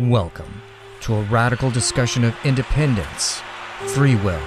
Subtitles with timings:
[0.00, 0.62] Welcome
[1.00, 3.42] to a radical discussion of independence,
[3.88, 4.40] free will,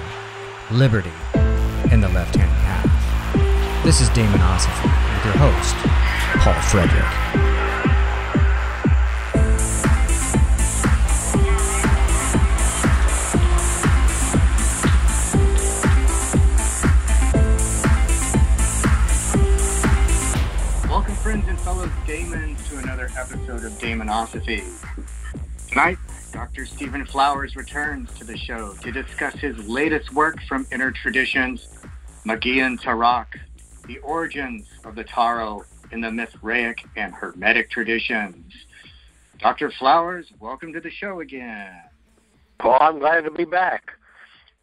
[0.70, 3.84] liberty, and the left hand path.
[3.84, 5.74] This is Damonosophy with your host,
[6.42, 7.52] Paul Frederick.
[21.22, 24.64] Friends and to another episode of Damonosophy.
[25.72, 25.96] Tonight,
[26.32, 26.66] Dr.
[26.66, 31.66] Stephen Flowers returns to the show to discuss his latest work from Inner Traditions,
[32.26, 33.28] Magian Tarok,
[33.86, 38.52] the origins of the Tarot in the Mithraic and Hermetic traditions.
[39.38, 39.70] Dr.
[39.78, 41.72] Flowers, welcome to the show again.
[42.62, 43.92] Well, I'm glad to be back.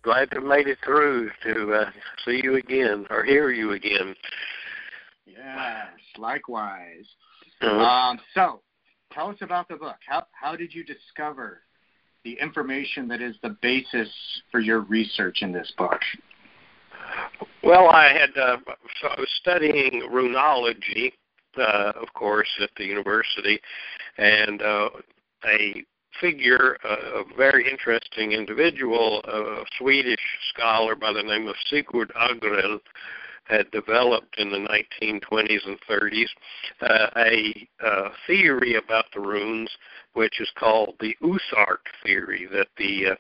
[0.04, 1.92] Glad to have made it through to uh,
[2.24, 4.16] see you again or hear you again.
[5.26, 5.88] Yes,
[6.20, 7.08] likewise.
[7.64, 8.62] Uh, Um, so,
[9.20, 9.98] tell us about the book.
[10.08, 11.62] How, how did you discover
[12.24, 14.10] the information that is the basis
[14.50, 16.00] for your research in this book?
[17.64, 18.58] well, I had uh,
[19.02, 21.12] so I was studying runology,
[21.58, 23.60] uh, of course, at the university,
[24.18, 24.90] and uh,
[25.46, 25.84] a
[26.22, 30.20] figure, uh, a very interesting individual, a Swedish
[30.54, 32.80] scholar by the name of Sigurd Agrell,
[33.50, 34.58] had developed in the
[35.02, 36.28] 1920s and 30s
[36.82, 39.70] uh, a uh, theory about the runes,
[40.14, 43.16] which is called the Uthark theory, that the uh,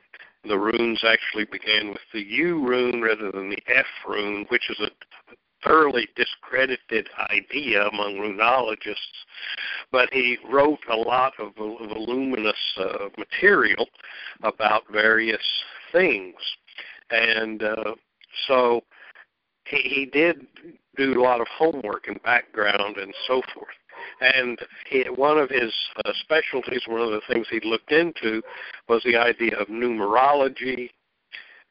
[0.46, 4.80] the runes actually began with the U rune rather than the F rune, which is
[4.80, 9.26] a thoroughly discredited idea among runologists.
[9.92, 13.88] But he wrote a lot of voluminous uh, material
[14.44, 15.44] about various
[15.92, 16.36] things,
[17.12, 17.96] and uh,
[18.48, 18.82] so
[19.70, 20.46] he, he did
[20.98, 23.68] do a lot of homework and background and so forth.
[24.22, 28.42] And he, one of his uh, specialties, one of the things he looked into,
[28.88, 30.90] was the idea of numerology,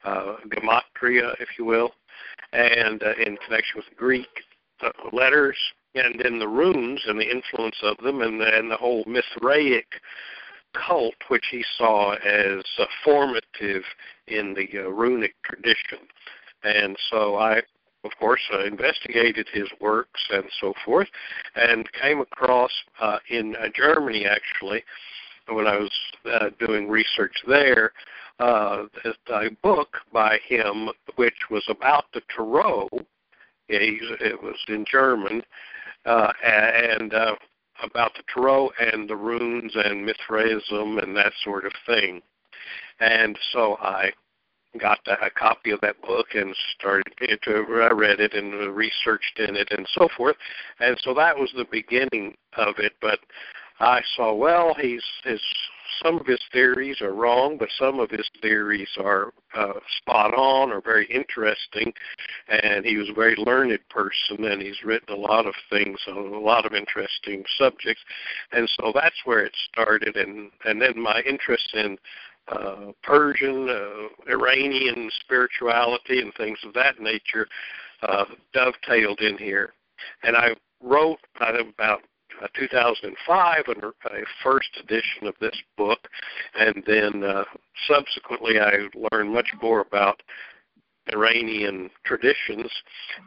[0.05, 1.93] uh, gematria, if you will,
[2.53, 4.29] and uh, in connection with Greek
[4.83, 5.57] uh, letters,
[5.95, 9.87] and then the runes and the influence of them, and, and the whole Mithraic
[10.75, 13.83] cult, which he saw as uh, formative
[14.27, 15.99] in the uh, runic tradition.
[16.63, 17.63] And so I
[18.11, 21.09] of course, uh, investigated his works and so forth,
[21.55, 24.83] and came across uh, in uh, Germany actually,
[25.49, 25.91] when I was
[26.31, 27.93] uh, doing research there,
[28.39, 28.85] uh,
[29.31, 32.89] a book by him which was about the Tarot.
[33.71, 35.43] It, was in German,
[36.07, 37.35] uh, and uh,
[37.83, 42.23] about the Tarot and the runes and Mithraism and that sort of thing.
[43.01, 44.11] And so I
[44.81, 47.13] got a copy of that book and started
[47.43, 50.37] to I read it and researched in it and so forth.
[50.81, 52.93] And so that was the beginning of it.
[53.01, 53.19] But
[53.81, 55.41] I saw well, he's his
[56.03, 60.71] some of his theories are wrong, but some of his theories are uh, spot on
[60.71, 61.93] or very interesting.
[62.49, 66.17] And he was a very learned person, and he's written a lot of things on
[66.17, 68.03] a lot of interesting subjects.
[68.53, 70.17] And so that's where it started.
[70.17, 71.99] And and then my interest in
[72.51, 77.47] uh, Persian, uh, Iranian spirituality, and things of that nature
[78.03, 79.75] uh, dovetailed in here.
[80.23, 80.51] And I
[80.83, 82.03] wrote uh, about
[82.43, 83.93] uh, 2005 a,
[84.43, 85.99] first edition of this book,
[86.59, 87.45] and then uh,
[87.89, 90.23] subsequently I learned much more about
[91.13, 92.71] Iranian traditions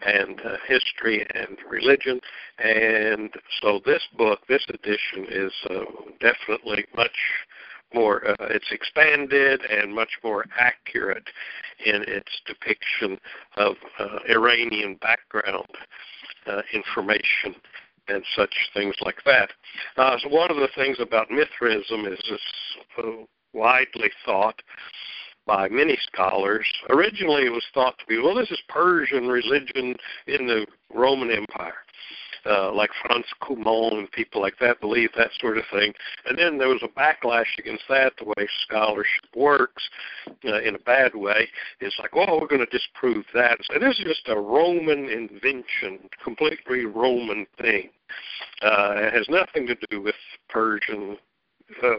[0.06, 2.20] and uh, history and religion.
[2.60, 5.84] And so this book, this edition, is uh,
[6.20, 7.16] definitely much
[7.94, 11.28] more uh, it's expanded and much more accurate
[11.86, 13.18] in its depiction
[13.58, 15.68] of uh, Iranian background
[16.48, 17.56] uh, information
[18.08, 19.50] and such things like that.
[19.98, 22.20] Uh, so one of the things about Mithraism is
[22.98, 24.62] uh, widely thought
[25.46, 26.68] by many scholars.
[26.90, 29.96] Originally, it was thought to be, well, this is Persian religion
[30.28, 31.74] in the Roman Empire
[32.46, 35.94] uh, like Franz Cumont and people like that believe that sort of thing.
[36.26, 39.84] And then there was a backlash against that, the way scholarship works
[40.46, 41.48] uh, in a bad way.
[41.80, 43.60] It's like, well, we're going to disprove that.
[43.64, 47.90] So this is just a Roman invention, completely Roman thing.
[48.62, 50.16] Uh, it has nothing to do with
[50.50, 51.18] Persian
[51.84, 51.96] uh,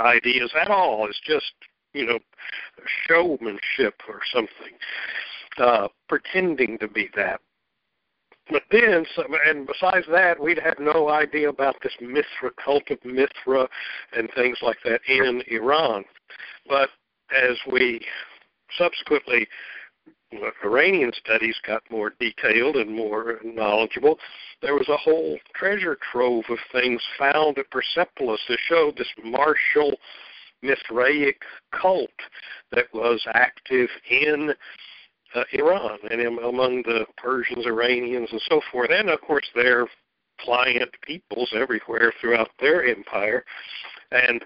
[0.00, 1.06] ideas at all.
[1.08, 1.52] It's just,
[1.92, 2.18] you know,
[3.06, 4.74] showmanship or something,
[5.58, 7.40] uh, pretending to be that.
[8.50, 9.06] But then,
[9.46, 13.68] and besides that, we'd have no idea about this Mithra cult of Mithra
[14.14, 16.04] and things like that in Iran.
[16.68, 16.90] But
[17.34, 18.04] as we
[18.76, 19.48] subsequently
[20.64, 24.18] Iranian studies got more detailed and more knowledgeable,
[24.60, 29.98] there was a whole treasure trove of things found at Persepolis that showed this martial
[30.62, 31.40] Mithraic
[31.72, 32.10] cult
[32.72, 34.54] that was active in
[35.34, 39.86] uh, Iran and among the Persians, Iranians, and so forth, and of course their
[40.40, 43.44] pliant peoples everywhere throughout their empire.
[44.10, 44.44] And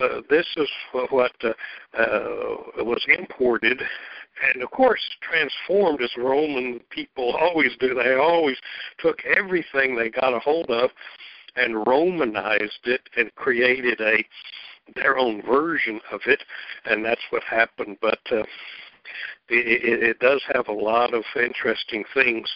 [0.00, 0.68] uh, this is
[1.10, 1.52] what uh,
[1.98, 3.80] uh, was imported
[4.52, 7.94] and of course transformed as Roman people always do.
[7.94, 8.56] They always
[8.98, 10.90] took everything they got a hold of
[11.56, 14.24] and Romanized it and created a
[14.96, 16.42] their own version of it,
[16.84, 17.96] and that's what happened.
[18.02, 18.42] But uh,
[19.48, 22.48] it, it does have a lot of interesting things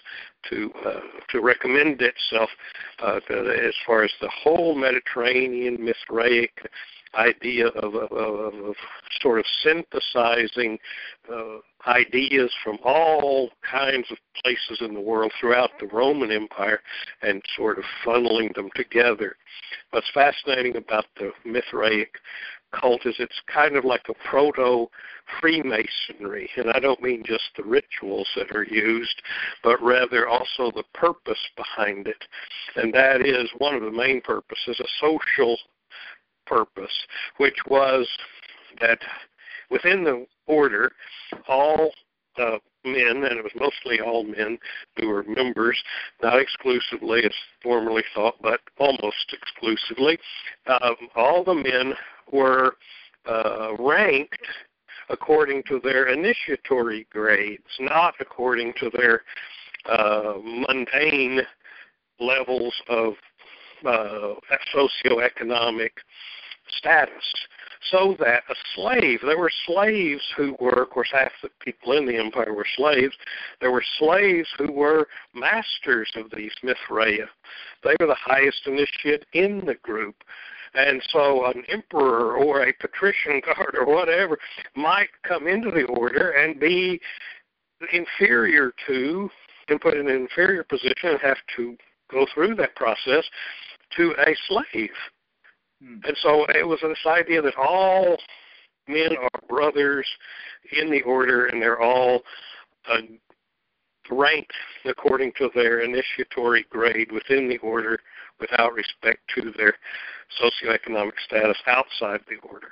[0.50, 1.00] to uh,
[1.30, 2.50] to recommend itself
[3.02, 6.52] uh, as far as the whole Mediterranean Mithraic
[7.14, 8.74] idea of, of, of
[9.20, 10.78] sort of synthesizing
[11.32, 16.80] uh, ideas from all kinds of places in the world throughout the Roman Empire
[17.22, 19.36] and sort of funneling them together.
[19.90, 22.10] What's fascinating about the Mithraic
[22.72, 24.86] cult is it's kind of like a proto
[25.40, 29.20] Freemasonry, and I don't mean just the rituals that are used,
[29.62, 32.24] but rather also the purpose behind it.
[32.76, 35.58] And that is one of the main purposes, a social
[36.46, 37.06] purpose,
[37.36, 38.08] which was
[38.80, 38.98] that
[39.70, 40.92] within the order,
[41.46, 41.90] all
[42.38, 44.58] uh, men, and it was mostly all men
[44.96, 45.78] who were members,
[46.22, 47.32] not exclusively as
[47.62, 50.18] formerly thought, but almost exclusively,
[50.66, 51.94] um, all the men
[52.32, 52.76] were
[53.26, 54.46] uh, ranked
[55.10, 59.22] according to their initiatory grades, not according to their
[59.88, 61.40] uh, mundane
[62.20, 63.14] levels of
[63.86, 64.34] uh,
[64.74, 65.90] socioeconomic
[66.76, 67.34] status.
[67.92, 72.06] So that a slave, there were slaves who were, of course, half the people in
[72.06, 73.14] the empire were slaves.
[73.60, 77.28] There were slaves who were masters of these Mithraea.
[77.84, 80.16] They were the highest initiate in the group.
[80.78, 84.38] And so an emperor or a patrician guard or whatever
[84.76, 87.00] might come into the order and be
[87.92, 89.28] inferior to
[89.68, 91.76] and put in an inferior position and have to
[92.10, 93.24] go through that process
[93.96, 94.90] to a slave.
[95.82, 95.98] Hmm.
[96.04, 98.16] And so it was this idea that all
[98.86, 100.06] men are brothers
[100.80, 102.22] in the order and they're all
[102.88, 102.98] uh,
[104.10, 104.52] ranked
[104.84, 108.00] according to their initiatory grade within the order
[108.40, 109.74] without respect to their
[110.40, 112.68] socioeconomic status outside the order.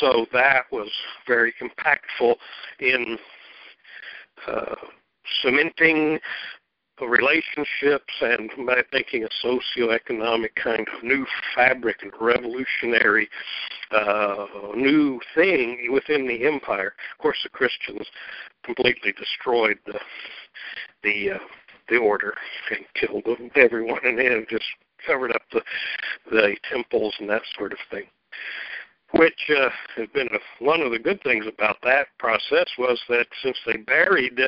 [0.00, 0.90] So that was
[1.26, 2.36] very impactful
[2.80, 3.18] in
[4.46, 4.74] uh,
[5.42, 6.18] cementing
[7.00, 8.50] relationships and
[8.92, 13.28] making a socioeconomic kind of new fabric and revolutionary
[13.90, 14.46] uh,
[14.76, 16.94] new thing within the empire.
[17.12, 18.06] Of course, the Christians
[18.64, 19.98] completely destroyed the
[21.02, 21.38] the uh,
[21.88, 22.34] the order
[22.70, 23.24] and killed
[23.56, 24.64] everyone and then just
[25.06, 25.62] covered up the
[26.30, 28.04] the temples and that sort of thing.
[29.12, 33.26] Which uh, has been a, one of the good things about that process was that
[33.42, 34.40] since they buried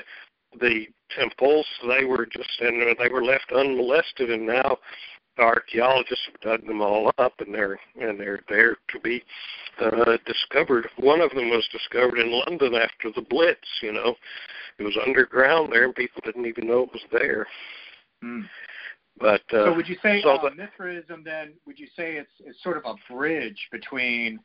[0.59, 0.87] the
[1.17, 4.79] temples, they were just and they were left unmolested, and now
[5.39, 9.23] archaeologists have dug them all up, and they're and they're there to be
[9.81, 10.89] uh, discovered.
[10.97, 13.69] One of them was discovered in London after the Blitz.
[13.83, 14.15] You know,
[14.79, 17.47] it was underground there, and people didn't even know it was there.
[18.23, 18.45] Mm.
[19.19, 21.23] But uh, so, would you say so uh, Mithraism?
[21.25, 24.39] Then, would you say it's it's sort of a bridge between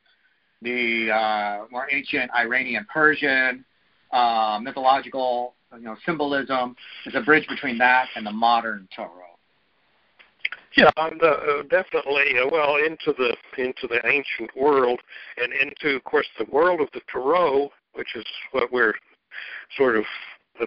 [0.62, 3.65] the uh, more ancient Iranian Persian
[4.12, 6.75] uh, mythological you know symbolism?
[7.06, 9.31] It's a bridge between that and the modern Tarot.
[10.78, 12.40] Yeah, and, uh, definitely.
[12.40, 15.00] Uh, well, into the into the ancient world,
[15.38, 18.96] and into, of course, the world of the Tarot, which is what we're
[19.78, 20.06] sort of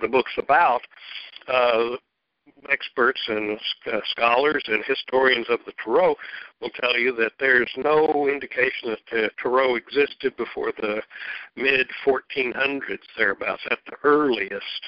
[0.00, 0.82] the book's about.
[1.48, 1.96] Uh,
[2.70, 3.58] experts and
[3.92, 6.14] uh, scholars and historians of the Tarot
[6.60, 11.02] will tell you that there's no indication that the Tarot existed before the
[11.56, 14.82] mid 1400s, thereabouts, at the earliest.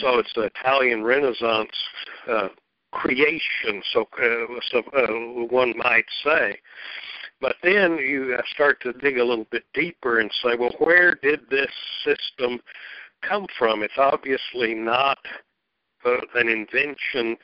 [0.00, 1.70] So it's the Italian Renaissance
[2.28, 2.48] uh,
[2.92, 6.58] creation, so, uh, so uh, one might say.
[7.40, 11.40] But then you start to dig a little bit deeper and say, well, where did
[11.50, 11.70] this
[12.04, 12.60] system
[13.22, 13.82] come from?
[13.82, 15.18] It's obviously not
[16.04, 17.36] uh, an invention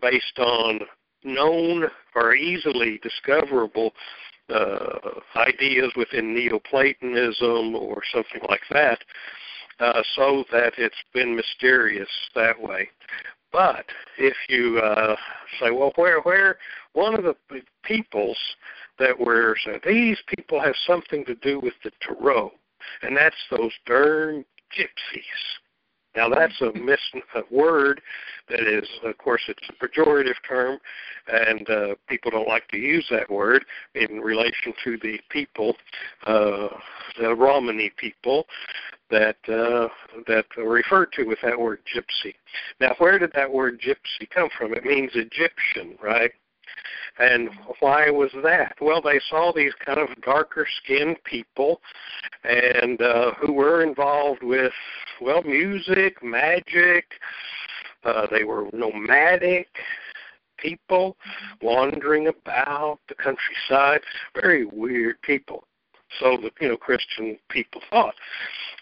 [0.00, 0.80] based on
[1.22, 3.92] known or easily discoverable
[4.50, 4.98] uh,
[5.36, 8.98] ideas within Neoplatonism or something like that,
[9.80, 12.88] uh, so that it's been mysterious that way.
[13.54, 13.86] But
[14.18, 15.14] if you uh,
[15.60, 16.58] say, well, where, where,
[16.92, 17.36] one of the
[17.84, 18.36] peoples
[18.98, 22.50] that were, so these people have something to do with the Tarot,
[23.02, 24.44] and that's those darn
[24.76, 25.62] gypsies
[26.16, 27.00] Now that's a mis
[27.34, 28.00] a word
[28.48, 30.78] that is, of course, it's a pejorative term,
[31.28, 35.74] and uh, people don't like to use that word in relation to the people,
[36.26, 36.68] uh,
[37.20, 38.46] the Romani people,
[39.10, 39.88] that uh,
[40.26, 42.34] that are referred to with that word gypsy.
[42.80, 44.74] Now, where did that word gypsy come from?
[44.74, 46.32] It means Egyptian, right?
[47.18, 47.50] And
[47.80, 48.76] why was that?
[48.80, 51.80] Well, they saw these kind of darker skinned people
[52.42, 54.72] and uh, who were involved with,
[55.20, 57.06] well, music, magic.
[58.04, 59.68] Uh, they were nomadic
[60.58, 61.16] people
[61.62, 64.00] wandering about the countryside.
[64.34, 65.64] Very weird people.
[66.20, 68.14] So the you know Christian people thought.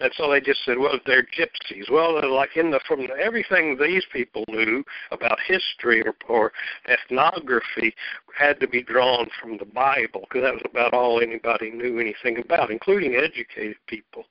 [0.01, 1.91] And so they just said, well, they're gypsies.
[1.91, 6.53] Well, like in the from everything these people knew about history or, or
[6.89, 7.95] ethnography
[8.37, 12.39] had to be drawn from the Bible because that was about all anybody knew anything
[12.39, 14.25] about, including educated people.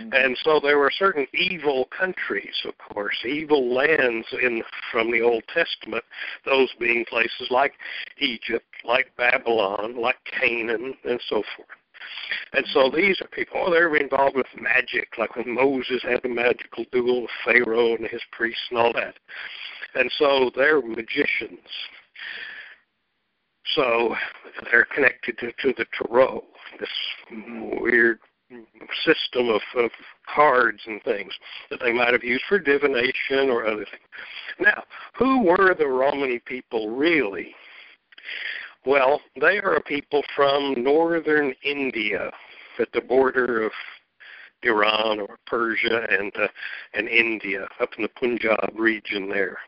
[0.00, 0.12] Mm-hmm.
[0.12, 5.44] And so there were certain evil countries, of course, evil lands in from the Old
[5.52, 6.04] Testament.
[6.44, 7.72] Those being places like
[8.18, 11.68] Egypt, like Babylon, like Canaan, and so forth.
[12.52, 16.28] And so these are people, oh, they're involved with magic, like when Moses had the
[16.28, 19.14] magical duel with Pharaoh and his priests and all that.
[19.94, 21.58] And so they're magicians.
[23.74, 24.14] So
[24.70, 26.44] they're connected to, to the tarot,
[26.78, 26.88] this
[27.80, 28.18] weird
[29.04, 29.90] system of, of
[30.34, 31.32] cards and things
[31.70, 34.02] that they might have used for divination or other things.
[34.58, 34.82] Now,
[35.16, 37.54] who were the Romani people really?
[38.86, 42.30] Well, they are a people from northern India
[42.78, 43.72] at the border of
[44.62, 46.48] Iran or Persia and uh,
[46.94, 49.58] and India up in the Punjab region there.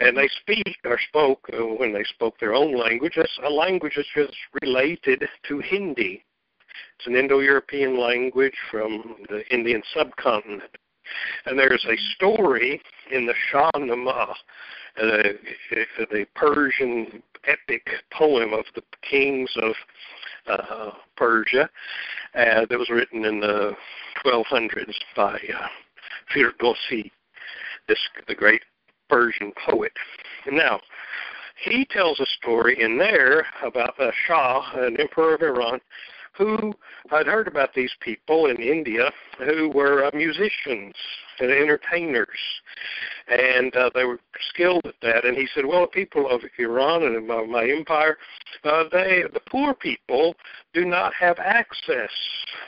[0.00, 3.14] And they speak or spoke uh, when they spoke their own language.
[3.16, 6.24] That's a language that's just related to Hindi.
[6.98, 10.76] It's an Indo-European language from the Indian subcontinent.
[11.46, 14.34] And there's a story in the Shahnameh,
[15.00, 15.22] uh,
[16.10, 19.74] the Persian epic poem of the kings of
[20.46, 21.68] uh, Persia
[22.34, 23.72] uh, that was written in the
[24.24, 25.66] 1200s by uh,
[27.88, 28.62] this the great
[29.08, 29.92] Persian poet.
[30.50, 30.80] Now,
[31.64, 35.80] he tells a story in there about a Shah, an emperor of Iran,
[36.36, 36.72] who
[37.10, 40.94] had heard about these people in India who were uh, musicians
[41.38, 42.28] and entertainers,
[43.28, 45.24] and uh, they were skilled at that.
[45.24, 48.16] And he said, "Well, the people of Iran and my, my empire,
[48.64, 50.34] uh, they the poor people
[50.72, 52.10] do not have access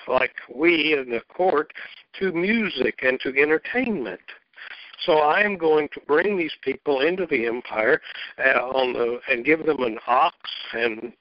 [0.09, 1.73] like we in the court
[2.19, 4.21] to music and to entertainment."
[5.07, 8.01] So I am going to bring these people into the empire
[8.39, 10.37] uh, on the, and give them an ox
[10.75, 11.13] and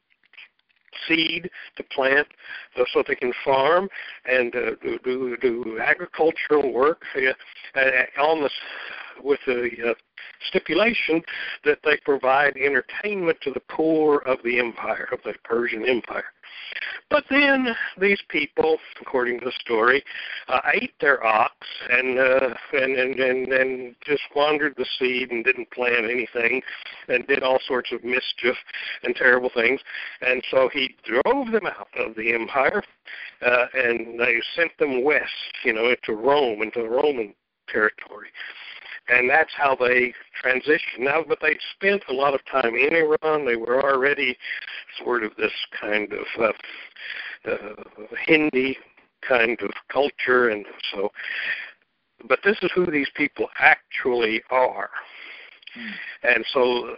[1.07, 2.27] seed to plant
[2.77, 3.89] uh, so they can farm
[4.25, 7.01] and uh, do, do, do agricultural work
[7.75, 8.50] uh, on the
[9.24, 9.94] with the uh,
[10.48, 11.22] stipulation
[11.66, 16.25] that they provide entertainment to the poor of the empire of the Persian Empire.
[17.10, 17.68] But then
[18.00, 20.04] these people, according to the story,
[20.48, 21.54] uh, ate their ox
[21.90, 26.62] and, uh, and and and and just squandered the seed and didn't plant anything,
[27.10, 28.56] and did all sorts of mischief
[29.04, 29.82] and terrible things.
[30.22, 32.84] And so he drove them out of the empire,
[33.42, 37.34] uh, and they sent them west, you know, into Rome, into the Roman
[37.68, 38.30] territory
[39.12, 40.13] and that's how they
[40.44, 41.00] transitioned.
[41.00, 43.46] Now, but they spent a lot of time in Iran.
[43.46, 44.38] They were already
[45.03, 47.84] sort of this kind of uh, uh,
[48.25, 48.77] Hindi
[49.27, 51.12] kind of culture, and so.
[52.27, 54.91] But this is who these people actually are,
[55.74, 55.89] hmm.
[56.24, 56.96] and so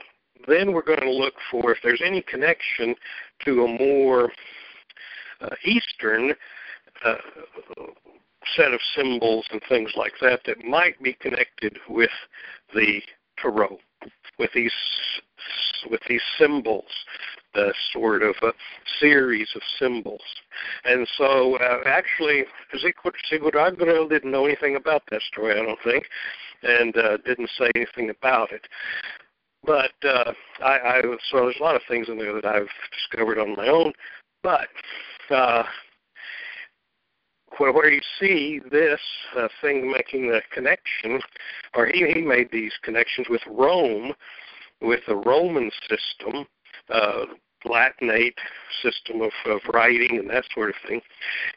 [0.47, 2.93] then we're going to look for if there's any connection
[3.45, 4.29] to a more
[5.39, 6.33] uh, Eastern
[7.05, 7.15] uh,
[8.55, 12.09] set of symbols and things like that that might be connected with
[12.73, 13.01] the
[13.41, 13.79] tarot,
[14.37, 14.71] with these
[15.89, 16.89] with these symbols,
[17.53, 18.51] the sort of a
[18.99, 20.21] series of symbols.
[20.85, 22.45] And so, uh, actually,
[23.29, 26.05] Sigurd Agrell didn't know anything about that story, I don't think,
[26.63, 28.65] and uh, didn't say anything about it.
[29.65, 33.39] But uh, I, I so there's a lot of things in there that I've discovered
[33.39, 33.93] on my own.
[34.41, 34.67] But
[35.29, 35.63] uh,
[37.57, 38.99] where, you see this
[39.37, 41.19] uh, thing making the connection,
[41.75, 44.13] or he, he made these connections with Rome,
[44.81, 46.45] with the Roman system,
[46.89, 47.25] uh,
[47.65, 48.37] Latinate
[48.81, 51.01] system of, of writing and that sort of thing,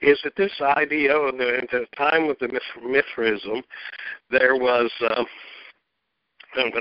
[0.03, 3.63] is that this idea, in the, in the time of the Mithraism,
[4.31, 5.25] there was, uh,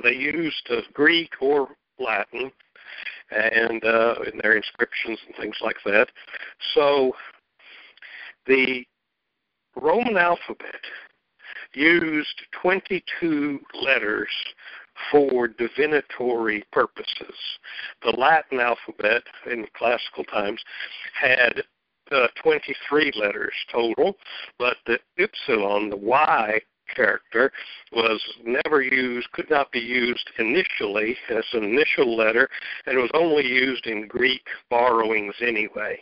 [0.03, 1.69] they used uh, Greek or
[1.99, 2.51] Latin,
[3.31, 6.07] and uh, in their inscriptions and things like that.
[6.75, 7.13] So
[8.45, 8.85] the
[9.75, 10.81] Roman alphabet
[11.73, 14.29] used 22 letters
[15.11, 17.35] for divinatory purposes.
[18.03, 20.61] The Latin alphabet in classical times
[21.19, 21.63] had
[22.11, 24.15] uh, 23 letters total,
[24.57, 26.59] but the epsilon, the Y
[26.95, 27.51] character,
[27.91, 32.47] was never used, could not be used initially as an initial letter,
[32.85, 35.99] and was only used in Greek borrowings anyway.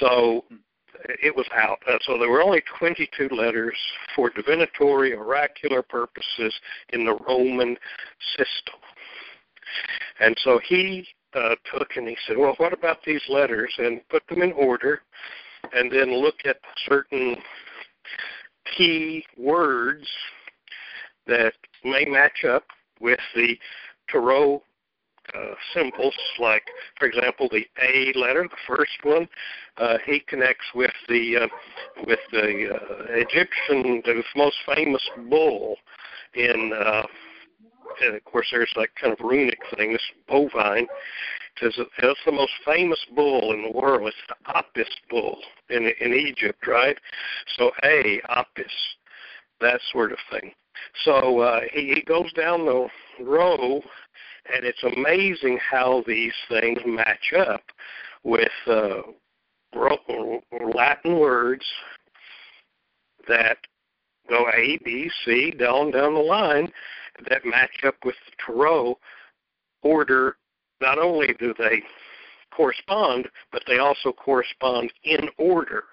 [0.00, 0.44] So
[1.22, 1.78] it was out.
[1.88, 3.76] Uh, so there were only 22 letters
[4.14, 6.54] for divinatory, oracular purposes
[6.90, 7.76] in the Roman
[8.36, 8.80] system.
[10.20, 13.72] And so he uh, took and he said, well, what about these letters?
[13.78, 15.02] And put them in order
[15.72, 16.56] and then look at
[16.88, 17.36] certain
[18.76, 20.06] key words
[21.26, 21.52] that
[21.84, 22.64] may match up
[23.00, 23.58] with the
[24.08, 24.62] Tarot
[25.34, 26.64] uh, symbols, like,
[26.98, 29.28] for example, the A letter, the first one,
[29.78, 31.48] uh, he connects with the uh,
[32.06, 35.76] with the uh, Egyptian, the most famous bull
[36.34, 36.72] in.
[36.72, 37.02] Uh,
[38.04, 40.86] and of course, there's that kind of runic thing, this bovine.
[41.62, 44.08] It's, it's the most famous bull in the world.
[44.08, 45.38] It's the Apis bull
[45.70, 46.98] in in Egypt, right?
[47.56, 48.72] So A, Apis,
[49.60, 50.52] that sort of thing.
[51.04, 52.88] So uh, he, he goes down the
[53.20, 53.82] row
[54.54, 57.62] and it's amazing how these things match up
[58.22, 59.02] with uh,
[60.74, 61.64] Latin words
[63.28, 63.58] that
[64.28, 66.70] go A, B, C, down down the line
[67.28, 68.98] that match up with the Tarot
[69.82, 70.36] order.
[70.80, 71.82] Not only do they
[72.54, 75.84] correspond, but they also correspond in order.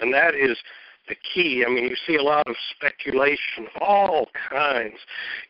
[0.00, 0.56] And that is
[1.08, 1.64] the key.
[1.66, 4.96] I mean, you see a lot of speculation, of all kinds,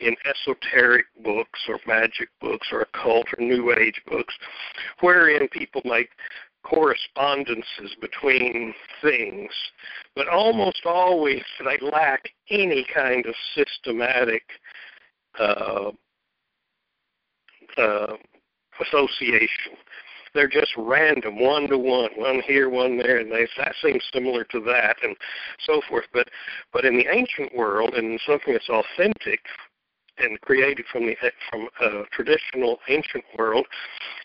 [0.00, 4.34] in esoteric books or magic books or occult or New Age books,
[5.00, 6.08] wherein people make
[6.62, 9.50] correspondences between things,
[10.14, 14.44] but almost always they lack any kind of systematic
[15.38, 15.90] uh,
[17.76, 18.14] uh,
[18.80, 19.72] association
[20.34, 24.44] they're just random, one to one, one here, one there, and they that seems similar
[24.44, 25.16] to that, and
[25.66, 26.06] so forth.
[26.12, 26.28] But
[26.72, 29.40] but in the ancient world, and something that's authentic
[30.18, 31.14] and created from the
[31.50, 33.66] from a traditional ancient world,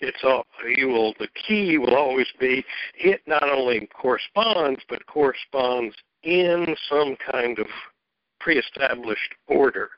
[0.01, 2.63] it's all you will the key will always be
[2.95, 7.67] it not only corresponds but corresponds in some kind of
[8.39, 9.89] pre-established order,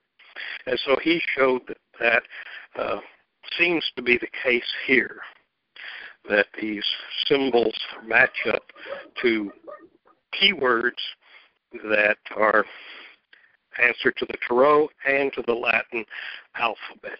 [0.65, 2.23] and so he showed that, that
[2.81, 2.99] uh,
[3.57, 5.21] seems to be the case here
[6.29, 6.83] that these
[7.25, 8.63] symbols match up
[9.21, 9.51] to
[10.39, 11.01] keywords
[11.89, 12.65] that are
[13.81, 16.03] answer to the Tarot and to the Latin
[16.55, 17.19] alphabet.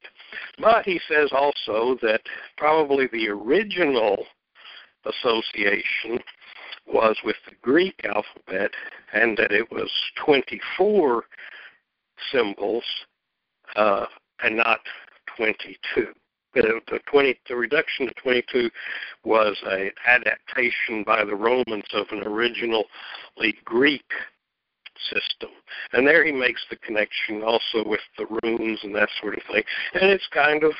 [0.60, 2.22] But he says also that
[2.58, 4.26] probably the original
[5.06, 6.19] association
[6.86, 8.72] was with the Greek alphabet
[9.13, 9.89] and that it was
[10.26, 11.24] 24
[12.32, 12.84] symbols
[13.76, 14.06] uh,
[14.43, 14.80] and not
[15.38, 16.08] 22
[16.54, 18.70] the, the 20 the reduction to 22
[19.24, 22.86] was an adaptation by the Romans of an originally
[23.66, 24.12] Greek
[25.14, 25.50] system.
[25.94, 29.64] And there he makes the connection also with the runes and that sort of thing.
[29.94, 30.74] And it's kind of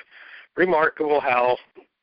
[0.58, 1.58] remarkable how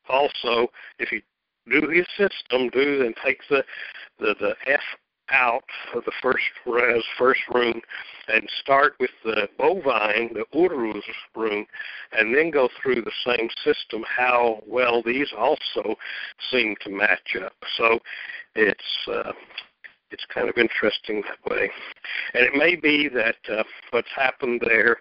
[0.09, 1.21] also if you
[1.69, 3.65] do his system, do and take the
[4.19, 4.81] the, the F
[5.31, 7.41] out of the first res, first
[8.29, 11.67] and start with the bovine, the Uruz rune,
[12.12, 15.97] and then go through the same system, how well these also
[16.51, 17.55] seem to match up.
[17.77, 17.99] So
[18.55, 19.33] it's uh,
[20.11, 21.71] it's kind of interesting that way.
[22.35, 24.99] And it may be that uh, what's happened there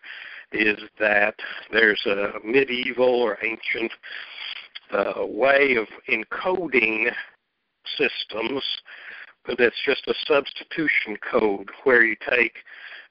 [0.51, 1.35] is that
[1.71, 3.91] there's a medieval or ancient
[4.91, 7.11] uh, way of encoding
[7.97, 8.63] systems
[9.45, 12.53] but it's just a substitution code where you take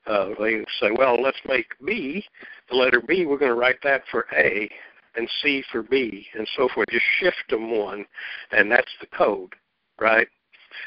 [0.07, 2.23] uh, they say, well, let's make B,
[2.68, 4.70] the letter B, we're going to write that for A,
[5.16, 6.88] and C for B, and so forth.
[6.90, 8.05] Just shift them one,
[8.53, 9.55] and that's the code,
[9.99, 10.29] right?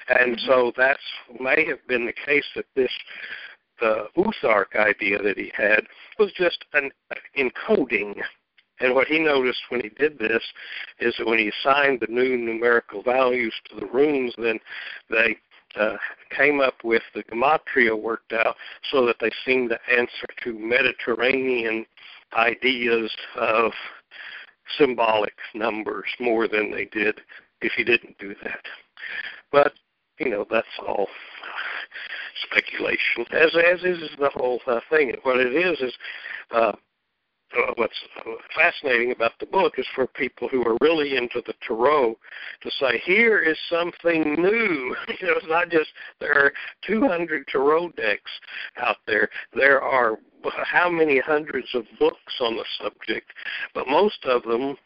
[0.09, 0.47] And mm-hmm.
[0.47, 1.01] so that's
[1.39, 2.91] may have been the case that this
[3.79, 5.81] the Uthark idea that he had
[6.19, 6.91] was just an
[7.37, 8.15] encoding
[8.79, 10.43] and what he noticed when he did this
[10.99, 14.59] is that when he assigned the new numerical values to the runes, then
[15.09, 15.37] they
[15.79, 15.97] uh,
[16.35, 18.55] came up with the gematria worked out
[18.91, 21.85] so that they seemed to answer to Mediterranean
[22.33, 23.71] ideas of
[24.77, 27.19] symbolic numbers more than they did
[27.61, 28.61] if he didn't do that.
[29.51, 29.73] But
[30.19, 31.07] you know that's all
[32.43, 35.13] speculation, as as is the whole uh, thing.
[35.23, 35.93] What it is is
[36.51, 36.73] uh,
[37.55, 37.97] uh, what's
[38.55, 42.17] fascinating about the book is for people who are really into the tarot
[42.61, 44.95] to say here is something new.
[45.19, 46.53] you know, it's not just there are
[46.85, 48.31] 200 tarot decks
[48.77, 49.29] out there.
[49.53, 50.17] There are
[50.65, 53.31] how many hundreds of books on the subject,
[53.73, 54.77] but most of them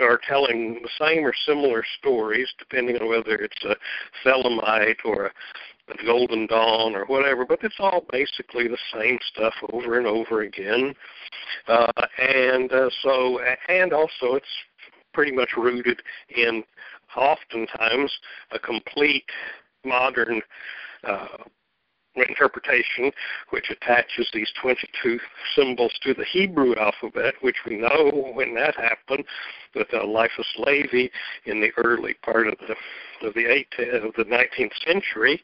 [0.00, 3.76] are telling the same or similar stories, depending on whether it's a
[4.24, 5.30] Thelemite or a
[5.96, 10.42] the Golden Dawn or whatever, but it's all basically the same stuff over and over
[10.42, 10.94] again.
[11.68, 14.46] Uh, and uh, so, and also it's
[15.12, 16.00] pretty much rooted
[16.36, 16.62] in
[17.16, 18.12] oftentimes
[18.52, 19.24] a complete
[19.84, 20.40] modern
[21.04, 21.26] uh,
[22.22, 23.12] interpretation
[23.50, 25.18] which attaches these 22
[25.54, 29.24] symbols to the Hebrew alphabet, which we know when that happened
[29.74, 31.08] with Eliphas Levi
[31.46, 32.74] in the early part of the
[33.26, 35.42] of the, 18th, of the 19th century.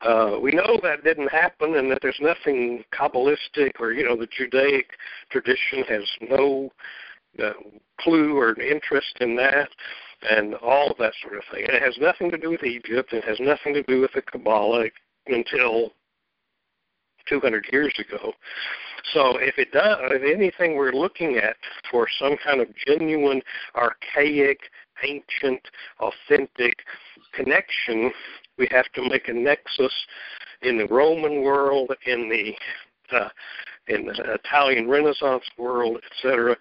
[0.00, 4.28] Uh, we know that didn't happen, and that there's nothing kabbalistic or you know the
[4.36, 4.90] Judaic
[5.30, 6.70] tradition has no
[7.42, 7.52] uh,
[8.00, 9.68] clue or interest in that
[10.30, 11.64] and all of that sort of thing.
[11.66, 13.12] And it has nothing to do with Egypt.
[13.12, 14.86] It has nothing to do with the Kabbalah
[15.26, 15.92] until
[17.28, 18.32] 200 years ago.
[19.12, 21.56] So if it does, if anything we're looking at
[21.90, 23.42] for some kind of genuine,
[23.74, 24.60] archaic,
[25.02, 25.60] ancient,
[26.00, 26.74] authentic
[27.34, 28.12] connection,
[28.58, 29.94] we have to make a nexus
[30.62, 32.54] in the Roman world, in the
[33.16, 33.28] uh,
[33.88, 36.56] in the Italian Renaissance world, etc.,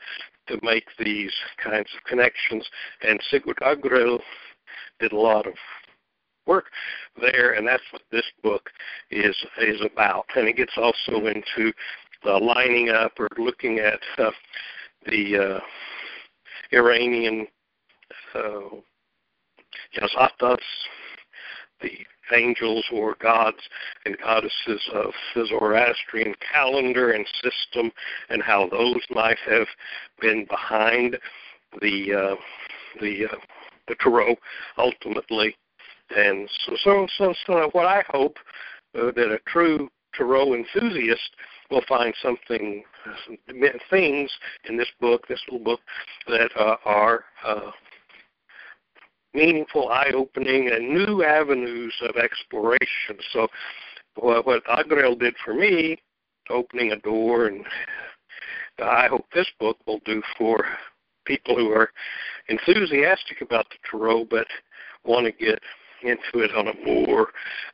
[0.47, 1.31] to make these
[1.63, 2.67] kinds of connections.
[3.03, 4.19] And Sigurd Agrell
[4.99, 5.53] did a lot of
[6.45, 6.65] work
[7.19, 8.69] there, and that's what this book
[9.09, 10.25] is is about.
[10.35, 11.73] And it gets also into
[12.25, 14.31] uh, lining up or looking at uh,
[15.05, 15.59] the uh,
[16.71, 17.47] Iranian
[18.35, 18.75] uh,
[19.97, 20.57] Yazatas,
[21.81, 21.91] the
[22.33, 23.57] angels or gods
[24.05, 27.91] and goddesses of the Zoroastrian calendar and system,
[28.29, 29.67] and how those might have
[30.19, 31.17] been behind
[31.81, 32.35] the uh,
[33.01, 33.35] the uh,
[33.87, 34.35] the tarot
[34.77, 35.55] ultimately.
[36.15, 38.37] And so, so, so, so what I hope
[38.97, 41.35] uh, that a true tarot enthusiast
[41.69, 42.83] will find something,
[43.89, 44.31] things
[44.67, 45.79] in this book, this little book,
[46.27, 47.71] that uh, are uh,
[49.33, 53.17] meaningful, eye-opening, and new avenues of exploration.
[53.31, 53.47] So,
[54.15, 55.97] what, what Agrell did for me,
[56.49, 57.65] opening a door, and
[58.79, 60.65] I hope this book will do for
[61.25, 61.91] people who are
[62.49, 64.47] enthusiastic about the tarot but
[65.05, 65.59] want to get
[66.03, 67.29] into it on a more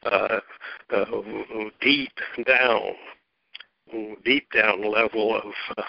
[0.05, 0.39] uh,
[0.95, 1.05] uh,
[1.81, 2.11] deep
[2.45, 2.81] down,
[4.23, 5.83] deep down level of uh,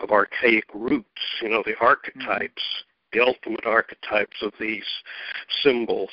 [0.00, 1.06] of archaic roots.
[1.42, 2.62] You know, the archetypes,
[3.12, 4.86] the ultimate archetypes of these
[5.62, 6.10] symbols,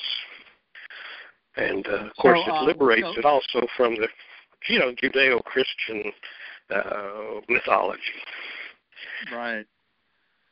[1.56, 4.08] and uh, of course, so, it liberates so, it also from the
[4.68, 6.12] you know Judeo-Christian
[6.70, 8.02] uh, mythology.
[9.32, 9.66] Right.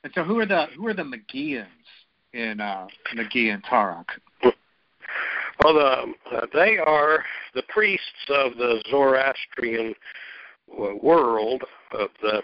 [0.02, 1.66] And so, who are the who are the Magians
[2.32, 4.06] in uh, Magian Tarok?
[5.62, 9.94] Well, the, uh, they are the priests of the Zoroastrian
[10.68, 11.62] world
[11.92, 12.42] of the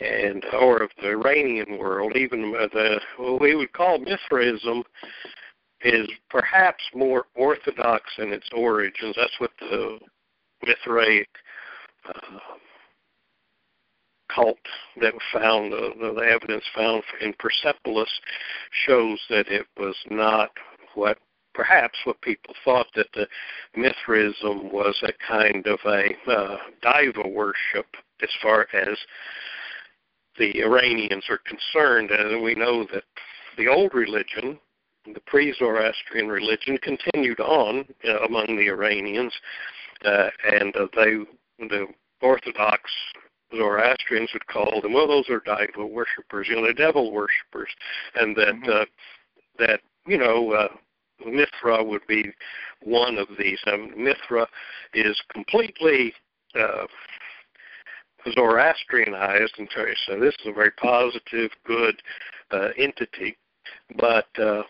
[0.00, 4.82] and or of the Iranian world, even the what we would call Mithraism
[5.82, 9.14] is perhaps more orthodox in its origins.
[9.16, 9.98] That's what the
[10.64, 11.28] Mithraic
[12.08, 12.38] uh,
[14.34, 14.58] cult
[15.00, 18.10] that found uh, the evidence found in Persepolis
[18.86, 20.50] shows that it was not
[20.94, 21.18] what
[21.54, 23.26] perhaps what people thought that the
[23.76, 27.86] Mithraism was a kind of a uh, daeva worship
[28.22, 28.96] as far as
[30.38, 32.10] the Iranians are concerned.
[32.10, 33.04] And we know that
[33.56, 34.58] the old religion,
[35.04, 39.32] the pre-Zoroastrian religion, continued on uh, among the Iranians,
[40.04, 41.16] uh, and uh, they,
[41.68, 41.86] the
[42.20, 42.90] Orthodox
[43.54, 47.68] Zoroastrians would call them, well, those are daeva worshippers, you know, they're devil worshippers,
[48.14, 48.70] and that mm-hmm.
[48.70, 48.84] uh,
[49.58, 50.68] that you know uh,
[51.26, 52.32] Mithra would be
[52.82, 53.58] one of these.
[53.96, 54.46] Mithra
[54.94, 56.12] is completely
[56.54, 56.86] uh,
[58.26, 62.00] Zoroastrianized, and so this is a very positive, good
[62.50, 63.36] uh, entity.
[63.98, 64.62] But uh,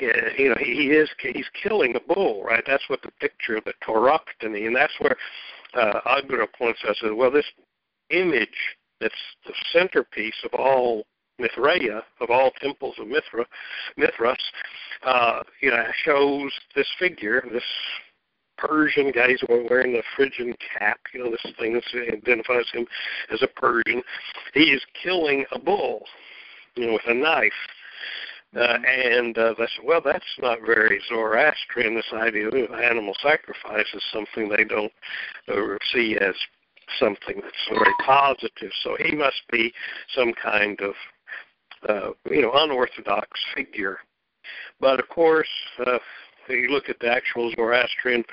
[0.00, 2.62] you know, he is he's killing a bull, right?
[2.66, 5.16] That's what the picture of the Tauroctony, and that's where
[5.74, 6.80] uh, Agrell points.
[6.82, 7.50] Says, well, this
[8.10, 8.48] image
[9.00, 9.14] that's
[9.46, 11.04] the centerpiece of all
[11.40, 13.46] Mithraea, of all temples of Mithra,
[13.96, 14.42] Mithras,
[15.04, 17.62] uh, you know, shows this figure, this
[18.56, 19.28] Persian guy.
[19.28, 20.98] He's wearing the Phrygian cap.
[21.14, 22.86] You know, this thing that identifies him
[23.32, 24.02] as a Persian.
[24.52, 26.04] He is killing a bull,
[26.74, 27.52] you know, with a knife.
[28.56, 28.84] Uh, mm-hmm.
[28.84, 31.94] and uh, they said, well, that's not very Zoroastrian.
[31.94, 34.92] This idea of animal sacrifice is something they don't
[35.48, 36.34] uh, see as
[36.98, 38.72] something that's very positive.
[38.82, 39.72] So he must be
[40.14, 40.94] some kind of
[41.88, 43.98] uh, you know unorthodox figure.
[44.80, 45.48] But of course,
[45.86, 45.98] uh,
[46.48, 48.24] you look at the actual Zoroastrian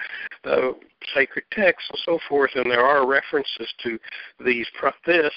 [0.45, 0.71] uh,
[1.13, 3.99] sacred texts and so forth, and there are references to
[4.43, 4.67] these
[5.05, 5.33] this,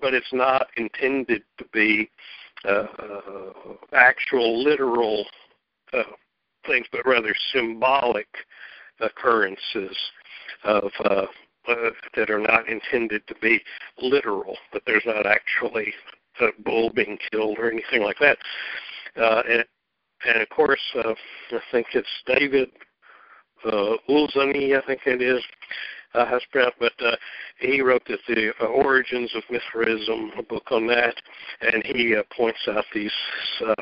[0.00, 2.08] but it's not intended to be
[2.68, 2.86] uh,
[3.92, 5.24] actual literal
[5.92, 6.02] uh,
[6.66, 8.28] things, but rather symbolic
[9.00, 9.96] occurrences
[10.64, 11.26] of uh,
[11.68, 13.60] uh, that are not intended to be
[14.00, 15.92] literal, but there's not actually
[16.40, 18.38] a bull being killed or anything like that.
[19.16, 19.64] Uh, and,
[20.26, 21.14] and of course, uh,
[21.52, 22.70] I think it's David
[23.64, 25.42] uh, Ulansey, I think it is,
[26.14, 27.16] uh, has pronounced, but uh,
[27.58, 31.14] he wrote the, the uh, Origins of Mithraism, a book on that,
[31.60, 33.12] and he uh, points out these
[33.66, 33.74] uh,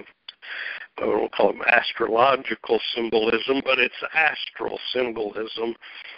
[0.99, 5.77] I don't call them astrological symbolism, but it's astral symbolism,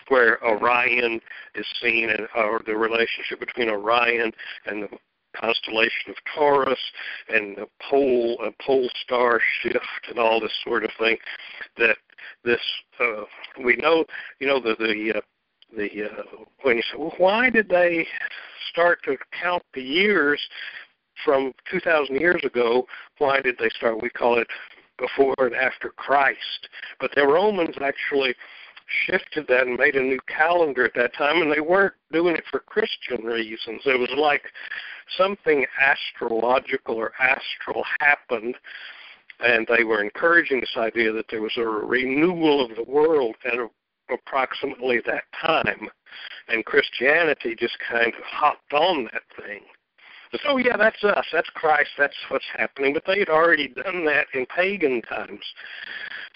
[0.08, 1.20] where Orion
[1.54, 4.32] is seen, in, or the relationship between Orion
[4.66, 4.88] and the
[5.38, 6.78] constellation of Taurus
[7.28, 11.16] and the pole, a pole star shift, and all this sort of thing.
[11.78, 11.96] That
[12.44, 12.60] this
[13.00, 13.24] uh,
[13.64, 14.04] we know,
[14.38, 15.20] you know, the the uh,
[15.76, 16.22] the uh,
[16.62, 18.06] when you say, well, why did they
[18.70, 20.40] start to count the years?
[21.24, 22.86] from 2,000 years ago,
[23.18, 24.02] why did they start?
[24.02, 24.46] We call it
[24.98, 26.68] before and after Christ.
[27.00, 28.34] But the Romans actually
[29.06, 32.44] shifted that and made a new calendar at that time, and they weren't doing it
[32.50, 33.82] for Christian reasons.
[33.86, 34.42] It was like
[35.16, 38.56] something astrological or astral happened,
[39.40, 43.58] and they were encouraging this idea that there was a renewal of the world at
[44.12, 45.88] approximately that time.
[46.48, 49.60] And Christianity just kind of hopped on that thing.
[50.44, 51.26] So yeah, that's us.
[51.32, 51.90] That's Christ.
[51.98, 52.94] That's what's happening.
[52.94, 55.42] But they had already done that in pagan times.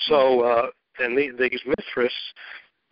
[0.08, 0.66] So uh,
[0.98, 2.12] and the, these Mithrists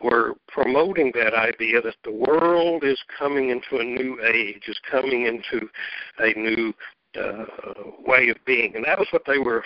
[0.01, 5.25] were promoting that idea that the world is coming into a new age, is coming
[5.25, 5.67] into
[6.19, 6.73] a new
[7.19, 7.45] uh,
[8.05, 8.75] way of being.
[8.75, 9.63] And that was what they were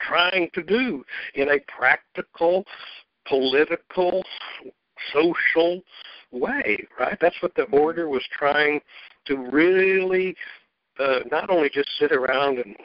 [0.00, 2.64] trying to do in a practical,
[3.26, 4.22] political,
[5.12, 5.82] social
[6.30, 7.18] way, right?
[7.20, 8.80] That's what the order was trying
[9.26, 10.36] to really
[10.98, 12.76] uh, not only just sit around and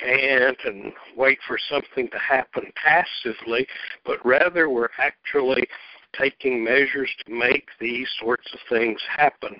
[0.00, 3.66] chant and wait for something to happen passively,
[4.04, 5.66] but rather we're actually
[6.18, 9.56] taking measures to make these sorts of things happen,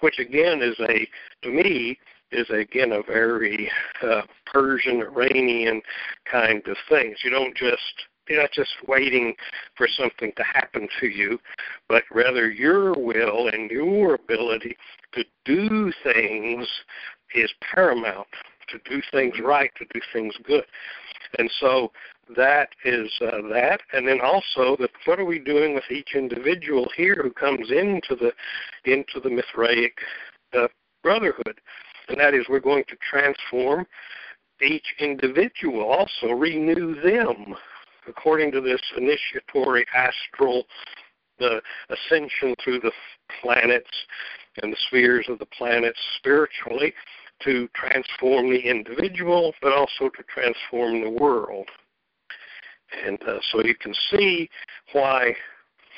[0.00, 1.08] which again is a,
[1.42, 1.98] to me,
[2.30, 3.70] is again a very
[4.02, 5.80] uh, Persian, Iranian
[6.30, 7.14] kind of thing.
[7.24, 7.82] You don't just
[8.28, 9.34] you're not just waiting
[9.74, 11.38] for something to happen to you,
[11.88, 14.76] but rather your will and your ability
[15.14, 16.68] to do things
[17.34, 18.26] is paramount,
[18.70, 20.64] to do things right, to do things good.
[21.38, 21.92] And so
[22.36, 23.80] that is uh, that.
[23.92, 28.16] And then also, the, what are we doing with each individual here who comes into
[28.16, 28.32] the
[28.90, 29.94] into the Mithraic
[30.58, 30.68] uh,
[31.02, 31.60] brotherhood?
[32.08, 33.86] And that is, we're going to transform
[34.62, 37.54] each individual, also renew them
[38.08, 40.64] according to this initiatory astral
[41.38, 42.90] the ascension through the
[43.40, 43.90] planets
[44.62, 46.92] and the spheres of the planets spiritually
[47.44, 51.68] to transform the individual, but also to transform the world.
[53.04, 54.48] And uh, so you can see
[54.92, 55.34] why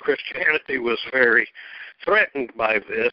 [0.00, 1.48] Christianity was very
[2.04, 3.12] threatened by this,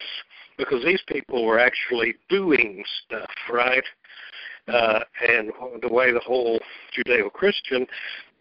[0.56, 3.84] because these people were actually doing stuff, right?
[4.66, 6.58] Uh, and the way the whole
[6.96, 7.86] Judeo-Christian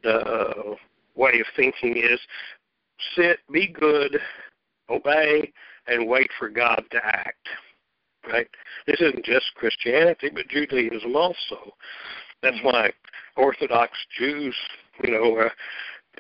[0.06, 0.76] uh,
[1.15, 2.19] way of thinking is
[3.15, 4.19] sit, be good,
[4.89, 5.52] obey,
[5.88, 7.47] and wait for God to act.
[8.27, 8.47] Right?
[8.85, 11.73] This isn't just Christianity, but Judaism also.
[12.43, 12.91] That's why
[13.35, 14.55] Orthodox Jews,
[15.03, 15.49] you know, uh,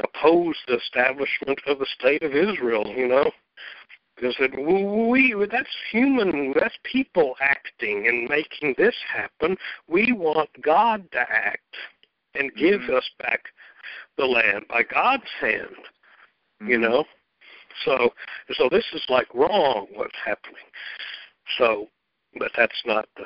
[0.03, 2.85] oppose the establishment of the state of Israel.
[2.95, 3.31] You know,
[4.15, 9.57] because it, we that's human, that's people acting and making this happen.
[9.87, 11.75] We want God to act
[12.35, 12.95] and give mm-hmm.
[12.95, 13.41] us back
[14.17, 15.67] the land by God's hand.
[16.61, 16.69] Mm-hmm.
[16.69, 17.05] You know,
[17.85, 18.13] so
[18.53, 20.55] so this is like wrong what's happening.
[21.57, 21.87] So,
[22.39, 23.23] but that's not the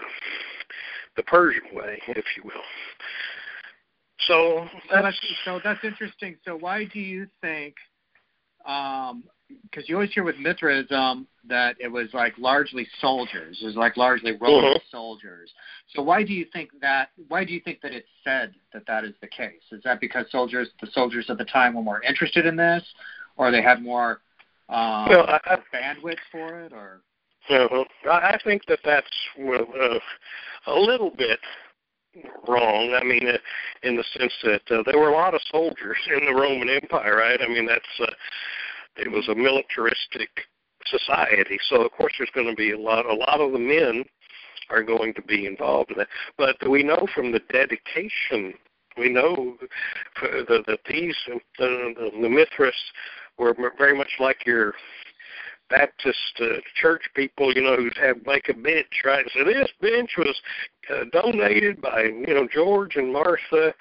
[1.17, 2.63] the Persian way, if you will.
[4.28, 6.38] So that's, so that's interesting.
[6.45, 7.76] So why do you think?
[8.65, 9.24] Um,
[9.63, 13.60] because you always hear with Mithraism that it was like largely soldiers.
[13.62, 14.78] It was like largely Roman mm-hmm.
[14.89, 15.52] soldiers.
[15.93, 17.10] So why do you think that?
[17.28, 19.62] Why do you think that it's said that that is the case?
[19.71, 22.84] Is that because soldiers, the soldiers of the time, were more interested in this,
[23.36, 24.21] or they had more
[24.71, 27.02] um, well, I, I, bandwidth for it, or?
[27.49, 29.08] No, I think that that's
[29.39, 29.99] uh,
[30.67, 31.39] a little bit
[32.47, 32.93] wrong.
[32.99, 33.38] I mean, uh,
[33.84, 37.17] in the sense that uh, there were a lot of soldiers in the Roman Empire,
[37.17, 37.39] right?
[37.41, 38.13] I mean, that's uh,
[38.97, 40.30] it was a militaristic
[40.86, 41.58] society.
[41.69, 43.06] So of course, there's going to be a lot.
[43.06, 44.04] A lot of the men
[44.69, 46.08] are going to be involved in that.
[46.38, 48.54] But we know from the dedication,
[48.97, 49.58] we know
[50.21, 52.75] that, these the, the, the Mithras
[53.38, 54.73] were very much like your
[55.71, 59.25] Baptist uh, church people, you know, who have make a bench, right?
[59.34, 60.39] So this bench was
[60.89, 63.73] uh, donated by, you know, George and Martha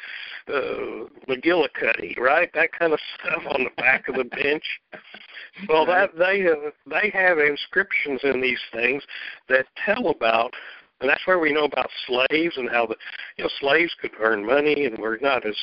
[0.48, 2.48] uh, McGillicuddy, right?
[2.55, 4.64] That kind of stuff on the back of the bench.
[5.68, 9.03] Well, that they uh, they have inscriptions in these things
[9.48, 10.55] that tell about
[11.00, 12.96] and that's where we know about slaves and how the
[13.36, 15.56] you know slaves could earn money and we're not as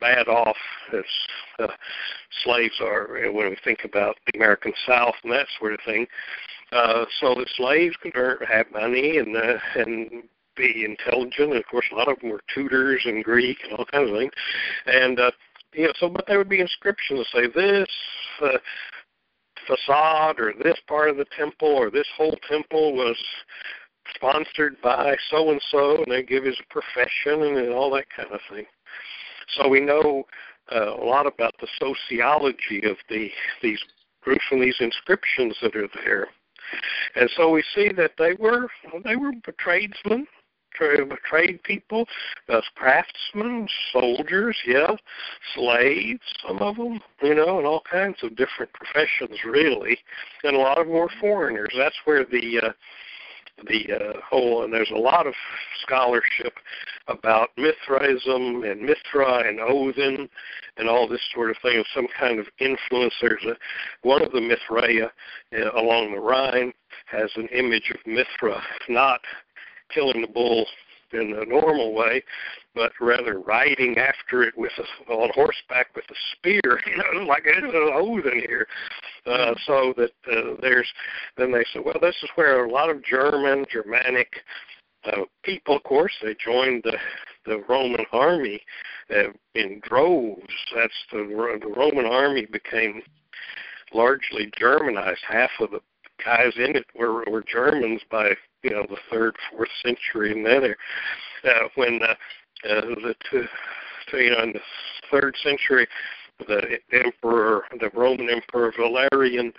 [0.00, 0.56] bad off
[0.92, 1.04] as
[1.58, 1.68] uh,
[2.42, 6.06] slaves are when we think about the American South and that sort of thing.
[6.72, 10.24] Uh, so the slaves could earn, have money and uh, and
[10.56, 11.50] be intelligent.
[11.50, 14.16] And of course, a lot of them were tutors in Greek and all kinds of
[14.16, 14.32] things.
[14.86, 15.30] And uh,
[15.72, 17.88] you know, so but there would be inscriptions that say this.
[18.42, 18.58] Uh,
[19.66, 23.16] facade or this part of the temple or this whole temple was
[24.14, 28.40] sponsored by so and so, and they give his profession and all that kind of
[28.50, 28.66] thing.
[29.56, 30.24] So we know
[30.74, 33.30] uh, a lot about the sociology of the
[33.62, 33.82] these
[34.22, 36.28] groups and these inscriptions that are there.
[37.14, 38.68] And so we see that they were
[39.04, 40.26] they were tradesmen,
[40.74, 42.06] trade people,
[42.48, 44.96] uh, craftsmen, soldiers, yeah,
[45.54, 49.98] slaves, some of them, you know, and all kinds of different professions, really.
[50.42, 51.72] And a lot of them were foreigners.
[51.76, 52.72] That's where the uh,
[53.68, 55.34] the uh, whole, and there's a lot of
[55.82, 56.54] scholarship
[57.08, 60.28] about Mithraism and Mithra and Odin
[60.76, 63.14] and all this sort of thing, of some kind of influence.
[63.20, 63.54] There's a,
[64.02, 65.10] one of the Mithraea
[65.56, 66.72] uh, along the Rhine
[67.06, 69.20] has an image of Mithra, not
[69.92, 70.66] killing the bull
[71.12, 72.22] in the normal way,
[72.74, 77.44] but rather riding after it with a, on horseback with a spear, you know, like
[77.46, 78.66] an Odin here.
[79.26, 80.88] Uh, so that uh, there's,
[81.36, 84.28] then they said, well, this is where a lot of German, Germanic
[85.06, 86.96] uh, people, of course, they joined the
[87.46, 88.60] the Roman army
[89.14, 90.40] uh, in droves.
[90.74, 93.02] That's the the Roman army became
[93.92, 95.20] largely Germanized.
[95.28, 95.80] Half of the
[96.24, 98.30] guys in it were were Germans by
[98.62, 100.74] you know the third, fourth century, and then
[101.44, 102.14] uh, when uh,
[102.68, 103.14] uh, the
[104.12, 104.60] you know in the
[105.10, 105.86] third century,
[106.46, 109.52] the emperor, the Roman emperor Valerian,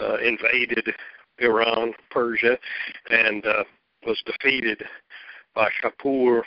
[0.00, 0.94] uh, invaded
[1.38, 2.58] Iran, Persia,
[3.10, 3.64] and uh,
[4.06, 4.82] was defeated
[5.54, 6.42] by Shapur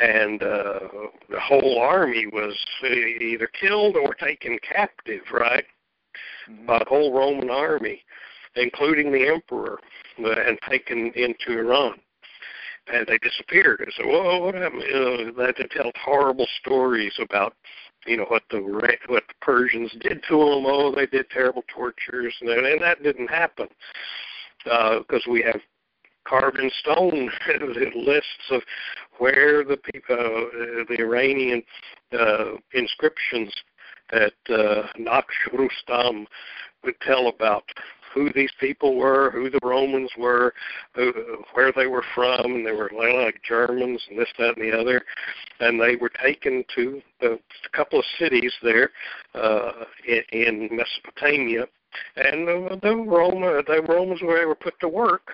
[0.00, 0.80] and uh,
[1.28, 5.64] the whole army was either killed or taken captive, right?
[6.50, 6.66] Mm-hmm.
[6.66, 8.02] By the whole Roman army,
[8.56, 9.78] including the emperor,
[10.24, 11.94] uh, and taken into Iran.
[12.92, 13.80] And they disappeared.
[13.80, 17.54] I said, "Whoa, what happened?" You they tell horrible stories about,
[18.06, 18.60] you know, what the
[19.06, 20.66] what the Persians did to them.
[20.66, 23.68] Oh, they did terrible tortures, and, and that didn't happen
[24.64, 25.60] because uh, we have
[26.24, 27.30] carved in stone
[27.94, 28.62] lists of
[29.18, 31.62] where the people, uh, the Iranian
[32.18, 33.52] uh, inscriptions
[34.10, 36.26] that uh, Naqsh Rustam
[36.82, 37.64] would tell about
[38.14, 40.54] who these people were, who the Romans were,
[40.94, 41.12] who,
[41.54, 45.02] where they were from, and they were like Germans and this, that, and the other.
[45.60, 47.36] And they were taken to a
[47.72, 48.90] couple of cities there
[49.34, 49.72] uh,
[50.06, 51.66] in, in Mesopotamia,
[52.16, 55.28] and uh, the Roma, the Romans were, were put to work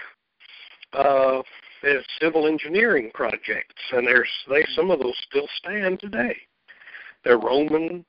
[0.92, 1.40] uh,
[1.82, 6.36] as civil engineering projects, and there's they some of those still stand today.
[7.24, 8.04] They're Roman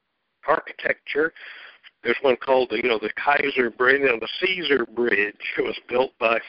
[0.47, 1.34] architecture.
[2.03, 5.35] There's one called the you know the Kaiser Bridge, you know, the Caesar Bridge.
[5.57, 6.39] It was built by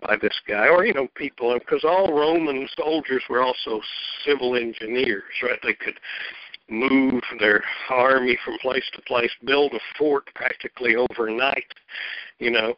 [0.00, 3.80] by this guy, or you know people, because all Roman soldiers were also
[4.26, 5.58] civil engineers, right?
[5.62, 5.98] They could
[6.68, 11.66] move their army from place to place, build a fort practically overnight,
[12.38, 12.74] you know,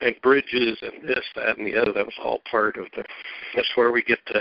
[0.00, 1.92] and bridges and this, that, and the other.
[1.92, 3.04] That was all part of the.
[3.54, 4.40] That's where we get the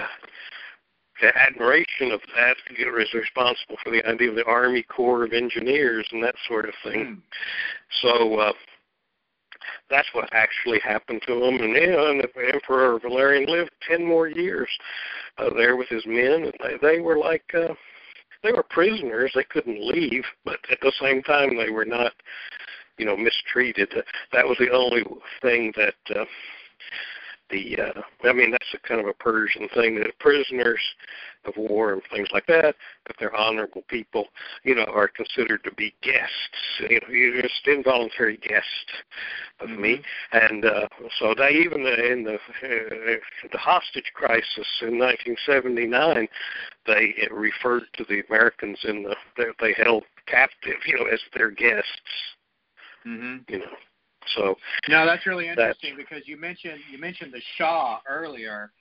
[1.22, 6.08] the admiration of that is responsible for the idea of the Army Corps of Engineers
[6.12, 7.06] and that sort of thing.
[7.06, 7.22] Mm.
[8.02, 8.54] So uh,
[9.90, 11.56] that's what actually happened to him.
[11.62, 14.70] And, you know, and the Emperor Valerian lived ten more years
[15.38, 17.74] uh, there with his men, and they, they were like uh,
[18.44, 19.32] they were prisoners.
[19.34, 22.14] They couldn't leave, but at the same time, they were not
[22.98, 23.94] you know mistreated.
[24.34, 25.04] That was the only
[25.42, 26.26] thing that uh,
[27.50, 30.82] the uh, I mean that's a kind of a Persian thing that prisoners
[31.46, 32.76] of war and things like that,
[33.08, 34.26] if they're honorable people,
[34.64, 36.32] you know, are considered to be guests.
[36.90, 38.66] You know, you're just involuntary guest
[39.60, 39.82] of mm-hmm.
[39.82, 40.88] me, and uh,
[41.20, 43.18] so they even in the uh,
[43.52, 46.28] the hostage crisis in 1979,
[46.88, 51.52] they referred to the Americans in the that they held captive, you know, as their
[51.52, 51.86] guests
[53.06, 53.54] Mm-hmm.
[53.54, 53.76] You know,
[54.36, 54.56] so
[54.90, 58.72] no, that's really interesting because you mentioned you mentioned the Shah earlier,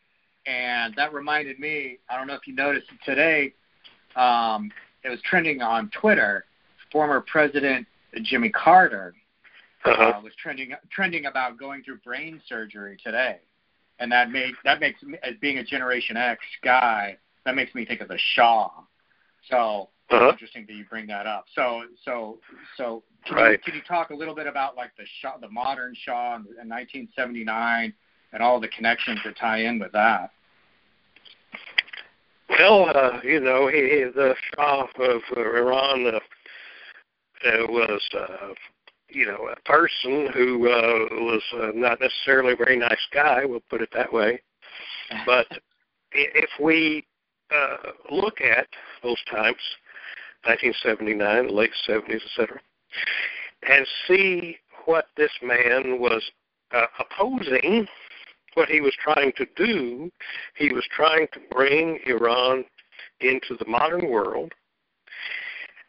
[0.46, 1.98] and that reminded me.
[2.08, 3.52] I don't know if you noticed today.
[4.16, 4.70] Um,
[5.02, 6.44] it was trending on Twitter.
[6.92, 7.86] Former President
[8.22, 9.14] Jimmy Carter
[9.84, 10.02] uh-huh.
[10.02, 13.38] uh, was trending trending about going through brain surgery today,
[13.98, 17.84] and that made that makes me as being a Generation X guy that makes me
[17.84, 18.70] think of the Shah.
[19.50, 20.30] So uh-huh.
[20.30, 21.46] interesting that you bring that up.
[21.54, 22.38] So so
[22.76, 23.52] so can, right.
[23.52, 26.68] you, can you talk a little bit about like the Shah, the modern Shah in
[26.68, 27.94] 1979,
[28.32, 30.30] and all the connections that tie in with that?
[32.50, 36.20] Well, uh, you know, he, he the Shah of Iran uh,
[37.46, 38.52] uh, was uh,
[39.14, 43.62] you know, a person who uh, was uh, not necessarily a very nice guy, we'll
[43.70, 44.40] put it that way.
[45.26, 45.46] But
[46.12, 47.04] if we
[47.54, 48.66] uh, look at
[49.02, 49.58] those times,
[50.46, 52.60] 1979, late 70s, etc.,
[53.68, 56.22] and see what this man was
[56.72, 57.86] uh, opposing,
[58.54, 60.10] what he was trying to do,
[60.56, 62.64] he was trying to bring Iran
[63.20, 64.52] into the modern world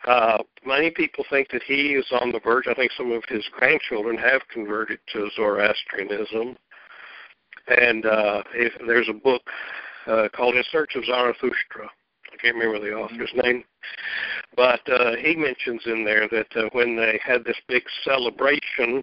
[0.06, 2.68] uh, many people think that he is on the verge.
[2.68, 6.58] I think some of his grandchildren have converted to Zoroastrianism.
[7.68, 9.41] And uh, if, there's a book
[10.06, 11.89] uh, called In Search of Zarathustra.
[12.46, 13.64] Can't remember the author's name.
[14.56, 19.02] But uh, he mentions in there that uh, when they had this big celebration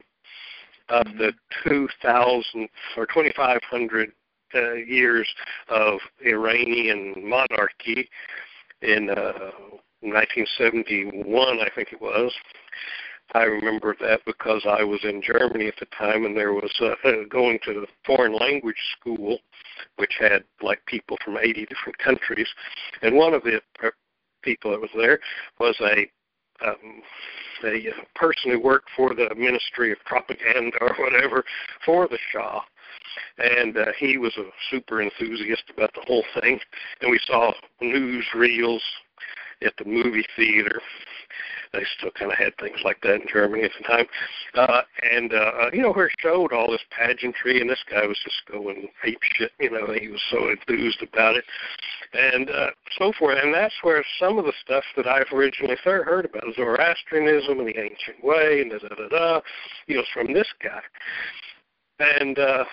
[0.88, 1.32] of the
[1.66, 4.12] 2,000 or 2,500
[4.54, 5.28] uh, years
[5.68, 8.08] of Iranian monarchy
[8.82, 9.50] in uh,
[10.02, 12.32] 1971, I think it was.
[13.34, 16.94] I remember that because I was in Germany at the time, and there was uh,
[17.30, 19.38] going to the foreign language school,
[19.96, 22.48] which had like people from 80 different countries,
[23.00, 23.60] and one of the
[24.42, 25.18] people that was there
[25.58, 26.10] was a
[26.66, 27.02] um,
[27.64, 31.44] a person who worked for the Ministry of Propaganda or whatever
[31.84, 32.60] for the Shah,
[33.38, 36.58] and uh, he was a super enthusiast about the whole thing.
[37.00, 38.82] And we saw news reels
[39.64, 40.80] at the movie theater.
[41.72, 44.06] They still kind of had things like that in Germany at the time,
[44.56, 48.18] uh, and uh, you know where it showed all this pageantry, and this guy was
[48.22, 49.52] just going ape shit.
[49.58, 51.44] You know, he was so enthused about it,
[52.12, 53.38] and uh, so forth.
[53.42, 57.78] And that's where some of the stuff that I've originally heard about Zoroastrianism and the
[57.78, 59.40] ancient way, and da da da da,
[59.86, 60.82] you know, from this guy.
[62.02, 62.64] And uh,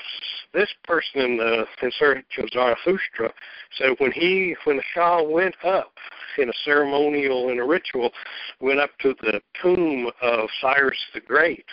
[0.54, 3.32] this person in the in search of Zarathustra
[3.78, 5.94] said when he when the Shah went up
[6.40, 8.12] in a ceremonial in a ritual,
[8.60, 11.66] went up to the tomb of Cyrus the Great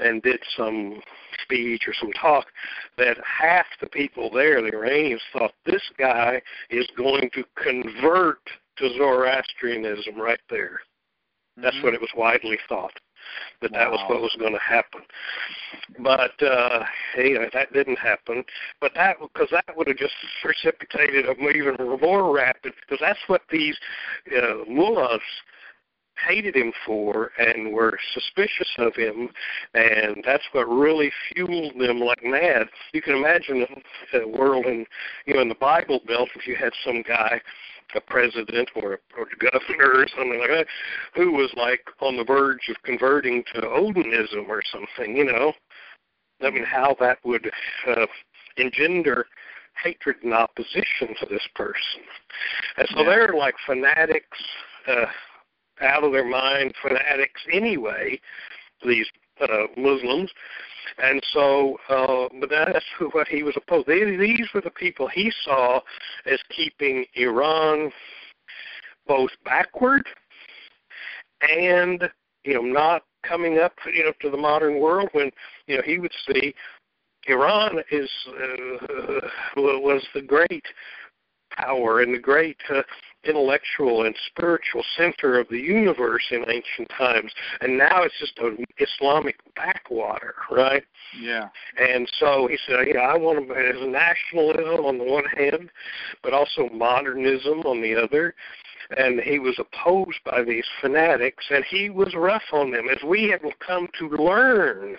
[0.00, 1.00] and did some
[1.44, 2.46] speech or some talk
[2.98, 8.40] that half the people there, the Iranians, thought this guy is going to convert
[8.78, 10.80] to Zoroastrianism right there.
[11.56, 11.84] That's mm-hmm.
[11.84, 12.94] what it was widely thought
[13.62, 13.78] that wow.
[13.78, 15.02] that was what was going to happen.
[15.98, 16.84] But uh,
[17.16, 18.44] you know that didn't happen.
[18.80, 23.42] But that because that would have just precipitated a even more rapid because that's what
[23.50, 23.76] these
[24.36, 25.20] uh, mullahs
[26.28, 29.28] hated him for and were suspicious of him
[29.74, 33.66] and that's what really fueled them like mad you can imagine
[34.14, 34.84] a world in
[35.26, 37.40] you know in the bible belt if you had some guy
[37.94, 40.66] a president or a, or a governor or something like that
[41.14, 45.52] who was like on the verge of converting to Odinism or something, you know.
[46.42, 47.50] I mean, how that would
[47.86, 48.06] uh,
[48.56, 49.26] engender
[49.82, 52.02] hatred and opposition to this person.
[52.76, 53.06] And so yeah.
[53.06, 54.38] they're like fanatics,
[54.88, 55.06] uh,
[55.82, 58.20] out of their mind fanatics anyway,
[58.86, 59.06] these
[59.40, 60.30] uh, Muslims.
[60.98, 63.86] And so, uh, but that's what he was opposed.
[63.86, 65.80] They, these were the people he saw
[66.26, 67.90] as keeping Iran
[69.06, 70.02] both backward
[71.48, 72.08] and
[72.44, 75.30] you know not coming up you know to the modern world when
[75.66, 76.54] you know he would see
[77.26, 79.26] Iran is uh,
[79.56, 80.64] was the great
[81.56, 82.82] power and the great uh,
[83.24, 88.64] intellectual and spiritual center of the universe in ancient times, and now it's just an
[88.78, 90.82] Islamic backwater, right?
[91.20, 91.48] Yeah.
[91.78, 95.70] And so he said, yeah, I want to as nationalism on the one hand,
[96.22, 98.34] but also modernism on the other.
[98.96, 103.28] And he was opposed by these fanatics, and he was rough on them, as we
[103.28, 104.96] have come to learn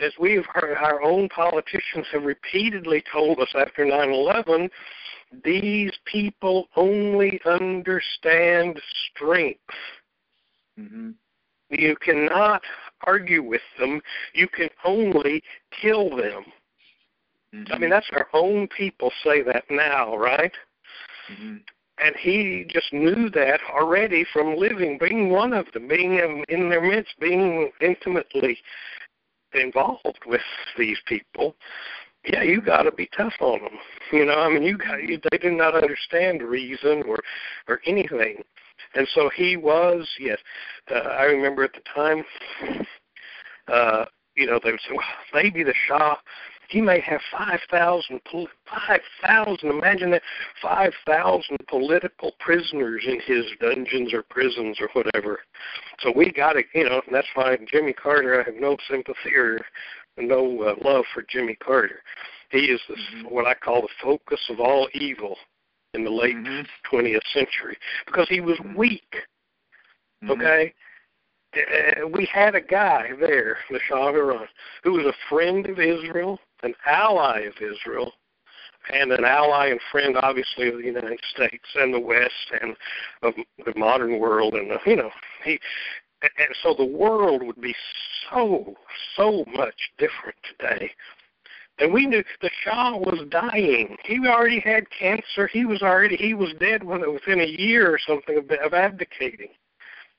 [0.00, 4.70] as we've heard, our own politicians have repeatedly told us after 9 11,
[5.44, 8.80] these people only understand
[9.14, 9.60] strength.
[10.78, 11.10] Mm-hmm.
[11.70, 12.62] You cannot
[13.06, 14.00] argue with them.
[14.32, 15.42] You can only
[15.82, 16.44] kill them.
[17.54, 17.72] Mm-hmm.
[17.72, 20.52] I mean, that's our own people say that now, right?
[21.30, 21.56] Mm-hmm.
[22.02, 26.80] and he just knew that already from living, being one of them, being in their
[26.80, 28.58] midst, being intimately
[29.52, 30.40] involved with
[30.76, 31.54] these people.
[32.24, 33.78] Yeah, you got to be tough on them.
[34.12, 37.18] You know, I mean, you got you, they do not understand reason or
[37.68, 38.42] or anything,
[38.94, 40.08] and so he was.
[40.18, 40.38] Yes,
[40.90, 42.24] uh, I remember at the time.
[43.68, 45.04] Uh, you know, they would say, well,
[45.34, 46.16] maybe the Shah
[46.68, 50.22] he may have 5,000, 5,000, imagine that,
[50.60, 55.40] 5,000 political prisoners in his dungeons or prisons or whatever.
[56.00, 59.34] So we got to, you know, and that's why Jimmy Carter, I have no sympathy
[59.34, 59.58] or
[60.20, 62.02] no uh, love for Jimmy Carter.
[62.50, 63.34] He is the, mm-hmm.
[63.34, 65.36] what I call the focus of all evil
[65.94, 66.96] in the late mm-hmm.
[66.96, 68.76] 20th century because he was mm-hmm.
[68.76, 69.14] weak.
[70.22, 70.30] Mm-hmm.
[70.30, 70.74] Okay?
[71.56, 74.46] Uh, we had a guy there, the of Iran,
[74.84, 78.12] who was a friend of Israel, an ally of Israel,
[78.92, 82.76] and an ally and friend, obviously, of the United States and the West and
[83.22, 84.54] of the modern world.
[84.54, 85.10] And uh, you know,
[85.44, 85.58] he
[86.22, 87.74] and so the world would be
[88.30, 88.74] so
[89.16, 90.90] so much different today.
[91.80, 93.96] And we knew the Shah was dying.
[94.04, 95.46] He already had cancer.
[95.46, 99.50] He was already he was dead within a year or something of, of abdicating.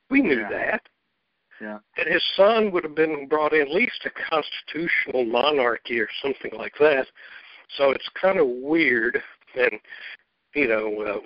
[0.09, 0.49] We knew yeah.
[0.49, 0.81] that.
[1.61, 1.79] Yeah.
[1.97, 6.51] And his son would have been brought in at least a constitutional monarchy or something
[6.57, 7.07] like that.
[7.77, 9.21] So it's kind of weird
[9.55, 9.79] and
[10.55, 11.19] you know uh,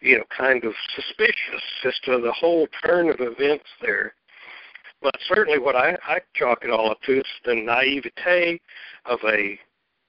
[0.00, 4.14] you know kind of suspicious as to the whole turn of events there.
[5.00, 8.60] But certainly, what I, I chalk it all up to is the naivete
[9.06, 9.58] of a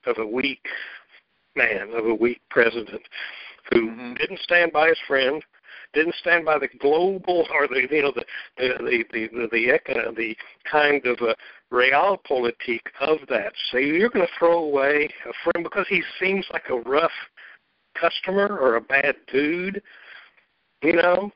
[0.06, 0.66] of a weak
[1.56, 3.02] man, of a weak president
[3.72, 4.14] who mm-hmm.
[4.16, 5.44] didn't stand by his friend,
[5.94, 8.26] didn't stand by the global or the you know the
[8.58, 10.36] the the the the, the, the
[10.70, 11.36] kind of a
[11.72, 13.54] realpolitik of that.
[13.72, 17.12] So you're going to throw away a friend because he seems like a rough
[18.00, 19.82] customer or a bad dude,
[20.82, 21.32] you know,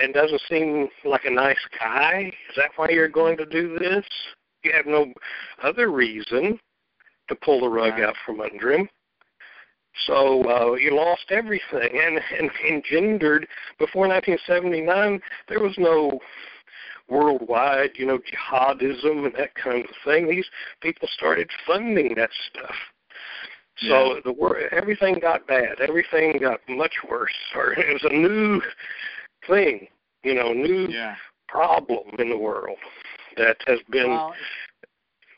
[0.00, 2.32] and doesn't seem like a nice guy.
[2.50, 4.04] Is that why you're going to do this?
[4.62, 5.12] You have no
[5.62, 6.58] other reason
[7.28, 8.88] to pull the rug out from under him.
[10.06, 13.46] So uh, you lost everything, and, and engendered
[13.78, 15.20] before 1979.
[15.48, 16.18] There was no
[17.08, 20.28] worldwide, you know, jihadism and that kind of thing.
[20.28, 20.46] These
[20.80, 22.74] people started funding that stuff.
[23.88, 24.20] So yeah.
[24.24, 25.80] the wor- everything got bad.
[25.80, 27.32] Everything got much worse.
[27.56, 28.60] Or it was a new
[29.48, 29.88] thing,
[30.22, 31.16] you know, new yeah.
[31.48, 32.78] problem in the world
[33.36, 34.34] that has been well,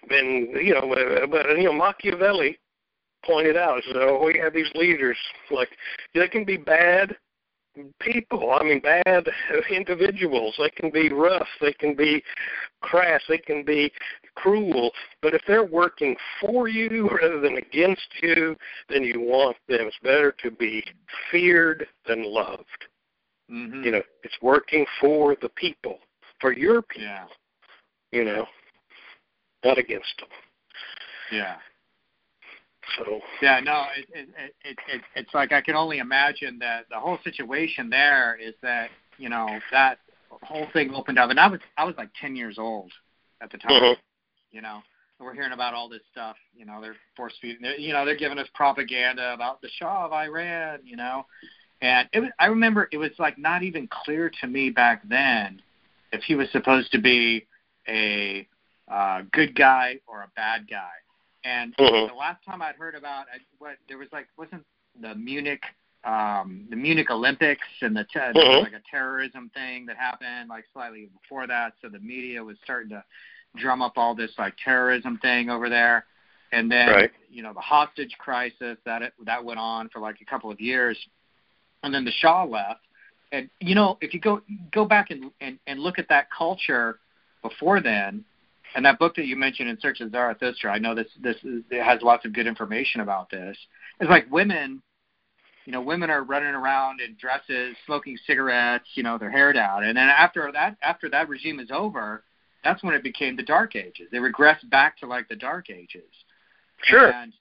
[0.09, 0.95] been you know,
[1.31, 2.59] but you know Machiavelli
[3.25, 3.83] pointed out.
[3.93, 5.17] So we have these leaders
[5.51, 5.71] like
[6.15, 7.17] they can be bad
[8.01, 8.53] people.
[8.53, 9.27] I mean, bad
[9.71, 10.55] individuals.
[10.59, 11.49] They can be rough.
[11.61, 12.23] They can be
[12.81, 13.23] crass.
[13.29, 13.93] They can be
[14.35, 14.91] cruel.
[15.23, 18.57] But if they're working for you rather than against you,
[18.89, 19.87] then you want them.
[19.87, 20.85] It's better to be
[21.31, 22.65] feared than loved.
[23.51, 23.85] Mm-hmm.
[23.85, 25.99] You know, it's working for the people,
[26.41, 27.09] for your people.
[27.09, 27.27] Yeah.
[28.13, 28.47] You know,
[29.65, 30.29] not against them.
[31.33, 31.57] Yeah.
[32.97, 34.29] So yeah, no, it, it,
[34.65, 38.91] it, it, it's like I can only imagine that the whole situation there is that
[39.19, 39.99] you know that
[40.43, 42.93] whole thing opened up, and I was I was like ten years old
[43.41, 44.01] at the time, mm-hmm.
[44.53, 44.81] you know.
[45.19, 46.81] And we're hearing about all this stuff, you know.
[46.81, 50.97] They're force feeding, you know, they're giving us propaganda about the Shah of Iran, you
[50.97, 51.27] know.
[51.81, 55.61] And it was, I remember it was like not even clear to me back then
[56.13, 57.47] if he was supposed to be
[57.89, 58.47] a
[58.91, 60.91] uh, good guy or a bad guy
[61.45, 62.09] and mm-hmm.
[62.09, 63.27] the last time I'd heard about
[63.59, 64.65] what there was like wasn't
[65.01, 65.63] the Munich
[66.05, 68.65] um the Munich Olympics and the te- mm-hmm.
[68.65, 72.91] like a terrorism thing that happened like slightly before that so the media was starting
[72.91, 73.05] to
[73.57, 76.05] drum up all this like terrorism thing over there
[76.53, 77.11] and then right.
[77.31, 80.61] you know the hostage crisis that it, that went on for like a couple of
[80.61, 80.99] years
[81.83, 82.81] and then the Shah left
[83.33, 84.41] and you know if you go
[84.73, 86.99] go back and and, and look at that culture
[87.43, 88.25] before then
[88.75, 91.63] and that book that you mentioned in Search of Zarathustra, I know this this is,
[91.71, 93.57] it has lots of good information about this.
[94.01, 94.83] It's like women,
[95.65, 99.85] you know, women are running around in dresses, smoking cigarettes, you know, their hair down,
[99.85, 102.25] and then after that after that regime is over,
[102.65, 104.09] that's when it became the Dark Ages.
[104.11, 106.03] They regress back to like the Dark Ages.
[106.83, 107.13] Sure.
[107.13, 107.33] And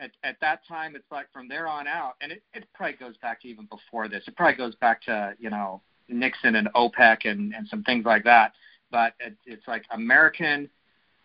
[0.00, 3.16] at, at that time, it's like from there on out, and it, it probably goes
[3.18, 4.22] back to even before this.
[4.26, 8.24] It probably goes back to you know Nixon and OPEC and and some things like
[8.24, 8.52] that.
[8.90, 10.70] But it, it's like American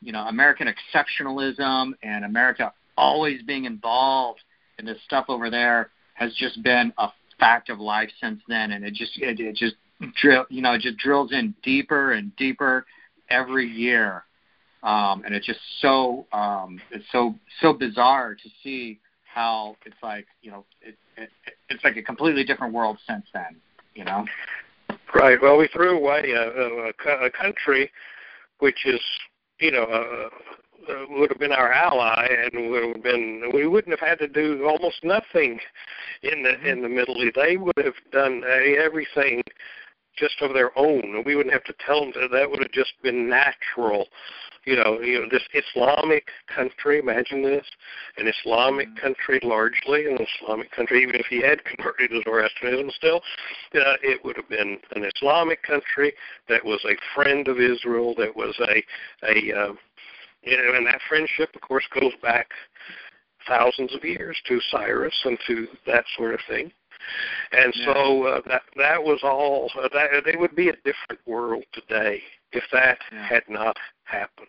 [0.04, 4.41] you know American exceptionalism and America always being involved
[4.80, 7.08] in this stuff over there has just been a
[7.39, 9.76] fact of life since then, and it just it, it just
[10.22, 12.86] drill you know it just drills in deeper and deeper
[13.30, 14.24] every year,
[14.84, 20.28] um, and it's just so um, it's so so bizarre to see how it's like
[20.41, 21.30] you know it, it
[21.70, 23.56] it's like a completely different world since then.
[23.95, 24.26] You know.
[25.16, 25.39] Right.
[25.39, 27.91] Well, we threw away a, a, a country
[28.64, 29.01] which is,
[29.60, 30.30] you know, uh,
[30.91, 34.28] uh, would have been our ally, and would have been we wouldn't have had to
[34.28, 35.60] do almost nothing
[36.24, 36.68] in the mm-hmm.
[36.68, 37.36] in the Middle East.
[37.36, 39.43] They would have done uh, everything
[40.18, 41.01] just of their own.
[41.03, 42.32] And we wouldn't have to tell them that.
[42.32, 44.07] That would have just been natural
[44.66, 46.99] you know, you know, this Islamic country.
[46.99, 47.66] Imagine this,
[48.18, 48.99] an Islamic mm-hmm.
[48.99, 51.03] country, largely an Islamic country.
[51.03, 53.18] Even if he had converted to Zoroastrianism, still,
[53.76, 56.14] uh, it would have been an Islamic country
[56.47, 58.14] that was a friend of Israel.
[58.18, 58.84] That was a
[59.28, 59.74] a uh,
[60.43, 62.49] you know, and that friendship, of course, goes back
[63.47, 66.72] thousands of years to Cyrus and to that sort of thing.
[67.51, 67.93] And yeah.
[67.93, 69.70] so uh, that that was all.
[69.78, 73.28] Uh, that it would be a different world today if that yeah.
[73.28, 74.47] had not happened.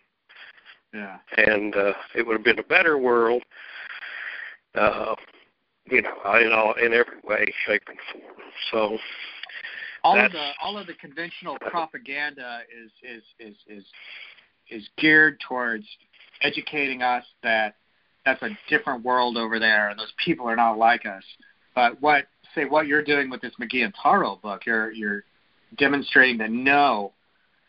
[0.93, 1.17] Yeah.
[1.37, 3.43] And uh, it would have been a better world,
[4.75, 5.15] uh,
[5.89, 8.35] you know, in all in every way, shape, and form.
[8.71, 8.97] So
[10.03, 13.85] all of the all of the conventional propaganda is is is is
[14.69, 15.85] is geared towards
[16.41, 17.75] educating us that
[18.25, 21.23] that's a different world over there and those people are not like us.
[21.73, 25.23] But what say what you're doing with this Magian Tarok book, you're you're
[25.77, 27.13] demonstrating that no,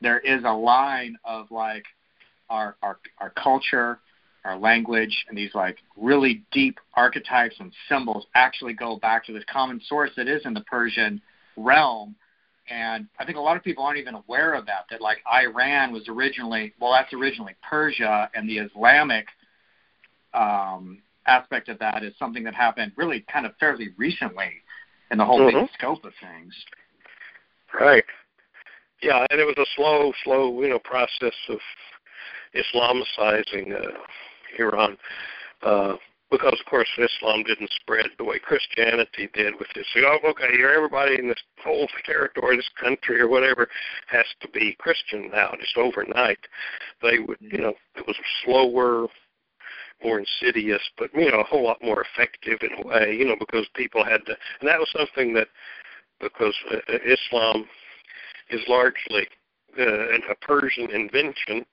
[0.01, 1.85] there is a line of like
[2.49, 3.99] our our our culture,
[4.45, 9.45] our language, and these like really deep archetypes and symbols actually go back to this
[9.53, 11.21] common source that is in the Persian
[11.57, 12.15] realm.
[12.69, 14.87] And I think a lot of people aren't even aware of that.
[14.91, 19.27] That like Iran was originally well, that's originally Persia, and the Islamic
[20.35, 24.53] um, aspect of that is something that happened really kind of fairly recently
[25.11, 25.61] in the whole mm-hmm.
[25.61, 26.55] big scope of things.
[27.79, 28.05] Right.
[29.03, 31.59] Yeah, and it was a slow, slow, you know, process of
[32.55, 33.93] Islamicizing uh,
[34.59, 34.97] Iran.
[35.63, 35.97] Uh,
[36.31, 39.87] because of course Islam didn't spread the way Christianity did with this.
[39.95, 43.69] So, oh, okay, you're everybody in this whole territory, this country or whatever
[44.09, 46.39] has to be Christian now, just overnight.
[47.03, 49.07] They would, you know, it was slower,
[50.03, 53.37] more insidious, but you know, a whole lot more effective in a way, you know,
[53.39, 55.49] because people had to, and that was something that
[56.21, 57.67] because uh, Islam
[58.51, 59.27] is largely
[59.79, 61.65] uh, a Persian invention,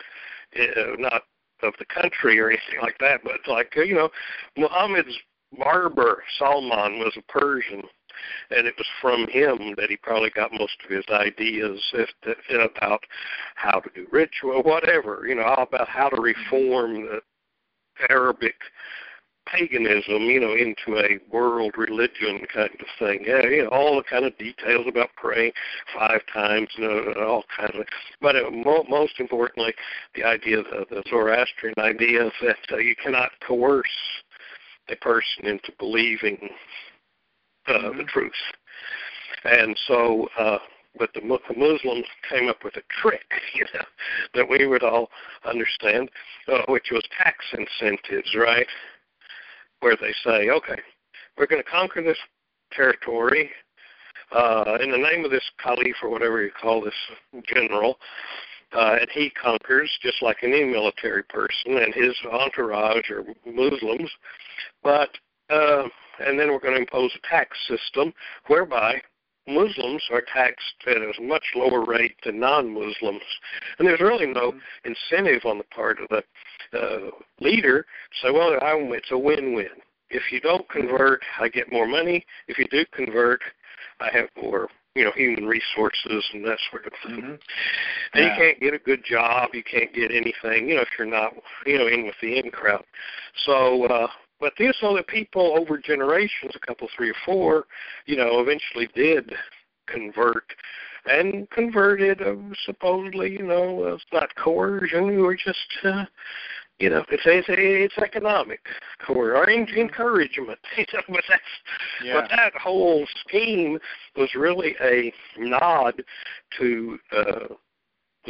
[0.59, 1.24] uh, not
[1.61, 4.09] of the country or anything like that, but like you know,
[4.57, 5.17] Muhammad's
[5.57, 7.84] barber Salman was a Persian,
[8.51, 12.71] and it was from him that he probably got most of his ideas if, if,
[12.71, 13.03] about
[13.55, 17.21] how to do ritual, whatever you know, about how to reform the
[18.09, 18.55] Arabic
[19.45, 23.23] paganism, you know, into a world religion kind of thing.
[23.25, 25.51] Yeah, you know, all the kind of details about praying
[25.97, 27.85] five times, you know, all kinds of.
[28.21, 29.73] But uh, mo- most importantly,
[30.15, 33.85] the idea, the, the Zoroastrian idea that uh, you cannot coerce
[34.89, 36.37] a person into believing
[37.67, 37.97] uh, mm-hmm.
[37.97, 38.31] the truth.
[39.45, 40.59] And so, uh,
[40.97, 43.25] but the Muslims came up with a trick,
[43.55, 43.85] you know,
[44.35, 45.09] that we would all
[45.45, 46.09] understand,
[46.47, 48.67] uh, which was tax incentives, right?
[49.83, 50.81] where they say, okay,
[51.37, 52.17] we're going to conquer this
[52.71, 53.51] territory
[54.31, 56.93] uh, in the name of this caliph or whatever you call this
[57.45, 57.97] general.
[58.73, 64.09] Uh, and he conquers just like any military person, and his entourage are Muslims.
[64.81, 65.09] But
[65.49, 65.83] uh,
[66.25, 68.13] and then we're going to impose a tax system
[68.47, 68.99] whereby
[69.47, 73.23] Muslims are taxed at a much lower rate than non-Muslims,
[73.77, 74.91] and there's really no mm-hmm.
[74.91, 76.23] incentive on the part of the
[76.77, 77.85] uh, leader
[78.21, 79.67] So, well, I, it's a win-win.
[80.09, 82.25] If you don't convert, I get more money.
[82.47, 83.41] If you do convert,
[83.99, 87.21] I have more, you know, human resources and that sort of thing.
[87.21, 87.31] Mm-hmm.
[87.31, 87.39] And
[88.15, 88.23] yeah.
[88.23, 89.49] you can't get a good job.
[89.53, 91.33] You can't get anything, you know, if you're not,
[91.65, 92.83] you know, in with the in crowd.
[93.45, 94.07] So, uh,
[94.39, 97.65] but these other people over generations, a couple, three or four,
[98.05, 99.34] you know, eventually did
[99.88, 100.45] convert
[101.05, 102.34] and converted uh,
[102.65, 106.05] supposedly you know uh, it's not coercion we were just uh,
[106.79, 108.59] you know, it's it's, it's economic
[109.07, 109.79] or mm-hmm.
[109.79, 110.59] encouragement.
[110.77, 111.41] You know, but that's
[112.03, 112.13] yeah.
[112.13, 113.79] but that whole scheme
[114.17, 116.03] was really a nod
[116.59, 117.53] to uh,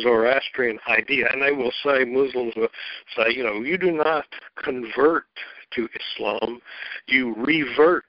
[0.02, 2.68] Zoroastrian idea, and they will say Muslims will
[3.16, 4.26] say, you know, you do not
[4.62, 5.26] convert
[5.76, 6.62] to Islam,
[7.08, 8.06] you revert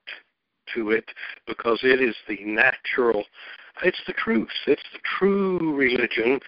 [0.74, 1.04] to it
[1.46, 3.24] because it is the natural.
[3.82, 4.48] It's the truth.
[4.66, 6.40] It's the true religion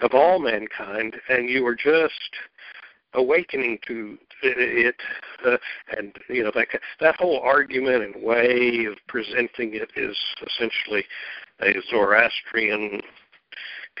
[0.00, 2.12] of all mankind, and you are just
[3.14, 4.96] awakening to it,
[5.46, 5.56] uh,
[5.96, 6.68] and you know that
[7.00, 10.16] that whole argument and way of presenting it is
[10.46, 11.04] essentially
[11.60, 13.00] a Zoroastrian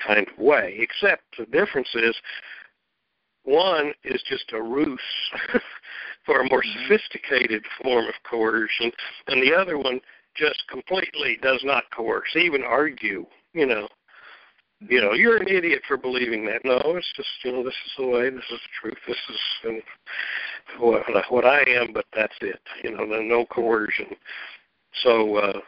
[0.06, 0.76] kind of way.
[0.78, 2.16] Except the difference is
[3.44, 4.98] one is just a ruse
[6.24, 6.82] for a more mm-hmm.
[6.82, 8.90] sophisticated form of coercion,
[9.28, 10.00] and the other one
[10.36, 13.26] just completely does not coerce, even argue.
[13.52, 13.88] You know,
[14.80, 16.64] you know, you're an idiot for believing that.
[16.64, 19.40] No, it's just you know, this is the way, this is the truth, this is
[19.64, 19.82] and
[20.78, 22.60] what what I am, but that's it.
[22.82, 24.16] You know, no coercion.
[25.02, 25.60] So, uh,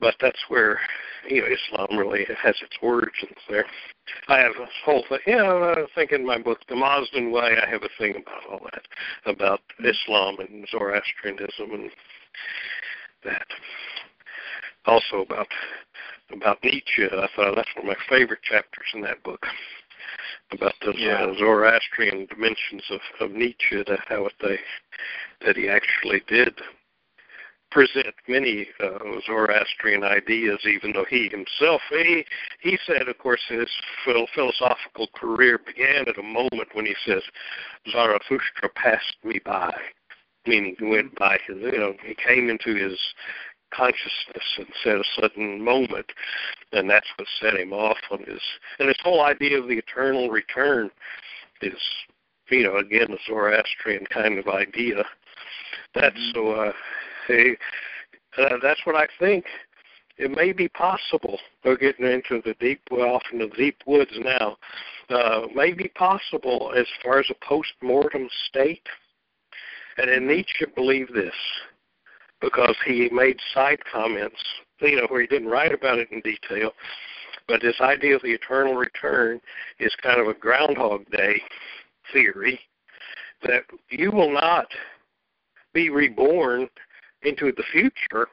[0.00, 0.78] but that's where
[1.28, 3.66] you know Islam really has its origins there.
[4.28, 5.18] I have a whole thing.
[5.26, 8.68] Yeah, I think in my book, The Mazdan Way, I have a thing about all
[8.72, 8.82] that,
[9.30, 11.90] about Islam and Zoroastrianism and
[13.24, 13.46] that.
[14.86, 15.48] Also about
[16.32, 17.04] about Nietzsche.
[17.04, 19.44] I thought that's one of my favorite chapters in that book
[20.52, 21.24] about the yeah.
[21.24, 24.58] uh, Zoroastrian dimensions of, of Nietzsche, that how it they
[25.44, 26.54] that he actually did
[27.76, 32.24] present many uh, Zoroastrian ideas, even though he himself he
[32.60, 33.68] he said, of course, his
[34.34, 37.22] philosophical career began at a moment when he says
[37.92, 39.74] Zarathustra passed me by,
[40.46, 42.98] meaning he went by his, you know, he came into his
[43.74, 46.06] consciousness and at a sudden moment,
[46.72, 48.40] and that's what set him off on his.
[48.78, 50.88] And this whole idea of the eternal return
[51.60, 51.78] is,
[52.48, 55.04] you know, again a Zoroastrian kind of idea.
[55.94, 56.38] That's mm-hmm.
[56.38, 56.52] so.
[56.52, 56.72] Uh,
[57.28, 59.44] uh, that's what I think.
[60.18, 61.38] It may be possible.
[61.64, 64.56] We're getting into the deep, well, off into the deep woods now.
[65.10, 68.86] Uh, may be possible as far as a post-mortem state.
[69.98, 71.34] And Nietzsche believed this
[72.40, 74.42] because he made side comments,
[74.80, 76.72] you know, where he didn't write about it in detail.
[77.48, 79.40] But this idea of the eternal return
[79.78, 81.40] is kind of a Groundhog Day
[82.12, 82.58] theory
[83.42, 84.66] that you will not
[85.72, 86.68] be reborn
[87.22, 88.28] into the future.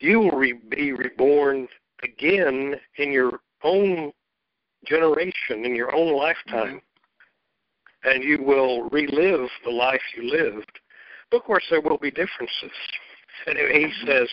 [0.00, 1.68] You will re- be reborn
[2.02, 4.12] again in your own
[4.84, 6.76] generation, in your own lifetime.
[6.76, 6.78] Mm-hmm.
[8.08, 10.80] And you will relive the life you lived
[11.32, 12.76] of course, there will be differences.
[13.46, 14.28] And he says,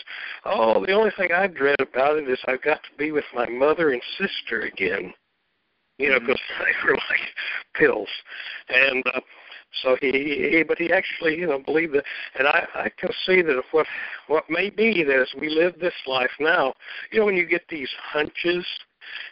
[0.46, 3.48] "Oh, the only thing I dread about it is I've got to be with my
[3.50, 5.14] mother and sister again."
[5.98, 6.64] You know, because mm-hmm.
[6.88, 7.20] they were like
[7.76, 8.10] pills,
[8.70, 9.20] and uh,
[9.82, 12.04] so he, he, but he actually, you know, believed that,
[12.38, 13.88] and I, I can see that what,
[14.28, 16.74] what may be that as we live this life now,
[17.12, 18.66] you know, when you get these hunches,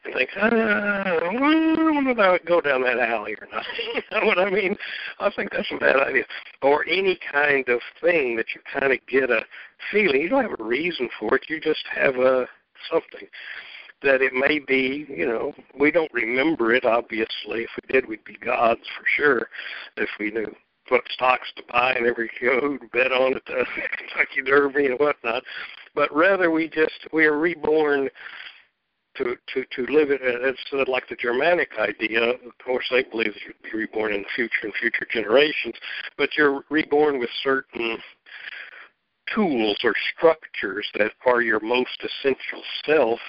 [0.04, 3.66] and think, ah, I wonder if I would go down that alley or not.
[3.96, 4.76] you know what I mean?
[5.20, 6.24] I think that's a bad idea.
[6.62, 9.42] Or any kind of thing that you kind of get a
[9.92, 10.22] feeling.
[10.22, 11.44] You don't have a reason for it.
[11.50, 12.48] You just have a
[12.90, 13.28] something
[14.04, 15.06] that it may be.
[15.10, 16.86] You know, we don't remember it.
[16.86, 19.48] Obviously, if we did, we'd be gods for sure.
[19.98, 20.54] If we knew
[20.90, 23.66] what stocks to buy and every know, who bet on at the
[23.98, 25.44] Kentucky Derby and whatnot.
[25.96, 28.10] But rather, we just we are reborn
[29.18, 30.22] to to to live it.
[30.24, 32.22] It's uh, like the Germanic idea.
[32.22, 35.76] Of course, they believe that you'd be reborn in the future and future generations,
[36.18, 37.98] but you're reborn with certain
[39.34, 43.20] tools or structures that are your most essential self.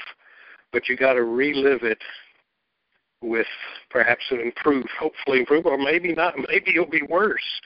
[0.72, 1.98] But you got to relive it
[3.22, 3.46] with
[3.90, 6.34] perhaps an improved, hopefully improved, or maybe not.
[6.48, 7.60] Maybe it'll be worse,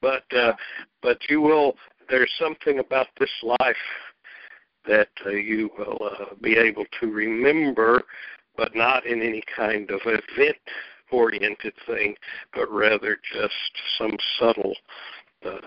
[0.00, 0.52] but uh,
[1.02, 1.74] but you will.
[2.08, 3.76] There's something about this life
[4.86, 8.02] that uh, you will uh, be able to remember,
[8.56, 10.56] but not in any kind of event
[11.10, 12.14] oriented thing,
[12.54, 13.52] but rather just
[13.98, 14.74] some subtle
[15.44, 15.58] uh,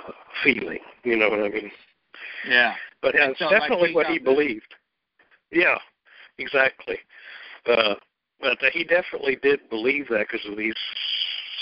[0.43, 0.79] feeling.
[1.03, 1.71] You know what I mean?
[2.47, 2.73] Yeah.
[3.01, 4.75] But that's it's definitely like what he believed.
[5.51, 5.77] Yeah,
[6.39, 6.97] exactly.
[7.65, 7.95] Uh,
[8.41, 10.75] but he definitely did believe that because of these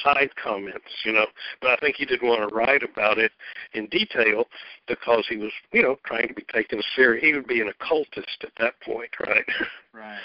[0.04, 1.26] side comments, you know.
[1.62, 3.32] But I think he didn't want to write about it
[3.74, 4.46] in detail
[4.88, 7.24] because he was, you know, trying to be taken serious.
[7.24, 9.46] He would be an occultist at that point, right?
[9.94, 10.20] Right.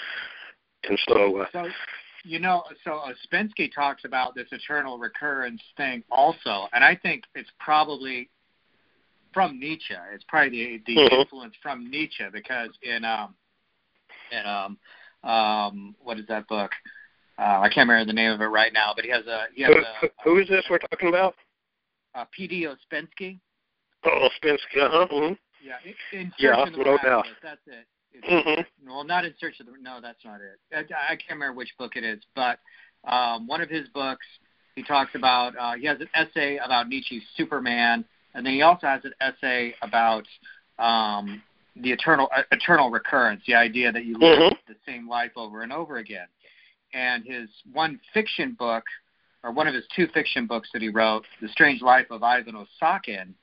[0.87, 1.67] and so, uh, so
[2.23, 7.23] you know, so uh, Ouspensky talks about this eternal recurrence thing also, and I think
[7.33, 8.29] it's probably
[9.33, 9.95] from Nietzsche.
[10.13, 11.15] It's probably the, the mm-hmm.
[11.21, 13.33] influence from Nietzsche because in um
[14.33, 14.77] in um
[15.29, 16.71] um what is that book?
[17.37, 19.45] Uh, I can't remember the name of it right now, but he has a.
[19.55, 21.33] He has who, a, who is this we're talking about?
[22.13, 22.67] Uh, P.D.
[22.67, 23.39] Ouspensky.
[24.05, 25.07] Oh, Ouspensky, uh huh.
[25.11, 25.33] Mm-hmm.
[25.65, 25.75] Yeah,
[26.11, 27.25] in, in yeah, of the no doubt.
[27.41, 27.87] That's it.
[28.29, 28.87] Mm-hmm.
[28.87, 29.71] Well, not in search of the.
[29.81, 30.59] No, that's not it.
[30.71, 32.59] I, I can't remember which book it is, but
[33.05, 34.25] um, one of his books,
[34.75, 35.57] he talks about.
[35.57, 38.05] Uh, he has an essay about Nietzsche's Superman,
[38.35, 40.25] and then he also has an essay about
[40.77, 41.41] um,
[41.75, 44.71] the eternal uh, eternal recurrence, the idea that you live mm-hmm.
[44.71, 46.27] the same life over and over again
[46.93, 48.83] and his one fiction book,
[49.43, 52.55] or one of his two fiction books that he wrote, The Strange Life of Ivan
[52.55, 53.33] Osokin,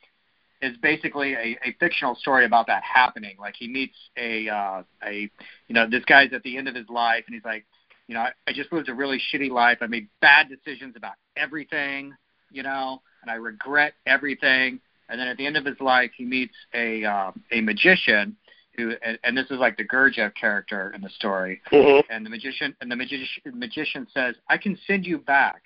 [0.63, 3.37] is basically a, a fictional story about that happening.
[3.39, 5.31] Like he meets a uh, a
[5.69, 7.65] you know this guy's at the end of his life, and he's like,
[8.07, 9.79] you know, I, I just lived a really shitty life.
[9.81, 12.15] I made bad decisions about everything,
[12.51, 14.81] you know, and I regret everything.
[15.11, 18.37] And then at the end of his life, he meets a uh, a magician
[18.77, 21.61] who, and, and this is like the Gurdjieff character in the story.
[21.73, 22.13] Mm-hmm.
[22.13, 25.63] And the magician and the magician magician says, "I can send you back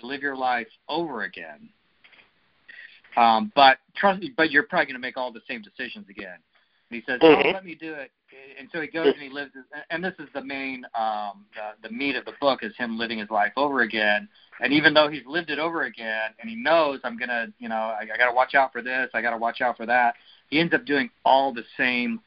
[0.00, 1.70] to live your life over again."
[3.16, 6.38] Um, but trust me, but you're probably going to make all the same decisions again.
[6.90, 7.48] And he says, mm-hmm.
[7.48, 8.10] "Oh, let me do it."
[8.58, 9.52] And so he goes and he lives.
[9.90, 13.18] And this is the main, um, the, the meat of the book is him living
[13.18, 14.28] his life over again.
[14.60, 17.76] And even though he's lived it over again, and he knows I'm gonna, you know,
[17.76, 20.14] I, I got to watch out for this, I got to watch out for that.
[20.50, 22.20] He ends up doing all the same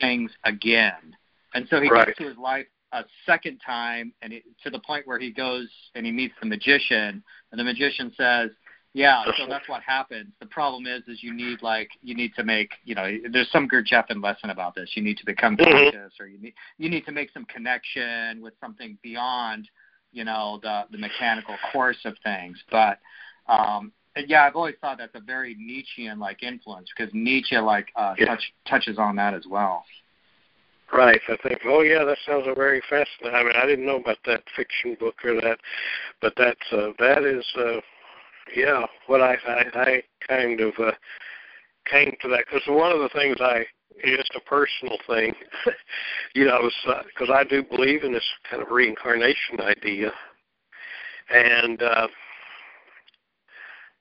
[0.00, 1.16] things again.
[1.54, 2.06] And so he right.
[2.06, 5.68] gets to his life a second time, and he, to the point where he goes
[5.94, 8.50] and he meets the magician, and the magician says,
[8.94, 10.32] "Yeah, so that's what happens.
[10.38, 13.68] The problem is, is you need like you need to make, you know, there's some
[13.68, 14.96] Gurdjieffian lesson about this.
[14.96, 15.90] You need to become Mhm.
[15.92, 19.68] conscious, or you need you need to make some connection with something beyond,
[20.12, 22.62] you know, the the mechanical course of things.
[22.70, 23.00] But
[23.48, 28.14] um, yeah, I've always thought that's a very Nietzschean like influence because Nietzsche like uh,
[28.16, 28.26] Yeah.
[28.26, 29.84] touch, touches on that as well.
[30.92, 31.20] Right.
[31.28, 33.34] I think, oh yeah, that sounds a very fascinating.
[33.34, 35.58] I mean, I didn't know about that fiction book or that,
[36.20, 37.80] but that's uh, that is, uh,
[38.56, 40.92] yeah, what I I, I kind of uh,
[41.90, 43.64] came to that because one of the things I
[43.96, 45.34] it's a personal thing,
[46.34, 46.68] you know,
[47.06, 50.10] because I do believe in this kind of reincarnation idea,
[51.32, 52.08] and uh,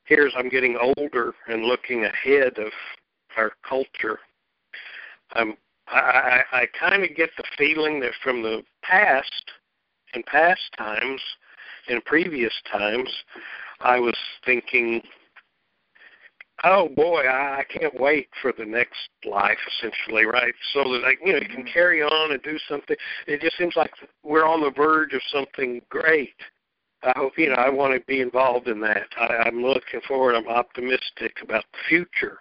[0.05, 2.71] here's I'm getting older and looking ahead of
[3.37, 4.19] our culture.
[5.33, 5.55] I'm
[5.87, 9.51] I, I, I kind of get the feeling that from the past,
[10.13, 11.21] in past times,
[11.89, 13.09] in previous times,
[13.83, 14.15] I was
[14.45, 15.01] thinking,
[16.63, 20.53] oh boy, I, can't wait for the next life, essentially, right?
[20.73, 21.73] So that I, you know, you can mm-hmm.
[21.73, 22.95] carry on and do something.
[23.27, 23.91] It just seems like
[24.23, 26.35] we're on the verge of something great.
[27.03, 27.55] I hope you know.
[27.55, 29.07] I want to be involved in that.
[29.19, 30.35] I, I'm looking forward.
[30.35, 32.39] I'm optimistic about the future.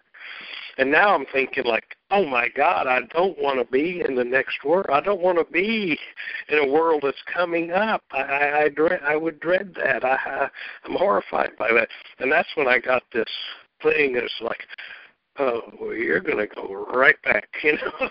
[0.79, 4.25] And now I'm thinking like, oh my God, I don't want to be in the
[4.25, 4.87] next world.
[4.91, 5.99] I don't want to be
[6.49, 8.03] in a world that's coming up.
[8.11, 9.01] I, I, I dread.
[9.07, 10.05] I would dread that.
[10.05, 10.49] I, I
[10.85, 11.89] I'm horrified by that.
[12.19, 13.29] And that's when I got this
[13.83, 14.17] thing.
[14.17, 14.61] It's like,
[15.39, 18.09] oh, well, you're going to go right back, you know.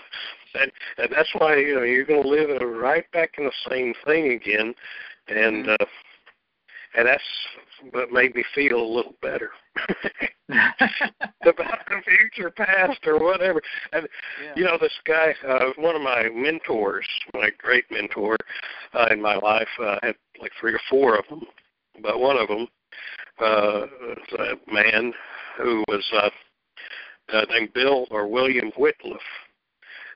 [0.54, 3.94] and and that's why you know you're going to live right back in the same
[4.04, 4.74] thing again.
[5.28, 5.76] And uh,
[6.94, 7.22] and that's
[7.90, 9.50] what made me feel a little better.
[10.48, 13.62] About the future past or whatever.
[13.92, 14.06] And
[14.42, 14.52] Yeah.
[14.56, 18.36] you know this guy uh one of my mentors my great mentor
[18.92, 21.42] uh, in my life uh, I had like three or four of them.
[22.02, 22.68] But one of them
[23.38, 25.14] uh was a man
[25.56, 26.30] who was uh,
[27.32, 29.24] uh named Bill or William Wittliff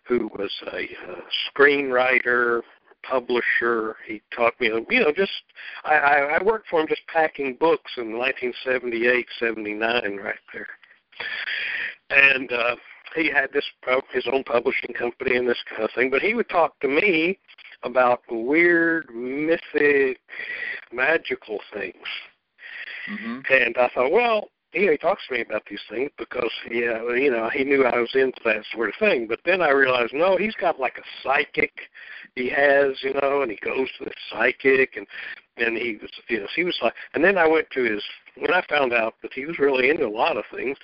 [0.04, 1.20] who was a uh,
[1.50, 2.62] screenwriter
[3.09, 3.96] publisher.
[4.07, 5.32] He taught me, you know, just
[5.84, 10.68] I, I, I worked for him just packing books in 1978, 79, right there.
[12.11, 12.76] And uh,
[13.14, 16.11] he had this uh, his own publishing company and this kind of thing.
[16.11, 17.38] But he would talk to me
[17.82, 20.20] about weird, mythic,
[20.92, 21.94] magical things.
[23.09, 24.48] hmm And I thought, well,
[24.84, 27.98] know, he talks to me about these things because, yeah, you know, he knew I
[27.98, 29.26] was into that sort of thing.
[29.26, 31.72] But then I realized, no, he's got like a psychic
[32.36, 35.06] he has, you know, and he goes to the psychic, and
[35.56, 38.04] and he was, you know, he was like, and then I went to his
[38.36, 40.76] when I found out that he was really into a lot of things,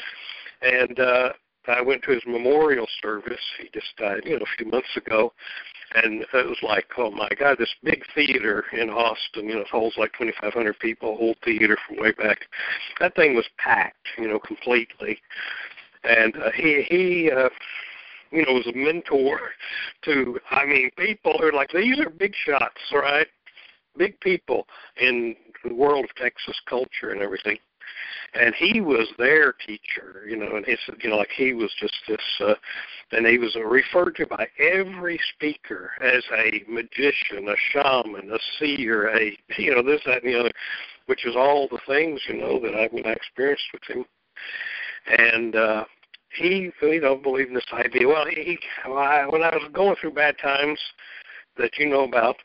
[0.62, 1.32] and uh,
[1.68, 3.40] I went to his memorial service.
[3.61, 5.34] He just died, you know, a few months ago,
[5.95, 9.68] and it was like, oh my God, this big theater in Austin, you know, it
[9.68, 12.40] holds like 2,500 people, whole theater from way back.
[13.01, 15.18] That thing was packed, you know, completely.
[16.05, 17.49] And uh, he he uh,
[18.32, 19.38] you know was a mentor
[20.05, 23.28] to I mean people who are like these are big shots, right?
[23.97, 24.66] Big people
[25.01, 27.59] in the world of Texas culture and everything
[28.34, 31.70] and he was their teacher, you know, and he said, you know, like he was
[31.78, 32.55] just this, uh,
[33.12, 39.09] and he was referred to by every speaker as a magician, a shaman, a seer,
[39.14, 40.53] a, you know, this, that, and the other,
[41.07, 44.05] which is all the things, you know, that I, when I experienced with him.
[45.07, 45.84] And, uh,
[46.34, 48.09] he, you know, believed in this idea.
[48.09, 50.80] Well, he, he when I was going through bad times
[51.59, 52.36] that you know about,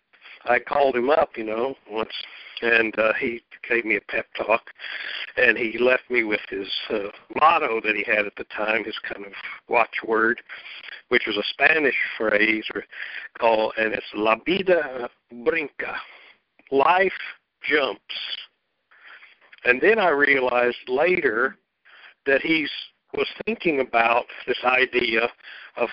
[0.46, 2.14] I called him up, you know, once,
[2.62, 4.64] and uh, he gave me a pep talk,
[5.36, 8.98] and he left me with his uh, motto that he had at the time, his
[9.00, 9.34] kind of
[9.68, 10.42] watchword,
[11.10, 12.84] which was a Spanish phrase or
[13.38, 15.96] called, and it's "La vida brinca,"
[16.72, 17.12] life
[17.64, 18.02] jumps.
[19.66, 21.58] And then I realized later
[22.26, 22.72] that he's
[23.14, 25.30] was thinking about this idea
[25.78, 25.90] of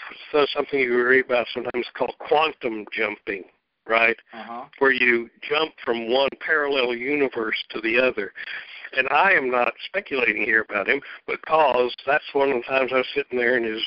[0.52, 3.44] something you read about sometimes called quantum jumping,
[3.86, 4.16] right?
[4.32, 4.64] Uh-huh.
[4.78, 8.32] Where you jump from one parallel universe to the other.
[8.96, 12.98] And I am not speculating here about him because that's one of the times I
[12.98, 13.82] was sitting there in his,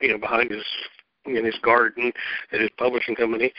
[0.00, 0.64] you know, behind his
[1.24, 2.12] in his garden
[2.52, 3.52] at his publishing company,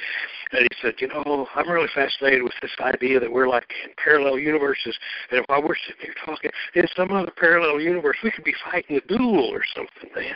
[0.51, 3.91] and he said, "You know, I'm really fascinated with this idea that we're like in
[3.95, 4.97] parallel universes,
[5.31, 8.97] and while we're sitting here talking in some other parallel universe, we could be fighting
[8.97, 10.35] a duel or something, man.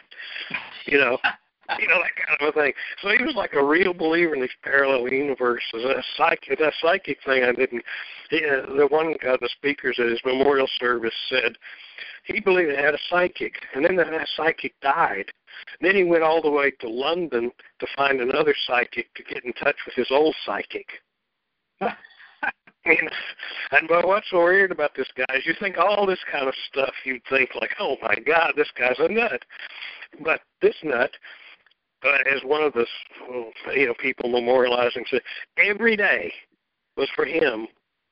[0.85, 1.17] You know."
[1.79, 2.73] you know that kind of a thing.
[3.01, 5.83] So he was like a real believer in these parallel universes.
[5.83, 7.83] A psychic, that psychic thing, I didn't.
[8.29, 11.57] He, uh, the one of the speakers at his memorial service said
[12.23, 15.25] he believed he had a psychic, and then that psychic died.
[15.79, 19.43] And then he went all the way to London to find another psychic to get
[19.43, 20.87] in touch with his old psychic.
[21.81, 23.09] and,
[23.71, 26.53] and but what's so weird about this guy is you think all this kind of
[26.69, 29.43] stuff you'd think like, oh my God, this guy's a nut.
[30.23, 31.11] But this nut
[32.05, 32.85] uh, as one of the
[33.73, 35.21] you know people memorializing said,
[35.57, 36.31] every day
[36.95, 37.67] was for him,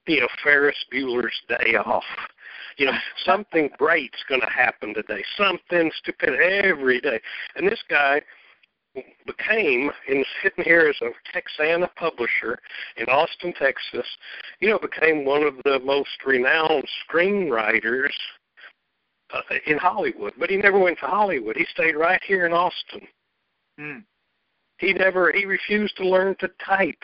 [0.07, 2.03] you know, Ferris Bueller's day off.
[2.77, 5.23] You know, something great's going to happen today.
[5.37, 7.19] Something stupid every day.
[7.55, 8.21] And this guy
[9.25, 12.59] became, and sitting here as a Texana publisher
[12.97, 14.07] in Austin, Texas,
[14.59, 18.13] you know, became one of the most renowned screenwriters
[19.33, 20.33] uh, in Hollywood.
[20.39, 21.57] But he never went to Hollywood.
[21.57, 23.07] He stayed right here in Austin.
[23.79, 23.99] Hmm.
[24.77, 27.01] He never he refused to learn to type.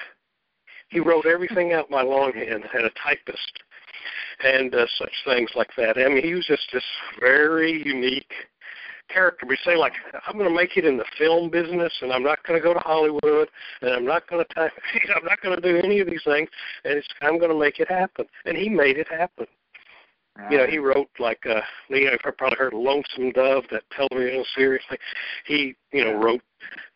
[0.90, 3.64] He wrote everything out by longhand, had a typist,
[4.44, 5.98] and uh, such things like that.
[5.98, 6.84] I mean, he was just this
[7.20, 8.34] very unique
[9.08, 9.46] character.
[9.48, 9.94] We say like,
[10.28, 12.74] I'm going to make it in the film business, and I'm not going to go
[12.74, 13.50] to Hollywood,
[13.82, 14.72] and I'm not going to type.
[15.16, 16.50] I'm not going to do any of these things,
[16.84, 18.26] and it's, I'm going to make it happen.
[18.46, 19.48] And he made it happen.
[20.50, 24.44] You know, he wrote like uh you know, you've probably heard Lonesome Dove, that television
[24.56, 24.82] series.
[25.46, 26.42] He, you know, wrote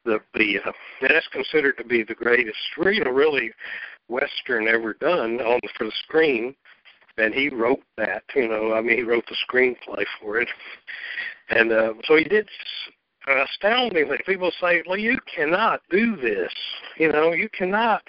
[0.06, 0.72] the the uh,
[1.02, 3.52] that's considered to be the greatest, you know, really
[4.08, 6.56] western ever done on for the screen.
[7.18, 10.50] And he wrote that, you know, I mean, he wrote the screenplay for it,
[11.50, 12.50] and uh, so he did
[13.28, 14.18] astoundingly.
[14.26, 16.54] People say, "Well, you cannot do this,"
[16.98, 18.04] you know, you cannot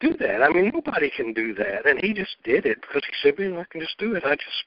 [0.00, 0.42] do that.
[0.42, 3.58] I mean, nobody can do that, and he just did it because he said, "Man,
[3.58, 4.24] I can just do it.
[4.24, 4.64] I just,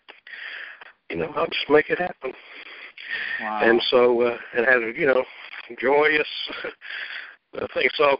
[1.09, 2.33] you know, I'll just make it happen."
[3.39, 3.61] Wow.
[3.63, 5.23] And so uh, it had a you know
[5.79, 6.27] joyous
[7.73, 7.89] thing.
[7.95, 8.17] So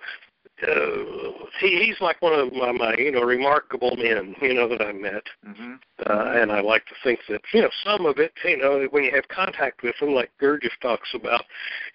[0.68, 4.82] uh, he he's like one of my, my you know remarkable men you know that
[4.82, 5.74] I met, mm-hmm.
[6.05, 9.03] uh, and I like to think that you know some of it you know when
[9.03, 11.43] you have contact with them, like Gurdjieff talks about,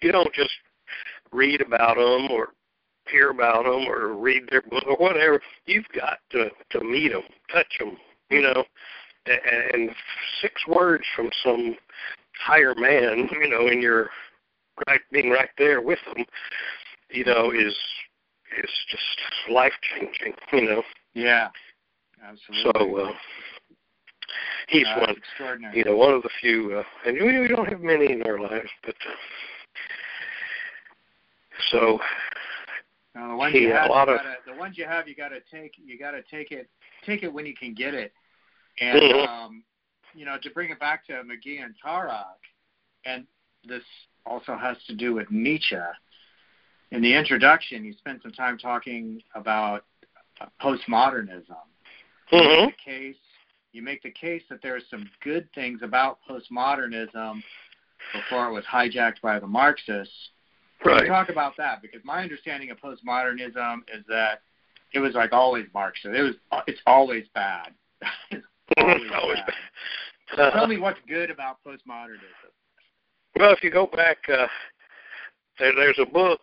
[0.01, 0.51] you don't just
[1.31, 2.49] read about them or
[3.09, 5.41] hear about them or read their book or whatever.
[5.65, 7.97] You've got to to meet them, touch them,
[8.29, 8.63] you know,
[9.25, 9.39] and,
[9.73, 9.89] and
[10.41, 11.75] six words from some
[12.39, 14.09] higher man, you know, and you're
[14.87, 16.25] right being right there with them,
[17.09, 17.75] you know, is
[18.63, 20.83] is just life changing, you know.
[21.13, 21.49] Yeah,
[22.23, 22.71] absolutely.
[22.73, 23.11] So uh,
[24.67, 25.77] he's uh, one, extraordinary.
[25.77, 28.39] you know, one of the few, uh, and we, we don't have many in our
[28.39, 28.95] lives, but.
[29.07, 29.13] Uh,
[31.71, 31.99] so
[33.15, 35.39] no, the ones he, you have, you gotta, the ones you have, you got to
[35.51, 35.73] take.
[35.83, 36.69] You got to take it.
[37.05, 38.13] Take it when you can get it.
[38.79, 39.27] And Mhm.
[39.27, 39.63] um,
[40.13, 42.39] you know, to bring it back to Magian Tarok,
[43.05, 43.25] and
[43.63, 43.83] this
[44.25, 45.77] also has to do with Nietzsche.
[46.91, 49.85] In the introduction, you spent some time talking about
[50.39, 51.57] uh, postmodernism.
[52.31, 52.67] You Mhm.
[52.67, 53.17] make the case.
[53.71, 57.43] You make the case that there are some good things about postmodernism
[58.13, 60.31] before it was hijacked by the Marxists.
[60.85, 61.07] Right.
[61.07, 61.81] talk about that?
[61.81, 64.41] Because my understanding of postmodernism is that
[64.93, 66.15] it was like always Marxist.
[66.15, 66.35] It was
[66.67, 67.73] it's always bad.
[68.31, 68.45] it's
[68.77, 70.39] always Always bad.
[70.39, 72.51] Uh, Tell me what's good about postmodernism.
[73.37, 74.47] Well, if you go back, uh,
[75.59, 76.41] there, there's a book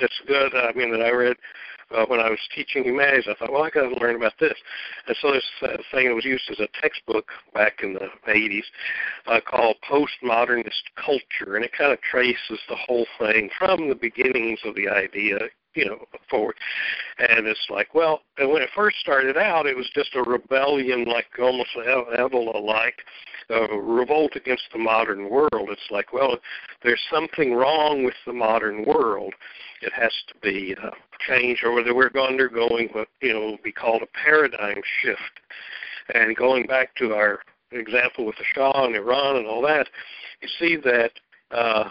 [0.00, 0.54] that's good.
[0.54, 1.36] I mean, that I read
[1.94, 3.26] uh, when I was teaching humanities.
[3.28, 4.54] I thought, well, I got to learn about this.
[5.06, 8.64] And so this uh, thing that was used as a textbook back in the 80s
[9.26, 14.60] uh, called Postmodernist Culture, and it kind of traces the whole thing from the beginnings
[14.64, 15.38] of the idea,
[15.74, 15.98] you know,
[16.28, 16.56] forward.
[17.18, 21.04] And it's like, well, and when it first started out, it was just a rebellion,
[21.04, 22.96] like almost Evola-like,
[23.50, 25.68] a revolt against the modern world.
[25.70, 26.38] It's like, well,
[26.82, 29.34] there's something wrong with the modern world.
[29.82, 30.90] It has to be uh,
[31.26, 35.40] changed, or whether we're undergoing what you know would be called a paradigm shift.
[36.14, 37.40] And going back to our
[37.72, 39.88] example with the Shah and Iran and all that,
[40.42, 41.12] you see that
[41.50, 41.88] uh,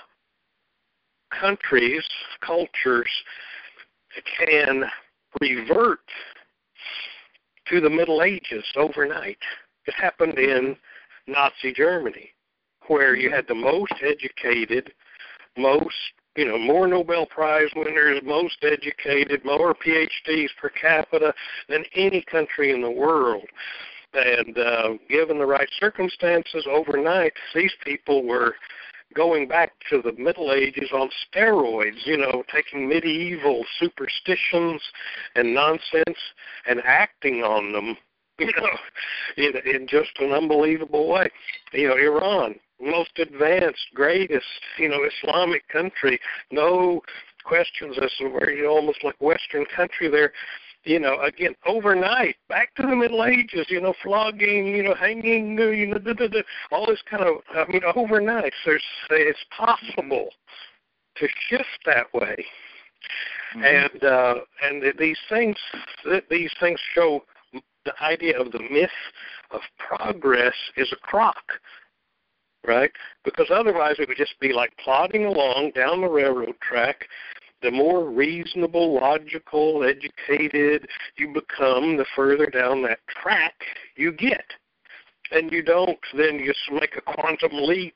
[1.32, 2.04] countries,
[2.42, 3.10] cultures
[4.38, 4.84] can
[5.42, 6.00] revert
[7.70, 9.38] to the Middle Ages overnight.
[9.86, 10.76] It happened in
[11.28, 12.32] Nazi Germany,
[12.88, 14.92] where you had the most educated,
[15.58, 15.96] most,
[16.36, 21.34] you know, more Nobel Prize winners, most educated, more PhDs per capita
[21.68, 23.46] than any country in the world.
[24.14, 28.56] And uh, given the right circumstances, overnight, these people were
[29.14, 34.82] going back to the Middle Ages on steroids, you know, taking medieval superstitions
[35.36, 36.20] and nonsense
[36.68, 37.98] and acting on them,
[38.40, 38.78] you know,
[39.38, 41.30] in, in just an unbelievable way.
[41.74, 44.46] You know, Iran, most advanced, greatest,
[44.78, 46.20] you know, Islamic country,
[46.52, 47.02] no
[47.44, 50.32] questions as to where you almost like Western country there
[50.90, 55.56] you know, again, overnight, back to the Middle Ages, you know, flogging, you know, hanging,
[55.56, 60.30] you know, da, da, da, all this kind of, I mean, overnight, there's, it's possible
[61.18, 62.44] to shift that way.
[63.56, 63.64] Mm-hmm.
[63.64, 65.56] And uh, and these things,
[66.30, 67.22] these things show
[67.86, 68.90] the idea of the myth
[69.52, 71.44] of progress is a crock,
[72.68, 72.92] right?
[73.24, 77.06] Because otherwise it would just be like plodding along down the railroad track
[77.62, 80.88] the more reasonable, logical, educated
[81.18, 83.54] you become, the further down that track
[83.96, 84.46] you get.
[85.32, 87.96] And you don't then just make a quantum leap,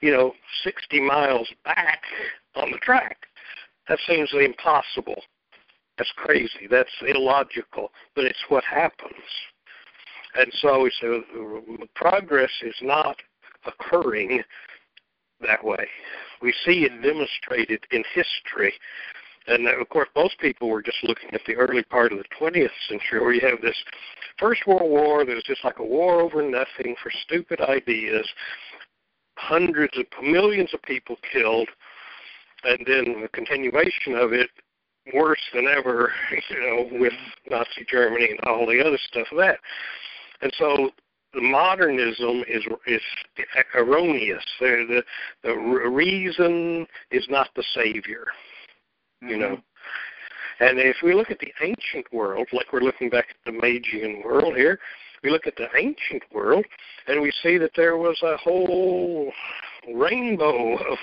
[0.00, 0.32] you know,
[0.64, 2.02] 60 miles back
[2.56, 3.18] on the track.
[3.88, 5.22] That seems impossible.
[5.98, 6.66] That's crazy.
[6.68, 9.12] That's illogical, but it's what happens.
[10.36, 11.20] And so we say
[11.94, 13.16] progress is not
[13.66, 14.42] occurring
[15.40, 15.86] that way.
[16.44, 18.74] We see it demonstrated in history.
[19.46, 22.68] And of course, most people were just looking at the early part of the 20th
[22.88, 23.76] century, where you have this
[24.38, 28.28] First World War that was just like a war over nothing for stupid ideas,
[29.36, 31.68] hundreds of millions of people killed,
[32.64, 34.50] and then the continuation of it
[35.14, 36.12] worse than ever,
[36.50, 37.12] you know, with
[37.50, 39.58] Nazi Germany and all the other stuff of that.
[40.42, 40.90] And so
[41.40, 43.02] modernism is is
[43.74, 44.44] erroneous.
[44.60, 45.02] The,
[45.42, 48.26] the the reason is not the savior.
[49.22, 49.28] Mm-hmm.
[49.28, 49.58] You know.
[50.60, 54.22] And if we look at the ancient world, like we're looking back at the Magian
[54.24, 54.78] world here,
[55.24, 56.64] we look at the ancient world
[57.08, 59.32] and we see that there was a whole
[59.92, 60.98] rainbow of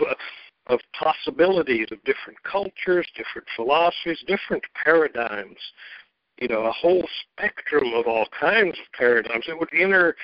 [0.67, 5.57] of possibilities of different cultures, different philosophies, different paradigms
[6.41, 10.15] you know, a whole spectrum of all kinds of paradigms that would interface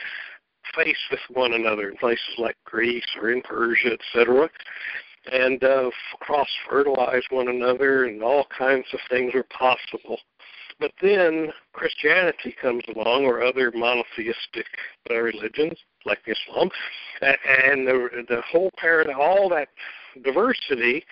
[1.11, 4.49] with one another in places like Greece or in Persia, etc.,
[5.31, 5.89] and uh,
[6.19, 10.17] cross fertilize one another, and all kinds of things are possible.
[10.79, 14.65] But then Christianity comes along, or other monotheistic
[15.11, 16.69] uh, religions like Islam,
[17.21, 19.67] and the the whole paradigm, all that
[20.23, 21.03] diversity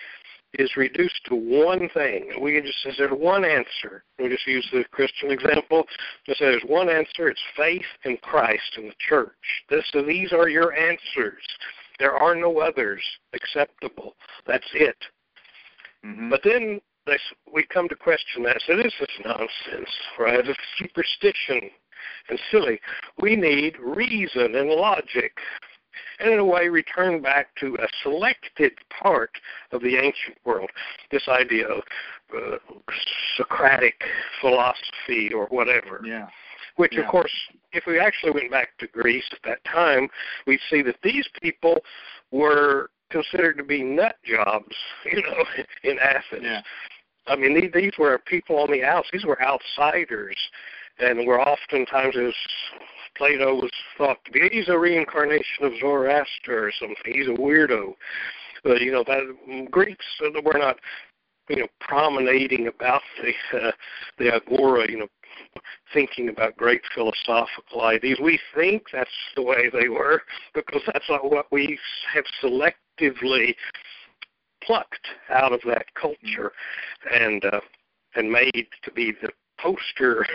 [0.54, 2.40] is reduced to one thing.
[2.40, 4.04] We can just say there's one answer.
[4.18, 5.84] We just use the Christian example.
[6.24, 7.28] Just say there's one answer.
[7.28, 9.32] It's faith in Christ and the church.
[9.68, 11.42] This, so these are your answers.
[11.98, 14.14] There are no others acceptable.
[14.46, 14.96] That's it.
[16.04, 16.30] Mm-hmm.
[16.30, 17.18] But then they,
[17.52, 18.60] we come to question that.
[18.66, 20.46] So this is nonsense, right?
[20.46, 21.70] It's superstition
[22.28, 22.80] and silly.
[23.20, 25.32] We need reason and logic
[26.18, 28.72] and in a way return back to a selected
[29.02, 29.30] part
[29.72, 30.70] of the ancient world.
[31.10, 31.82] This idea of
[32.36, 32.56] uh,
[33.36, 34.02] Socratic
[34.40, 36.00] philosophy or whatever.
[36.04, 36.28] Yeah.
[36.76, 37.02] Which, yeah.
[37.02, 37.32] of course,
[37.72, 40.08] if we actually went back to Greece at that time,
[40.46, 41.78] we'd see that these people
[42.30, 44.74] were considered to be nut jobs,
[45.04, 45.44] you know,
[45.84, 46.42] in Athens.
[46.42, 46.62] Yeah.
[47.26, 49.08] I mean, these, these were people on the outs.
[49.12, 50.36] These were outsiders,
[50.98, 52.34] and were oftentimes, as
[53.16, 54.48] Plato was thought to be.
[54.50, 56.96] He's a reincarnation of Zoroaster or something.
[57.04, 57.94] He's a weirdo.
[58.64, 60.78] But you know that Greeks were not,
[61.48, 63.72] you know, promenading about the uh,
[64.18, 65.08] the agora, you know,
[65.92, 68.18] thinking about great philosophical ideas.
[68.22, 70.22] We think that's the way they were
[70.54, 71.78] because that's not what we
[72.12, 73.54] have selectively
[74.62, 76.52] plucked out of that culture
[77.14, 77.60] and uh,
[78.16, 79.28] and made to be the
[79.58, 80.26] poster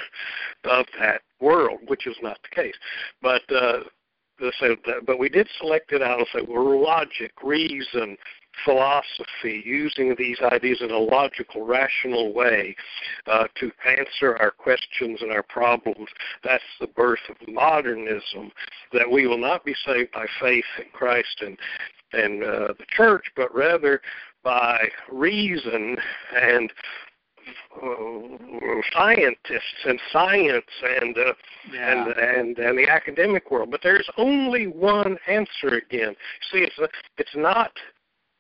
[0.63, 2.75] of that world, which is not the case.
[3.21, 3.81] But uh,
[4.59, 4.75] so,
[5.05, 8.17] but we did select it out and say, well, logic, reason,
[8.65, 12.75] philosophy, using these ideas in a logical, rational way
[13.27, 16.09] uh, to answer our questions and our problems.
[16.43, 18.51] That's the birth of modernism.
[18.93, 21.57] That we will not be saved by faith in Christ and
[22.13, 24.01] and uh, the church, but rather
[24.43, 25.95] by reason
[26.35, 26.73] and
[28.93, 31.33] scientists and science and uh,
[31.71, 31.91] yeah.
[31.91, 33.71] and and and the academic world.
[33.71, 36.15] But there's only one answer again.
[36.51, 36.87] See, it's a,
[37.17, 37.71] it's not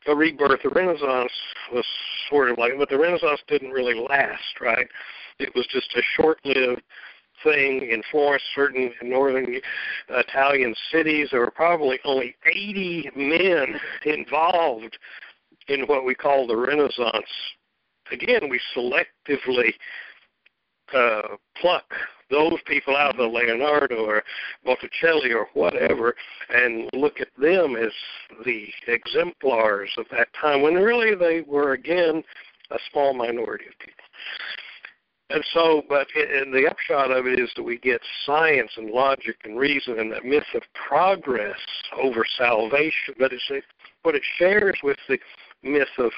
[0.07, 0.61] a rebirth.
[0.63, 1.31] The Renaissance
[1.73, 1.85] was
[2.29, 4.87] sort of like, but the Renaissance didn't really last, right?
[5.39, 6.81] It was just a short-lived
[7.43, 9.59] thing in Florence, certain northern
[10.09, 11.29] Italian cities.
[11.31, 14.97] There were probably only 80 men involved
[15.67, 17.25] in what we call the Renaissance
[18.11, 19.73] again, we selectively
[20.93, 21.85] uh, pluck
[22.29, 24.23] those people out, of the Leonardo or
[24.65, 26.15] Botticelli or whatever,
[26.49, 27.91] and look at them as
[28.45, 32.23] the exemplars of that time, when really they were again
[32.71, 34.03] a small minority of people.
[35.29, 39.37] And so, but and the upshot of it is that we get science and logic
[39.45, 41.59] and reason and that myth of progress
[42.01, 43.15] over salvation.
[43.17, 43.61] But it's a,
[44.03, 45.17] what it shares with the
[45.63, 46.11] myth of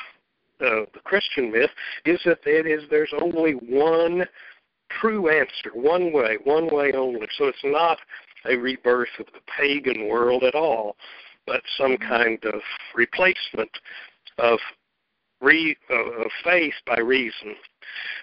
[0.62, 1.70] uh, the Christian myth
[2.06, 4.26] is that it is there's only one
[5.00, 7.28] true answer, one way, one way only.
[7.38, 7.98] So it's not
[8.46, 10.96] a rebirth of the pagan world at all,
[11.48, 12.62] but some kind of
[12.96, 13.72] replacement
[14.38, 14.60] of
[15.42, 17.56] re, uh, of faith by reason.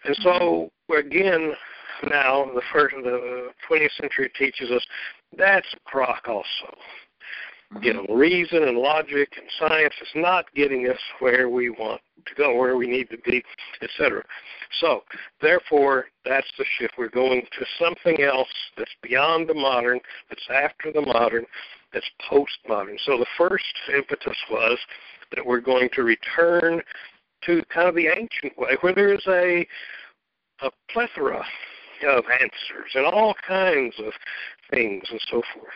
[0.05, 1.53] And so again,
[2.09, 4.85] now the first the 20th century teaches us
[5.37, 6.77] that's a crock also.
[7.83, 12.35] You know, reason and logic and science is not getting us where we want to
[12.35, 13.45] go, where we need to be,
[13.81, 14.25] etc.
[14.81, 15.05] So,
[15.41, 16.95] therefore, that's the shift.
[16.99, 21.45] We're going to something else that's beyond the modern, that's after the modern,
[21.93, 22.97] that's postmodern.
[23.07, 23.65] So the first
[23.95, 24.79] impetus was
[25.35, 26.83] that we're going to return
[27.45, 29.67] to kind of the ancient way, where there's a
[30.63, 31.43] a plethora
[32.07, 34.13] of answers and all kinds of
[34.71, 35.73] things and so forth.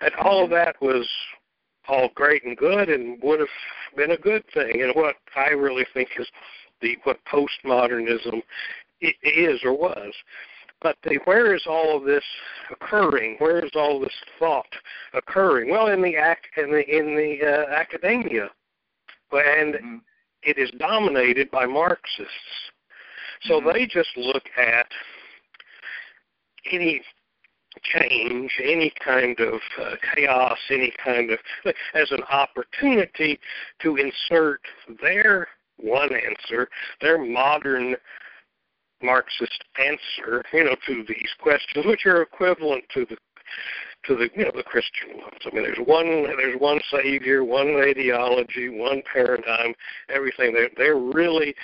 [0.00, 1.08] And all of that was
[1.88, 3.48] all great and good and would have
[3.96, 4.82] been a good thing.
[4.82, 6.28] And what I really think is
[6.80, 8.42] the what postmodernism
[9.00, 10.12] is or was.
[10.82, 12.24] But the, where is all of this
[12.70, 13.36] occurring?
[13.38, 14.66] Where is all this thought
[15.14, 15.70] occurring?
[15.70, 16.14] Well, in the
[16.56, 18.50] in the in the uh, academia,
[19.32, 19.96] and mm-hmm.
[20.42, 22.30] it is dominated by Marxists.
[23.42, 23.72] So mm-hmm.
[23.72, 24.86] they just look at
[26.70, 27.00] any
[27.94, 31.38] change, any kind of uh, chaos, any kind of
[31.94, 33.38] as an opportunity
[33.82, 34.60] to insert
[35.02, 35.48] their
[35.78, 36.68] one answer,
[37.00, 37.96] their modern
[39.02, 43.16] Marxist answer, you know, to these questions, which are equivalent to the
[44.06, 45.38] to the you know the Christian ones.
[45.44, 46.06] I mean, there's one
[46.36, 49.74] there's one Savior, one ideology, one paradigm,
[50.08, 50.52] everything.
[50.52, 51.54] They're they're really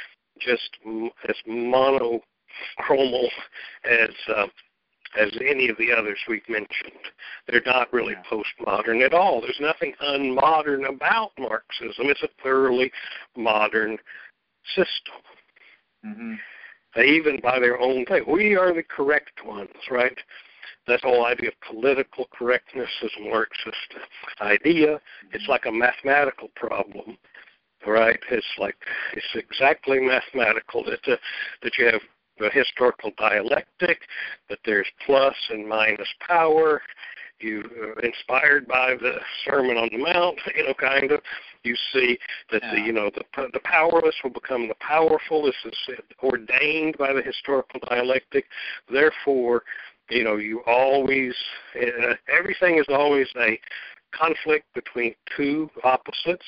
[0.40, 0.76] just
[1.28, 2.22] as monochromal
[3.84, 4.46] as uh,
[5.20, 6.92] as any of the others we've mentioned.
[7.46, 8.22] They're not really yeah.
[8.30, 9.40] postmodern at all.
[9.40, 12.06] There's nothing unmodern about Marxism.
[12.06, 12.90] It's a thoroughly
[13.36, 13.98] modern
[14.74, 15.14] system.
[16.04, 17.00] Mm-hmm.
[17.00, 20.16] Even by their own thing, we are the correct ones, right?
[20.86, 23.94] That whole idea of political correctness is a Marxist
[24.40, 25.00] idea.
[25.32, 27.16] It's like a mathematical problem,
[27.86, 28.18] right?
[28.30, 28.76] It's like
[29.14, 31.16] it's exactly mathematical that uh,
[31.62, 32.02] that you have
[32.38, 34.00] the historical dialectic,
[34.48, 36.82] that there's plus and minus power.
[37.40, 41.20] You uh, inspired by the Sermon on the Mount, you know, kind of.
[41.64, 42.18] You see
[42.50, 42.74] that yeah.
[42.74, 45.44] the you know the the powerless will become the powerful.
[45.44, 48.46] This is ordained by the historical dialectic.
[48.90, 49.62] Therefore,
[50.10, 51.34] you know, you always
[51.80, 53.58] uh, everything is always a
[54.12, 56.46] conflict between two opposites.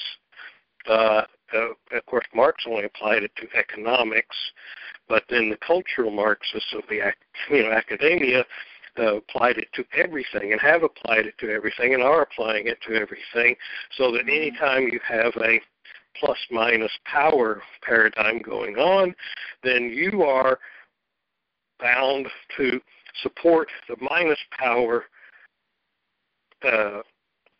[0.88, 4.36] Uh, uh, of course, Marx only applied it to economics,
[5.08, 7.00] but then the cultural Marxists of the
[7.50, 8.44] you know academia
[8.98, 12.78] uh, applied it to everything and have applied it to everything and are applying it
[12.86, 13.56] to everything,
[13.96, 14.30] so that mm-hmm.
[14.30, 15.60] anytime you have a
[16.18, 19.14] plus minus power paradigm going on,
[19.62, 20.58] then you are
[21.80, 22.26] bound
[22.56, 22.80] to
[23.22, 25.04] support the minus power
[26.62, 27.00] uh,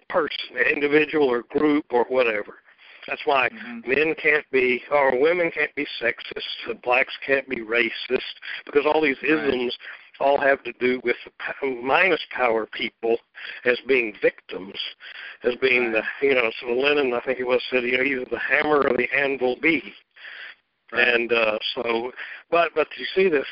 [0.09, 2.61] person, individual or group or whatever.
[3.07, 3.91] That's why mm-hmm.
[3.91, 9.23] men can't be, or women can't be sexist, blacks can't be racist, because all these
[9.23, 9.77] isms
[10.21, 11.17] all have to do with
[11.61, 13.17] the minus power people
[13.65, 14.79] as being victims,
[15.43, 16.05] as being right.
[16.21, 18.89] the, you know, so Lenin, I think it was said, you know, either the hammer
[18.89, 19.83] or the anvil be.
[20.93, 21.09] Right.
[21.09, 22.13] And uh, so,
[22.51, 23.43] but but you see the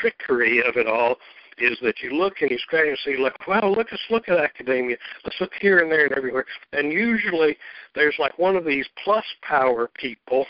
[0.00, 1.16] trickery of it all
[1.60, 4.38] is that you look and you scratch and see, like, well, look, let's look at
[4.38, 4.96] academia.
[5.24, 6.46] Let's look here and there and everywhere.
[6.72, 7.56] And usually
[7.94, 10.46] there's like one of these plus power people,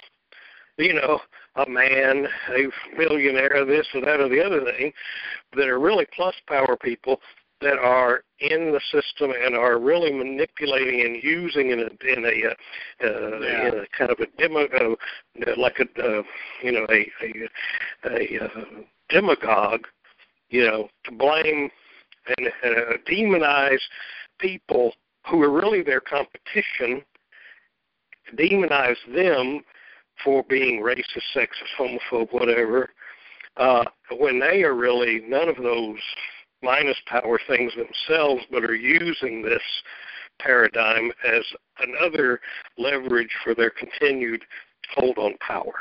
[0.76, 1.20] you know,
[1.56, 4.92] a man, a millionaire, this or that or the other thing,
[5.56, 7.20] that are really plus power people
[7.60, 13.04] that are in the system and are really manipulating and using in a in a,
[13.04, 13.68] uh, yeah.
[13.68, 16.22] in a kind of a demo uh, like a uh,
[16.62, 18.64] you know a a, a uh,
[19.08, 19.86] demagogue
[20.50, 21.70] you know, to blame
[22.36, 23.80] and uh, demonize
[24.38, 24.92] people
[25.26, 27.02] who are really their competition,
[28.36, 29.60] demonize them
[30.24, 31.48] for being racist, sexist,
[31.78, 32.90] homophobe, whatever,
[33.56, 33.84] uh,
[34.18, 35.98] when they are really none of those
[36.62, 39.62] minus power things themselves, but are using this
[40.40, 41.42] paradigm as
[41.80, 42.40] another
[42.76, 44.42] leverage for their continued
[44.94, 45.74] hold on power.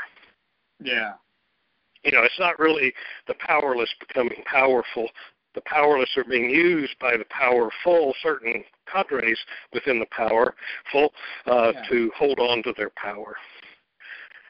[0.80, 1.14] Yeah.
[2.04, 2.92] You know, it's not really
[3.26, 5.08] the powerless becoming powerful.
[5.54, 9.38] The powerless are being used by the powerful, certain cadres
[9.72, 11.12] within the powerful,
[11.46, 11.82] uh, yeah.
[11.90, 13.36] to hold on to their power.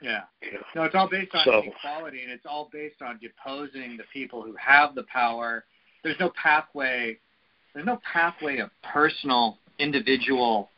[0.00, 0.22] Yeah.
[0.42, 0.58] yeah.
[0.74, 4.42] No, it's all based on so, equality, and it's all based on deposing the people
[4.42, 5.64] who have the power.
[6.02, 7.18] There's no pathway.
[7.74, 10.70] There's no pathway of personal, individual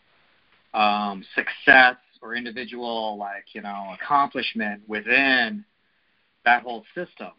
[0.75, 5.65] um, success or individual, like you know, accomplishment within
[6.45, 7.33] that whole system.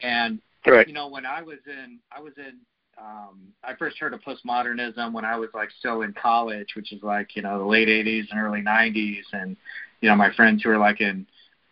[0.00, 0.86] And right.
[0.86, 2.58] you know, when I was in, I was in.
[2.98, 7.02] Um, I first heard of postmodernism when I was like still in college, which is
[7.02, 9.54] like you know the late '80s and early '90s, and
[10.00, 11.26] you know my friends who were like in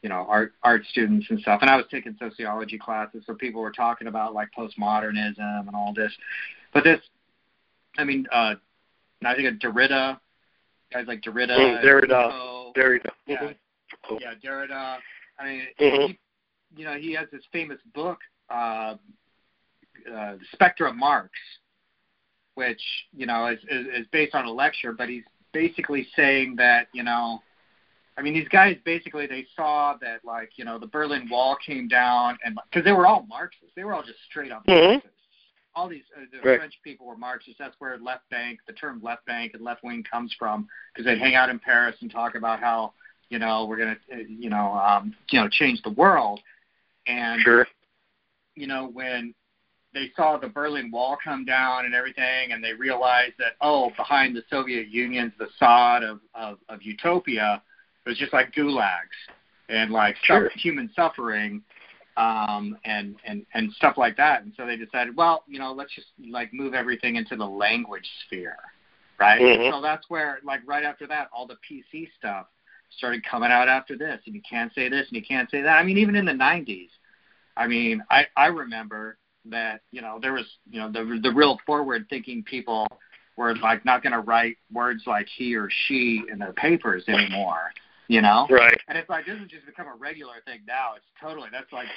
[0.04, 3.60] you know art art students and stuff and i was taking sociology classes so people
[3.60, 6.12] were talking about like postmodernism and all this
[6.74, 7.00] but this
[7.96, 8.54] i mean uh
[9.24, 10.20] i think of derrida
[10.92, 14.16] guys like derrida mm, derrida derrida yeah, mm-hmm.
[14.20, 14.98] yeah derrida
[15.38, 16.12] i mean mm-hmm.
[16.76, 18.18] You know he has this famous book
[18.50, 18.94] uh
[20.10, 21.30] uh, the Spectre of Marx,
[22.56, 22.82] which
[23.16, 25.22] you know is, is, is based on a lecture, but he's
[25.52, 27.40] basically saying that you know
[28.16, 31.88] I mean, these guys basically they saw that like you know the Berlin Wall came
[31.88, 34.92] down, and because they were all Marxists, they were all just straight up mm-hmm.
[34.92, 35.10] Marxists.
[35.74, 36.58] All these uh, the right.
[36.58, 37.56] French people were Marxists.
[37.58, 41.18] That's where left bank, the term left bank and left wing comes from, because they'd
[41.18, 42.92] hang out in Paris and talk about how
[43.30, 46.40] you know we're gonna uh, you know um, you know change the world.
[47.06, 47.66] And sure.
[48.54, 49.34] you know when
[49.92, 54.34] they saw the Berlin Wall come down and everything, and they realized that oh, behind
[54.34, 57.62] the Soviet Union's sod of, of, of utopia
[58.04, 59.16] it was just like gulags
[59.68, 60.50] and like sure.
[60.56, 61.62] human suffering
[62.16, 64.42] um, and and and stuff like that.
[64.42, 68.08] And so they decided, well, you know, let's just like move everything into the language
[68.26, 68.58] sphere,
[69.18, 69.40] right?
[69.40, 69.74] Mm-hmm.
[69.74, 72.46] So that's where, like, right after that, all the PC stuff
[72.96, 75.76] started coming out after this, and you can't say this and you can't say that.
[75.78, 76.88] I mean, even in the '90s,
[77.56, 81.58] I mean, I I remember that you know there was you know the the real
[81.66, 82.86] forward thinking people
[83.36, 87.72] were like not going to write words like he or she in their papers anymore
[88.08, 88.46] you know?
[88.50, 88.76] Right.
[88.88, 90.94] And it's like this has just become a regular thing now.
[90.96, 91.88] It's totally that's like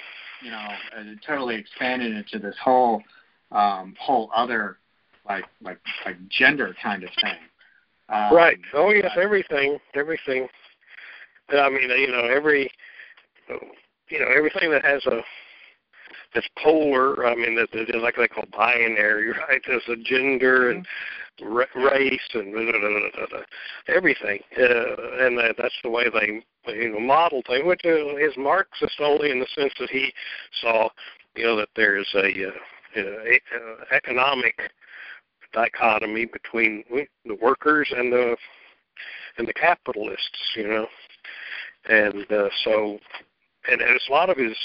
[0.41, 0.67] you know
[0.97, 3.01] uh, totally expanded into this whole
[3.51, 4.77] um whole other
[5.27, 7.39] like like like gender kind of thing.
[8.09, 8.57] Um, right.
[8.73, 10.47] Oh yes everything everything
[11.49, 12.69] i mean you know every
[14.09, 15.21] you know everything that has a
[16.33, 19.61] that's polar i mean that, that like they call binary right?
[19.65, 20.91] There's a gender and mm-hmm
[21.41, 23.39] race and blah, blah,
[23.87, 26.41] everything, uh, and that, that's the way they
[26.73, 27.65] you know model things.
[27.65, 30.13] Which uh, is Marxist only in the sense that he
[30.61, 30.89] saw
[31.35, 32.51] you know that there's a, uh,
[32.95, 34.59] a, a economic
[35.53, 36.83] dichotomy between
[37.25, 38.35] the workers and the
[39.37, 40.87] and the capitalists, you know,
[41.89, 42.99] and uh, so
[43.69, 44.55] and as a lot of his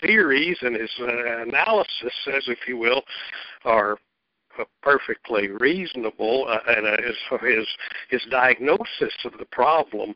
[0.00, 3.02] theories and his uh, analysis, as if you will,
[3.64, 3.98] are
[4.82, 7.66] perfectly reasonable, uh, and uh, his his
[8.08, 10.14] his diagnosis of the problem.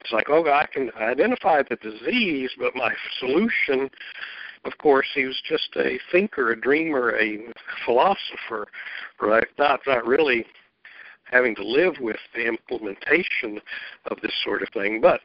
[0.00, 3.90] It's like, oh, I can identify the disease, but my solution,
[4.64, 7.38] of course, he was just a thinker, a dreamer, a
[7.84, 8.68] philosopher,
[9.20, 9.48] right?
[9.58, 10.46] Not not really
[11.30, 13.60] having to live with the implementation
[14.06, 15.00] of this sort of thing.
[15.00, 15.20] But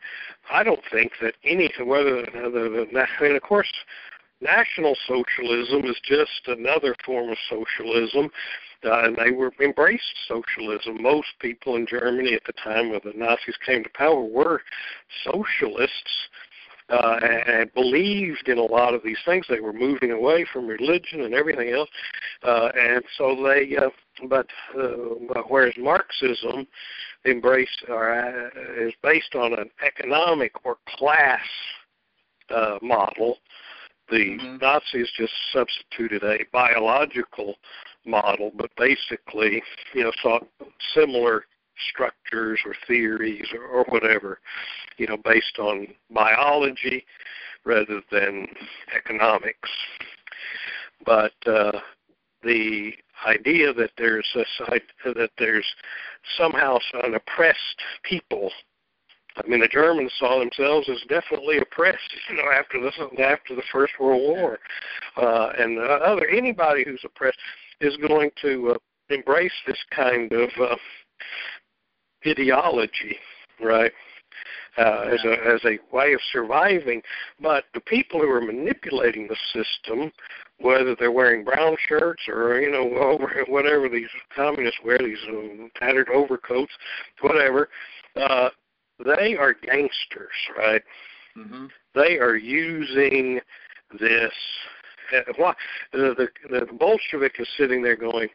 [0.51, 3.71] I don't think that any whether the, the and of course
[4.41, 8.29] National Socialism is just another form of socialism,
[8.83, 11.01] uh, and they were embraced socialism.
[11.01, 14.61] Most people in Germany at the time when the Nazis came to power were
[15.23, 16.29] socialists.
[16.89, 17.17] Uh,
[17.47, 19.45] and believed in a lot of these things.
[19.47, 21.89] They were moving away from religion and everything else,
[22.43, 23.77] uh, and so they.
[23.77, 23.89] Uh,
[24.29, 26.67] but uh, whereas Marxism
[27.25, 28.49] embraced or uh,
[28.87, 31.41] is based on an economic or class
[32.49, 33.37] uh, model,
[34.09, 34.57] the mm-hmm.
[34.57, 37.55] Nazis just substituted a biological
[38.05, 39.63] model, but basically,
[39.93, 40.47] you know, sought
[40.93, 41.45] similar
[41.89, 44.39] structures or theories or, or whatever,
[44.97, 47.05] you know, based on biology
[47.65, 48.47] rather than
[48.95, 49.69] economics.
[51.05, 51.79] But uh,
[52.43, 52.93] the
[53.27, 54.79] idea that there's a
[55.13, 55.65] that there's
[56.37, 58.51] somehow an oppressed people
[59.35, 61.99] I mean, the Germans saw themselves as definitely oppressed,
[62.29, 64.59] you know, after the after the First World War,
[65.17, 67.37] uh, and other anybody who's oppressed
[67.81, 70.75] is going to uh, embrace this kind of uh,
[72.27, 73.17] ideology,
[73.59, 73.91] right?
[74.77, 77.01] Uh, as a as a way of surviving.
[77.39, 80.11] But the people who are manipulating the system,
[80.63, 85.69] whether they're wearing brown shirts or you know over whatever these communists wear, these um,
[85.75, 86.73] tattered overcoats,
[87.21, 87.69] whatever,
[88.15, 88.49] uh,
[89.05, 90.81] they are gangsters, right?
[91.37, 91.65] Mm-hmm.
[91.95, 93.39] They are using
[93.99, 94.33] this?
[95.15, 95.53] Uh, why
[95.91, 98.29] the, the the Bolshevik is sitting there going,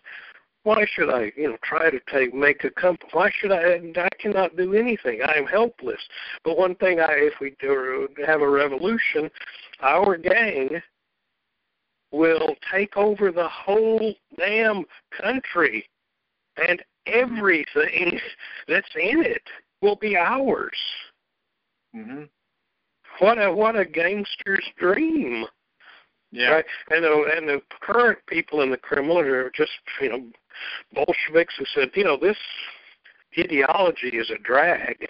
[0.64, 3.08] why should I, you know, try to take make a company?
[3.12, 3.80] Why should I?
[3.96, 5.20] I cannot do anything.
[5.26, 6.00] I am helpless.
[6.44, 9.30] But one thing, I if we do have a revolution,
[9.80, 10.82] our gang
[12.10, 14.84] will take over the whole damn
[15.20, 15.88] country,
[16.68, 18.18] and everything
[18.66, 19.42] that's in it
[19.82, 20.78] will be ours.
[21.94, 22.24] Mm-hmm.
[23.20, 25.44] What a what a gangster's dream.
[26.30, 26.50] Yeah.
[26.50, 26.64] Right.
[26.90, 30.22] And the and the current people in the Kremlin are just you know
[30.94, 32.36] Bolsheviks who said you know this
[33.38, 35.08] ideology is a drag,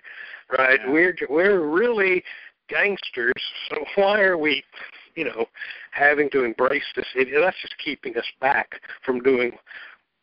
[0.57, 0.81] right?
[0.85, 0.91] Yeah.
[0.91, 2.23] We're we're really
[2.69, 3.33] gangsters,
[3.69, 4.62] so why are we,
[5.19, 5.47] you know,
[5.90, 7.40] having to embrace this idiot?
[7.45, 9.53] That's just keeping us back from doing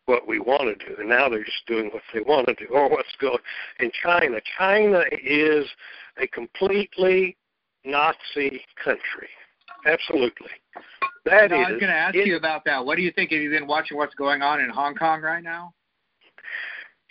[0.06, 0.96] what we want to do.
[1.00, 3.40] And now they're just doing what they want to do, or what's going
[3.80, 4.38] in China.
[4.58, 5.66] China is
[6.18, 7.36] a completely
[7.84, 9.30] Nazi country.
[9.86, 10.52] Absolutely.
[11.26, 12.86] That no, is, I was going to ask it, you about that.
[12.86, 13.32] What do you think?
[13.32, 15.74] Have you been watching what's going on in Hong Kong right now?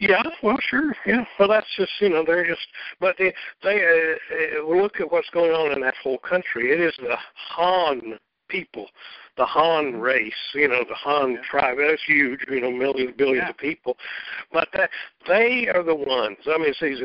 [0.00, 0.94] Yeah, well, sure.
[1.06, 2.66] Yeah, well, that's just you know they're just,
[3.00, 6.72] but they they uh, uh, look at what's going on in that whole country.
[6.72, 7.16] It is the
[7.50, 8.18] Han
[8.54, 8.86] people,
[9.36, 10.00] the Han mm-hmm.
[10.00, 10.32] race.
[10.54, 11.42] You know, the Han Yeah.
[11.50, 11.78] tribe.
[11.78, 12.40] That's huge.
[12.48, 13.50] You know, millions, billions Yeah.
[13.50, 13.98] of people,
[14.52, 14.90] but that
[15.26, 16.38] they are the ones.
[16.46, 17.00] I mean, it's these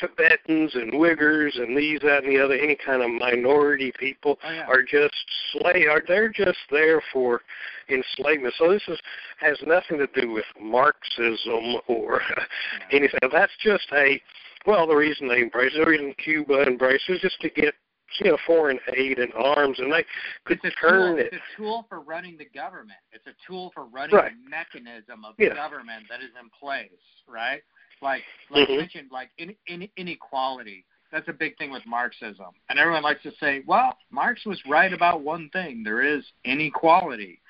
[0.00, 2.54] Tibetans and Uyghurs and these, that, and the other.
[2.54, 4.66] Any kind of minority people Oh, yeah.
[4.66, 5.14] are just
[5.52, 5.88] slave.
[5.88, 7.42] Are they're just there for
[7.88, 8.54] enslavement?
[8.56, 8.98] So this is
[9.38, 12.22] has nothing to do with Marxism or
[12.90, 13.20] anything.
[13.30, 14.20] That's just a
[14.66, 17.74] well, the reason they embrace it, the reason Cuba embraced it is just to get
[18.20, 20.04] you know foreign aid and arms, and they
[20.44, 21.18] could It's turn tool.
[21.18, 21.32] it.
[21.32, 22.98] It's a tool for running the government.
[23.12, 24.32] It's a tool for running Right.
[24.32, 25.54] the mechanism of Yeah.
[25.54, 26.90] government that is in place,
[27.26, 27.62] right?
[28.00, 28.78] Like, like you Mhm.
[28.78, 30.84] mentioned, like in, in, inequality.
[31.10, 34.92] That's a big thing with Marxism, and everyone likes to say, "Well, Marx was right
[34.92, 37.40] about one thing: there is inequality."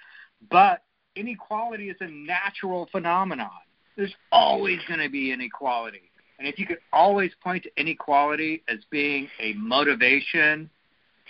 [0.50, 0.84] But
[1.16, 3.50] inequality is a natural phenomenon.
[3.96, 6.10] There's always going to be inequality.
[6.38, 10.68] And if you could always point to inequality as being a motivation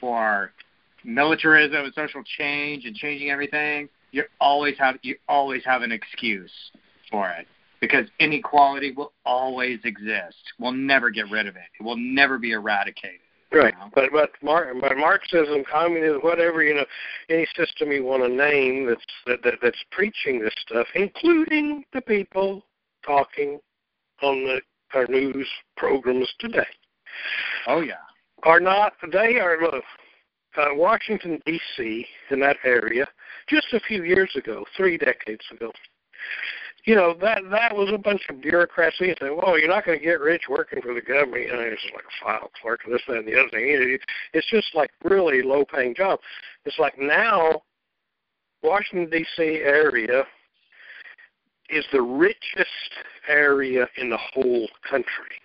[0.01, 0.51] for
[1.05, 6.53] militarism and social change and changing everything, you always have you always have an excuse
[7.11, 7.47] for it
[7.81, 10.37] because inequality will always exist.
[10.59, 11.63] We'll never get rid of it.
[11.79, 13.21] It will never be eradicated.
[13.53, 13.91] Right, know?
[13.95, 16.87] but but Mar- but Marxism, communism, whatever you know,
[17.29, 22.01] any system you want to name that's that, that that's preaching this stuff, including the
[22.01, 22.65] people
[23.05, 23.61] talking
[24.23, 24.61] on the
[24.95, 26.67] our news programs today,
[27.67, 27.95] Oh yeah.
[28.43, 28.95] are not.
[29.13, 29.85] They are look,
[30.57, 32.07] uh, Washington D.C.
[32.31, 33.07] in that area
[33.49, 35.73] just a few years ago, three decades ago.
[36.85, 38.97] You know that that was a bunch of bureaucrats.
[39.01, 41.61] You say, "Well, you're not going to get rich working for the government." You know,
[41.61, 43.99] it's like a file clerk, this, that, and the other thing.
[44.35, 46.21] It's just like really low-paying job.
[46.67, 47.63] It's like now,
[48.63, 49.43] Washington D.C.
[49.43, 50.25] area
[51.75, 52.93] is the richest
[53.29, 55.41] area in the whole country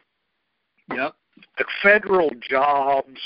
[0.96, 1.16] Yep.
[1.58, 3.20] the federal jobs,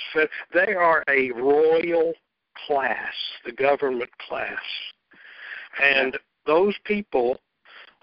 [0.53, 2.13] they are a royal
[2.67, 3.13] class,
[3.45, 4.61] the government class.
[5.81, 7.39] And those people,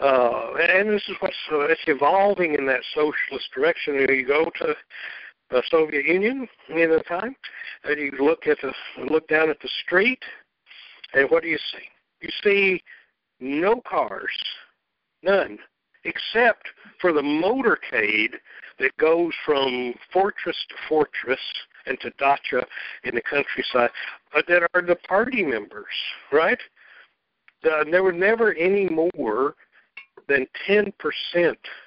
[0.01, 3.95] uh, and this is what's uh, it's evolving in that socialist direction.
[3.95, 4.75] You, go to
[5.51, 7.37] the Soviet Union in the time,
[7.85, 8.73] and you look at the
[9.05, 10.23] look down at the street,
[11.13, 11.85] and what do you see?
[12.23, 12.83] You see
[13.41, 14.33] no cars,
[15.23, 15.59] none,
[16.05, 16.69] except
[17.01, 18.35] for the motorcade
[18.79, 21.41] that goes from fortress to fortress
[21.87, 22.67] and to dacha
[23.05, 23.91] in the countryside
[24.35, 25.87] uh, that are the party members,
[26.33, 26.59] right?
[27.65, 29.55] Uh, there were never any more
[30.29, 30.93] than 10%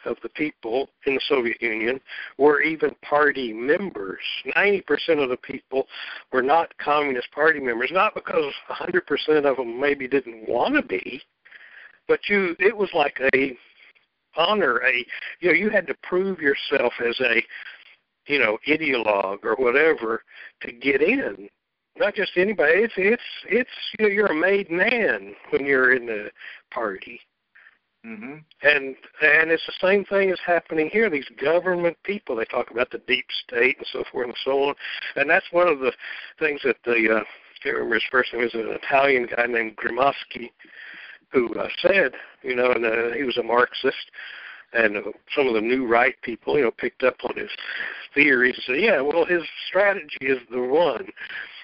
[0.05, 1.99] of the people in the Soviet Union
[2.37, 4.19] were even party members.
[4.55, 5.87] 90% of the people
[6.31, 11.21] were not Communist Party members, not because 100% of them maybe didn't want to be,
[12.07, 13.57] but you it was like a
[14.35, 15.05] honor a
[15.39, 17.43] you know you had to prove yourself as a
[18.27, 20.23] you know ideologue or whatever
[20.61, 21.49] to get in.
[21.97, 26.05] Not just anybody it's it's it's you know you're a made man when you're in
[26.05, 26.31] the
[26.71, 27.19] party.
[28.05, 31.09] Hmm and and it's the same thing is happening here.
[31.09, 34.75] These government people they talk about the deep state and so forth and so on.
[35.15, 35.91] And that's one of the
[36.39, 39.77] things that the uh I can't remember his first name is an Italian guy named
[39.77, 40.49] Gramsci
[41.33, 44.11] who uh, said, you know, and uh, he was a Marxist,
[44.73, 45.01] and uh,
[45.35, 47.49] some of the new right people, you know, picked up on his
[48.13, 51.07] theories and said, yeah, well, his strategy is the one.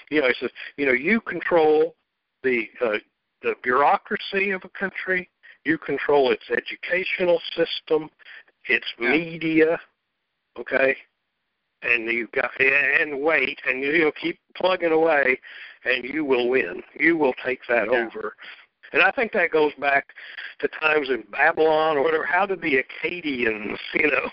[0.09, 1.95] You know, he says, you know, you control
[2.43, 2.97] the uh,
[3.41, 5.29] the bureaucracy of a country,
[5.63, 8.09] you control its educational system,
[8.67, 9.11] its Yeah.
[9.11, 9.79] media,
[10.57, 10.97] okay,
[11.83, 15.39] and you got and wait, and you know keep plugging away,
[15.85, 16.81] and you will win.
[16.95, 18.05] You will take that Yeah.
[18.05, 18.35] over.
[18.91, 20.07] And I think that goes back
[20.59, 22.25] to times in Babylon or whatever.
[22.25, 24.29] How did the Akkadians, you know,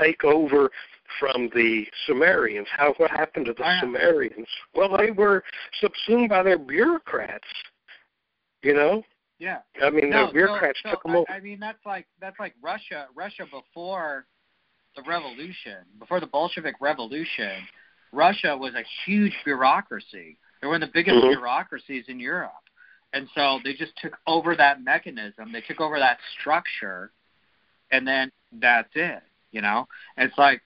[0.00, 0.70] take over
[1.18, 2.68] from the Sumerians?
[2.70, 3.80] How what happened to the yeah.
[3.80, 4.48] Sumerians?
[4.74, 5.42] Well, they were
[5.80, 7.46] subsumed by their bureaucrats.
[8.62, 9.02] You know,
[9.38, 9.58] Yeah.
[9.82, 11.30] I mean, No, the bureaucrats so, took them over.
[11.30, 13.06] I, I mean, that's like that's like Russia.
[13.14, 14.26] Russia before
[14.96, 17.52] the revolution, before the Bolshevik Revolution,
[18.12, 20.38] Russia was a huge bureaucracy.
[20.60, 21.28] They were one of the biggest Mhm.
[21.32, 22.52] bureaucracies in Europe,
[23.12, 25.52] and so they just took over that mechanism.
[25.52, 27.12] They took over that structure,
[27.90, 29.22] and then that's it.
[29.52, 30.62] You know, and it's like.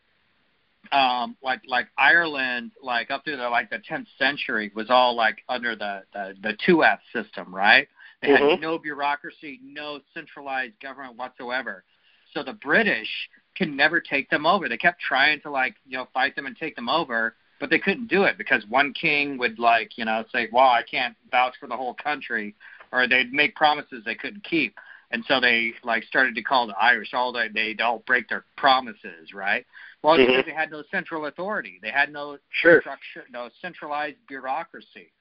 [0.92, 5.44] Um, like like Ireland, like up through the like the tenth century was all like
[5.48, 7.86] under the the the two F system, right?
[8.22, 8.60] They had Mhm.
[8.60, 11.84] no bureaucracy, no centralized government whatsoever.
[12.32, 13.08] So the British
[13.54, 14.68] can never take them over.
[14.68, 17.78] They kept trying to like, you know, fight them and take them over, but they
[17.78, 21.54] couldn't do it because one king would like, you know, say, "Well, I can't vouch
[21.60, 22.56] for the whole country,"
[22.90, 24.80] or they'd make promises they couldn't keep.
[25.12, 28.44] And so they like started to call the Irish all they they'd all break their
[28.56, 29.66] promises, right?
[30.02, 30.26] Well, Mhm.
[30.26, 31.78] because they had no central authority.
[31.82, 32.80] They had no Sure.
[32.80, 35.12] structure, no centralized bureaucracy.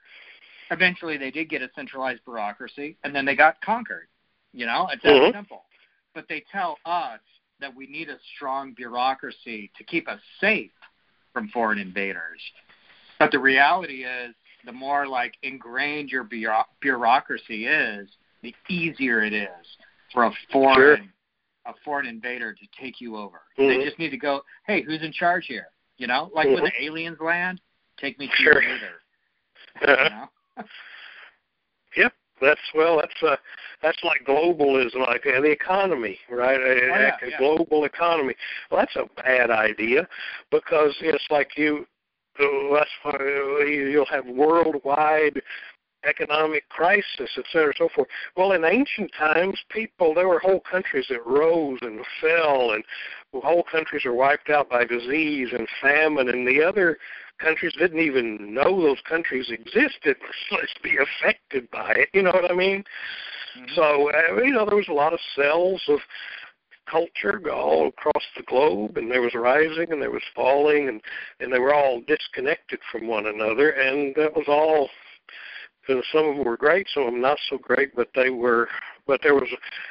[0.71, 4.07] Eventually, they did get a centralized bureaucracy, and then they got conquered.
[4.53, 5.33] You know, it's that Mhm.
[5.33, 5.65] simple.
[6.13, 7.21] But they tell us
[7.59, 10.71] that we need a strong bureaucracy to keep us safe
[11.39, 12.41] from foreign invaders.
[13.17, 14.35] But the reality is,
[14.65, 18.09] the more like ingrained your bureau- bureaucracy is,
[18.41, 19.77] the easier it is
[20.11, 21.11] for a foreign
[21.65, 23.41] a foreign invader to take you over.
[23.55, 23.83] They Mhm.
[23.83, 25.67] just need to go, hey, who's in charge here?
[25.97, 27.61] You know, like when the aliens land,
[27.97, 28.61] take me to Sure.
[28.61, 29.01] your leader.
[29.81, 30.29] You know?
[31.95, 33.35] Yep, that's well, that's uh,
[33.81, 36.59] that's like globalism, like uh, the economy, right?
[36.59, 37.37] A, Oh, yeah, a yeah.
[37.37, 38.35] global economy.
[38.69, 40.07] Well, that's a bad idea
[40.51, 41.85] because it's like you.
[42.37, 45.41] That's why you- you'll have worldwide
[46.05, 48.07] economic crisis, et cetera, so forth.
[48.37, 52.83] Well, in ancient times, people there were whole countries that rose and fell, and
[53.33, 56.97] whole countries were wiped out by disease and famine, and the other
[57.39, 60.17] countries didn't even know those countries existed,
[60.51, 62.09] less be affected by it.
[62.13, 62.83] You know what I mean?
[63.57, 63.75] Mhm.
[63.75, 65.99] So uh, you know, there was a lot of cells of
[66.89, 71.01] culture all across the globe, and there was rising and there was falling, and
[71.39, 74.89] and they were all disconnected from one another, and that was all.
[75.87, 78.67] And some of them were great, some of them not so great, but they were.
[79.07, 79.49] But there was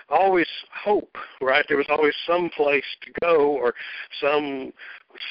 [0.09, 1.65] always hope, right?
[1.67, 3.75] There was always some place to go, or
[4.21, 4.73] some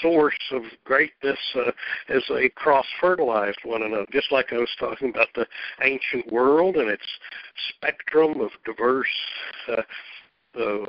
[0.01, 1.71] source of greatness uh,
[2.09, 4.05] as they cross fertilized one another.
[4.11, 5.45] Just like I was talking about the
[5.83, 7.07] ancient world and its
[7.69, 9.07] spectrum of diverse
[9.69, 9.81] uh,
[10.59, 10.85] uh,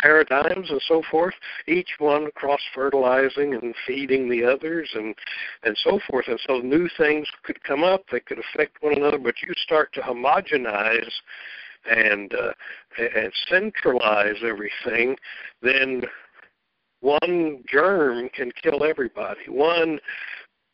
[0.00, 1.34] paradigms and so forth,
[1.68, 5.14] each one cross fertilizing and feeding the others and
[5.62, 6.26] and so forth.
[6.28, 9.92] And so new things could come up, that could affect one another, but you start
[9.94, 11.10] to homogenize
[11.90, 12.52] and uh,
[12.98, 15.16] and centralize everything,
[15.62, 16.02] then
[17.04, 19.42] one germ can kill everybody.
[19.48, 20.00] One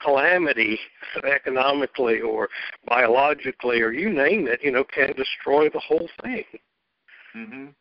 [0.01, 0.79] calamity
[1.25, 2.49] economically or
[2.87, 6.45] biologically or you name it, you know, can destroy the whole thing.
[7.35, 7.75] Mhm.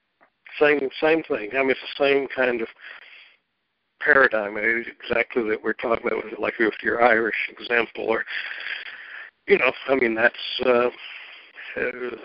[0.60, 1.56] Same same thing.
[1.56, 2.68] I mean it's the same kind of
[4.00, 8.26] paradigm It's exactly that we're talking about with like with your Irish example or
[9.46, 10.90] you know, I mean that's uh,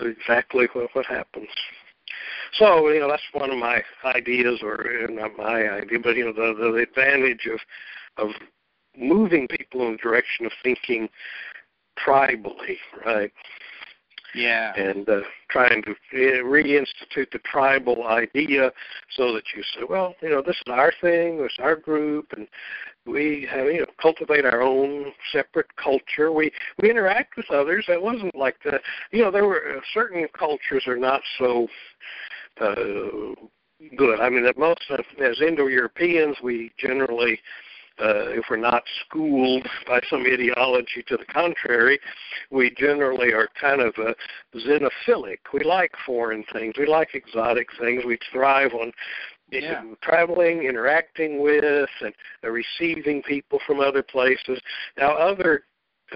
[0.00, 1.48] exactly what what happens.
[2.58, 6.24] So you know that's one of my ideas, or uh, not my idea, but you
[6.26, 7.60] know the the advantage of
[8.16, 8.30] of
[8.96, 11.08] moving people in the direction of thinking
[12.06, 13.32] tribally, right?
[14.36, 14.74] Yeah.
[14.74, 18.72] and uh, trying to uh, reinstitute the tribal idea
[19.10, 22.32] so that you say, well, you know, this is our thing, this is our group,
[22.36, 22.48] and
[23.06, 26.32] we have, you know, cultivate our own separate culture.
[26.32, 26.50] We
[26.80, 27.84] we interact with others.
[27.88, 31.68] That wasn't like the, you know, there were uh, certain cultures are not so
[32.60, 33.34] uh,
[33.96, 34.20] good.
[34.20, 37.38] I mean, that most of, as Indo-Europeans, we generally
[38.00, 42.00] uh, if we're not schooled by some ideology to the contrary,
[42.50, 44.12] we generally are kind of uh,
[44.56, 45.38] xenophilic.
[45.52, 46.74] We like foreign things.
[46.76, 48.04] We like exotic things.
[48.04, 48.92] We thrive on
[49.50, 49.82] Yeah.
[50.02, 52.12] traveling, interacting with, and
[52.42, 54.60] uh, receiving people from other places.
[54.96, 55.64] Now, other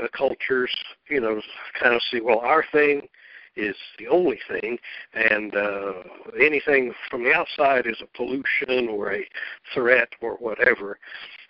[0.00, 0.74] uh, cultures,
[1.08, 1.40] you know,
[1.80, 3.08] kind of see, well, our thing
[3.54, 4.78] is the only thing,
[5.14, 5.92] and uh,
[6.40, 9.28] anything from the outside is a pollution or a
[9.74, 10.98] threat or whatever.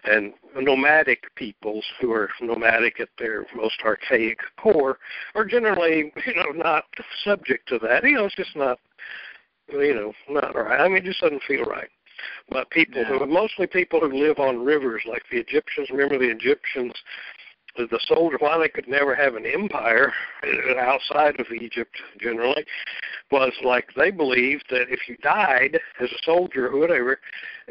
[0.04, 4.98] And nomadic peoples who are nomadic at their most archaic core
[5.34, 6.84] are generally, you know, not
[7.24, 8.04] subject to that.
[8.04, 8.78] You know, it's just not,
[9.70, 10.80] you know, not right.
[10.80, 11.88] I mean, it just doesn't feel right.
[12.50, 13.18] but people yeah.
[13.18, 15.90] who mostly people who live on rivers, like the Egyptians.
[15.90, 16.92] Remember the Egyptians
[17.86, 20.12] the soldier, why they could never have an empire
[20.78, 22.64] outside of Egypt generally,
[23.30, 27.20] was like they believed that if you died as a soldier or whatever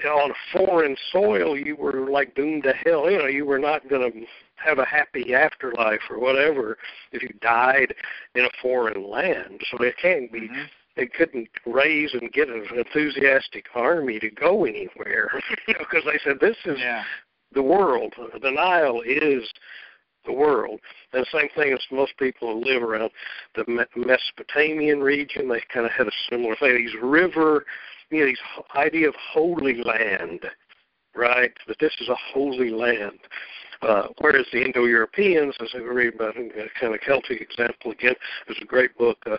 [0.05, 3.09] on foreign soil, you were like doomed to hell.
[3.09, 4.25] You know, you were not going to
[4.55, 6.77] have a happy afterlife or whatever
[7.11, 7.93] if you died
[8.35, 9.61] in a foreign land.
[9.71, 10.41] So it can't be.
[10.41, 10.63] Mm-hmm.
[10.97, 15.29] They couldn't raise and get an enthusiastic army to go anywhere
[15.67, 17.03] because they said this is yeah.
[17.53, 18.13] the world.
[18.41, 19.47] The Nile is
[20.25, 20.79] the world.
[21.13, 23.11] And the same thing as most people who live around
[23.55, 26.75] the Mesopotamian region, they kind of had a similar thing.
[26.75, 27.65] These river,
[28.11, 28.37] you know, these
[28.75, 30.41] idea of holy land,
[31.15, 31.51] right?
[31.67, 33.19] That this is a holy land.
[33.81, 36.49] Uh, whereas the Indo-Europeans, as I read about a
[36.79, 38.15] kind of Celtic example again,
[38.47, 39.37] there's a great book uh,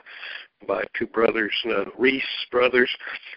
[0.67, 2.91] by two brothers, uh, Rees brothers,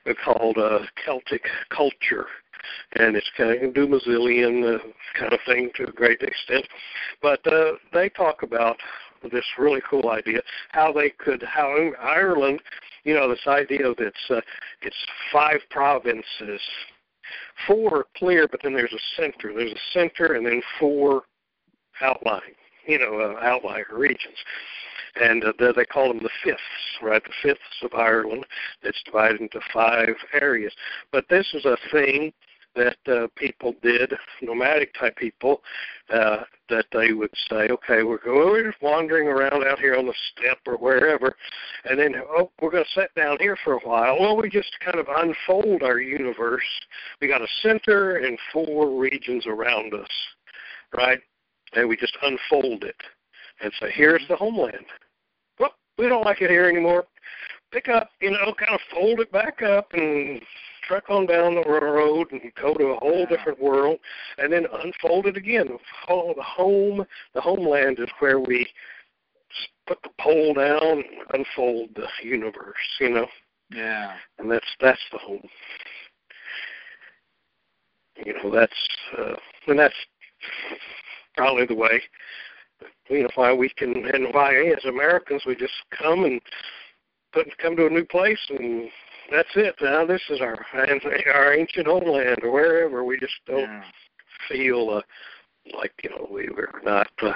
[0.09, 2.25] uh, called uh, Celtic Culture
[2.93, 4.79] and it's kind of Dumézilian uh,
[5.17, 6.65] kind of thing to a great extent.
[7.21, 8.77] But uh, they talk about
[9.31, 12.59] this really cool idea how they could how Ireland,
[13.03, 14.41] you know, this idea of it's uh,
[14.81, 14.95] it's
[15.31, 16.61] five provinces,
[17.67, 19.53] four clear, but then there's a center.
[19.53, 21.23] There's a center, and then four
[22.01, 22.55] outlying,
[22.87, 24.37] you know, uh, outlier regions
[25.15, 26.61] and uh, they call them the fifths,
[27.01, 27.23] right?
[27.23, 28.45] The fifths of Ireland.
[28.83, 30.73] It's divided into five areas.
[31.11, 32.33] But this is a thing
[32.75, 35.61] that uh, people did, nomadic type people,
[36.13, 36.37] uh,
[36.69, 40.59] that they would say, okay, we're going, we're wandering around out here on the steppe
[40.65, 41.35] or wherever,
[41.85, 44.17] and then oh, we're going to sit down here for a while.
[44.19, 46.63] Well, we just kind of unfold our universe.
[47.19, 50.09] We got a center and four regions around us,
[50.95, 51.19] right?
[51.73, 52.95] And we just unfold it
[53.63, 54.85] and say, here's the homeland.
[55.59, 57.05] Well, we don't like it here anymore.
[57.71, 60.41] Pick up, you know, kind of fold it back up and
[60.87, 63.97] truck on down the road and go to a whole different world,
[64.37, 65.67] and then unfold it again.
[66.09, 68.67] Oh, the home, the homeland is where we
[69.87, 72.75] put the pole down, and unfold the universe.
[72.99, 73.27] You know.
[73.73, 74.15] Yeah.
[74.37, 75.47] And that's that's the home.
[78.25, 78.73] You know, that's
[79.17, 79.35] uh,
[79.67, 79.95] and that's
[81.37, 82.01] probably the way.
[83.11, 86.41] You know why we can and why as Americans we just come and
[87.33, 88.89] put come to a new place and
[89.29, 89.75] that's it.
[89.81, 90.65] Now this is our
[91.33, 93.03] our ancient homeland, or wherever.
[93.03, 93.83] We just don't yeah.
[94.49, 95.01] feel uh,
[95.77, 97.33] like you know we were not uh,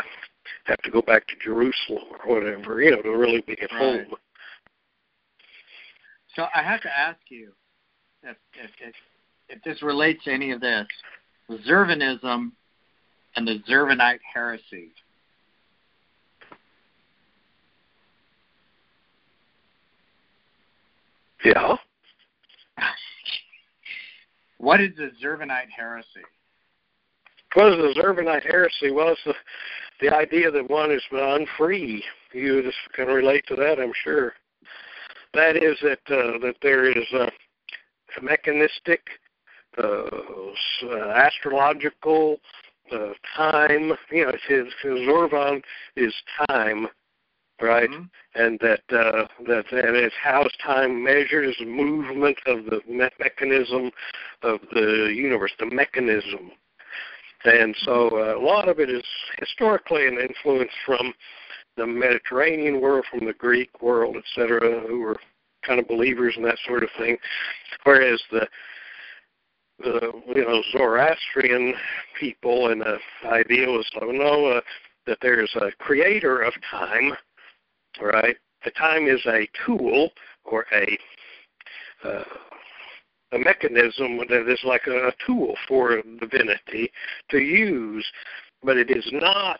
[0.65, 4.05] have to go back to Jerusalem or whatever, you know, to really be at right.
[4.07, 4.15] home.
[6.35, 7.51] So I have to ask you
[8.23, 8.95] if if, if,
[9.49, 10.87] if this relates to any of this,
[11.49, 12.51] Zurvanism
[13.35, 14.91] and the Zurvanite heresy.
[21.45, 21.75] Yeah.
[24.57, 26.25] what is the Zurvanite heresy?
[27.53, 28.89] What is the Zurvanite heresy?
[28.91, 29.35] Well, it's the,
[30.01, 32.03] the idea that one is unfree.
[32.33, 34.33] You just can relate to that, I'm sure.
[35.35, 37.29] That is that uh, that there is a,
[38.17, 39.01] a mechanistic,
[39.77, 40.07] uh,
[40.83, 42.37] uh, astrological
[42.91, 43.93] uh, time.
[44.11, 45.61] You know, his, his Zorvan
[45.95, 46.13] is
[46.49, 46.87] time
[47.61, 47.89] right?
[47.89, 48.03] Mm-hmm.
[48.41, 53.09] And that uh, that and it's how is time measured is movement of the me-
[53.19, 53.91] mechanism
[54.43, 56.51] of the universe, the mechanism.
[57.45, 59.03] And so uh, a lot of it is
[59.37, 61.13] historically an influence from
[61.77, 65.17] the Mediterranean world, from the Greek world, etc., who were
[65.65, 67.17] kind of believers in that sort of thing.
[67.83, 68.47] Whereas the
[69.79, 71.73] the you know Zoroastrian
[72.19, 74.61] people and the idea was oh no uh,
[75.05, 77.13] that there's a creator of time
[78.01, 78.37] right?
[78.63, 80.09] The time is a tool
[80.43, 80.97] or a
[82.03, 82.23] uh,
[83.31, 86.91] a mechanism that is like a tool for divinity
[87.29, 88.05] to use,
[88.63, 89.59] but it is not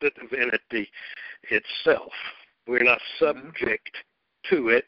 [0.00, 0.88] the divinity
[1.50, 2.12] itself.
[2.66, 3.40] We're not mm-hmm.
[3.40, 3.90] subject
[4.50, 4.84] to it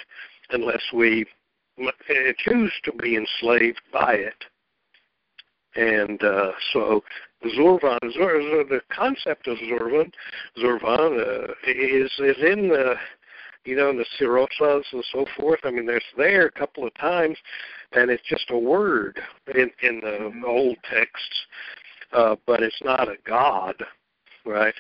[0.50, 1.26] unless we
[2.38, 4.44] choose to be enslaved by it.
[5.74, 7.02] And uh, so
[7.50, 10.12] Zorvan, Zor, the concept of Zorvan,
[10.58, 12.94] Zorvan uh, is is in the
[13.64, 15.60] you know in the Sirozas and so forth.
[15.64, 17.36] I mean, there's there a couple of times,
[17.92, 19.20] and it's just a word
[19.54, 20.44] in in the mm-hmm.
[20.44, 21.46] old texts,
[22.12, 23.74] uh, but it's not a god,
[24.44, 24.74] right?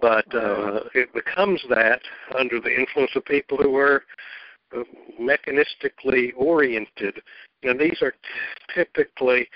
[0.00, 2.00] But uh, it becomes that
[2.38, 4.04] under the influence of people who were
[4.76, 4.82] uh,
[5.20, 7.20] mechanistically oriented.
[7.62, 8.18] And these are t-
[8.74, 9.48] typically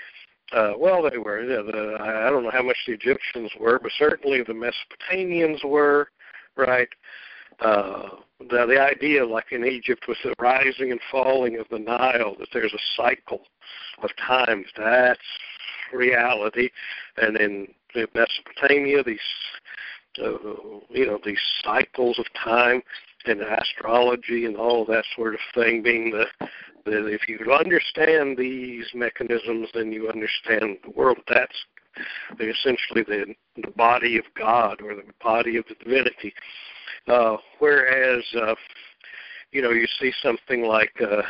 [0.53, 1.45] uh, well, they were.
[1.45, 6.09] The, I don't know how much the Egyptians were, but certainly the Mesopotamians were,
[6.55, 6.89] right?
[7.59, 8.09] Uh,
[8.39, 12.49] the, the idea, like in Egypt, with the rising and falling of the Nile, that
[12.53, 13.41] there's a cycle
[14.01, 14.65] of times.
[14.77, 15.19] That's
[15.91, 16.69] reality.
[17.17, 19.19] And in Mesopotamia, these
[20.23, 20.37] uh,
[20.89, 22.81] you know these cycles of time
[23.25, 26.25] and astrology and all that sort of thing being the,
[26.85, 31.65] the if you understand these mechanisms then you understand the world that's
[32.39, 36.33] essentially the the body of God or the body of the divinity
[37.07, 38.55] uh whereas uh
[39.51, 41.21] you know you see something like uh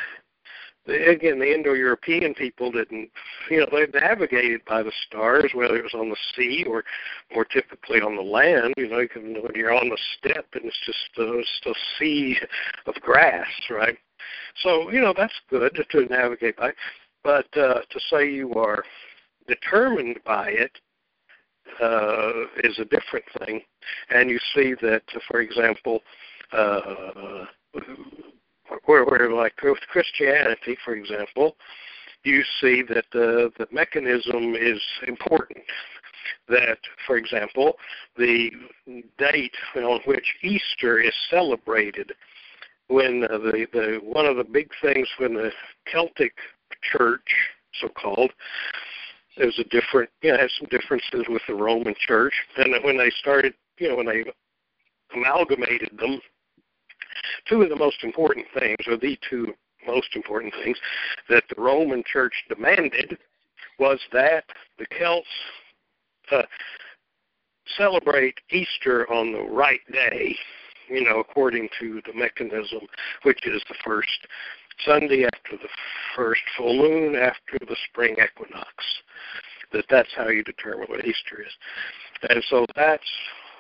[0.87, 3.09] again, the Indo-European people didn't,
[3.49, 6.83] you know, they navigated by the stars, whether it was on the sea or
[7.33, 8.73] more typically on the land.
[8.77, 11.73] You know, you can, when you're on the steppe and it's just uh, just a
[11.97, 12.37] sea
[12.85, 13.97] of grass, right?
[14.61, 16.71] So, you know, that's good to, navigate by.
[17.23, 18.83] But uh, to say you are
[19.47, 20.71] determined by it
[21.81, 23.61] uh, is a different thing.
[24.09, 26.01] And you see that, for example,
[26.51, 27.45] uh,
[28.85, 31.55] where, where like with Christianity, for example,
[32.23, 35.63] you see that the, the mechanism is important.
[36.47, 37.73] That, for example,
[38.17, 38.51] the
[39.17, 42.13] date on which Easter is celebrated,
[42.87, 45.51] when uh, the, the one of the big things when the
[45.91, 46.33] Celtic
[46.91, 47.27] Church,
[47.79, 48.31] so called,
[49.37, 53.09] there's a different, you know, has some differences with the Roman Church, and when they
[53.19, 54.23] started, you know, when they
[55.15, 56.19] amalgamated them
[57.47, 59.53] two of the most important things, or the two
[59.87, 60.77] most important things,
[61.29, 63.17] that the Roman Church demanded
[63.79, 64.43] was that
[64.77, 65.27] the Celts
[66.31, 66.43] uh,
[67.77, 70.35] celebrate Easter on the right day,
[70.93, 72.81] you know, according to the mechanism,
[73.23, 74.27] which is the first
[74.85, 75.69] Sunday after the
[76.15, 78.73] first full moon after the spring equinox.
[79.71, 81.53] That that's how you determine what Easter is.
[82.29, 83.03] And so that's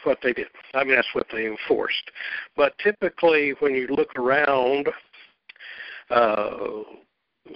[0.03, 0.47] what they did.
[0.73, 2.11] I mean, that's what they enforced.
[2.55, 4.89] But typically, when you look around
[6.09, 6.83] uh,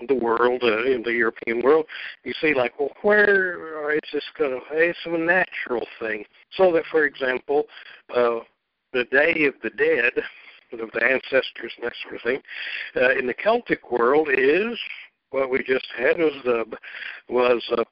[0.08, 1.86] the world, uh, in the European world,
[2.24, 4.62] you see like, well, where is this going to?
[4.72, 6.26] It's a natural thing.
[6.56, 7.66] So that, for example,
[8.16, 8.40] uh,
[8.94, 10.14] the Day of the Dead,
[10.80, 12.42] of the ancestors and that sort of thing,
[12.96, 14.78] uh, in the Celtic world is
[15.32, 16.66] what we just had was the
[17.30, 17.84] was uh,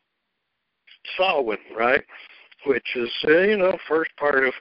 [1.18, 2.04] Samhain, right?
[2.66, 4.54] which is uh, you know first part of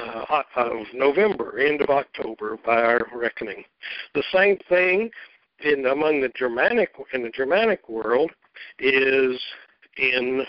[0.00, 3.64] uh, of November, end of October by our reckoning.
[4.14, 5.10] The same thing
[5.60, 8.30] in among the Germanic in the Germanic world
[8.78, 9.40] is
[9.96, 10.44] in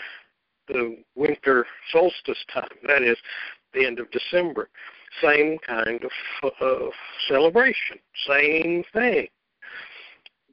[0.68, 2.68] the winter solstice time.
[2.86, 3.16] That is
[3.72, 4.68] the end of December.
[5.22, 6.90] Same kind of uh,
[7.28, 7.98] celebration.
[8.28, 9.28] Same thing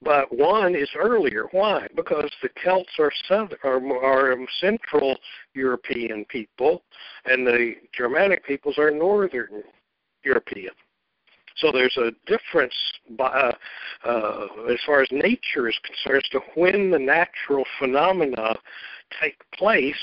[0.04, 1.46] but one is earlier.
[1.52, 1.88] Why?
[1.96, 5.16] Because the Celts are southern, are, are Central
[5.54, 6.84] European people,
[7.26, 9.64] and the Germanic peoples are Northern
[10.24, 10.74] European.
[11.58, 12.74] So there's a difference
[13.18, 13.52] by, uh,
[14.06, 18.56] uh, as far as nature is concerned as to when the natural phenomena
[19.22, 19.96] take place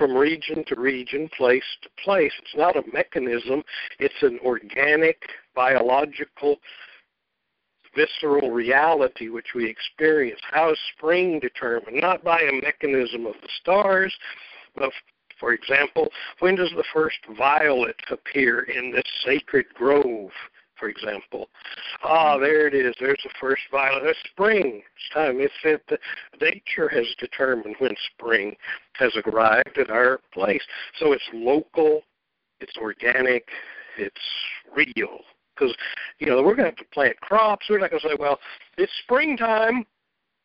[0.00, 2.32] from region to region, place to place.
[2.38, 3.62] It's not a mechanism,
[3.98, 5.20] it's an organic,
[5.54, 6.56] biological
[7.94, 10.40] visceral reality which we experience.
[10.50, 12.00] How is spring determined?
[12.00, 14.14] Not by a mechanism of the stars,
[14.74, 14.90] but
[15.38, 16.08] for example,
[16.38, 20.30] when does the first violet appear in this sacred grove?
[20.80, 21.50] For example,
[22.02, 22.94] ah, there it is.
[22.98, 24.02] There's the first violet.
[24.04, 24.82] It's spring.
[24.96, 25.38] It's time.
[25.38, 25.82] It's it.
[25.88, 25.98] The,
[26.40, 28.56] nature has determined when spring
[28.94, 30.62] has arrived at our place.
[30.98, 32.00] So it's local.
[32.60, 33.46] It's organic.
[33.98, 34.16] It's
[34.74, 35.18] real
[35.54, 35.74] because
[36.18, 37.66] you know we're going to have to plant crops.
[37.68, 38.38] We're not going to say, well,
[38.78, 39.84] it's springtime,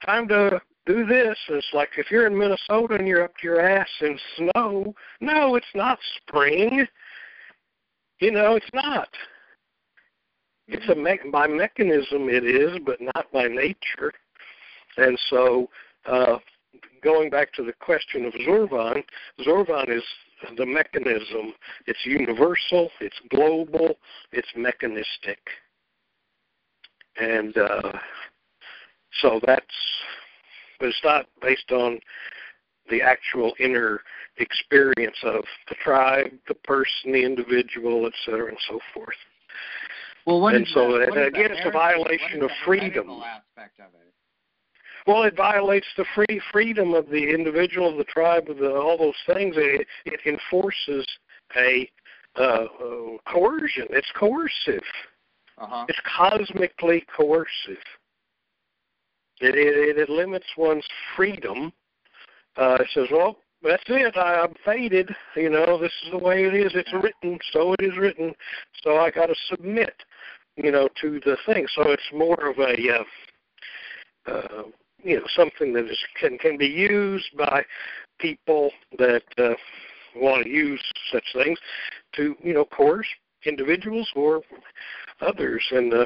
[0.05, 1.37] time to do this.
[1.47, 4.93] It's like if you're in Minnesota and you're up to your ass in snow.
[5.21, 6.85] No, it's not spring.
[8.19, 9.09] You know, it's not.
[10.67, 14.11] It's a me- by mechanism it is, but not by nature.
[14.97, 15.69] And so,
[16.05, 16.37] uh,
[17.03, 19.03] going back to the question of Zorvan,
[19.45, 20.03] Zorvan is
[20.57, 21.53] the mechanism.
[21.85, 23.97] It's universal, it's global,
[24.31, 25.39] it's mechanistic.
[27.17, 27.93] And uh,
[29.21, 29.65] so that's,
[30.79, 31.99] but it's not based on
[32.89, 34.01] the actual inner
[34.37, 39.15] experience of the tribe, the person, the individual, et cetera, and so forth.
[40.25, 43.09] Well, what and so, the, and again, it's a violation of freedom.
[43.09, 44.13] Aspect of it?
[45.07, 48.97] Well, it violates the free freedom of the individual, of the tribe, of the, all
[48.97, 49.53] those things.
[49.55, 51.05] It, it enforces
[51.55, 51.89] a
[52.37, 53.85] uh, uh, coercion.
[53.91, 54.83] It's coercive.
[55.59, 55.85] Uh-huh.
[55.87, 57.83] It's cosmically coercive.
[59.41, 60.85] It, it, it limits one's
[61.15, 61.71] freedom.
[62.57, 64.17] Uh, it says, well, that's it.
[64.17, 65.09] I, I'm fated.
[65.35, 66.71] You know, this is the way it is.
[66.73, 68.33] It's written, so it is written.
[68.83, 69.93] So I got to submit,
[70.55, 71.67] you know, to the thing.
[71.75, 73.03] So it's more of a,
[74.27, 74.63] uh, uh,
[75.03, 77.63] you know, something that is can can be used by
[78.19, 79.53] people that uh,
[80.15, 81.59] want to use such things
[82.15, 83.07] to, you know, coerce
[83.45, 84.41] individuals or
[85.21, 85.63] others.
[85.71, 86.05] And uh,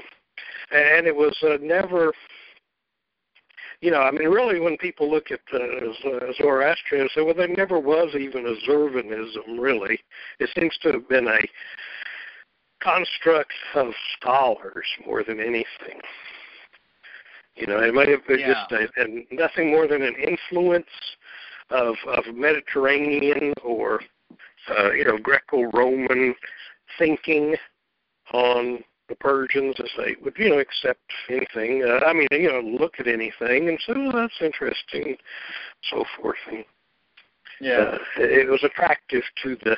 [0.72, 2.14] and it was uh, never
[3.82, 7.80] you know, I mean, really, when people look at uh, Zoroastrian, say, well, there never
[7.80, 10.00] was even a Zurvanism, really.
[10.40, 11.40] It seems to have been a
[12.82, 13.88] construct of
[14.18, 16.00] scholars more than anything.
[17.56, 18.54] You know, it might have been yeah.
[18.54, 20.86] just a, and nothing more than an influence
[21.70, 24.02] of of Mediterranean or
[24.70, 26.36] uh, you know Greco-Roman
[26.98, 27.56] thinking
[28.32, 31.84] on the Persians as they would, you know, accept anything.
[31.84, 35.18] Uh, I mean, you know, look at anything and say, "Oh, that's interesting,"
[35.90, 36.38] so forth.
[36.48, 36.64] And
[37.60, 37.98] Yeah.
[37.98, 39.78] uh, it was attractive to the,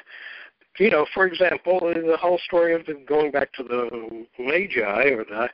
[0.80, 5.26] you know, for example, the whole story of the, going back to the Magi or
[5.26, 5.50] the,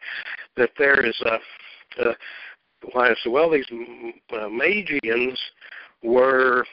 [0.56, 1.40] that there is a,
[2.04, 2.16] a
[2.92, 3.66] why said, well, these
[4.34, 5.40] uh, Magians
[6.04, 6.66] were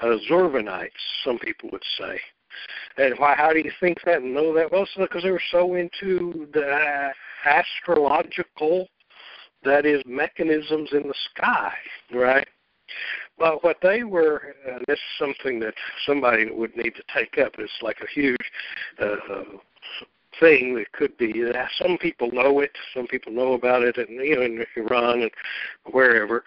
[0.00, 0.90] uh, Zorvanites,
[1.24, 2.20] some people would say.
[2.96, 3.34] And why?
[3.34, 4.72] How do you think that and know that?
[4.72, 7.10] Well, because they were so into the
[7.44, 8.88] astrological,
[9.64, 11.74] that is, mechanisms in the sky,
[12.12, 12.48] right?
[13.38, 15.74] But what they were, and this is something that
[16.06, 17.52] somebody would need to take up.
[17.58, 18.36] It's like a huge
[18.98, 19.16] uh,
[20.40, 21.44] thing that could be.
[21.44, 22.72] Uh, some people know it.
[22.94, 25.30] Some people know about it, and you know, in Iran and
[25.92, 26.44] wherever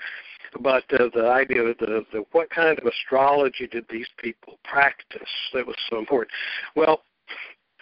[0.62, 5.30] but uh, the idea of the, the what kind of astrology did these people practice
[5.54, 6.32] that was so important.
[6.76, 7.02] Well,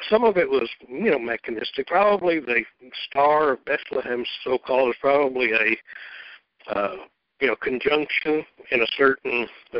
[0.10, 1.88] some of it was you know mechanistic.
[1.88, 2.64] Probably the
[3.10, 6.96] star of Bethlehem, so called, is probably a uh,
[7.40, 9.80] you know conjunction in a certain uh,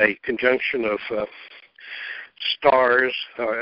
[0.00, 1.26] a conjunction of uh,
[2.58, 3.52] stars uh,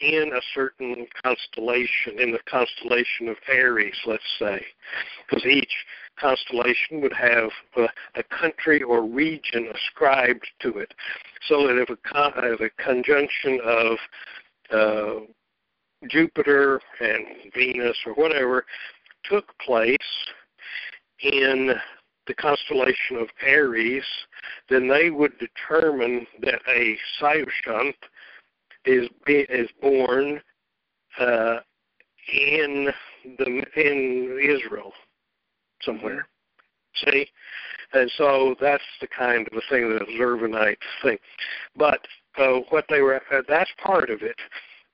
[0.00, 4.64] in a certain constellation, in the constellation of Aries, let's say,
[5.28, 5.72] because each
[6.18, 7.86] constellation would have a,
[8.16, 10.92] a country or region ascribed to it,
[11.48, 13.98] so that if a, con- if a conjunction of
[14.70, 15.20] uh,
[16.08, 18.64] Jupiter and Venus or whatever
[19.24, 19.96] took place
[21.22, 21.74] in
[22.26, 24.04] the constellation of Aries,
[24.68, 27.94] then they would determine that a Saoshyant
[28.84, 30.40] is is born
[31.18, 31.58] uh,
[32.32, 32.90] in
[33.38, 34.92] the in Israel
[35.82, 36.26] somewhere.
[37.04, 37.26] See,
[37.92, 41.20] and so that's the kind of a thing that Zurvanite think.
[41.76, 42.00] But
[42.36, 44.36] uh, what they were uh, that's part of it.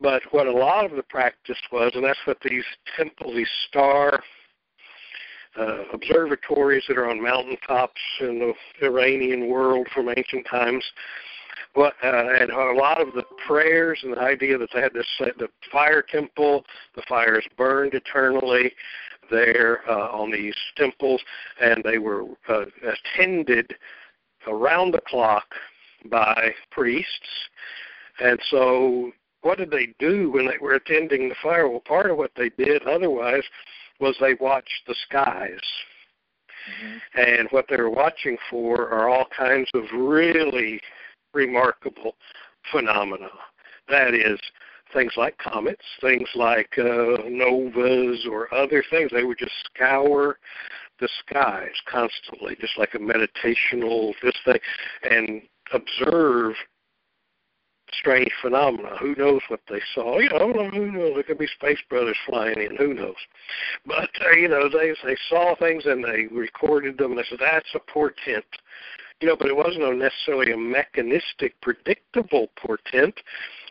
[0.01, 2.65] But what a lot of the practice was, and that's what these
[2.97, 4.21] temples, these star
[5.59, 10.85] uh, observatories that are on mountaintops in the Iranian world from ancient times.
[11.75, 15.07] What, uh, and a lot of the prayers and the idea that they had this
[15.21, 16.65] uh, the fire temple,
[16.95, 18.73] the fires burned eternally
[19.31, 21.21] there uh, on these temples,
[21.61, 22.65] and they were uh,
[23.17, 23.75] attended
[24.47, 25.47] around the clock
[26.11, 27.09] by priests.
[28.21, 29.11] And so,
[29.43, 31.69] what did they do when they were attending the fire?
[31.69, 33.43] Well, part of what they did otherwise
[34.01, 35.61] was they watched the skies.
[36.83, 37.21] Mm-hmm.
[37.21, 40.81] And what they were watching for are all kinds of really
[41.33, 42.15] remarkable
[42.73, 43.29] phenomena.
[43.89, 44.41] That is,
[44.93, 49.11] things like comets, things like uh, novas, or other things.
[49.13, 50.39] They would just scour
[51.01, 54.61] the skies constantly, just like a meditational this thing,
[55.11, 55.43] and
[55.73, 56.55] observe
[57.99, 58.97] strange phenomena.
[59.01, 60.19] Who knows what they saw?
[60.19, 61.15] You know, who knows?
[61.15, 62.77] There could be space brothers flying in.
[62.77, 63.17] Who knows?
[63.87, 67.17] But uh, you know, they they saw things and they recorded them.
[67.17, 68.45] They said that's a portent.
[69.21, 73.15] You know, but it wasn't necessarily a mechanistic, predictable portent,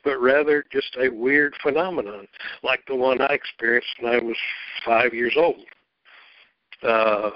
[0.04, 2.28] but rather just a weird phenomenon,
[2.64, 4.38] like the one I experienced when I was
[4.86, 5.66] five years old.
[6.82, 7.30] Uh,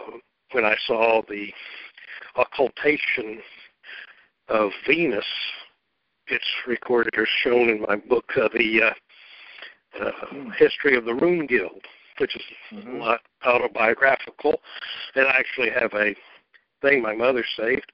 [0.51, 1.49] when I saw the
[2.35, 3.41] occultation
[4.49, 5.25] of Venus
[6.29, 11.45] it's recorded or shown in my book, uh, the uh, uh, history of the Rune
[11.45, 11.81] Guild,
[12.19, 12.41] which is
[12.71, 12.99] mm-hmm.
[12.99, 14.59] not autobiographical.
[15.15, 16.15] And I actually have a
[16.81, 17.91] thing my mother saved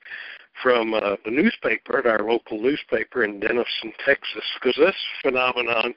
[0.62, 5.94] from uh, the newspaper at our local newspaper in Denison, Texas, because this phenomenon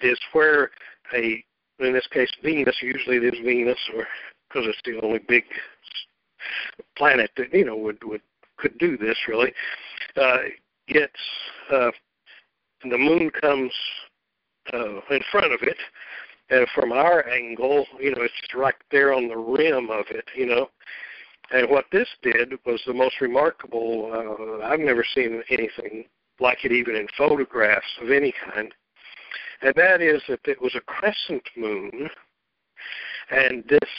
[0.00, 0.70] is where
[1.14, 1.44] a,
[1.80, 4.06] in this case, Venus, usually it is Venus, or
[4.48, 5.44] because it's the only big
[6.96, 8.22] planet that you know would would
[8.56, 9.52] could do this really.
[10.16, 10.38] Uh,
[10.92, 11.12] gets
[11.72, 11.90] uh,
[12.82, 13.72] the moon comes
[14.72, 15.76] uh, in front of it,
[16.50, 20.46] and from our angle, you know, it's right there on the rim of it, you
[20.46, 20.68] know,
[21.52, 24.10] And what this did was the most remarkable.
[24.12, 26.04] Uh, I've never seen anything
[26.38, 28.72] like it, even in photographs of any kind.
[29.62, 32.08] And that is that it was a crescent moon,
[33.30, 33.90] and this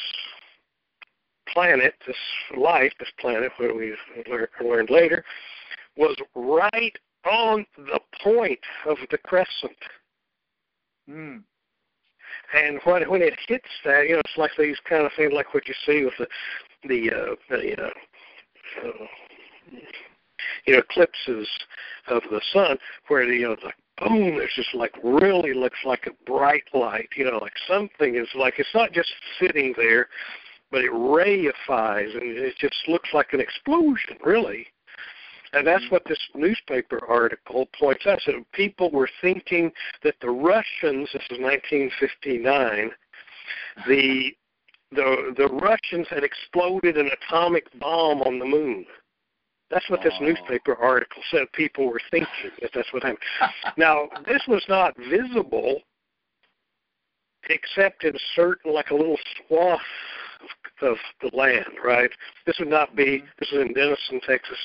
[1.54, 2.16] planet, this
[2.58, 3.94] light, this planet, where we
[4.62, 5.24] learned later,
[5.98, 6.96] was right
[7.26, 9.78] on the point of the crescent.
[11.10, 11.44] Mm.
[12.54, 15.54] And when when it hits that, you know, it's like these kind of things, like
[15.54, 16.28] what you see with the
[16.88, 17.90] the uh, the uh,
[18.84, 19.06] uh,
[20.66, 21.48] you know eclipses
[22.08, 22.78] of the sun,
[23.08, 27.26] where you know like boom, there's just like really looks like a bright light, you
[27.26, 29.10] know, like something is like it's not just
[29.40, 30.08] sitting there,
[30.72, 34.68] but it rayifies and it just looks like an explosion, really.
[35.54, 38.22] And that's what this newspaper article points out.
[38.26, 39.72] So people were thinking
[40.04, 42.92] that the Russians, this is 1959,
[43.88, 44.32] the
[44.94, 48.86] the the Russians had exploded an atomic bomb on the moon.
[49.70, 51.48] That's what this newspaper article said.
[51.54, 53.20] People were thinking that that's what happened.
[53.78, 55.82] now, this was not visible
[57.50, 59.18] except in certain, like a little
[59.48, 59.80] swath
[60.82, 62.12] of, of the land, right?
[62.46, 63.20] This would not be.
[63.20, 63.26] Mm-hmm.
[63.40, 64.60] This is in Denison, Texas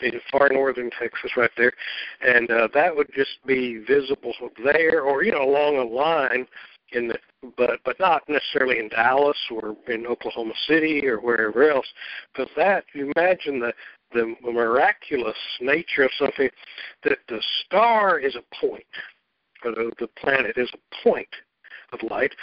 [0.00, 1.72] in far northern Texas, right there,
[2.26, 4.32] and uh, that would just be visible
[4.64, 6.46] there, or you know, along a line
[6.92, 7.18] in the,
[7.56, 11.86] but but not necessarily in Dallas or in Oklahoma City or wherever else,
[12.32, 13.72] because that you imagine the
[14.12, 16.50] the miraculous nature of something
[17.04, 18.84] that the star is a point,
[19.64, 21.28] or the, the planet is a point
[21.92, 22.34] of light,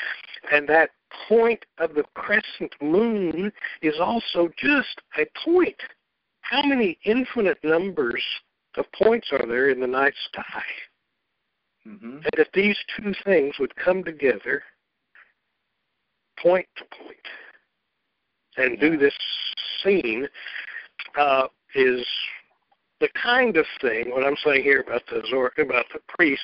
[0.51, 0.89] and that
[1.27, 3.51] point of the crescent moon
[3.81, 5.76] is also just a point
[6.49, 8.23] how many infinite numbers
[8.76, 10.63] of points are there in the night sky?
[11.88, 12.17] Mm-hmm.
[12.17, 14.63] And if these two things would come together,
[16.41, 17.17] point to point,
[18.57, 18.89] and yeah.
[18.89, 19.13] do this
[19.84, 20.27] scene,
[21.17, 22.05] uh, is
[22.99, 24.09] the kind of thing.
[24.09, 25.19] What I'm saying here about the
[25.61, 26.43] about the priests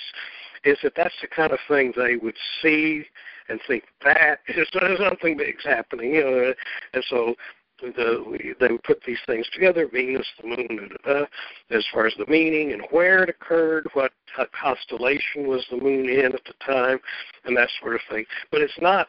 [0.63, 3.03] is that that's the kind of thing they would see
[3.49, 4.67] and think that is
[4.97, 6.53] something big's happening, you know.
[6.93, 7.35] And so
[7.81, 11.25] the, they would put these things together, Venus, the moon, da, da, da,
[11.71, 14.11] as far as the meaning and where it occurred, what
[14.59, 16.99] constellation was the moon in at the time,
[17.45, 18.25] and that sort of thing.
[18.51, 19.07] But it's not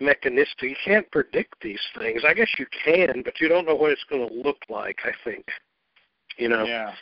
[0.00, 0.70] mechanistic.
[0.70, 2.22] You can't predict these things.
[2.26, 5.12] I guess you can, but you don't know what it's going to look like, I
[5.24, 5.46] think.
[6.36, 6.64] You know?
[6.64, 6.92] Yeah.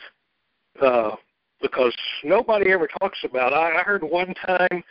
[0.81, 1.15] Uh,
[1.61, 4.83] because nobody ever talks about I, I heard one time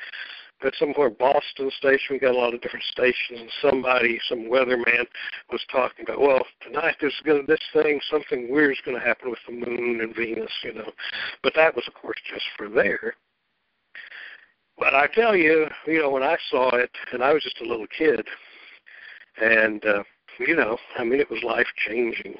[0.64, 2.06] at somewhere Boston station.
[2.10, 5.06] We got a lot of different stations, and somebody, some weatherman,
[5.50, 9.30] was talking about, well, tonight there's going to this thing, something weird's going to happen
[9.30, 10.90] with the moon and Venus, you know.
[11.42, 13.14] But that was, of course, just for there.
[14.78, 17.68] But I tell you, you know, when I saw it, and I was just a
[17.68, 18.26] little kid,
[19.40, 20.02] and uh,
[20.40, 22.34] you know, I mean, it was life changing.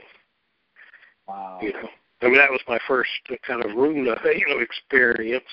[1.29, 1.59] Wow.
[1.63, 1.89] You know,
[2.23, 3.11] I mean, that was my first
[3.47, 5.45] kind of Runa, you know, experience.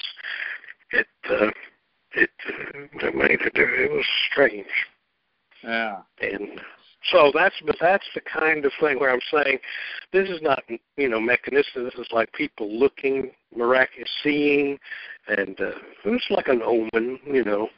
[0.91, 1.51] It uh,
[2.13, 2.29] it
[3.03, 4.65] uh, made it it was strange.
[5.63, 5.99] Yeah.
[6.21, 6.59] And
[7.11, 9.59] so that's but that's the kind of thing where I'm saying
[10.13, 10.63] this is not
[10.97, 11.75] you know mechanistic.
[11.75, 14.77] This is like people looking, miraculous, seeing,
[15.27, 15.71] and uh,
[16.05, 17.69] it's like an omen, you know.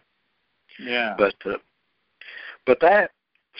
[0.79, 1.15] Yeah.
[1.17, 1.57] But uh,
[2.65, 3.11] but that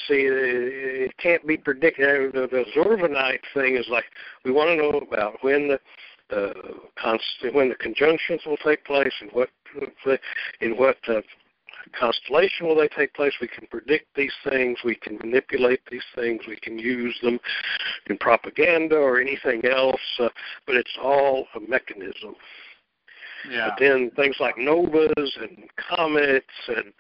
[0.08, 2.34] see it can't be predicted.
[2.34, 4.06] The, the Zorvanite thing is like
[4.44, 5.80] we want to know about when the
[7.02, 9.50] const- when the conjunctions will take place and what
[10.62, 11.22] in what uh,
[11.98, 13.34] constellation will they take place.
[13.42, 14.80] We can predict these things.
[14.84, 16.42] We can manipulate these things.
[16.48, 17.40] We can use them
[18.08, 20.02] in propaganda or anything else.
[20.20, 20.30] Uh,
[20.66, 22.36] but it's all a mechanism.
[23.50, 23.70] Yeah.
[23.70, 26.94] But then things like novas and comets and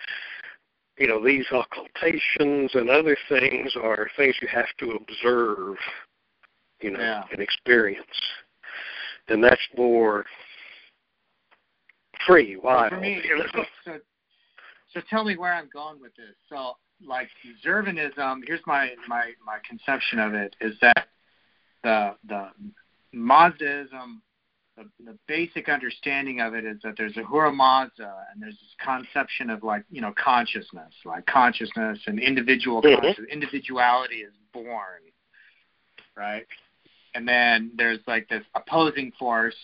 [0.97, 5.77] you know these occultations and other things are things you have to observe,
[6.81, 7.23] you know, yeah.
[7.31, 8.05] and experience.
[9.27, 10.25] And that's more
[12.27, 12.57] free.
[12.59, 12.89] Why?
[12.89, 13.21] For me,
[13.85, 13.97] so,
[14.93, 16.35] so tell me where I'm going with this.
[16.49, 16.73] So,
[17.05, 17.29] like
[17.65, 21.07] Zurvanism, here's my my my conception of it is that
[21.83, 22.49] the the
[23.15, 24.21] Mazdaism,
[24.77, 28.75] the, the basic understanding of it is that there's a Ahura Mazda and there's this
[28.83, 33.01] conception of like you know consciousness, like consciousness and individual mm-hmm.
[33.01, 33.27] consciousness.
[33.31, 35.01] individuality is born,
[36.15, 36.45] right?
[37.15, 39.56] And then there's like this opposing force,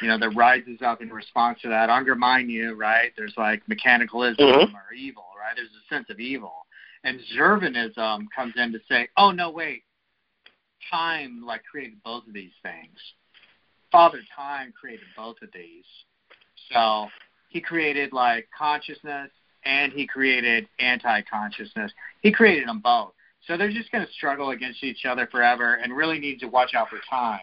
[0.00, 3.12] you know, that rises up in response to that, undermine you, right?
[3.16, 4.74] There's like mechanicalism mm-hmm.
[4.74, 5.54] or evil, right?
[5.56, 6.66] There's a sense of evil.
[7.04, 9.82] And Zurvanism comes in to say, oh, no, wait,
[10.90, 12.98] time like created both of these things.
[13.92, 15.84] Father Time created both of these.
[16.72, 17.06] So
[17.48, 19.30] he created like consciousness
[19.64, 21.92] and he created anti consciousness.
[22.22, 23.12] He created them both.
[23.46, 26.74] So they're just going to struggle against each other forever and really need to watch
[26.74, 27.38] out for time.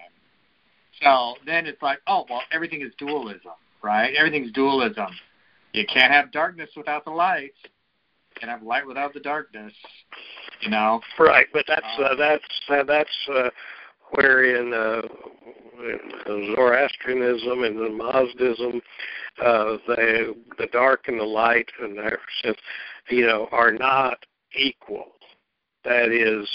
[1.02, 4.14] So then it's like, oh, well, everything is dualism, right?
[4.16, 5.08] Everything's dualism.
[5.74, 7.54] You can't have darkness without the light.
[7.64, 9.74] You can't have light without the darkness.
[10.62, 11.02] You know.
[11.18, 13.50] Right, but that's uh, um, that's uh, that's uh,
[14.12, 15.02] where in, uh,
[16.28, 18.82] in Zoroastrianism and in Mazdism,
[19.44, 22.58] uh, the the dark and the light and their sense,
[23.10, 24.18] you know, are not
[24.56, 25.08] equal.
[25.84, 26.48] That is,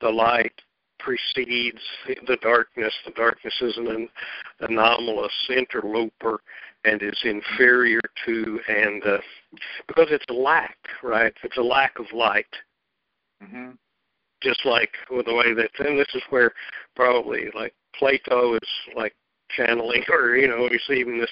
[0.00, 0.52] the light
[0.98, 1.80] precedes
[2.26, 2.92] the darkness.
[3.04, 4.08] The darkness is an
[4.60, 6.40] anomalous interloper
[6.84, 9.18] and is inferior to, and uh,
[9.86, 11.32] because it's a lack, right?
[11.42, 12.46] It's a lack of light.
[13.42, 13.70] Mm-hmm.
[14.42, 16.52] Just like with the way that, and this is where
[16.96, 19.14] probably like Plato is like
[19.50, 21.30] channeling or you know receiving this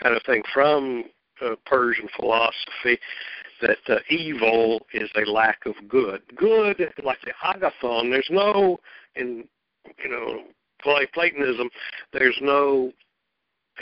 [0.00, 1.04] kind of thing from
[1.44, 2.98] uh, Persian philosophy
[3.66, 6.22] that uh, evil is a lack of good.
[6.36, 8.78] Good, like the agathon, there's no
[9.16, 9.44] in
[10.02, 10.42] you know
[10.82, 11.70] Platonism,
[12.12, 12.92] there's no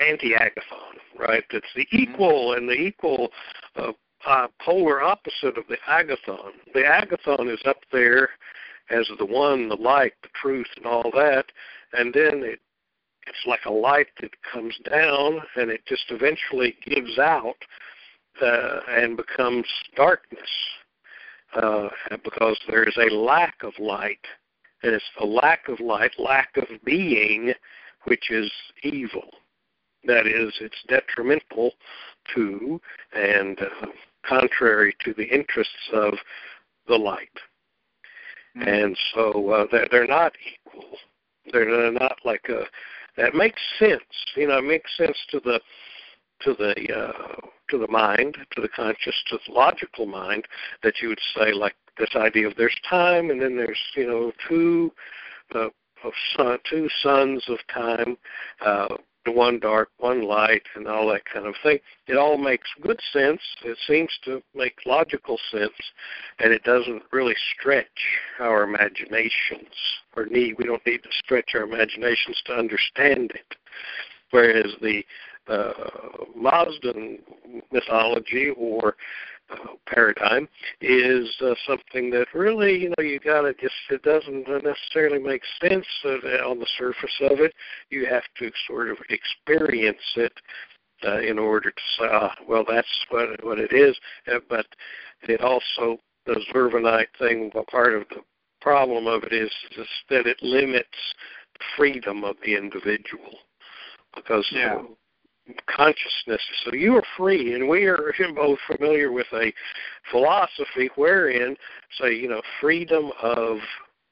[0.00, 1.42] anti-agathon, right?
[1.50, 2.12] It's the mm-hmm.
[2.12, 3.30] equal and the equal
[3.76, 3.92] uh,
[4.26, 6.52] uh, polar opposite of the agathon.
[6.74, 8.30] The agathon is up there
[8.90, 11.46] as the one, the light, the truth, and all that,
[11.92, 12.60] and then it
[13.26, 17.54] it's like a light that comes down and it just eventually gives out
[18.40, 20.40] uh, and becomes darkness
[21.60, 21.88] uh,
[22.24, 24.24] because there is a lack of light.
[24.82, 27.52] And it's a lack of light, lack of being,
[28.04, 28.50] which is
[28.82, 29.30] evil.
[30.04, 31.72] That is, it's detrimental
[32.34, 32.80] to
[33.14, 33.86] and uh,
[34.26, 36.14] contrary to the interests of
[36.88, 37.28] the light.
[38.56, 38.68] Mm-hmm.
[38.68, 40.98] And so uh, they're, they're not equal.
[41.52, 42.64] They're not like a.
[43.16, 44.02] That makes sense.
[44.36, 45.60] You know, it makes sense to the
[46.44, 47.40] to the uh,
[47.70, 50.44] to the mind, to the conscious, to the logical mind,
[50.82, 54.32] that you would say like this idea of there's time, and then there's you know
[54.48, 54.93] two
[55.55, 55.69] uh,
[56.05, 58.16] of sun, two suns of time,
[58.64, 58.89] uh,
[59.27, 61.78] one dark, one light, and all that kind of thing.
[62.09, 63.40] It all makes good sense.
[63.64, 65.73] It seems to make logical sense,
[66.40, 67.86] and it doesn't really stretch
[68.40, 69.74] our imaginations
[70.16, 70.56] or need.
[70.59, 73.56] We don't need to stretch our imaginations to understand it.
[74.31, 75.05] Whereas the
[75.48, 75.73] uh,
[76.36, 77.19] Mazdan
[77.73, 78.97] mythology or
[79.51, 80.48] uh, paradigm
[80.81, 85.43] is uh, something that really, you know, you got to just, it doesn't necessarily make
[85.60, 85.86] sense
[86.47, 87.52] on the surface of it.
[87.90, 90.32] You have to sort of experience it
[91.05, 93.97] uh, in order to say, ah, well, that's what, what it is.
[94.32, 94.66] Uh, but
[95.23, 98.23] it also, the Zurvanite thing, part of the
[98.60, 100.89] problem of it is just that it limits
[101.77, 103.39] freedom of the individual
[104.14, 104.78] because yeah
[105.66, 106.40] consciousness.
[106.64, 109.52] So you are free, and we are both familiar with a
[110.10, 111.56] philosophy wherein,
[112.01, 113.59] say, you know, freedom of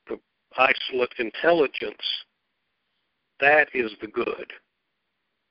[0.09, 0.19] the
[0.57, 2.03] isolate intelligence.
[3.41, 4.53] That is the good.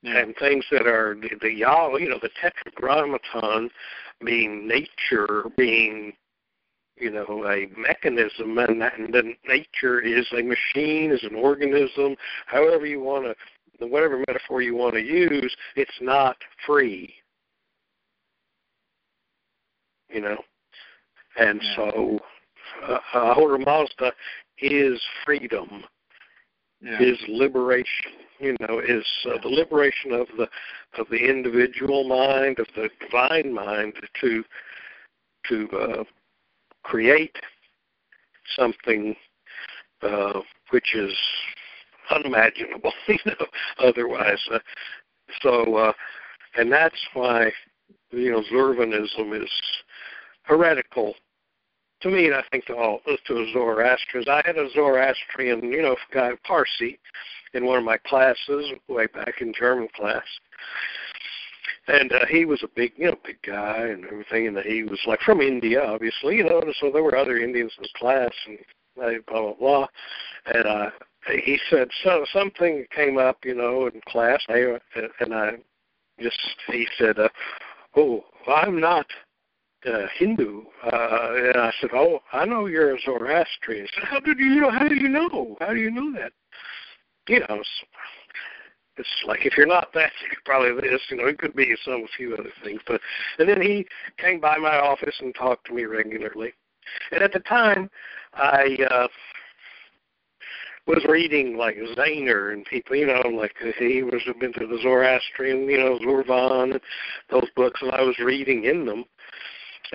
[0.02, 0.18] Yeah.
[0.18, 3.70] And things that are the, the Yah, you know, the tetragrammaton
[4.24, 6.12] being nature, being
[7.00, 12.14] you know, a mechanism, and, that, and then nature is a machine, is an organism,
[12.46, 13.34] however you want to
[13.86, 16.36] whatever metaphor you want to use, it's not
[16.66, 17.14] free.
[20.08, 20.38] You know?
[21.38, 21.74] And yeah.
[21.76, 22.18] so
[22.88, 24.12] uh, Ahura Mazda
[24.58, 25.84] is freedom,
[26.80, 27.00] yeah.
[27.00, 28.12] is liberation.
[28.38, 30.48] You know, is uh, the liberation of the
[30.98, 33.92] of the individual mind, of the divine mind,
[34.22, 34.42] to
[35.48, 36.04] to uh,
[36.82, 37.36] create
[38.56, 39.14] something
[40.02, 40.40] uh,
[40.70, 41.12] which is
[42.10, 43.46] unimaginable, you know,
[43.78, 44.40] otherwise.
[44.52, 44.58] Uh,
[45.42, 45.92] so, uh,
[46.56, 47.52] and that's why,
[48.10, 49.50] you know, is
[50.42, 51.14] heretical
[52.02, 54.28] to me, and I think to all to Zoroastrians.
[54.28, 56.98] I had a Zoroastrian, you know, guy Parsi
[57.52, 60.24] in one of my classes way back in German class.
[61.88, 65.00] And uh, he was a big, you know, big guy and everything, and he was
[65.06, 66.62] like from India, obviously, you know.
[66.80, 68.58] So there were other Indians in class, and
[68.96, 69.86] blah blah blah.
[70.46, 70.90] And uh,
[71.26, 75.52] he said so something came up, you know, in class, and I
[76.20, 76.38] just
[76.68, 77.28] he said, uh,
[77.96, 79.06] "Oh, I'm not
[79.86, 84.20] uh, Hindu," uh, and I said, "Oh, I know you're a Zoroastrian." He said, "How
[84.20, 84.70] did you know?
[84.70, 85.56] How do you know?
[85.60, 86.32] How do you know that?"
[87.28, 87.68] You know, it's,
[88.96, 91.02] it's like if you're not that, you're probably this.
[91.10, 93.00] You know, it could be some a few other things, but
[93.38, 93.86] and then he
[94.18, 96.54] came by my office and talked to me regularly,
[97.12, 97.90] and at the time,
[98.32, 98.78] I.
[98.90, 99.08] uh
[100.86, 105.68] was reading like Zaehner and people, you know, like he was been to the Zoroastrian,
[105.68, 106.80] you know, Zurvan,
[107.30, 109.04] those books, and I was reading in them.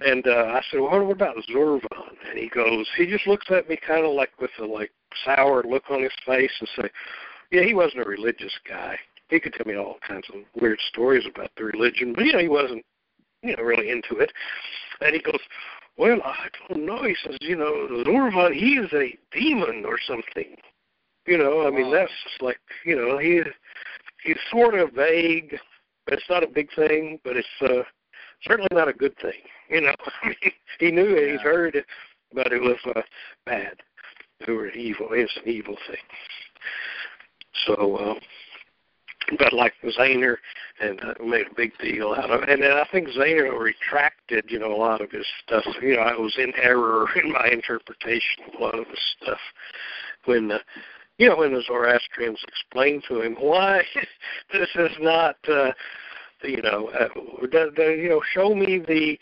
[0.06, 2.16] And uh, I said, well, what about Zorvan?
[2.30, 4.92] And he goes, he just looks at me kind of like with a like
[5.24, 6.90] sour look on his face and say,
[7.52, 8.98] yeah, he wasn't a religious guy.
[9.30, 12.40] He could tell me all kinds of weird stories about the religion, but you know,
[12.40, 12.86] he wasn't,
[13.42, 14.32] you know, really into it.
[15.02, 15.40] And he goes,
[15.98, 17.04] well, I don't know.
[17.04, 20.58] He says, you know, Zorvan, he is a demon or something.
[21.26, 23.42] You know, I mean, that's just like, you know, he
[24.24, 25.58] he's sort of vague,
[26.06, 27.84] but it's not a big thing, but it's uh
[28.44, 29.42] certainly not a good thing.
[29.70, 31.86] You know, I mean, he knew it, he's heard it,
[32.34, 33.02] but it was uh,
[33.46, 33.78] bad.
[34.42, 35.08] It was evil.
[35.12, 35.98] It's an evil thing.
[37.66, 38.20] So, uh,
[39.40, 40.36] but like Zaehner
[40.82, 42.50] and uh, made a big deal out of it.
[42.50, 45.66] And then I think Zaehner retracted, you know, a lot of his stuff.
[45.82, 49.40] You know, I was in error in my interpretation of a lot of his stuff
[50.26, 50.60] when, uh,
[51.18, 53.82] you know, when the Zoroastrians explained to him why
[54.54, 55.72] this is not, uh,
[56.44, 57.08] you know, uh,
[57.42, 59.18] the, the, you know, show me the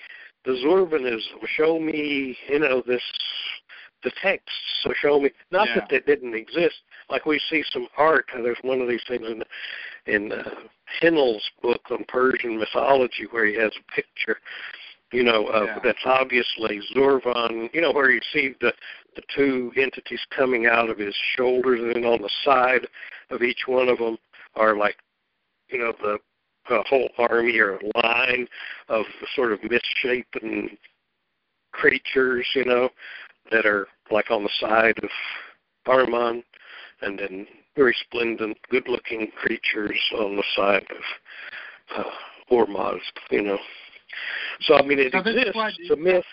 [0.45, 3.01] the Zorbanism, show me, you know, this
[4.03, 4.51] the texts.
[4.83, 5.75] So show me, not Yeah.
[5.75, 6.75] that they didn't exist.
[7.09, 8.25] Like we see some art.
[8.35, 9.43] uh, There's one of these things in
[10.05, 10.43] in uh,
[11.01, 14.37] Hinnells' book on Persian mythology where he has a picture,
[15.13, 15.79] you know, of Yeah.
[15.83, 17.73] that's obviously Zorvan.
[17.73, 18.73] You know, where you see the
[19.15, 22.87] the two entities coming out of his shoulders, and then on the side
[23.29, 24.17] of each one of them
[24.55, 24.97] are like,
[25.69, 26.19] you know, the
[26.69, 28.47] a whole army or a line
[28.87, 30.77] of sort of misshapen
[31.73, 32.89] creatures, you know,
[33.51, 35.09] that are like on the side of
[35.85, 36.43] Ahriman,
[37.01, 37.45] and then
[37.75, 42.09] very splendid, good-looking creatures on the side of uh,
[42.51, 43.59] Ormazd, you know.
[44.61, 45.51] So I mean, it So exists.
[45.79, 46.23] It's a myth.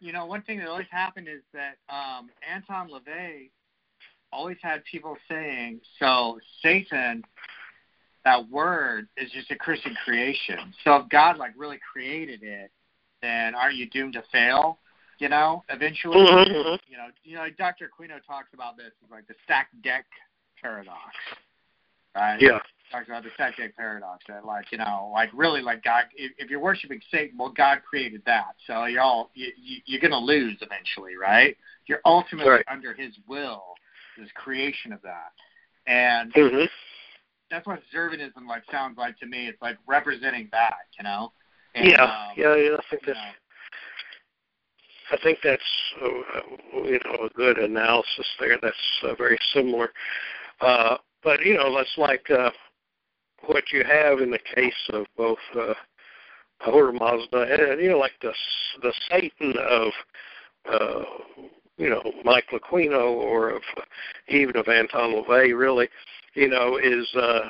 [0.00, 3.50] you know, one thing that always happened is that um, Anton LaVey
[4.32, 7.22] always had people saying, so Satan,
[8.24, 10.72] that word is just a Christian creation.
[10.84, 12.70] So if God like really created it,
[13.20, 14.78] then aren't you doomed to fail?
[15.18, 16.16] You know, eventually.
[16.18, 16.78] Mhm.
[16.88, 17.88] You know, you know, Dr.
[17.88, 20.04] Aquino talks about this like the stack deck
[20.60, 21.14] paradox,
[22.16, 22.40] right?
[22.40, 22.58] Yeah.
[22.92, 26.50] Talks about the deck paradox that like you know like really like god if, if
[26.50, 30.18] you're worshiping satan well god created that so you're all you, you, you're going to
[30.18, 31.56] lose eventually right
[31.86, 32.64] you're ultimately Right.
[32.70, 33.62] under his will
[34.18, 35.32] this creation of that
[35.86, 36.64] and hmm
[37.50, 41.32] that's what observanism like sounds like to me it's like representing that you know
[41.74, 42.76] and, Yeah, um, yeah, yeah.
[42.78, 43.32] I think that's know,
[45.12, 45.62] I think that's
[46.02, 48.58] uh, you know a good analysis there.
[48.60, 49.90] That's uh, very similar.
[50.60, 52.50] Uh, but you know, that's like uh,
[53.46, 55.74] what you have in the case of both uh,
[56.66, 58.32] Ahura Mazda and you know, like the
[58.82, 59.92] the Satan of
[60.72, 61.04] uh,
[61.76, 63.62] you know Michael Aquino or of
[64.28, 65.88] even of Anton LaVey, really,
[66.34, 67.48] you know, is uh,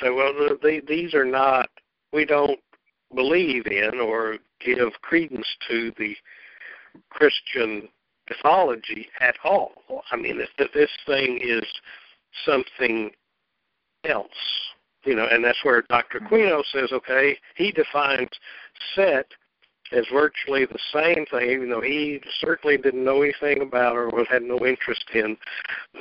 [0.00, 1.68] say, well, the, the, these are not.
[2.12, 2.58] We don't
[3.14, 6.16] believe in or give credence to the
[7.10, 7.88] Christian
[8.28, 9.72] mythology at all.
[10.10, 11.64] I mean, that this thing is
[12.44, 13.10] something
[14.04, 14.28] else,
[15.04, 16.20] you know, and that's where Dr.
[16.20, 18.30] Aquino says, okay, he defines
[18.94, 19.26] Set
[19.92, 24.42] as virtually the same thing, even though he certainly didn't know anything about or had
[24.42, 25.36] no interest in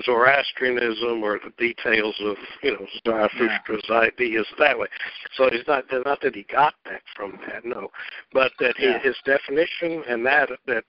[0.03, 4.88] Zoroastrianism or the details of, you know, Zarathustra's ideas that way.
[5.35, 7.89] So it's not not that he got that from that, no,
[8.31, 8.99] but that he, Yeah.
[8.99, 10.84] his definition and that that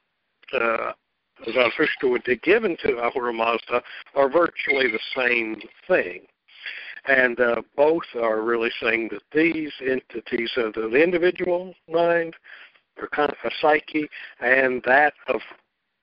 [0.53, 0.93] uh,
[1.45, 3.82] Zarathustra would be given to Ahura Mazda
[4.15, 6.27] are virtually the same thing.
[7.06, 12.35] And uh, both are really saying that these entities of the individual mind,
[13.01, 14.09] or kind of a psyche,
[14.40, 15.40] and that of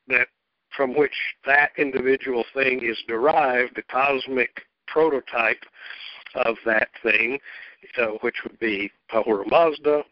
[0.08, 0.28] that
[0.76, 1.14] from which
[1.46, 5.64] that individual thing is derived, the cosmic prototype
[6.36, 7.40] of that thing,
[7.98, 10.04] uh, which would be Ahura Mazda,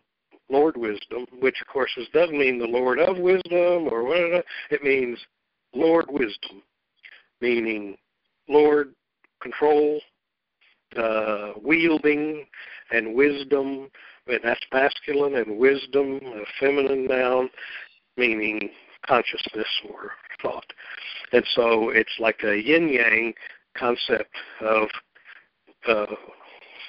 [0.50, 4.44] Lord Wisdom, which of course doesn't mean the Lord of Wisdom or whatever.
[4.70, 5.18] It means
[5.74, 6.62] Lord Wisdom,
[7.42, 7.98] meaning
[8.48, 8.94] Lord
[9.42, 10.00] control,
[10.98, 12.46] uh, wielding,
[12.92, 13.90] and wisdom.
[14.28, 17.50] And that's masculine, and wisdom, a feminine noun,
[18.18, 18.70] meaning
[19.06, 20.12] consciousness or
[20.42, 20.66] thought.
[21.32, 23.34] And so it's like a yin yang
[23.78, 24.88] concept of
[25.88, 26.16] uh,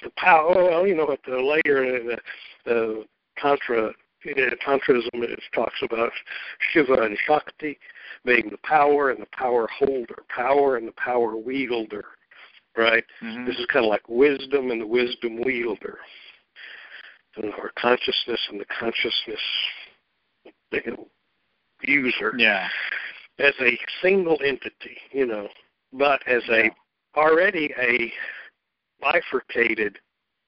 [0.03, 0.53] the power.
[0.55, 2.17] Well, you know, at the later in the,
[2.65, 3.05] the
[3.37, 3.91] Tantra,
[4.25, 6.11] Tantrism, it talks about
[6.71, 7.77] Shiva and Shakti
[8.25, 12.05] being the power and the power holder, power and the power wielder,
[12.77, 13.03] right?
[13.21, 13.45] mhm.
[13.45, 15.99] This is kind of like wisdom and the wisdom wielder,
[17.35, 19.41] and or consciousness and the consciousness
[21.83, 22.67] user yeah
[23.39, 25.47] as a single entity, you know,
[25.93, 26.69] but as a
[27.15, 28.11] already a
[28.99, 29.97] bifurcated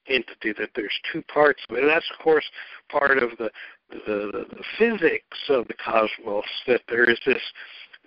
[0.07, 1.81] entity that there's two parts of it.
[1.81, 2.45] And that's of course
[2.91, 3.49] part of the
[3.89, 7.41] the, the physics of the cosmos that there is this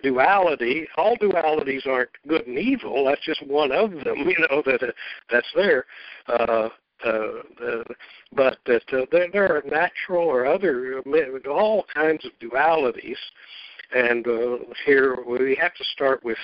[0.03, 0.87] duality.
[0.97, 3.05] All dualities aren't good and evil.
[3.05, 4.27] That's just one of them.
[4.33, 4.91] You know that uh,
[5.31, 5.85] that's there.
[6.27, 6.69] Uh,
[7.05, 7.83] uh, uh,
[8.35, 11.01] but that uh, there, there are natural or other
[11.49, 13.17] all kinds of dualities,
[13.93, 16.37] and uh, here we have to start with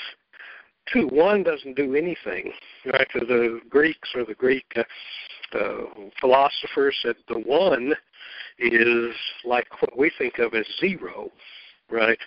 [0.92, 1.08] two.
[1.08, 2.52] One doesn't do anything.
[2.86, 3.08] Right?
[3.14, 5.86] The Greeks or the Greek uh, uh,
[6.20, 7.94] philosophers said the one
[8.60, 9.16] is
[9.46, 11.32] like what we think of as zero,
[11.92, 12.20] right?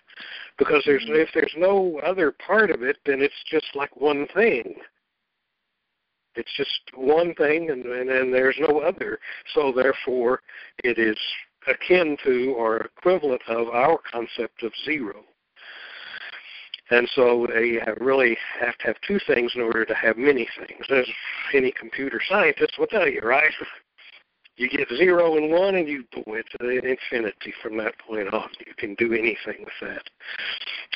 [0.58, 1.20] Because there's mm-hmm.
[1.20, 4.74] if there's no other part of it, then it's just like one thing.
[6.34, 9.18] It's just one thing, and and, and there's no other.
[9.54, 10.40] So therefore,
[10.82, 11.18] it is
[11.66, 15.24] akin to or equivalent of our concept of zero.
[16.90, 20.46] And so they have really have to have two things in order to have many
[20.58, 20.84] things.
[20.90, 21.06] As
[21.54, 23.50] any computer scientist will tell you, right?
[24.56, 28.50] You get zero and one, and you go into infinity from that point on.
[28.66, 30.02] You can do anything with that.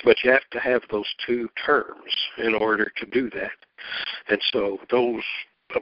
[0.04, 3.52] But you have to have those two terms in order to do that.
[4.28, 5.22] And so those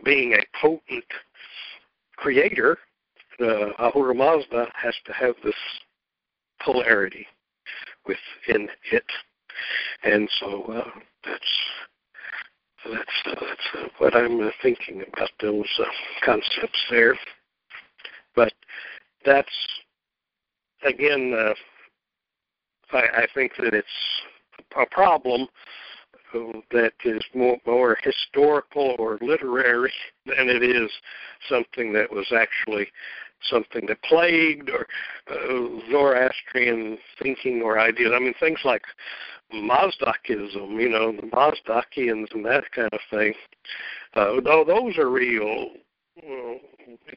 [0.05, 1.05] being a potent
[2.17, 2.79] creator,
[3.41, 5.55] uh, Ahura Mazda has to have this
[6.63, 7.27] polarity
[8.07, 9.05] within it.
[10.05, 10.91] And so uh,
[11.25, 11.41] that's
[12.85, 15.85] that's uh, that's uh, what I'm uh, thinking about those uh,
[16.25, 17.17] concepts there.
[18.35, 18.53] But
[19.25, 19.49] that's
[20.85, 21.55] again, uh,
[22.97, 23.89] I, I think that it's
[24.77, 25.49] a problem
[26.71, 29.93] that is more, more historical or literary
[30.27, 30.91] than it is
[31.49, 32.89] something that was actually
[33.51, 34.87] something that plagued or
[35.31, 38.13] uh, Zoroastrian thinking or ideas.
[38.15, 38.83] I mean, things like
[39.53, 43.35] Mazdakism, you know, the Mazdakians and that kind of thing.
[44.15, 45.71] Uh, though those are real
[46.23, 46.59] well,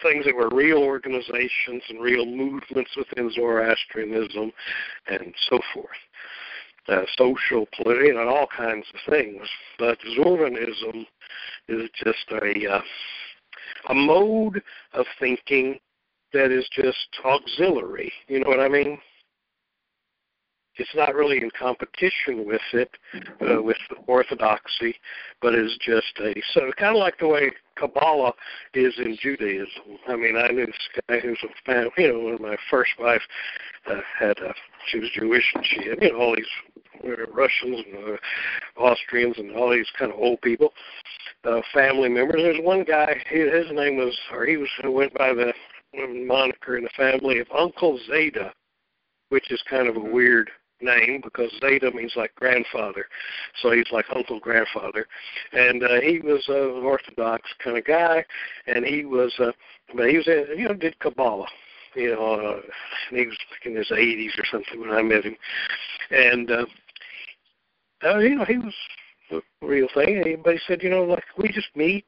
[0.01, 4.51] things that were real organizations and real movements within Zoroastrianism
[5.07, 5.87] and so forth.
[6.87, 9.41] Uh, social, political, and all kinds of things.
[9.77, 11.05] But Zoroastrianism
[11.67, 12.81] is just a uh,
[13.89, 14.63] a mode
[14.93, 15.79] of thinking
[16.33, 18.11] that is just auxiliary.
[18.27, 18.99] You know what I mean?
[20.77, 22.89] It's not really in competition with it,
[23.41, 23.77] uh, with
[24.07, 24.95] orthodoxy,
[25.41, 28.33] but is just a so kind of like the way Kabbalah
[28.73, 29.97] is in Judaism.
[30.07, 30.75] I mean, I knew this
[31.07, 31.89] guy who's a fan.
[31.97, 33.21] You know, when my first wife
[33.89, 34.53] uh, had a,
[34.87, 36.45] she was Jewish, and she had you know all these
[37.03, 40.73] uh, Russians and uh, Austrians and all these kind of old people,
[41.43, 42.41] uh, family members.
[42.41, 43.15] There's one guy.
[43.29, 45.53] He, his name was, or he was who went by the
[46.25, 48.51] moniker in the family of Uncle Zeta,
[49.29, 50.49] which is kind of a weird
[50.81, 53.05] name because Zeta means like grandfather,
[53.61, 55.07] so he's like uncle grandfather,
[55.53, 58.23] and uh, he was an Orthodox kind of guy,
[58.67, 59.51] and he was, uh,
[59.95, 61.47] but he was, uh, you know, did Kabbalah,
[61.95, 62.61] you know, uh,
[63.09, 65.35] and he was like in his 80s or something when I met him,
[66.11, 66.65] and uh,
[68.03, 68.75] uh, you know, he was
[69.29, 70.41] the real thing.
[70.43, 72.05] But he said, you know, like we just meet,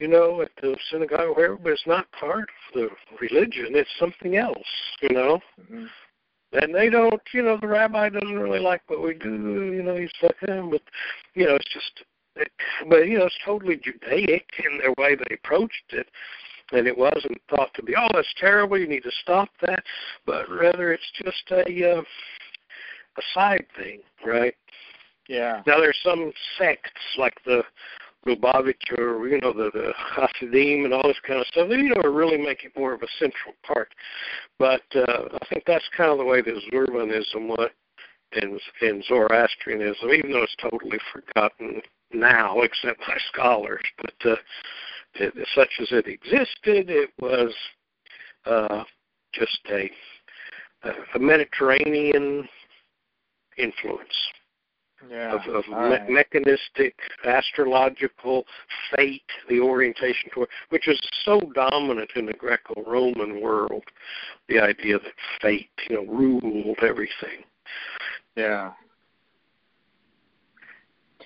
[0.00, 2.88] you know, at the synagogue or wherever, but it's not part of the
[3.20, 3.68] religion.
[3.70, 4.66] It's something else,
[5.00, 5.40] you know.
[5.60, 5.84] Mm-hmm
[6.52, 9.96] and they don't, you know, the rabbi doesn't really like what we do, you know,
[9.96, 10.82] he's like, eh, but,
[11.34, 12.04] you know, it's just,
[12.36, 12.50] it,
[12.88, 16.06] but, you know, it's totally Judaic in their way they approached it,
[16.72, 19.82] and it wasn't thought to be, oh, that's terrible, you need to stop that,
[20.26, 22.02] but rather it's just a, uh,
[23.18, 24.54] a side thing, right?
[25.28, 25.62] Yeah.
[25.66, 27.62] Now there's some sects like the
[28.26, 31.68] Lubavitch or you know the, the Hasidim and all this kind of stuff.
[31.68, 33.92] They you know really make it more of a central part.
[34.58, 37.70] But uh, I think that's kind of the way that Zurvanism was
[38.34, 41.82] and, and Zoroastrianism, even though it's totally forgotten
[42.12, 43.84] now, except by scholars.
[43.98, 44.36] But uh,
[45.14, 47.52] it, such as it existed, it was
[48.46, 48.84] uh,
[49.34, 49.90] just a,
[51.14, 52.48] a Mediterranean
[53.58, 54.14] influence
[55.10, 56.08] yeah, of, of me- right.
[56.08, 58.44] mechanistic, astrological
[58.94, 63.84] fate, the orientation toward, which is so dominant in the Greco-Roman world,
[64.48, 67.44] the idea that fate, you know, ruled everything.
[68.36, 68.72] Yeah.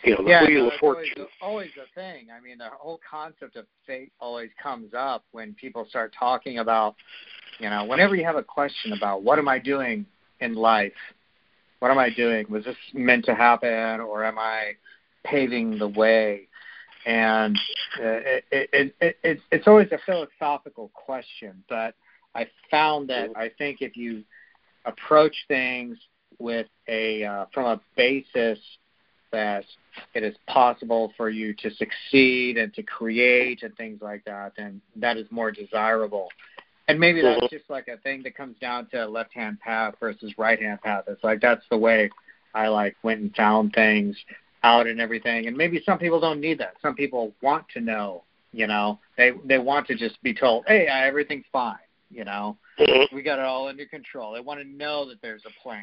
[0.05, 1.13] You know, the yeah, wheel no, of fortune.
[1.17, 2.29] Always, always a thing.
[2.37, 6.95] I mean, the whole concept of fate always comes up when people start talking about,
[7.59, 10.07] you know, whenever you have a question about what am I doing
[10.41, 10.93] in life,
[11.79, 12.47] what am I doing?
[12.49, 14.73] Was this meant to happen, or am I
[15.25, 16.49] paving the way?
[17.05, 17.57] And
[18.01, 21.95] uh, it, it, it, it, it's always a philosophical question, but
[22.35, 24.25] I found that I think if you
[24.85, 25.99] approach things
[26.39, 28.59] with a uh, from a basis
[29.33, 29.65] that
[30.15, 34.81] it is possible for you to succeed and to create and things like that, then
[34.97, 36.29] that is more desirable.
[36.89, 37.57] And maybe that's mm-hmm.
[37.57, 41.05] just like a thing that comes down to left hand path versus right hand path.
[41.09, 42.11] It's like that's the way
[42.55, 44.17] I like went and found things
[44.63, 45.47] out and everything.
[45.47, 46.75] And maybe some people don't need that.
[46.81, 48.23] Some people want to know,
[48.53, 51.77] you know, they they want to just be told, hey, everything's fine,
[52.11, 53.15] you know, mm-hmm.
[53.15, 54.33] we got it all under control.
[54.33, 55.83] They want to know that there's a plan.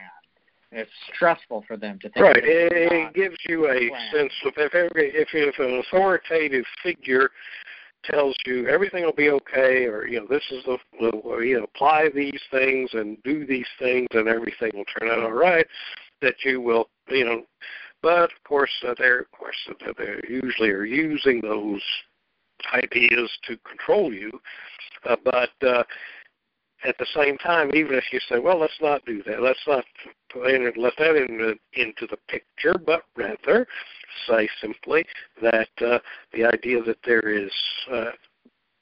[0.71, 2.25] And it's stressful for them to think.
[2.25, 2.37] Right.
[2.37, 4.09] It, it gives you a plan.
[4.11, 7.29] sense of if every, if if an authoritative figure
[8.03, 10.77] tells you everything will be okay, or you know this is the,
[11.41, 15.31] you know apply these things and do these things and everything will turn out all
[15.31, 15.65] right.
[16.21, 17.43] That you will you know,
[18.01, 21.81] but of course uh, they're of course uh, they usually are using those
[22.73, 24.31] ideas to control you,
[25.09, 25.51] uh, but.
[25.67, 25.83] uh
[26.85, 29.85] at the same time, even if you say, well, let's not do that, let's not
[30.35, 33.67] let that in, into the picture, but rather
[34.27, 35.05] say simply
[35.41, 35.99] that uh,
[36.33, 37.51] the idea that there is
[37.91, 38.11] uh,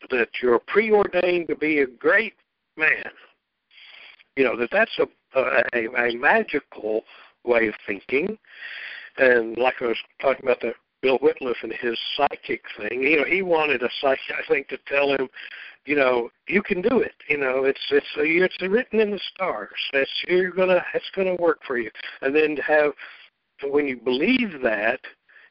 [0.09, 2.33] that you're preordained to be a great
[2.77, 3.11] man,
[4.35, 5.39] you know that that's a,
[5.75, 7.03] a, a magical
[7.43, 8.37] way of thinking,
[9.17, 13.25] and like I was talking about the Bill Wittliff and his psychic thing, you know,
[13.25, 15.29] he wanted a psychic, I think, to tell him
[15.85, 17.13] you know, you can do it.
[17.27, 19.69] You know, it's it's uh, it's written in the stars.
[19.93, 21.89] It's you're gonna it's gonna work for you.
[22.21, 22.93] And then to have
[23.63, 24.99] when you believe that,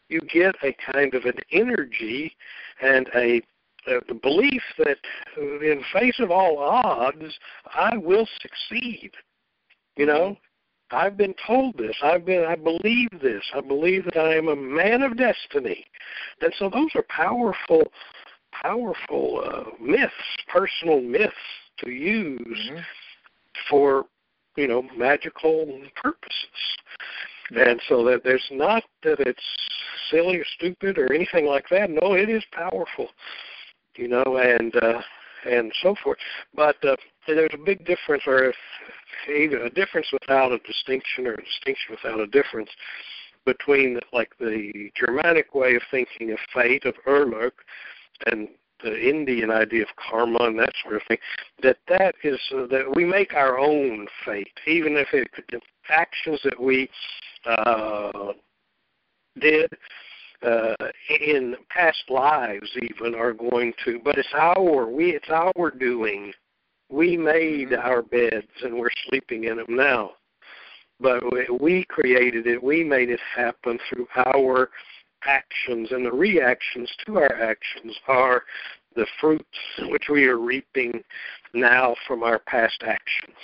[0.09, 2.37] you get a kind of an energy
[2.81, 3.43] and a
[3.89, 4.99] uh, the belief that
[5.37, 7.39] uh, in face of all odds,
[7.75, 9.13] I will succeed.
[9.97, 10.50] You know, mm-hmm.
[10.93, 11.97] I've been told this.
[12.03, 13.45] I've been I believe this.
[13.55, 15.85] I believe that I am a man of destiny.
[16.41, 17.93] And so those are powerful
[18.63, 20.13] powerful uh, myths,
[20.49, 21.35] personal myths
[21.79, 22.81] to use mm-hmm.
[23.69, 24.07] for
[24.57, 26.35] you know magical purposes.
[27.51, 29.43] And so that there's not that it's
[30.11, 31.91] silly or stupid or anything like that.
[31.91, 33.09] No, it is powerful,
[33.97, 35.01] you know, and uh,
[35.49, 36.19] and so forth.
[36.55, 36.97] But uh,
[37.27, 38.53] there's a big difference, or
[39.29, 42.71] either a difference without a distinction or a distinction without a difference
[43.47, 47.53] between like the Germanic way of thinking of fate of ørlög
[48.27, 48.49] and
[48.83, 51.19] the Indian idea of karma and that sort of thing,
[51.63, 55.59] that that is uh, that we make our own fate, even if it be
[55.89, 56.89] actions that we
[57.47, 58.33] uh,
[59.39, 59.71] did
[60.43, 60.75] uh,
[61.09, 64.01] in past lives, even are going to.
[64.03, 66.33] But it's our we it's our doing.
[66.91, 67.87] We made mm-hmm.
[67.87, 70.13] our beds and we're sleeping in them now.
[71.01, 71.23] But
[71.61, 72.63] we created it.
[72.63, 74.69] We made it happen through our
[75.25, 78.45] actions, and the reactions to our actions are
[78.97, 79.47] the fruits
[79.89, 81.03] which we are reaping
[81.55, 83.37] now from our past actions.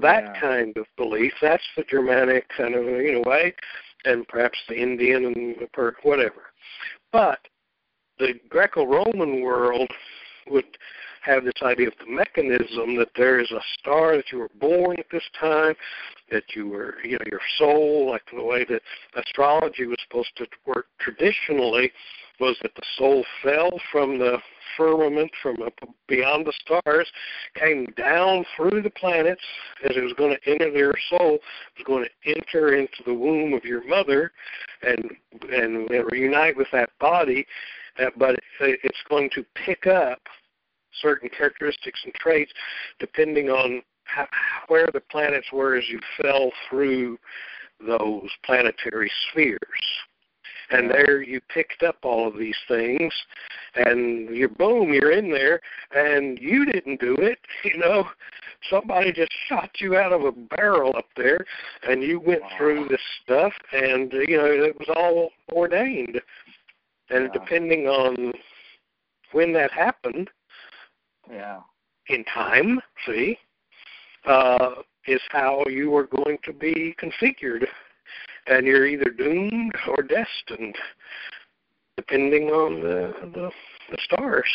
[0.00, 0.40] That yeah.
[0.40, 3.54] kind of belief, that's the Germanic kind of you know way,
[4.06, 5.56] and perhaps the Indian and
[6.02, 6.42] whatever.
[7.12, 7.40] But
[8.18, 9.90] the Greco-Roman world
[10.48, 10.64] would
[11.22, 14.96] have this idea of the mechanism that there is a star that you were born
[14.98, 15.74] at this time,
[16.30, 18.80] that you were, you know, your soul, like the way that
[19.16, 21.90] astrology was supposed to work traditionally,
[22.40, 24.38] was that the soul fell from the
[24.76, 25.56] firmament, from
[26.06, 27.10] beyond the stars,
[27.54, 29.40] came down through the planets
[29.84, 33.14] as it was going to enter your soul, it was going to enter into the
[33.14, 34.32] womb of your mother,
[34.82, 35.10] and
[35.50, 37.46] and reunite with that body,
[37.98, 40.20] uh, but it's going to pick up
[41.00, 42.52] certain characteristics and traits
[42.98, 44.26] depending on how,
[44.68, 47.18] where the planets were as you fell through
[47.86, 49.58] those planetary spheres.
[50.70, 53.12] And there you picked up all of these things,
[53.76, 55.60] and you boom, you're in there,
[55.94, 57.38] and you didn't do it.
[57.64, 58.06] You know,
[58.70, 61.44] somebody just shot you out of a barrel up there,
[61.88, 62.50] and you went wow.
[62.56, 66.20] through this stuff, and you know it was all ordained.
[67.10, 68.32] And depending on
[69.32, 70.30] when that happened,
[71.30, 71.60] yeah,
[72.08, 73.36] in time, see,
[74.26, 74.76] uh,
[75.06, 77.66] is how you are going to be configured.
[78.48, 80.76] And you're either doomed or destined,
[81.96, 83.50] depending on the, the,
[83.90, 84.50] the stars.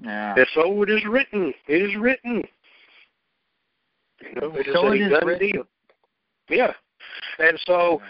[0.00, 0.34] Yeah.
[0.36, 1.54] And so it is written.
[1.66, 2.44] It is written.
[4.20, 5.64] You know, it so is a done deal.
[6.48, 6.72] Yeah.
[7.38, 8.00] And so,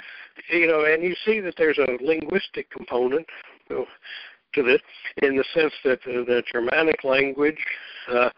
[0.50, 3.26] you know, and you see that there's a linguistic component
[3.68, 4.80] to this
[5.22, 7.62] in the sense that the, the Germanic language
[8.10, 8.30] uh,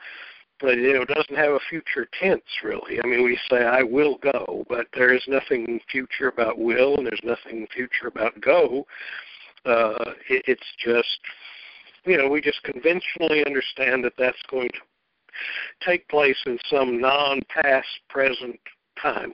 [0.60, 3.00] but you know, doesn't have a future tense really.
[3.02, 7.06] I mean, we say I will go, but there is nothing future about will, and
[7.06, 8.86] there's nothing future about go.
[9.64, 11.20] Uh, it, it's just,
[12.04, 17.88] you know, we just conventionally understand that that's going to take place in some non-past
[18.08, 18.58] present
[19.00, 19.32] time.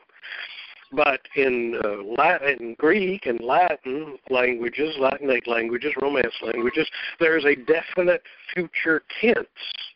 [0.96, 6.88] But in uh, Latin, Greek and Latin languages, Latinate languages, Romance languages,
[7.20, 8.22] there's a definite
[8.54, 9.46] future tense.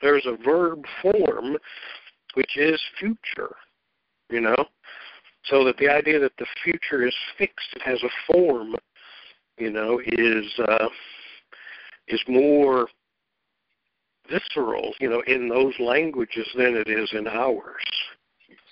[0.02, 1.56] There's a verb form
[2.35, 3.56] which is future.
[4.28, 4.64] You know,
[5.44, 8.77] so that the idea that the future is fixed, it has a form,
[9.59, 10.89] you know, is uh,
[12.06, 12.86] is more
[14.31, 17.82] visceral, you know, in those languages than it is in ours.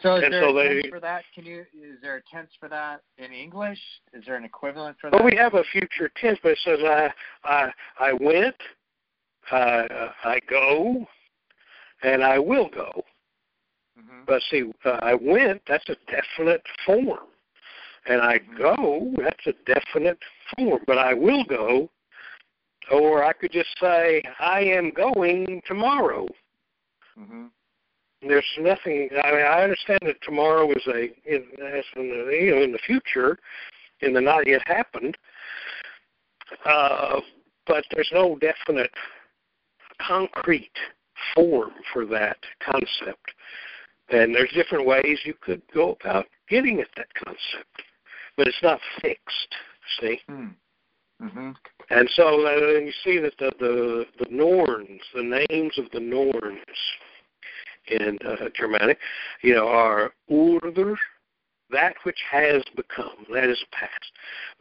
[0.02, 1.24] So is and there so a tense they, for that?
[1.34, 3.80] Can you is there a tense for that in English?
[4.12, 5.16] Is there an equivalent for that?
[5.16, 7.12] Well, we have a future tense, but it says I
[7.44, 8.54] I I went,
[9.50, 11.04] uh, I go,
[12.02, 13.02] and I will go.
[13.98, 14.24] Mm-hmm.
[14.26, 15.62] But see, uh, I went.
[15.66, 17.26] That's a definite form,
[18.06, 18.56] and I mm-hmm.
[18.56, 19.12] go.
[19.18, 20.18] That's a definite
[20.56, 20.80] form.
[20.86, 21.90] But I will go,
[22.92, 26.28] or I could just say I am going tomorrow.
[27.18, 27.46] Mm-hmm
[28.22, 29.08] there's nothing.
[29.24, 32.72] I mean, I understand that tomorrow is a in, as in the, you know in
[32.72, 33.38] the future,
[34.00, 35.16] in the not yet happened.
[36.64, 37.20] Uh,
[37.66, 38.90] but there's no definite
[40.00, 40.72] concrete
[41.34, 43.34] form for that concept.
[44.10, 47.82] And there's different ways you could go about getting at that concept,
[48.36, 49.54] but it's not fixed.
[50.00, 50.20] See.
[50.26, 50.46] Hmm.
[51.22, 51.50] Mm-hmm.
[51.90, 56.58] And so uh, you see that the, the the norns, the names of the norns,
[57.90, 58.98] in uh, Germanic,
[59.42, 60.96] you know, are urdur,
[61.70, 64.12] that which has become, that is past.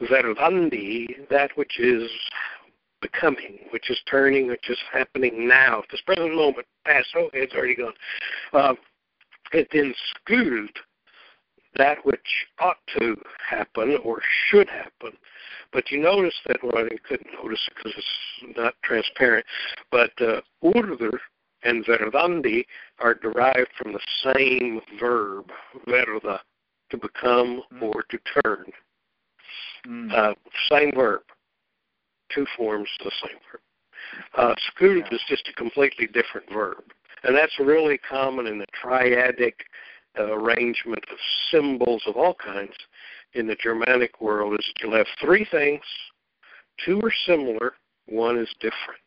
[0.02, 2.10] Verdandi, that which is
[3.02, 7.76] becoming, which is turning, which is happening now, this present moment, past, okay, it's already
[7.76, 7.94] gone.
[8.54, 8.74] Uh,
[9.54, 9.94] and then
[10.28, 10.70] skuld,
[11.76, 13.16] that which ought to
[13.50, 15.18] happen or should happen.
[15.72, 19.46] But you notice that, well, you couldn't notice it because it's not transparent,
[19.92, 21.18] but uh, urdur
[21.64, 22.66] and verdandi
[23.00, 25.50] are derived from the same verb,
[25.88, 26.42] verda,
[26.90, 27.82] to become mm.
[27.82, 28.66] or to turn.
[29.88, 30.14] Mm.
[30.14, 30.34] Uh,
[30.70, 31.22] same verb,
[32.34, 33.62] two forms of the same verb.
[34.36, 35.16] Uh, skuld yeah.
[35.16, 36.84] is just a completely different verb,
[37.24, 39.54] and that's really common in the triadic
[40.18, 41.18] uh, arrangement of
[41.52, 42.74] symbols of all kinds
[43.34, 44.54] in the Germanic world.
[44.54, 45.84] Is that you'll have three things,
[46.84, 47.74] two are similar,
[48.08, 49.02] one is different.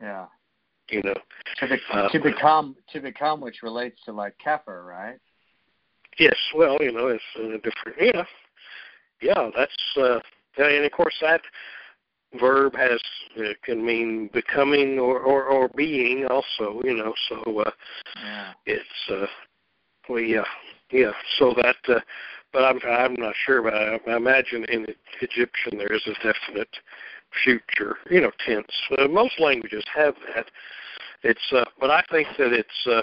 [0.00, 0.26] Yeah
[0.92, 1.14] you know.
[1.58, 5.18] To, be, uh, to become to become, which relates to like kheper, right?
[6.18, 7.98] Yes, well, you know, it's a different.
[7.98, 8.24] Yeah,
[9.20, 10.20] yeah, that's uh,
[10.58, 11.40] and of course that
[12.38, 13.00] verb has
[13.36, 17.14] it can mean becoming or or, or being also, you know.
[17.28, 17.70] So uh,
[18.22, 18.52] yeah.
[18.66, 19.26] it's uh,
[20.08, 20.44] well, yeah,
[20.90, 21.12] yeah.
[21.38, 21.76] So that.
[21.88, 22.00] Uh,
[22.52, 24.84] but I'm I'm not sure, but I, I imagine in
[25.22, 26.68] Egyptian there is a definite
[27.42, 28.66] future, you know, tense.
[28.98, 30.46] Uh, most languages have that.
[31.22, 33.02] It's, uh, but I think that it's, uh,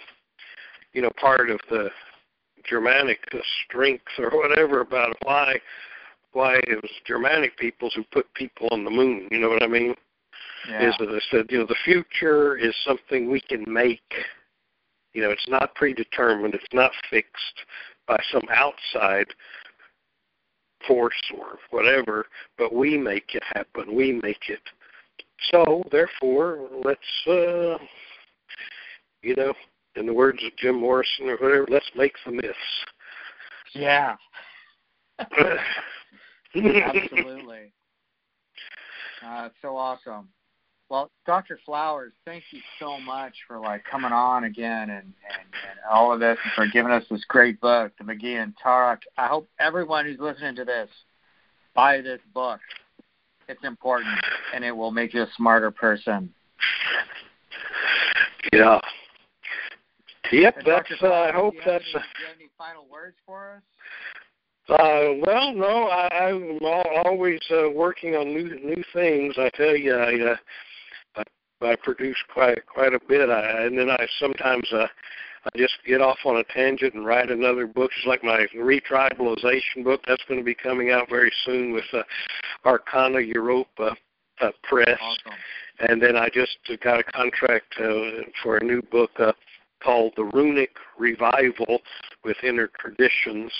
[0.94, 1.90] you know, part of the
[2.68, 3.20] Germanic
[3.66, 5.60] strength or whatever about why
[6.34, 9.28] why it was Germanic peoples who put people on the moon.
[9.32, 9.96] You know what I mean?
[10.70, 10.90] Yeah.
[10.90, 14.14] Is that they said, you know, the future is something we can make.
[15.14, 16.54] You know, it's not predetermined.
[16.54, 17.64] It's not fixed
[18.08, 19.28] by some outside
[20.88, 22.28] force or whatever,
[22.58, 23.96] but we make it happen.
[23.96, 24.62] We make it.
[25.52, 27.78] So, therefore, let's, uh,
[29.22, 29.54] you know,
[29.96, 32.58] in the words of Jim Morrison or whatever, let's make the myths.
[33.74, 34.16] Yeah.
[36.56, 37.74] Absolutely.
[39.26, 40.30] Uh, so awesome.
[40.90, 41.60] Well, Dr.
[41.66, 45.14] Flowers, thank you so much for like coming on again and, and,
[45.70, 49.00] and all of this and for giving us this great book, The Magian Tarok.
[49.16, 50.90] I hope everyone who's listening to this
[51.76, 52.60] buy this book.
[53.48, 54.20] It's important
[54.54, 56.34] and it will make you a smarter person.
[58.52, 58.80] Yeah.
[60.32, 60.92] Yep, that's.
[61.02, 61.84] Uh, I hope that's.
[61.84, 63.62] Any, do you have any final words for us?
[64.70, 66.60] Uh, well, no, I, I'm
[67.06, 69.36] always uh, working on new new things.
[69.38, 70.34] I tell you, I
[71.18, 71.24] uh,
[71.62, 73.30] I produce quite quite a bit.
[73.30, 74.88] I, and then I sometimes uh,
[75.46, 77.92] I just get off on a tangent and write another book.
[77.98, 82.04] It's like my retribalization book that's going to be coming out very soon with uh,
[82.66, 83.96] Arcana Europa
[84.42, 85.00] uh, Press.
[85.02, 85.40] Awesome.
[85.80, 89.32] And then I just got a contract uh, for a new book uh,
[89.84, 91.82] called The Runic Revival
[92.24, 93.52] with Inner Traditions,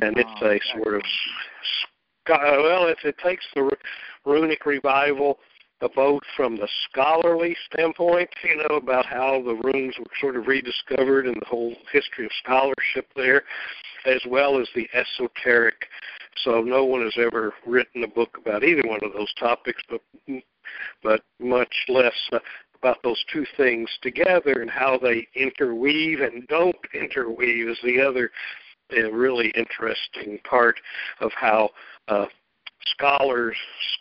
[0.00, 1.02] and it's oh, a sort of
[2.28, 3.70] well, it, it takes the
[4.24, 5.38] runic revival
[5.94, 11.26] both from the scholarly standpoint, you know, about how the runes were sort of rediscovered
[11.26, 13.42] and the whole history of scholarship there,
[14.06, 15.86] as well as the esoteric.
[16.42, 20.00] So no one has ever written a book about either one of those topics, but
[21.02, 22.38] but much less uh,
[22.84, 28.30] about those two things together and how they interweave and don't interweave is the other
[28.94, 30.78] a really interesting part
[31.20, 31.70] of how
[32.08, 32.26] uh,
[32.84, 33.56] scholars,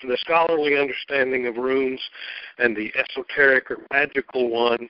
[0.05, 2.01] the scholarly understanding of runes
[2.59, 4.89] and the esoteric or magical one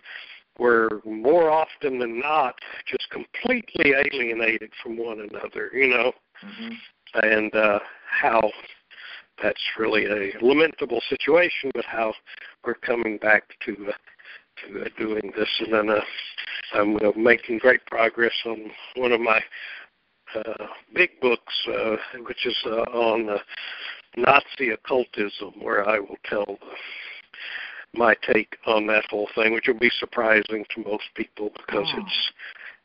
[0.57, 2.55] were more often than not
[2.87, 6.11] just completely alienated from one another, you know,
[6.43, 6.73] mm-hmm.
[7.21, 7.77] and uh,
[8.09, 8.41] how
[9.43, 12.13] that's really a lamentable situation, but how
[12.65, 13.91] we're coming back to uh,
[14.69, 16.01] to uh, doing this, and then uh,
[16.73, 19.41] I'm uh, making great progress on one of my
[20.35, 21.95] uh, big books, uh,
[22.25, 23.37] which is uh, on uh,
[24.15, 26.57] Nazi occultism, where I will tell
[27.93, 32.01] my take on that whole thing, which will be surprising to most people because oh.
[32.01, 32.31] it's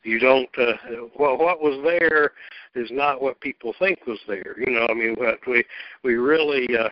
[0.03, 0.73] you don't uh,
[1.17, 2.31] well what was there
[2.75, 5.63] is not what people think was there you know i mean what we
[6.03, 6.89] we really uh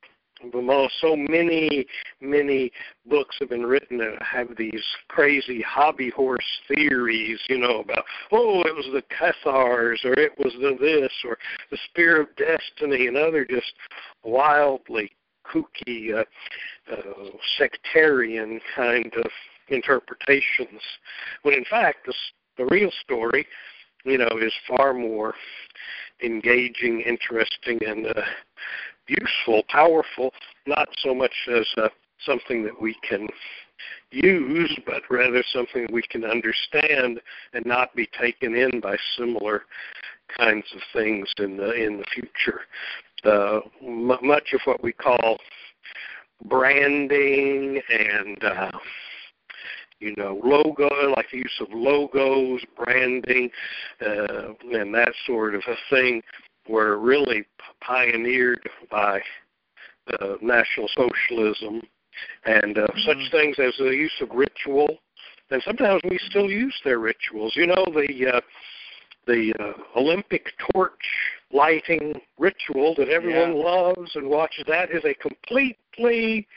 [1.01, 1.85] so many,
[2.21, 2.71] many
[3.09, 8.61] books have been written that have these crazy hobby horse theories, you know, about oh,
[8.61, 11.37] it was the Cathars or it was the this or
[11.71, 13.73] the Spear of Destiny and other just
[14.23, 15.11] wildly
[15.45, 16.23] kooky, uh,
[16.91, 19.31] uh, sectarian kind of
[19.69, 20.81] interpretations.
[21.43, 22.13] When in fact, the,
[22.57, 23.45] the real story,
[24.03, 25.33] you know, is far more
[26.23, 28.21] engaging, interesting, and uh,
[29.07, 30.33] useful, powerful,
[30.65, 31.89] not so much as uh,
[32.25, 33.27] something that we can
[34.11, 37.19] use, but rather something we can understand
[37.53, 39.63] and not be taken in by similar
[40.37, 42.61] kinds of things in the in the future.
[43.23, 45.37] Uh, m- much of what we call
[46.45, 48.71] branding and uh,
[49.99, 53.49] you know logo, like the use of logos, branding,
[54.01, 56.21] uh, and that sort of a thing
[56.67, 57.45] were really
[57.81, 59.21] pioneered by
[60.19, 61.81] uh, National Socialism
[62.45, 62.99] and uh, mm-hmm.
[63.05, 64.97] such things as the use of ritual.
[65.49, 67.53] And sometimes we still use their rituals.
[67.55, 68.41] You know, the uh,
[69.27, 70.91] the uh, Olympic torch
[71.51, 73.63] lighting ritual that everyone yeah.
[73.63, 74.65] loves and watches.
[74.67, 76.47] That is a completely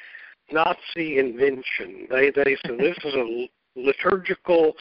[0.53, 2.07] Nazi invention.
[2.11, 4.75] They they said this is a liturgical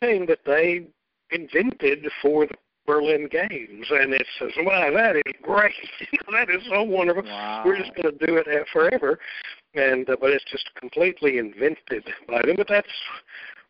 [0.00, 0.86] thing that they
[1.30, 2.54] invented for the
[2.86, 5.74] Berlin Games, and it says, "Wow, that is great!
[6.30, 7.24] that is so wonderful.
[7.24, 7.62] Wow.
[7.64, 9.18] We're just going to do it forever."
[9.74, 12.56] And uh, but it's just completely invented by them.
[12.56, 12.88] But that's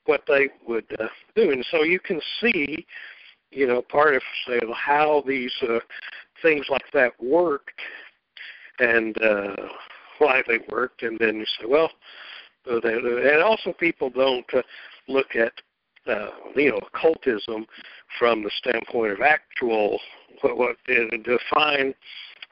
[0.04, 2.86] what they would uh, do, and so you can see,
[3.50, 5.78] you know, part of say how these uh,
[6.42, 7.80] things like that worked,
[8.78, 9.56] and uh,
[10.18, 11.90] why they worked, and then you say, well,
[12.70, 14.62] uh, they, and also people don't uh,
[15.08, 15.52] look at
[16.06, 17.66] uh, you know occultism
[18.18, 19.98] from the standpoint of actual
[20.40, 21.94] what what uh, define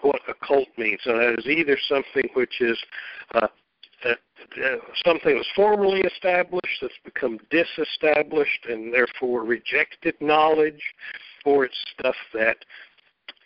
[0.00, 1.00] what a cult means.
[1.06, 2.78] And that is either something which is
[3.34, 3.48] uh,
[4.04, 4.10] uh,
[4.62, 10.82] uh, something that's formally established that's become disestablished and therefore rejected knowledge,
[11.44, 12.58] or it's stuff that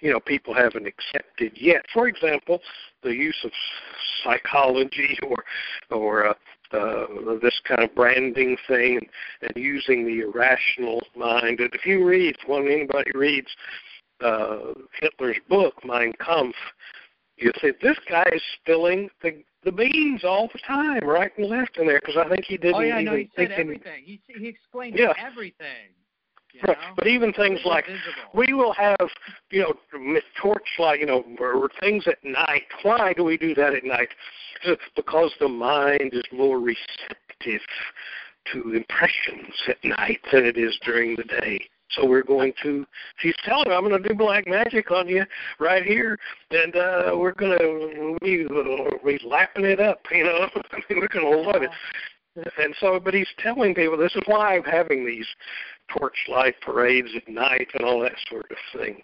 [0.00, 1.84] you know people haven't accepted yet.
[1.92, 2.60] For example,
[3.02, 3.50] the use of
[4.22, 5.44] psychology or
[5.90, 6.34] or uh,
[6.72, 7.06] uh,
[7.40, 9.08] this kind of branding thing and,
[9.42, 11.60] and using the irrational mind.
[11.60, 13.48] And if you read, when anybody reads
[14.22, 16.56] uh, Hitler's book, Mein Kampf,
[17.36, 21.78] you say this guy is spilling the the beans all the time, right and left
[21.78, 22.76] in there, because I think he didn't.
[22.76, 24.04] Oh yeah, even no, he said everything.
[24.04, 25.12] He he explained yeah.
[25.18, 25.90] everything.
[26.66, 26.76] Right.
[26.96, 28.02] But even things like visible.
[28.34, 29.08] we will have,
[29.50, 32.64] you know, torchlight, you know, or things at night.
[32.82, 34.08] Why do we do that at night?
[34.96, 37.60] Because the mind is more receptive
[38.52, 41.60] to impressions at night than it is during the day.
[41.90, 42.84] So we're going to.
[43.18, 45.24] She's telling me I'm going to do black magic on you
[45.58, 46.18] right here,
[46.50, 48.46] and uh we're going to be,
[49.04, 50.00] be lapping it up.
[50.10, 51.70] You know, I mean, we're going to love it.
[52.58, 55.26] And so, but he's telling people this is why I'm having these
[55.96, 59.02] torchlight parades at night and all that sort of thing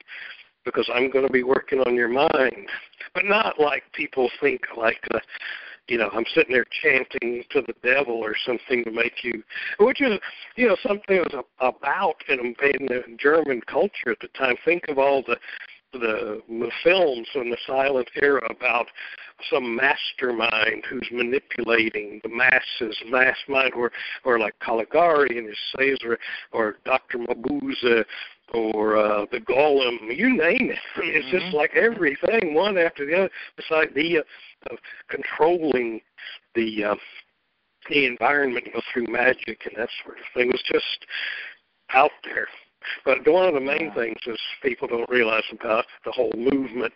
[0.64, 2.68] because I'm going to be working on your mind,
[3.14, 5.18] but not like people think like, uh,
[5.88, 9.42] you know, I'm sitting there chanting to the devil or something to make you,
[9.78, 10.18] which is,
[10.56, 14.56] you know, something that was about in, in German culture at the time.
[14.64, 15.36] Think of all the
[15.98, 18.86] the, the films in the silent era about
[19.50, 23.90] some mastermind who's manipulating the masses, mass mind, or
[24.24, 26.18] or like Caligari and his Cesare,
[26.52, 27.18] or Dr.
[27.18, 28.04] Mabuse,
[28.52, 30.78] or uh, the Golem, you name it.
[30.96, 31.38] It's mm-hmm.
[31.38, 33.30] just like everything, one after the other.
[33.56, 34.20] This idea
[34.70, 36.00] of controlling
[36.54, 36.94] the uh,
[37.88, 41.06] the environment you know, through magic and that sort of thing was just
[41.92, 42.48] out there.
[43.04, 46.92] But one of the main things is people don't realize about the whole movement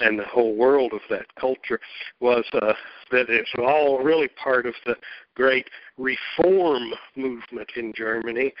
[0.00, 1.78] and the whole world of that culture
[2.20, 2.72] was uh,
[3.10, 4.96] that it's all really part of the
[5.34, 5.68] great
[5.98, 8.52] reform movement in Germany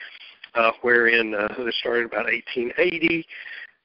[0.54, 3.26] uh, wherein uh, it started about 1880.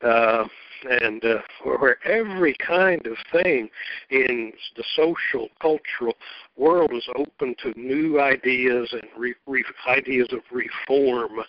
[0.03, 0.45] Uh,
[0.89, 3.69] and uh, where every kind of thing
[4.09, 6.13] in the social, cultural
[6.57, 11.39] world is open to new ideas and re- re- ideas of reform,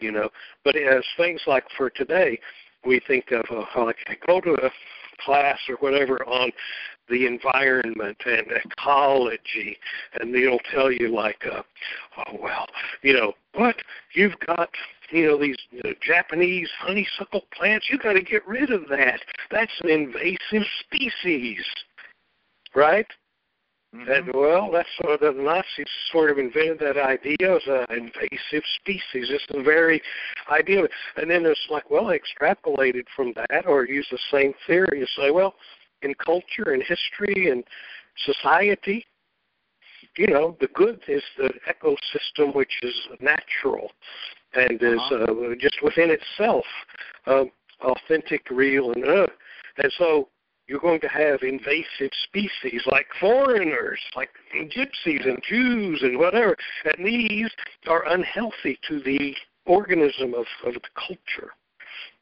[0.00, 0.28] you know.
[0.64, 2.38] But as things like for today,
[2.84, 4.70] we think of uh, like I go to a
[5.24, 6.50] class or whatever on
[7.08, 9.76] the environment and ecology,
[10.20, 11.62] and they'll tell you like, uh,
[12.18, 12.66] oh well,
[13.02, 13.76] you know, what
[14.14, 14.70] you've got
[15.10, 17.86] you know these uh, Japanese honeysuckle plants.
[17.90, 19.20] You got to get rid of that.
[19.50, 21.64] That's an invasive species,
[22.74, 23.06] right?
[23.96, 24.10] Mm-hmm.
[24.10, 28.64] And well, that's sort of the Nazis sort of invented that idea as an invasive
[28.80, 29.30] species.
[29.30, 30.02] It's the very
[30.50, 30.82] idea.
[31.16, 35.08] And then it's like, well, they extrapolated from that or use the same theory and
[35.16, 35.54] say, well,
[36.02, 37.64] in culture and history and
[38.24, 39.06] society,
[40.16, 43.92] you know, the good is the ecosystem which is natural
[44.54, 45.50] and is Uh-huh.
[45.50, 46.64] uh, just within itself
[47.26, 47.50] um,
[47.82, 49.26] authentic, real, and uh.
[49.78, 50.28] And so
[50.66, 57.06] you're going to have invasive species like foreigners, like gypsies and Jews and whatever, and
[57.06, 57.50] these
[57.88, 61.52] are unhealthy to the organism of, of the culture.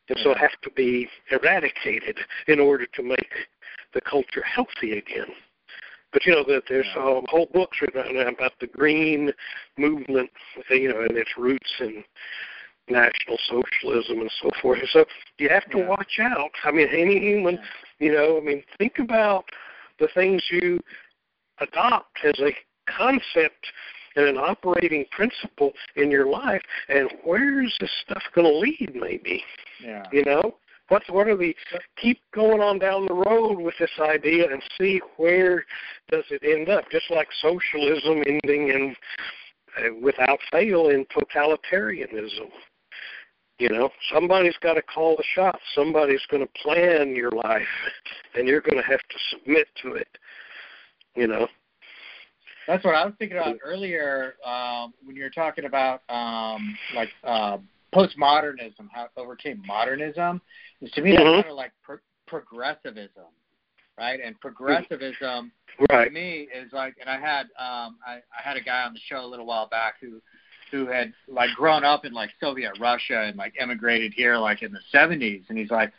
[0.09, 3.33] And so have to be eradicated in order to make
[3.95, 5.33] the culture healthy again.
[6.13, 9.33] But you know that there's um, whole books written about the green
[9.79, 10.31] movement,
[10.71, 12.05] you know, and its roots in
[12.89, 14.79] national socialism and so forth.
[14.93, 15.07] So
[15.39, 15.89] you have to Yeah.
[15.89, 16.53] watch out.
[16.65, 17.59] I mean, any human.
[17.99, 19.45] You know, I mean, think about
[19.99, 20.81] the things you
[21.61, 22.55] adopt as a
[22.91, 23.67] concept
[24.17, 28.93] and an operating principle in your life, and where's this stuff going to lead?
[28.95, 29.43] Maybe
[29.81, 30.05] Yeah.
[30.13, 30.57] you know
[30.89, 31.55] what's what are the
[31.97, 35.65] keep going on down the road with this idea and see where
[36.11, 38.97] does it end up just like socialism ending in
[39.79, 42.51] uh, without fail in totalitarianism
[43.59, 47.63] you know somebody's got to call the shots somebody's going to plan your life
[48.35, 50.09] and you're going to have to submit to it
[51.15, 51.47] you know
[52.67, 57.11] That's what I was thinking about earlier um, when you were talking about um, like
[57.23, 57.59] uh,
[57.95, 60.41] postmodernism, how it overcame modernism.
[60.81, 61.43] Is to me that's Mhm.
[61.43, 63.31] kind of like pro- progressivism,
[63.99, 64.19] right?
[64.21, 65.53] And progressivism
[65.91, 68.95] right to me is like, and I had um, I, I had a guy on
[68.95, 70.21] the show a little while back who
[70.71, 74.73] who had like grown up in like Soviet Russia and like emigrated here like in
[74.73, 75.93] the 70s, and he's like,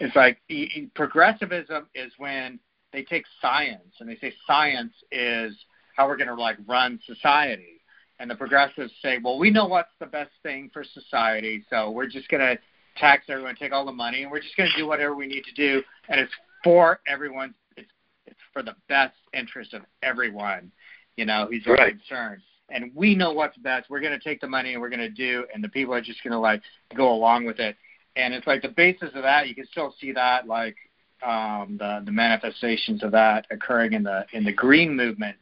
[0.00, 2.58] it's like he, he, progressivism is when
[2.92, 5.54] they take science and they say science is
[5.96, 7.80] how we're going to like run society,
[8.18, 12.06] and the progressives say, well, we know what's the best thing for society, so we're
[12.08, 12.58] just going to
[12.96, 15.44] tax everyone, take all the money, and we're just going to do whatever we need
[15.44, 16.32] to do, and it's
[16.64, 17.54] for everyone.
[17.76, 17.90] It's
[18.26, 20.70] it's for the best interest of everyone,
[21.16, 21.96] you know, who's Right.
[21.98, 22.42] concerned.
[22.68, 23.88] And we know what's best.
[23.88, 26.00] We're going to take the money and we're going to do, and the people are
[26.00, 26.62] just going to like
[26.96, 27.76] go along with it.
[28.16, 29.48] And it's like the basis of that.
[29.48, 30.76] You can still see that, like
[31.22, 35.36] um, the the manifestations of that occurring in the in the green movement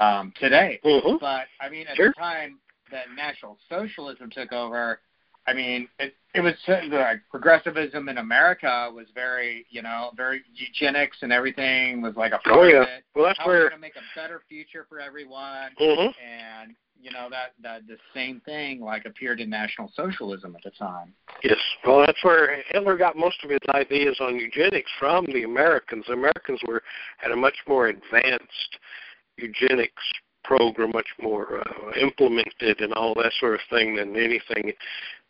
[0.00, 0.80] um, today.
[0.84, 2.08] hmm But I mean, at Sure.
[2.08, 2.58] the time
[2.90, 5.00] that National Socialism took over,
[5.46, 11.16] I mean, it, it was like progressivism in America was very, you know, very eugenics
[11.22, 12.82] and everything was like a part Oh, yeah.
[12.82, 13.04] of it.
[13.14, 17.10] well that's How we're where to make a better future for everyone, hmm and you
[17.10, 21.14] know that that the same thing like appeared in National Socialism at the time.
[21.42, 26.04] Yes, well, that's where Hitler got most of his ideas on eugenics from the Americans.
[26.06, 26.82] The Americans were
[27.18, 28.78] had a much more advanced
[29.38, 30.02] eugenics
[30.44, 34.72] program, much more uh, implemented and all that sort of thing than anything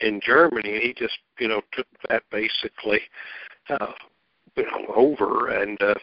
[0.01, 0.81] in Germany.
[0.81, 3.01] He just, you know, took that basically,
[3.69, 3.93] uh,
[4.57, 5.81] you know, over and.
[5.83, 5.95] uh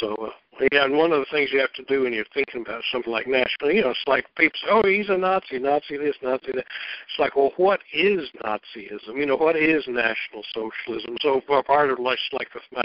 [0.00, 2.62] so uh, yeah, and one of the things you have to do when you're thinking
[2.62, 5.96] about something like national, you know, it's like people say, "Oh, he's a Nazi, Nazi
[5.96, 9.16] this, Nazi that." It's like, well, what is Nazism?
[9.16, 11.16] You know, what is National Socialism?
[11.20, 12.84] So part of like, like with my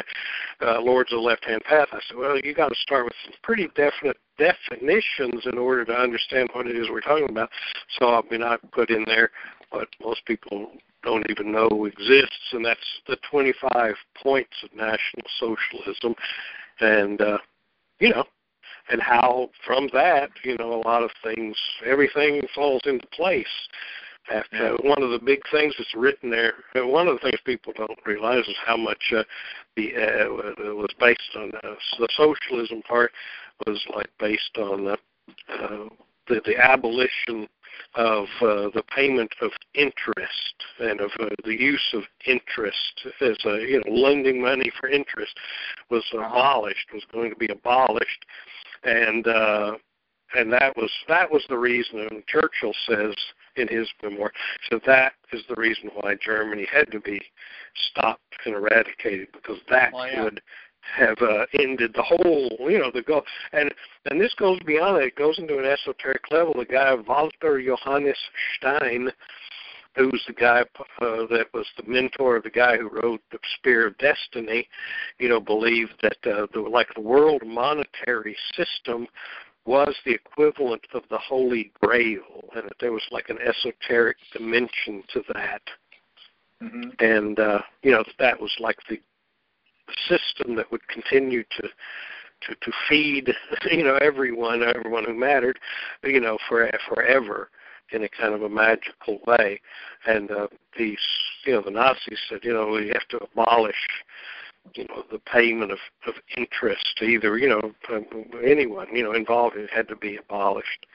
[0.62, 3.14] uh, Lords of the Left Hand Path, I said, well, you got to start with
[3.26, 7.50] some pretty definite definitions in order to understand what it is we're talking about.
[8.00, 9.32] So I mean, I put in there
[9.72, 10.72] what most people
[11.04, 16.16] don't even know exists, and that's the 25 points of National Socialism
[16.80, 17.38] and uh,
[18.04, 18.26] you know,
[18.92, 23.48] and how from that, you know, a lot of things, everything falls into place.
[24.32, 27.74] After one of the big things that's written there, uh, one of the things people
[27.76, 29.24] don't realize is how much uh,
[29.76, 33.12] the uh, was based on uh, the socialism part
[33.66, 34.98] was like based on the
[35.50, 35.90] uh,
[36.28, 37.48] the, the abolition
[37.96, 43.60] of uh, the payment of interest and of uh, the use of interest as a
[43.62, 45.34] you know lending money for interest
[45.90, 48.26] was abolished was going to be abolished
[48.84, 49.74] and uh
[50.36, 53.16] and that was that was the reason and Churchill says
[53.56, 54.32] in his memoir.
[54.70, 57.22] So that is the reason why Germany had to be
[57.92, 60.24] stopped and eradicated because that Well, yeah.
[60.24, 60.42] would
[60.96, 63.24] have uh, ended the whole, you know, the go.
[63.52, 63.74] And
[64.10, 65.04] and this goes beyond that.
[65.04, 66.54] It goes into an esoteric level.
[66.58, 68.18] The guy Walter Johannes
[68.58, 69.10] Stein,
[69.96, 73.88] who's the guy uh, that was the mentor of the guy who wrote the Spear
[73.88, 74.68] of Destiny,
[75.20, 79.08] you know, believed that uh, the like the world monetary system
[79.66, 85.04] was the equivalent of the Holy Grail, and that there was like an esoteric dimension
[85.14, 85.62] to that
[86.64, 89.00] hmm and uh, you know that was like the
[90.08, 91.68] system that would continue to
[92.48, 93.34] to to feed
[93.72, 95.60] you know everyone everyone who mattered
[96.04, 97.50] you know for forever
[97.92, 99.60] in a kind of a magical way
[100.08, 100.48] and uh,
[100.78, 100.98] these
[101.46, 103.88] you know the Nazis said you know we have to abolish
[104.74, 107.74] you know the payment of of interest to either you know
[108.46, 110.86] anyone you know involved it had to be abolished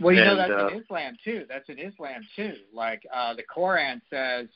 [0.00, 1.44] Well, you know that's uh, in Islam too.
[1.48, 2.54] That's in Islam too.
[2.72, 4.48] Like uh, the Quran says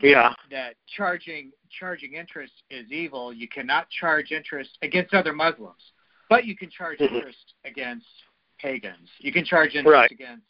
[0.00, 3.32] yeah that charging charging interest is evil.
[3.32, 5.92] You cannot charge interest against other Muslims,
[6.28, 7.12] but you can charge Mhm.
[7.12, 8.06] interest against
[8.58, 9.10] pagans.
[9.18, 10.10] You can charge interest Right.
[10.10, 10.46] against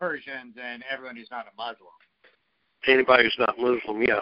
[0.00, 1.90] Persians and everyone who's not a Muslim.
[2.86, 4.20] anybody who's not Muslim yeah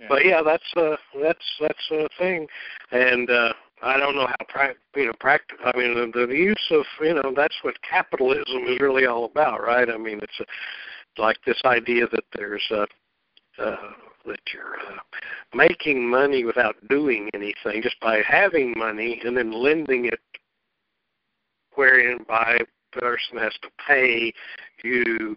[0.00, 0.06] Yeah.
[0.08, 2.48] But yeah, that's uh that's that's a thing,
[2.90, 5.66] and uh, I don't know how prac you know practical.
[5.66, 9.62] I mean, the, the use of you know that's what capitalism is really all about,
[9.62, 9.88] right?
[9.88, 12.86] I mean, it's a, like this idea that there's uh,
[13.58, 13.76] uh,
[14.26, 14.98] that you're uh,
[15.54, 20.20] making money without doing anything, just by having money and then lending it,
[21.74, 22.58] wherein by
[22.92, 24.32] person has to pay
[24.82, 25.36] you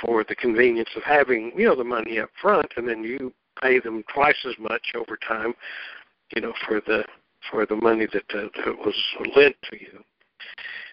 [0.00, 3.78] for the convenience of having you know the money up front, and then you pay
[3.80, 5.54] them twice as much over time,
[6.34, 7.04] you know, for the
[7.50, 8.94] for the money that, uh, that was
[9.36, 10.02] lent to you,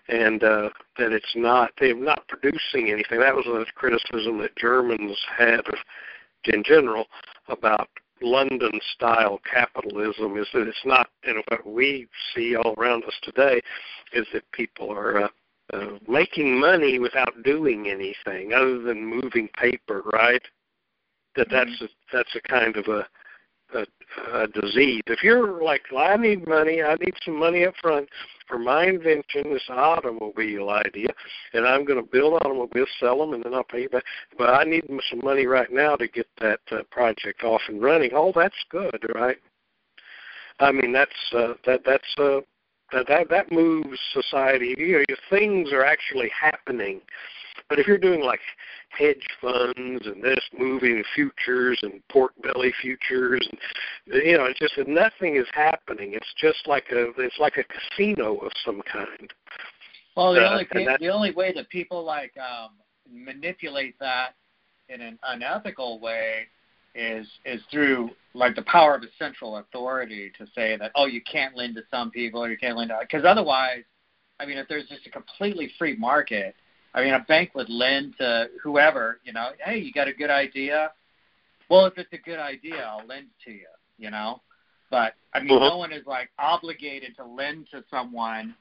[0.07, 3.19] and uh, that it's not they're not producing anything.
[3.19, 5.75] That was a criticism that Germans had of,
[6.47, 7.05] in general
[7.47, 7.89] about
[8.21, 13.61] London style capitalism is that it's not and what we see all around us today
[14.13, 15.27] is that people are uh,
[15.73, 20.41] uh, making money without doing anything other than moving paper, right?
[21.35, 23.05] That that's a, that's a kind of a,
[23.75, 23.85] a
[24.33, 25.01] a disease.
[25.07, 28.07] If you're like, I need money, I need some money up front
[28.47, 31.09] for my invention, this automobile idea,
[31.53, 34.03] and I'm going to build automobiles, sell them, and then I'll pay you back.
[34.37, 38.11] But I need some money right now to get that uh, project off and running.
[38.13, 39.37] Oh, that's good, right?
[40.59, 42.39] I mean, that's uh, that that's uh,
[42.93, 44.75] that that that moves society.
[44.77, 47.01] You know, your things are actually happening.
[47.69, 48.41] But if you're doing like
[48.97, 53.59] hedge funds and this moving futures and pork belly futures, and
[54.23, 56.13] you know, it's just that nothing is happening.
[56.13, 59.31] It's just like a it's like a casino of some kind.
[60.15, 62.71] Well, the Uh, only that- the only way that people like um,
[63.09, 64.35] manipulate that
[64.89, 66.47] in an unethical way
[66.93, 71.21] is is through like the power of a central authority to say that oh you
[71.21, 73.83] can't lend to some people or you can't lend to because otherwise,
[74.39, 76.55] I mean if there's just a completely free market,
[76.95, 80.31] I mean a bank would lend to whoever you know hey you got a good
[80.31, 80.91] idea,
[81.69, 83.67] well if it's a good idea I'll lend to you
[83.97, 84.41] you know,
[84.91, 85.69] but I mean Uh-huh.
[85.69, 88.55] no one is like obligated to lend to someone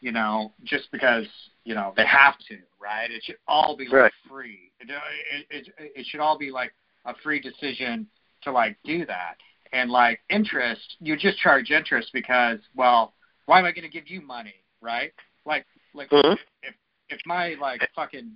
[0.00, 1.26] you know, just because
[1.64, 3.10] you know they have to, right?
[3.10, 4.12] It should all be like Right.
[4.28, 4.70] free.
[4.80, 6.72] It, it it it should all be like
[7.06, 8.06] a free decision
[8.42, 9.36] to like do that.
[9.72, 13.14] And like interest, you just charge interest because, well,
[13.46, 15.12] why am I going to give you money, right?
[15.46, 16.38] Like like Mhm.
[16.62, 16.74] if
[17.14, 18.32] if my like fucking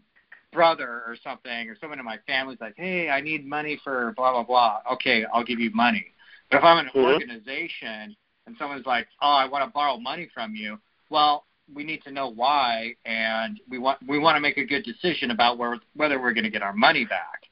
[0.52, 4.32] brother or something or someone in my family's like, hey, I need money for blah
[4.32, 4.80] blah blah.
[4.94, 6.06] Okay, I'll give you money.
[6.50, 7.12] But if I'm an Mhm.
[7.12, 8.16] organization
[8.46, 10.78] and someone's like, oh, I want to borrow money from you,
[11.10, 14.84] well, we need to know why, and we want we want to make a good
[14.84, 17.42] decision about where whether we're going to get our money back.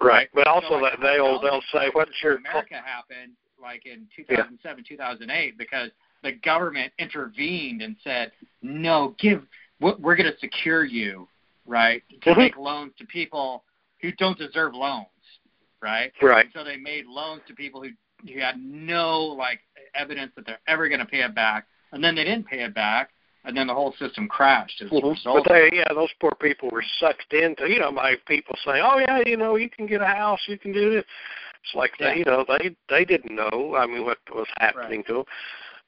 [0.00, 0.28] Right.
[0.34, 4.84] But also So, like, that they'll they'll say what's your America happened like in 2007,
[4.86, 5.90] 2008 because
[6.22, 8.32] the government intervened and said,
[8.62, 9.46] no, give
[9.80, 11.28] we're we're going to secure you,
[11.66, 12.36] right, to Mhm.
[12.36, 13.64] make loans to people
[14.00, 15.06] who don't deserve loans,
[15.80, 16.12] right?
[16.22, 16.44] right.
[16.44, 17.90] And so they made loans to people who
[18.32, 19.60] who had no like
[19.94, 22.74] evidence that they're ever going to pay it back, and then they didn't pay it
[22.74, 23.10] back,
[23.44, 25.10] and then the whole system crashed as a Mhm.
[25.10, 25.44] result.
[25.44, 28.98] But they, yeah, those poor people were sucked into, you know, by people saying, "Oh
[28.98, 31.04] yeah, you know, you can get a house, you can do this."
[31.62, 32.10] It's like Yeah.
[32.10, 33.76] they, you know, they they didn't know.
[33.76, 35.24] I mean, what was happening to them,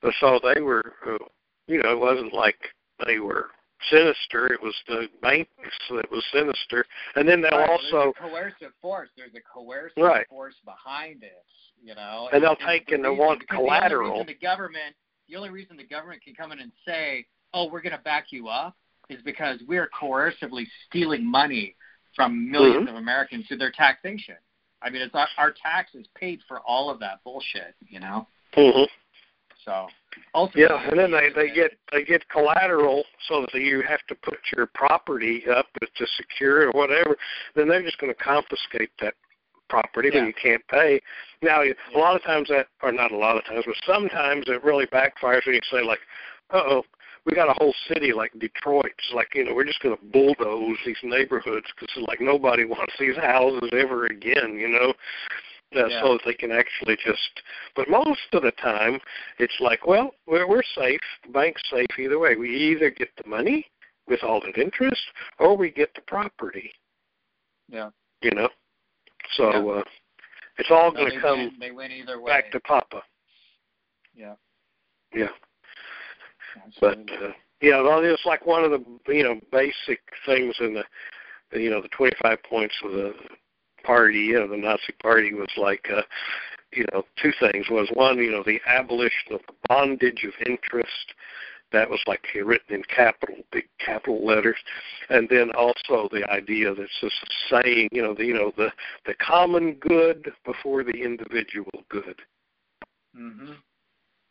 [0.00, 1.24] but so they were, uh,
[1.66, 2.74] you know, it wasn't like
[3.06, 3.50] they were
[3.90, 4.52] sinister.
[4.52, 5.50] It was the banks
[5.90, 6.84] that was sinister,
[7.16, 9.08] and then they'll Right, also, there's a coercive force.
[9.16, 10.26] There's a coercive Right.
[10.28, 11.44] force behind it.
[11.80, 14.10] You know, And they'll it's take the and they'll want The only collateral.
[14.12, 14.96] reason the government,
[15.28, 17.24] the only reason the government can come in and say,
[17.54, 18.76] "Oh, we're going to back you up,"
[19.08, 21.76] is because we're coercively stealing money
[22.16, 22.88] from 1000000s mm-hmm.
[22.88, 24.36] of Americans through their taxation.
[24.82, 28.26] I mean, it's our, our taxes paid for all of that bullshit, you know.
[28.54, 28.84] Mm-hmm.
[29.64, 29.88] So
[30.54, 34.38] yeah, and then they they get they get collateral so that you have to put
[34.56, 37.16] your property up to secure it or whatever.
[37.54, 39.14] Then they're just going to confiscate that
[39.68, 40.20] property yeah.
[40.20, 41.00] when you can't pay.
[41.42, 44.64] Now, a lot of times that, or not a lot of times, but sometimes it
[44.64, 46.00] really backfires when you say like,
[46.50, 46.82] "Uh oh,
[47.28, 48.86] we got a whole city like Detroit.
[48.86, 52.94] It's like you know we're just going to bulldoze these neighborhoods because like nobody wants
[52.98, 54.56] these houses ever again.
[54.58, 54.94] You know,
[55.76, 56.00] uh, yeah.
[56.02, 57.42] so that they can actually just.
[57.76, 58.98] But most of the time,
[59.38, 61.00] it's like, well, we're we're safe.
[61.26, 62.36] The bank's safe either way.
[62.36, 63.66] We either get the money
[64.06, 65.02] with all that interest,
[65.38, 66.70] or we get the property.
[67.68, 67.90] Yeah.
[68.22, 68.48] You know,
[69.36, 69.80] so yeah.
[69.80, 69.82] uh,
[70.58, 71.52] it's all no, going to come win.
[71.60, 72.32] They win either way.
[72.32, 73.02] back to Papa.
[74.14, 74.34] Yeah.
[75.14, 75.28] Yeah.
[76.66, 77.04] Absolutely.
[77.04, 81.60] But uh, yeah, well, it's like one of the you know basic things in the
[81.60, 83.14] you know the 25 points of the
[83.88, 86.02] party, you know, the Nazi party was like, uh,
[86.72, 87.66] you know, two things.
[87.70, 91.14] Was one, you know, the abolition of the bondage of interest.
[91.70, 94.56] That was like written in capital, big capital letters,
[95.10, 97.14] and then also the idea that it's just
[97.50, 98.70] saying, you know, the you know the
[99.04, 102.16] the common good before the individual good.
[103.14, 103.52] Mm-hmm.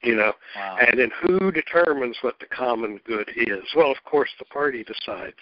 [0.02, 0.78] You know, wow.
[0.82, 3.66] and then who determines what the common good is?
[3.76, 5.36] Well, of course, the party decides.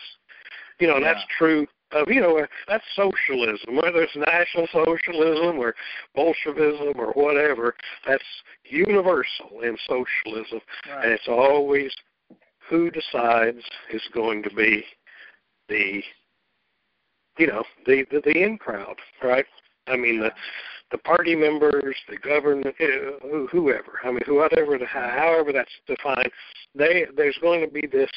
[0.79, 1.13] You know, and yeah.
[1.13, 5.75] that's true of you know that's socialism, whether it's national socialism or
[6.15, 7.75] Bolshevism or whatever.
[8.07, 8.23] That's
[8.65, 11.05] universal in socialism, right.
[11.05, 11.93] and it's always
[12.69, 14.83] who decides is going to be
[15.69, 16.01] the
[17.37, 19.45] you know the the, the in crowd, right?
[19.87, 20.31] I mean the
[20.91, 23.99] the party members, the government, uh, whoever.
[24.03, 26.31] I mean, whoever, however that's defined,
[26.75, 28.09] they there's going to be this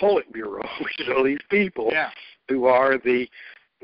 [0.00, 2.10] Politburo, which are these people yeah
[2.48, 3.28] who are the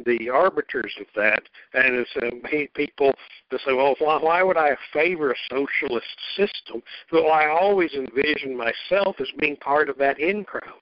[0.06, 1.42] the arbiters of that,
[1.74, 2.40] and it's um,
[2.74, 3.12] people
[3.50, 6.06] that say, "Well, why, why would I favor a socialist
[6.36, 6.82] system?"
[7.12, 10.80] Well, I always envision myself as being part of that in crowd.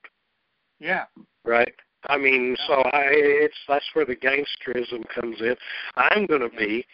[0.79, 1.05] Yeah.
[1.43, 1.73] Right.
[2.07, 2.67] I mean, yeah.
[2.67, 5.55] so I it's that's where the gangsterism comes in.
[5.95, 6.85] I'm going to be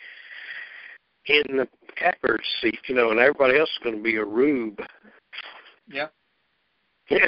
[1.27, 4.80] in the catbird seat, you know, and everybody else is going to be a rube.
[5.88, 6.07] Yeah.
[7.11, 7.27] Yeah.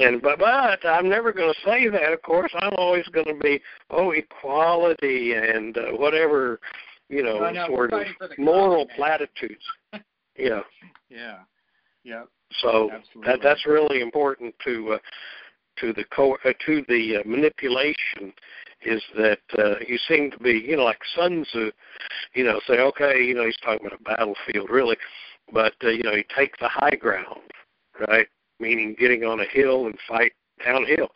[0.00, 2.12] And but but I'm never going to say that.
[2.12, 6.60] Of course, I'm always going to be oh equality and uh, whatever
[7.08, 8.06] you know, know sort of
[8.38, 9.64] moral platitudes.
[10.36, 10.60] yeah.
[11.08, 11.38] Yeah.
[12.02, 12.24] Yeah.
[12.60, 13.32] So Absolutely.
[13.32, 14.98] that that's really important to uh,
[15.80, 18.32] to the co- uh, to the uh, manipulation
[18.82, 21.70] is that uh, you seem to be you know like Sun Tzu,
[22.34, 24.96] you know say okay you know he's talking about a battlefield really,
[25.52, 27.40] but uh, you know you take the high ground
[28.08, 28.28] right
[28.64, 30.32] meaning getting on a hill and fight
[30.64, 31.08] downhill.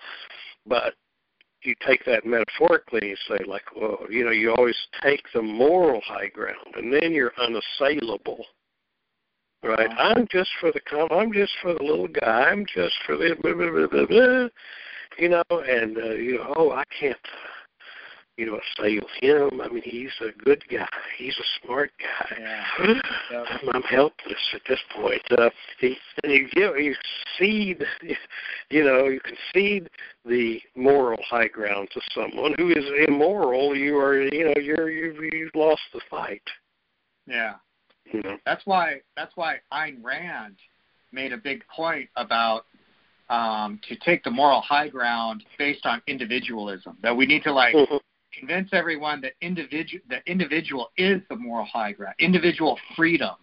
[0.66, 0.94] But
[1.62, 5.42] you take that metaphorically and you say like, well, you know, you always take the
[5.42, 8.44] moral high ground, and then you're unassailable.
[9.62, 9.90] Right?
[9.90, 10.14] Uh-huh.
[10.14, 11.08] I'm just for the com.
[11.10, 12.44] I'm just for the little guy.
[12.50, 14.48] I'm just for the blah, blah, blah, blah, blah.
[15.18, 17.18] you know, and uh, you know, oh, I can't
[18.38, 19.60] you know, assail him.
[19.60, 20.88] I mean, he's a good guy.
[21.18, 22.36] He's a smart guy.
[22.38, 22.94] Yeah.
[23.32, 23.46] yep.
[23.74, 25.22] I'm, helpless at this point.
[25.36, 25.50] Uh,
[25.80, 26.94] he, and you give, you
[27.36, 27.84] cede,
[28.70, 29.90] you know, you concede
[30.24, 33.76] the moral high ground to someone who is immoral.
[33.76, 36.42] You are, you know, you're you've, you've lost the fight.
[37.26, 37.54] Yeah.
[38.12, 38.36] You know.
[38.46, 39.00] That's why.
[39.16, 40.56] That's why Ayn Rand
[41.10, 42.66] made a big point about
[43.30, 46.96] um, to take the moral high ground based on individualism.
[47.02, 47.96] That we need to like mm-hmm
[48.38, 52.14] convince everyone that individual that individual is the moral high ground.
[52.18, 53.34] Individual freedom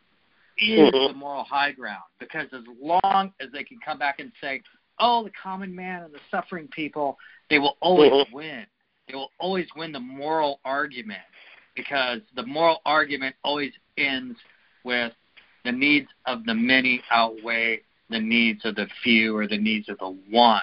[0.58, 1.14] is mm-hmm.
[1.14, 4.62] the moral high ground because as long as they can come back and say,
[5.00, 7.18] "Oh, the common man and the suffering people,"
[7.50, 8.36] they will always mm-hmm.
[8.36, 8.66] win.
[9.08, 11.22] They will always win the moral argument
[11.76, 14.38] because the moral argument always ends
[14.84, 15.12] with
[15.64, 19.98] the needs of the many outweigh the needs of the few or the needs of
[19.98, 20.62] the one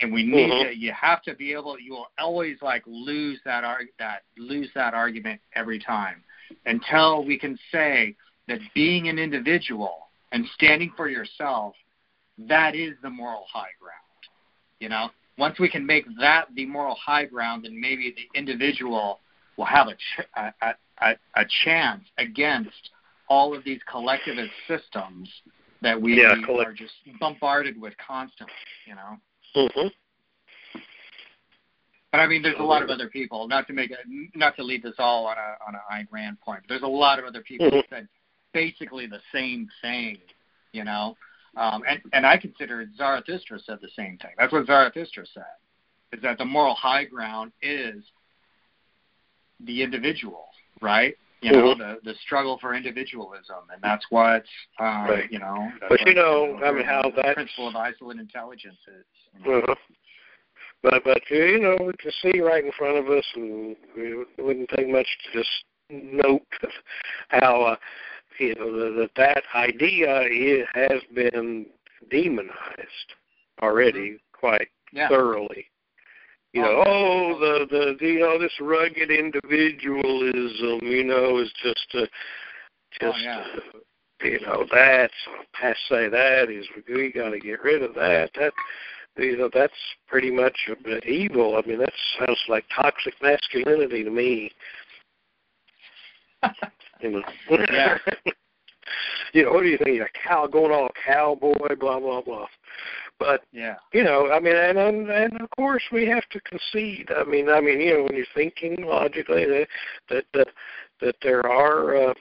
[0.00, 0.68] and we need mm-hmm.
[0.68, 4.68] to you have to be able you will always like lose that arg that lose
[4.74, 6.22] that argument every time
[6.66, 8.14] until we can say
[8.48, 11.74] that being an individual and standing for yourself
[12.38, 14.26] that is the moral high ground
[14.80, 15.08] you know
[15.38, 19.20] once we can make that the moral high ground then maybe the individual
[19.56, 22.90] will have a ch- a, a, a chance against
[23.28, 25.28] all of these collectivist systems
[25.82, 28.54] that we yeah, are just bombarded with constantly
[28.86, 29.18] you know
[29.56, 29.88] Mm-hmm.
[32.12, 33.48] But I mean, there's a lot of other people.
[33.48, 33.98] Not to make it,
[34.34, 36.60] not to leave this all on a on a Ayn Rand point.
[36.62, 37.76] But there's a lot of other people mm-hmm.
[37.76, 38.08] who said
[38.52, 40.18] basically the same thing.
[40.72, 41.16] You know,
[41.56, 44.32] um, and and I consider Zarathustra said the same thing.
[44.38, 45.42] That's what Zarathustra said.
[46.12, 48.04] is that the moral high ground is
[49.60, 50.44] the individual,
[50.82, 51.16] right?
[51.42, 51.80] You know, mm-hmm.
[51.80, 54.44] the the struggle for individualism, and that's what
[54.80, 55.30] um, right.
[55.30, 55.70] you know.
[55.88, 59.04] But you know, I mean, how that principle of isolate intelligence is.
[59.34, 59.58] You know?
[59.58, 59.74] uh-huh.
[60.82, 64.70] But but you know, we can see right in front of us, and it wouldn't
[64.70, 65.50] take much to just
[65.90, 66.42] note
[67.28, 67.76] how uh,
[68.38, 71.66] you know that that idea is, has been
[72.10, 73.14] demonized
[73.62, 74.38] already mm-hmm.
[74.38, 75.08] quite yeah.
[75.08, 75.66] thoroughly.
[76.56, 81.52] You know, oh, oh the the you know this rugged individualism, um, you know, is
[81.62, 82.08] just a,
[82.98, 83.44] just oh, yeah.
[84.22, 85.12] a, you know that's
[85.52, 86.08] passe.
[86.08, 88.30] That is we got to get rid of that.
[88.36, 88.54] That
[89.18, 89.74] you know that's
[90.08, 90.56] pretty much
[91.06, 91.60] evil.
[91.62, 94.50] I mean, that sounds like toxic masculinity to me.
[97.02, 97.22] you know.
[97.50, 97.98] yeah.
[99.34, 100.00] you know, what do you think?
[100.00, 102.46] A cow going all cowboy, blah blah blah.
[103.18, 107.08] But yeah, you know, I mean, and, and and of course we have to concede.
[107.16, 109.66] I mean, I mean, you know, when you're thinking logically that
[110.10, 110.48] that that,
[111.00, 112.14] that there are, uh,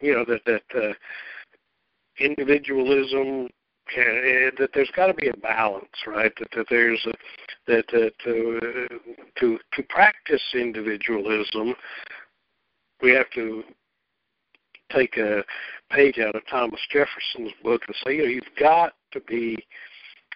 [0.00, 0.92] you know, that that uh,
[2.18, 3.48] individualism
[3.94, 6.32] can, uh, that there's got to be a balance, right?
[6.38, 7.12] That that there's a,
[7.66, 8.88] that that to
[9.40, 11.74] to to practice individualism,
[13.02, 13.62] we have to
[14.90, 15.44] take a
[15.90, 19.56] page out of Thomas Jefferson's book and say, you know, you've got to be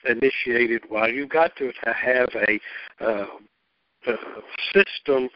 [0.07, 2.61] initiated why you've got to have a,
[3.05, 3.27] uh,
[4.07, 4.15] a
[4.73, 5.29] system,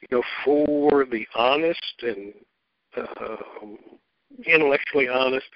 [0.00, 2.32] you know, for the honest and
[2.96, 3.36] uh,
[4.46, 5.46] intellectually honest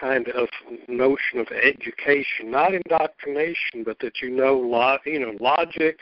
[0.00, 0.48] kind of
[0.88, 5.98] notion of education, not indoctrination, but that you know, lo- you know, logic,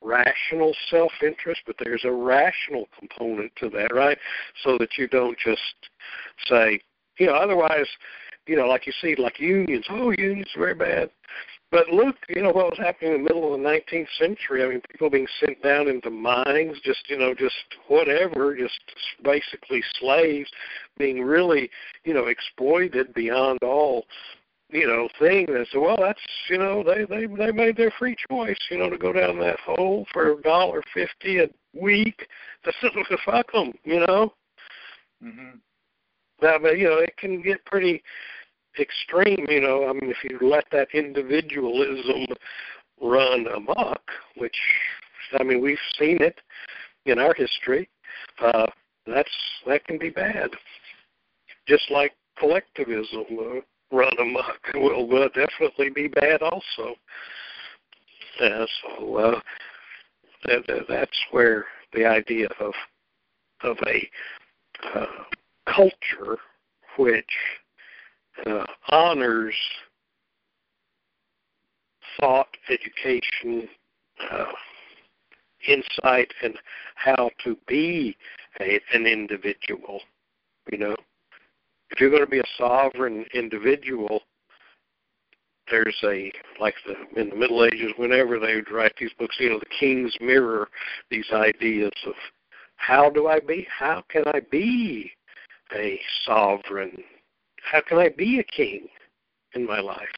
[0.00, 4.18] rational self-interest, but there's a rational component to that, right?
[4.62, 5.60] So that you don't just
[6.46, 6.80] say,
[7.18, 7.86] you know, otherwise,
[8.46, 9.86] you know, like you see, like unions.
[9.90, 11.10] Oh, unions are very bad.
[11.72, 14.62] But look, you know what was happening in the middle of the 19th century.
[14.62, 17.56] I mean, people being sent down into mines, just you know, just
[17.88, 18.78] whatever, just
[19.24, 20.50] basically slaves,
[20.98, 21.70] being really,
[22.04, 24.04] you know, exploited beyond all,
[24.68, 25.48] you know, thing.
[25.48, 26.20] And so, well, that's
[26.50, 29.58] you know, they they they made their free choice, you know, to go down that
[29.60, 32.28] hole for a dollar fifty a week.
[32.66, 34.34] That's To fuck them, you know.
[35.24, 35.56] Mm-hmm.
[36.38, 38.02] But you know, it can get pretty
[38.78, 42.26] extreme, you know, I mean, if you let that individualism
[43.00, 44.02] run amok,
[44.36, 44.56] which,
[45.38, 46.40] I mean, we've seen it
[47.06, 47.88] in our history,
[48.40, 48.66] uh,
[49.06, 49.30] that's
[49.66, 50.50] that can be bad.
[51.66, 56.94] Just like collectivism uh, run amok will uh, definitely be bad also.
[58.40, 59.40] Uh, so uh,
[60.46, 62.72] that, that's where the idea of
[63.62, 64.08] of a
[64.94, 65.06] uh,
[65.66, 66.38] culture
[66.96, 67.24] which
[68.46, 69.54] uh, honors
[72.18, 73.68] thought, education,
[74.30, 74.44] uh,
[75.66, 76.54] insight, and
[76.94, 78.16] how to be
[78.60, 80.00] a, an individual.
[80.70, 80.96] You know,
[81.90, 84.22] if you're going to be a sovereign individual,
[85.70, 86.30] there's a
[86.60, 89.76] like the in the Middle Ages, whenever they would write these books, you know, the
[89.78, 90.68] King's Mirror,
[91.10, 92.14] these ideas of
[92.76, 93.66] how do I be?
[93.70, 95.10] How can I be
[95.74, 97.02] a sovereign
[97.62, 98.88] how can I be a king
[99.54, 100.08] in my life?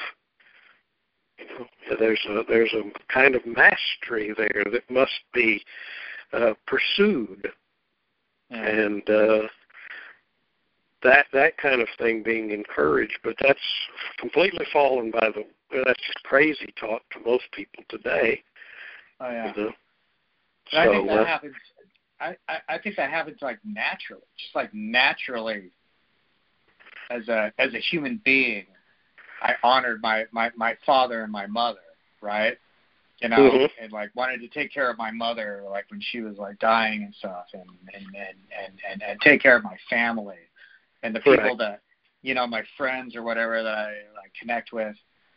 [1.39, 2.83] You know, there's a there's a
[3.13, 5.63] kind of mastery there that must be
[6.33, 7.49] uh, pursued,
[8.51, 9.43] and uh,
[11.03, 13.19] that that kind of thing being encouraged.
[13.23, 13.59] But that's
[14.19, 15.45] completely fallen by the.
[15.85, 18.43] That's just crazy talk to most people today.
[19.21, 19.53] Oh yeah.
[19.57, 19.73] You know?
[20.71, 21.55] so, I think that uh, happens.
[22.21, 25.73] I, I I think that happens like naturally, just like naturally
[27.11, 28.67] as a as a human being,
[29.43, 31.79] I honored my my my father and my mother,
[32.21, 32.57] right?
[33.21, 33.85] You know, mm-hmm.
[33.85, 37.03] and like wanted to take care of my mother, like when she was like dying
[37.05, 37.63] and stuff, and
[37.95, 40.37] and and and and, and take care of my family,
[41.03, 41.59] and the people right.
[41.59, 41.81] that
[42.25, 44.97] you know, my friends or whatever that I like connect with.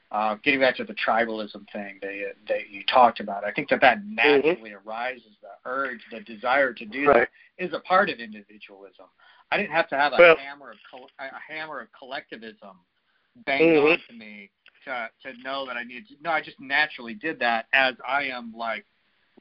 [0.09, 3.67] Uh, getting back to the tribalism thing that you, that you talked about, I think
[3.67, 4.15] that that mm-hmm.
[4.15, 4.87] naturally mm-hmm.
[4.87, 5.33] arises.
[5.41, 7.27] The urge, the desire to do right.
[7.57, 9.07] that is a part of individualism.
[9.51, 10.77] I didn't have to have a well, hammer of
[11.19, 12.77] a hammer of collectivism
[13.45, 13.87] banged mm-hmm.
[13.87, 14.49] onto me
[14.85, 16.07] to to know that I needed.
[16.09, 18.85] To, no, I just naturally did that as I am like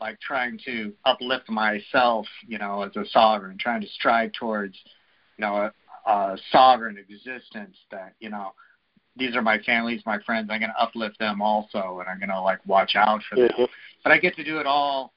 [0.01, 4.77] like trying to uplift myself, you know, as a sovereign, trying to strive towards,
[5.39, 5.71] you know,
[6.07, 7.77] a, a sovereign existence.
[7.91, 8.53] That you know,
[9.17, 10.49] these are my families, my friends.
[10.51, 13.49] I'm going to uplift them also, and I'm going to like watch out for them.
[13.49, 13.65] Mm-hmm.
[14.05, 15.13] But I get to do it all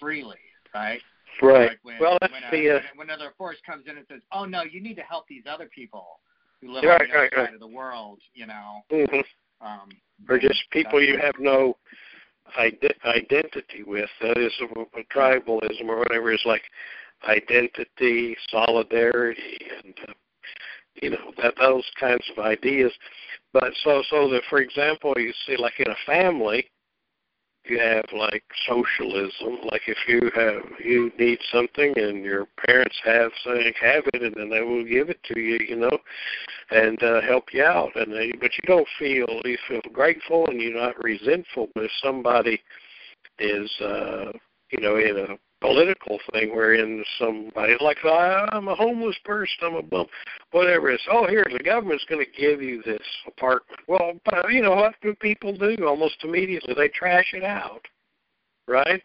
[0.00, 0.36] freely,
[0.74, 1.00] right?
[1.42, 1.70] Right.
[1.70, 4.22] Like when, well, that's when, the uh, uh, when another force comes in and says,
[4.32, 6.20] "Oh no, you need to help these other people
[6.60, 7.54] who live right, on the other right, side right.
[7.54, 8.80] of the world," you know.
[8.90, 9.20] mm-hmm.
[9.66, 9.88] Um,
[10.28, 11.76] or just people you have no
[12.58, 14.08] ide- identity with.
[14.20, 16.62] That is a, a tribalism or whatever is like
[17.28, 20.12] identity, solidarity, and uh,
[21.02, 22.92] you know that those kinds of ideas.
[23.52, 26.68] But so so that for example, you see like in a family,
[27.68, 29.58] you have like socialism.
[29.70, 34.34] Like if you have you need something and your parents have something, have it, and
[34.34, 35.98] then they will give it to you, you know,
[36.70, 37.94] and uh, help you out.
[37.96, 41.68] And they, but you don't feel you feel grateful and you're not resentful.
[41.76, 42.60] If somebody
[43.38, 44.32] is, uh,
[44.70, 49.82] you know, in a political thing wherein somebody like I'm a homeless person, I'm a
[49.82, 50.06] bum,
[50.50, 51.06] whatever it's.
[51.10, 53.80] Oh, here the government's going to give you this apartment.
[53.86, 56.74] Well, but you know what do people do almost immediately?
[56.74, 57.82] They trash it out,
[58.68, 59.02] right?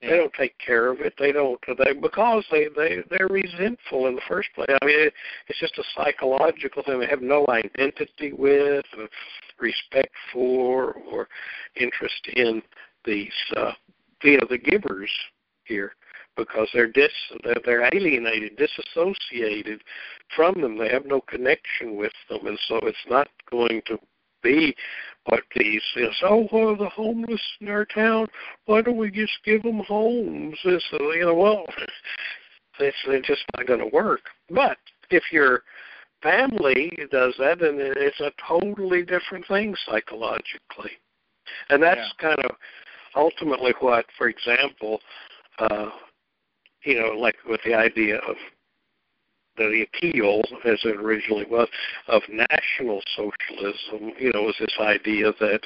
[0.00, 0.10] Yeah.
[0.10, 1.14] They don't take care of it.
[1.18, 4.68] They don't they because they they they're resentful in the first place.
[4.68, 5.14] I mean, it,
[5.48, 7.00] it's just a psychological thing.
[7.00, 9.08] They have no identity with, or
[9.60, 11.28] respect for, or
[11.76, 12.62] interest in
[13.04, 13.32] these.
[13.56, 13.72] uh
[14.24, 15.10] you know the givers
[15.72, 15.92] here
[16.36, 17.10] because they're dis
[17.64, 19.82] they're alienated, disassociated
[20.34, 20.78] from them.
[20.78, 23.98] They have no connection with them, and so it's not going to
[24.42, 24.74] be
[25.26, 26.16] what these is.
[26.22, 28.26] Oh, well, the homeless in our town.
[28.66, 30.58] Why don't we just give them homes?
[30.64, 31.64] This, uh, you know, well,
[32.80, 34.22] it's, it's just not going to work.
[34.50, 34.78] But
[35.10, 35.62] if your
[36.22, 40.92] family does that, then it's a totally different thing psychologically,
[41.70, 42.34] and that's yeah.
[42.34, 42.56] kind of
[43.14, 45.00] ultimately what, for example,
[45.58, 45.90] uh,
[46.84, 48.36] you know, like with the idea of
[49.56, 51.68] the appeal, as it originally was,
[52.08, 55.60] of national socialism, you know, was this idea that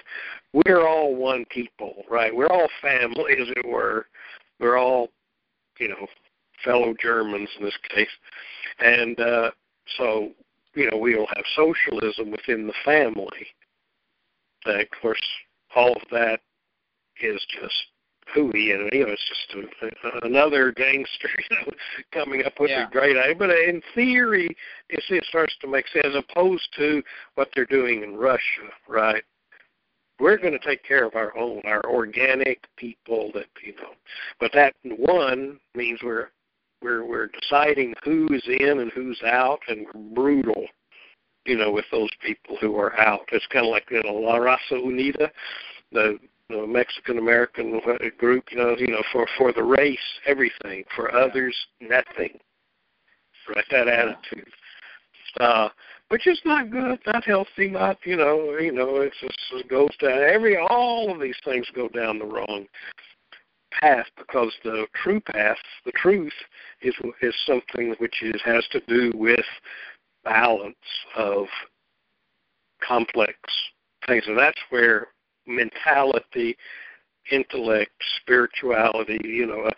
[0.53, 2.35] we're all one people, right?
[2.35, 4.07] We're all family, as it were.
[4.59, 5.11] We're all,
[5.79, 6.07] you know,
[6.65, 8.09] fellow Germans in this case.
[8.81, 9.51] And uh,
[9.97, 10.33] so,
[10.75, 13.47] you know, we'll have socialism within the family.
[14.65, 15.23] And of course,
[15.75, 16.41] all of that
[17.23, 17.87] is just
[18.35, 21.73] hooey, and you know, it's just a, another gangster you know,
[22.13, 22.87] coming up with yeah.
[22.87, 23.35] a great idea.
[23.35, 24.57] But in theory,
[24.91, 27.03] you see, it starts to make sense as opposed to
[27.35, 29.23] what they're doing in Russia, right?
[30.19, 33.93] We're going to take care of our own, our organic people that you know.
[34.41, 36.31] But that one means we're
[36.83, 40.67] we're we're deciding who is in and who's out, and we're brutal,
[41.45, 43.29] you know, with those people who are out.
[43.33, 45.31] It's kind of like you know, La Raza Unida,
[45.93, 46.19] the
[46.49, 47.81] the Mexican American
[48.19, 52.39] group, you know, you know, for for the race, everything, for others, nothing.
[53.55, 54.49] Right, that attitude,
[55.39, 55.69] uh,
[56.09, 59.97] which is not good, not healthy, not you know, you know, it's just it goes
[60.01, 60.19] down.
[60.19, 62.67] Every all of these things go down the wrong
[63.71, 66.33] path because the true path, the truth,
[66.83, 69.45] is is something which is has to do with
[70.25, 70.75] balance
[71.17, 71.47] of
[72.87, 73.37] complex
[74.09, 75.09] things, and that's where
[75.47, 76.57] mentality,
[77.31, 79.71] intellect, spirituality, you know,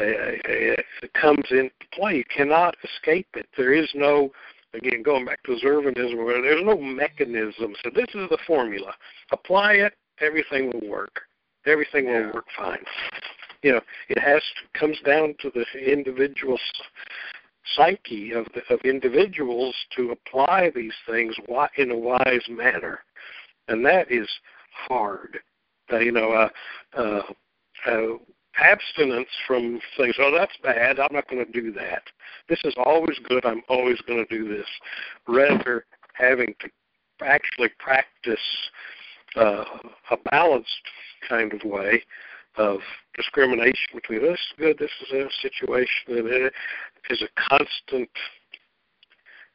[0.00, 2.16] uh, uh, uh, comes into play.
[2.16, 3.46] You cannot escape it.
[3.56, 4.30] There is no,
[4.72, 7.74] again, going back to Zervanism, where there's no mechanism.
[7.82, 8.94] So this is the formula.
[9.32, 11.20] Apply it, everything will work.
[11.66, 12.84] Everything will work fine.
[13.62, 16.58] You know, it has to, comes down to the individual
[17.76, 21.34] psyche of the, of individuals to apply these things
[21.78, 23.00] in a wise manner,
[23.68, 24.28] and that is
[24.74, 25.38] hard.
[25.92, 26.48] Uh, you know, uh,
[26.96, 27.22] uh,
[27.86, 28.16] uh,
[28.58, 30.14] abstinence from things.
[30.18, 30.98] Oh, that's bad.
[30.98, 32.02] I'm not going to do that.
[32.48, 33.44] This is always good.
[33.44, 34.66] I'm always going to do this.
[35.26, 36.68] Rather, having to
[37.24, 38.38] actually practice
[39.36, 39.64] uh,
[40.10, 40.70] a balanced
[41.28, 42.02] kind of way
[42.56, 42.78] of
[43.16, 46.50] discrimination between this is good, this is a situation that
[47.10, 48.08] is a constant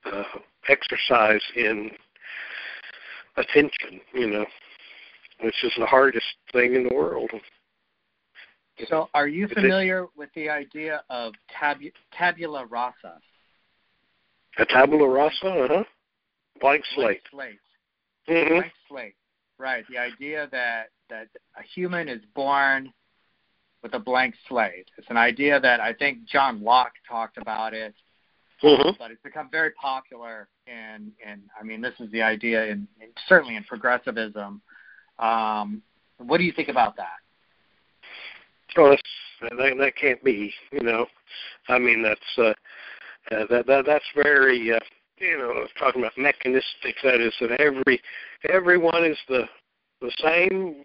[0.06, 0.24] uh,
[0.68, 1.92] exercise in
[3.38, 4.46] attention, you know
[5.42, 7.32] which is the hardest thing in the world.
[8.88, 13.20] So, are you familiar with the idea of tabu- tabula rasa?
[14.58, 15.84] A tabula rasa, uh huh.
[16.62, 17.22] Blank slate.
[17.32, 17.58] Blank
[18.26, 18.38] slate.
[18.38, 18.54] Mm-hmm.
[18.56, 19.16] Blank slate.
[19.58, 19.84] Right.
[19.90, 21.28] The idea that that
[21.58, 22.94] a human is born
[23.84, 24.88] with a blank slate.
[24.98, 27.94] It's an idea that I think John Locke talked about it,
[28.64, 28.92] mm-hmm.
[28.98, 30.48] but it's become very popular.
[30.68, 34.62] And and I mean, this is the idea in, in certainly in progressivism
[35.20, 35.82] um,
[36.18, 37.20] what do you think about that?
[38.78, 39.02] Oh, that's,
[39.42, 40.54] that that can't be.
[40.72, 41.06] You know,
[41.68, 42.54] I mean that's uh,
[43.36, 44.74] uh, that that that's very.
[44.74, 44.80] Uh,
[45.20, 46.96] you know, talking about mechanistic.
[47.04, 48.02] That is that every
[48.50, 49.44] everyone is the
[50.02, 50.84] the same,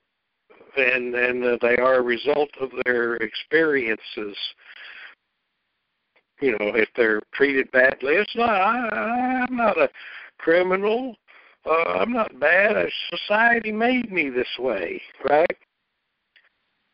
[0.76, 4.36] and and uh, they are a result of their experiences.
[6.40, 8.50] You know, if they're treated badly, it's not.
[8.50, 9.88] I, I'm not a
[10.38, 11.16] criminal
[11.66, 12.76] uh, I'm not bad.
[13.10, 15.56] Society made me this way, right?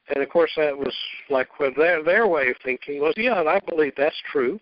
[0.09, 0.95] And of course, that was
[1.29, 4.61] like what their their way of thinking was, yeah, and I believe that's true.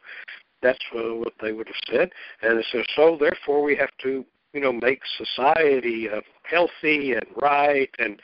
[0.63, 2.11] That's what they would have said.
[2.43, 7.91] And so, so therefore, we have to, you know, make society uh, healthy and right,
[7.99, 8.21] and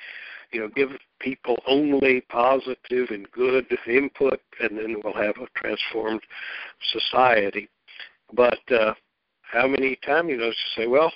[0.53, 0.91] you know, give
[1.21, 6.23] people only positive and good input, and then we'll have a transformed
[6.93, 7.69] society.
[8.33, 8.95] But uh,
[9.43, 11.13] how many times you know to say, well,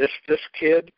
[0.00, 0.90] this this kid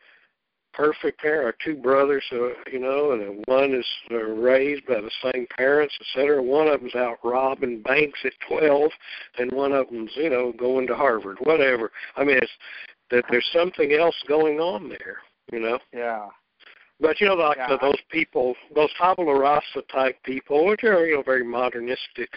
[0.73, 5.11] perfect pair or two brothers uh, you know and one is uh, raised by the
[5.23, 6.43] same parents et cetera.
[6.43, 8.91] One of them's out robbing banks at twelve
[9.39, 11.91] and one of them's you know going to harvard whatever.
[12.17, 12.53] I mean it's
[13.11, 15.19] that there's something else going on there
[15.53, 15.79] you know?
[15.93, 16.29] Yeah.
[17.01, 17.69] But you know like yeah.
[17.69, 22.31] the, those people those tabula rasa type people which are you know very modernistic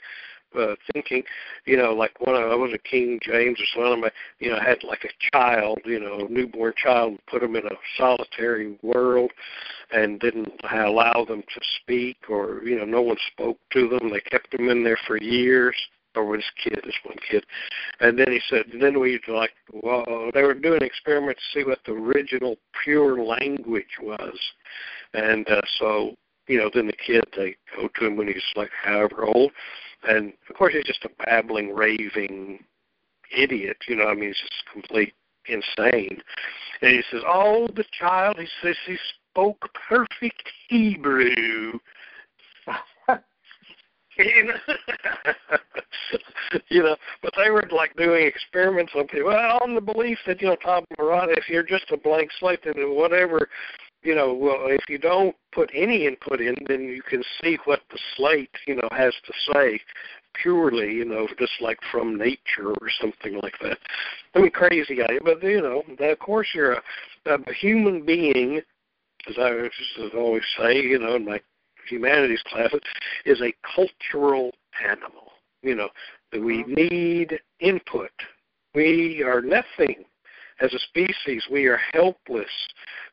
[0.57, 1.23] uh, thinking,
[1.65, 4.09] you know, like when I was a King James or something,
[4.39, 7.65] you know, I had like a child, you know, a newborn child, put them in
[7.65, 9.31] a solitary world,
[9.91, 14.09] and didn't allow them to speak, or you know, no one spoke to them.
[14.09, 15.75] They kept them in there for years.
[16.17, 17.45] Or this kid, this one kid,
[17.99, 21.65] and then he said, and then we like, well, they were doing experiments to see
[21.65, 24.39] what the original pure language was,
[25.13, 26.15] and uh, so
[26.47, 29.51] you know, then the kid they go to him when he's like however old,
[30.07, 32.63] and of course, he's just a babbling, raving
[33.35, 33.77] idiot.
[33.87, 35.13] You know, I mean, he's just complete
[35.47, 36.21] insane.
[36.81, 38.97] And he says, "Oh, the child," he says, "he
[39.31, 41.79] spoke perfect Hebrew."
[46.69, 49.27] you know, but they were like doing experiments on people.
[49.27, 52.61] Well, on the belief that you know, tabula rasa, if you're just a blank slate,
[52.63, 53.49] then whatever
[54.05, 57.81] you know, well, if you don't put any input in, then you can see what
[57.91, 59.81] the slate, you know, has to say
[60.41, 63.77] purely, you know, just like from nature or something like that.
[64.35, 66.81] I mean, crazy idea, but you know, of course, you're a,
[67.25, 68.61] a human being,
[69.27, 69.69] as I
[70.15, 71.41] always say, you know, in my
[71.89, 72.81] humanities classes,
[73.25, 74.51] is a cultural
[74.87, 75.31] animal.
[75.61, 75.89] You know,
[76.31, 76.73] that we mm-hmm.
[76.73, 78.11] need input.
[78.75, 80.03] We are nothing
[80.61, 82.49] as a species, we are helpless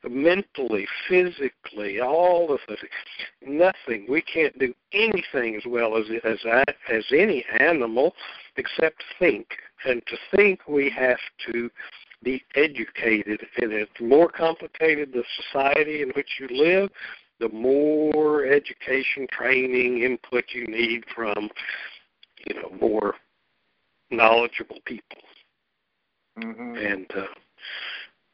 [0.08, 2.90] mentally, physically, all the things.
[3.44, 4.06] Nothing.
[4.08, 6.38] We can't do anything as well as as
[6.88, 8.14] as any animal
[8.56, 9.46] except think.
[9.84, 11.18] And to think, we have
[11.50, 11.70] to
[12.22, 13.44] be educated.
[13.60, 16.90] And it's more complicated the society in which you live,
[17.40, 21.50] the more education, training, input you need from,
[22.46, 23.14] you know, more
[24.10, 25.18] knowledgeable people.
[26.38, 26.76] Mm-hmm.
[26.76, 27.26] And uh,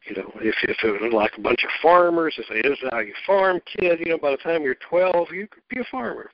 [0.07, 3.01] you know, if if it was like a bunch of farmers, if it is how
[3.01, 6.31] you farm, kid, you know, by the time you're 12, you could be a farmer.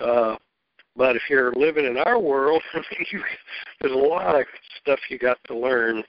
[0.00, 0.36] Uh,
[0.96, 3.22] but if you're living in our world, I mean, you,
[3.80, 4.46] there's a lot of
[4.80, 6.02] stuff you got to learn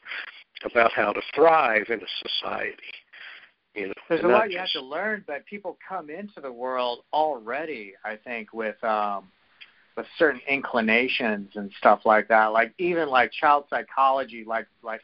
[0.64, 2.78] about how to thrive in a society.
[3.76, 7.04] You know, there's a lot you have to learn, but people come into the world
[7.12, 7.94] already.
[8.06, 9.26] I think with um,
[9.96, 12.48] with certain inclinations and stuff like that.
[12.48, 15.02] Like even like child psychology, like like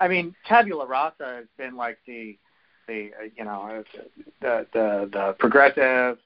[0.00, 2.38] I mean, tabula rasa has been like the
[2.86, 3.84] the uh, you know
[4.40, 6.18] the the the progressive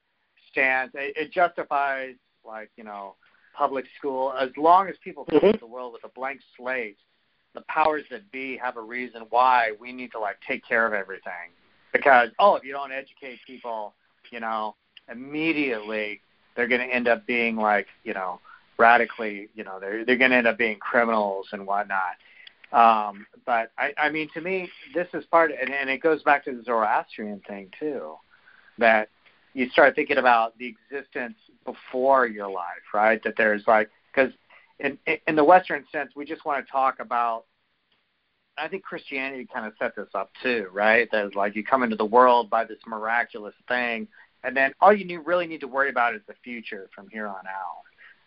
[0.50, 0.92] stance.
[0.94, 3.16] It, it justifies like you know
[3.56, 5.46] public school as long as people come mm-hmm.
[5.46, 6.98] into the world with a blank slate.
[7.54, 10.92] The powers that be have a reason why we need to like take care of
[10.92, 11.52] everything
[11.92, 13.94] because oh if you don't educate people,
[14.30, 14.76] you know
[15.10, 16.20] immediately
[16.54, 18.40] they're going to end up being like you know
[18.78, 22.16] radically you know they're they're going to end up being criminals and whatnot.
[22.72, 26.44] Um, but I, I mean, to me, this is part, and, and it goes back
[26.46, 28.14] to the Zoroastrian thing too,
[28.78, 29.10] that
[29.52, 33.22] you start thinking about the existence before your life, right?
[33.22, 34.32] That there's like, because
[34.80, 37.44] in in the Western sense, we just want to talk about.
[38.56, 41.08] I think Christianity kind of set this up too, right?
[41.10, 44.06] That like you come into the world by this miraculous thing,
[44.44, 47.26] and then all you need, really need to worry about is the future from here
[47.26, 47.82] on out,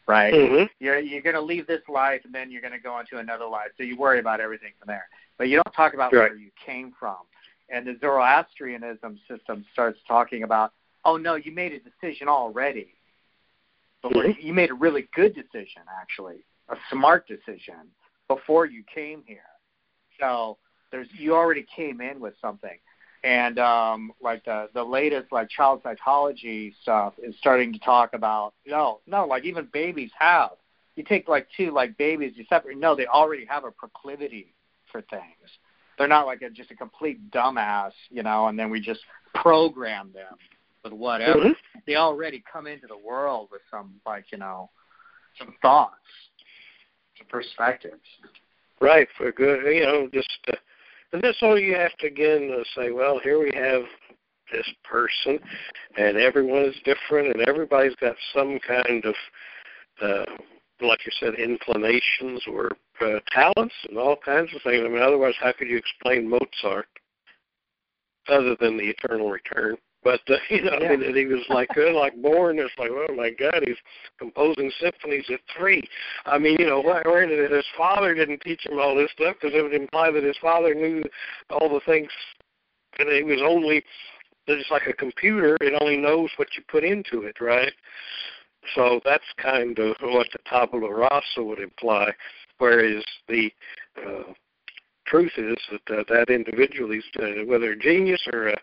[0.07, 0.33] right?
[0.33, 0.65] Mm-hmm.
[0.79, 3.45] You're you're going to leave this life, and then you're going to go into another
[3.45, 6.31] life, so you worry about everything from there, but you don't talk about right.
[6.31, 7.17] where you came from.
[7.69, 10.73] And the Zoroastrianism system starts talking about,
[11.05, 12.93] oh no, you made a decision already,
[14.01, 14.31] but mm-hmm.
[14.39, 17.91] you made a really good decision, actually, a smart decision
[18.27, 19.39] before you came here.
[20.19, 20.57] So
[20.91, 22.77] there's you already came in with something
[23.23, 28.53] and um, like the the latest like child psychology stuff is starting to talk about
[28.65, 30.51] no no like even babies have
[30.95, 34.53] you take like two like babies you separate no they already have a proclivity
[34.91, 35.23] for things.
[35.97, 39.01] They're not like a, just a complete dumbass you know and then we just
[39.35, 40.37] program them
[40.83, 41.39] with whatever.
[41.39, 41.79] Mm-hmm.
[41.85, 44.69] they already come into the world with some like you know
[45.39, 45.95] some thoughts
[47.17, 48.01] some perspectives.
[48.79, 50.55] Right for good you know just uh,
[51.14, 52.92] and that's all you have to again uh, say.
[52.92, 53.84] Well, here we have
[54.52, 55.40] this person,
[55.98, 59.16] and everyone is different, and everybody's got some kind of,
[60.02, 60.26] uh,
[60.82, 62.72] like you said, inclinations or
[63.02, 64.84] uh, talents and all kinds of things.
[64.86, 66.88] I mean, otherwise, how could you explain Mozart
[68.27, 69.77] other than the eternal return?
[70.08, 70.92] But uh, you know, yeah.
[70.92, 72.60] I mean, he was like uh, like born.
[72.60, 73.76] It's like, oh my God, he's
[74.18, 75.84] composing symphonies at three.
[76.26, 79.53] I mean, you know, where did his father didn't teach him all this stuff because
[79.53, 81.03] it would imply that his father knew
[81.50, 82.10] all the things,
[83.00, 83.84] and he was only
[84.48, 85.58] just like a computer.
[85.60, 87.74] It only knows what you put into it, right?
[88.76, 92.14] So that's kind of what the tabula rasa would imply.
[92.60, 93.52] Whereas the
[93.98, 94.34] uh,
[95.08, 98.58] truth is that uh, that individual is uh, whether a genius or a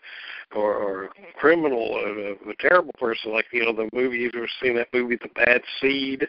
[0.55, 1.09] or, or a
[1.39, 4.93] criminal, or a, a terrible person, like you know the movie you've ever seen that
[4.93, 6.27] movie, The Bad Seed.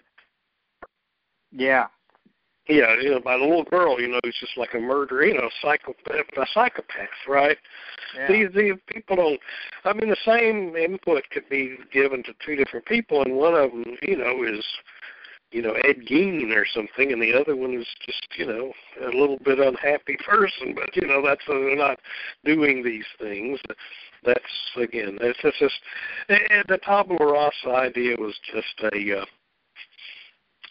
[1.53, 1.87] Yeah.
[2.69, 5.35] Yeah, you know, by the little girl, you know, he's just like a murderer, you
[5.35, 7.57] know, psychopath, a psychopath, right?
[8.17, 8.27] Yeah.
[8.27, 9.41] These, these people don't.
[9.85, 13.71] I mean, the same input could be given to two different people, and one of
[13.71, 14.65] them, you know, is
[15.57, 19.17] you know, Ed Gein or something, and the other one is just, you know, a
[19.17, 20.75] little bit unhappy person.
[20.75, 21.99] But you know, that's uh, they're not
[22.45, 23.59] doing these things.
[24.23, 24.41] That's
[24.77, 25.81] again, that's just, just
[26.29, 29.25] the tabula rasa idea was just a uh,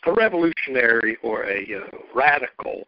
[0.05, 2.83] a revolutionary or a uh, radical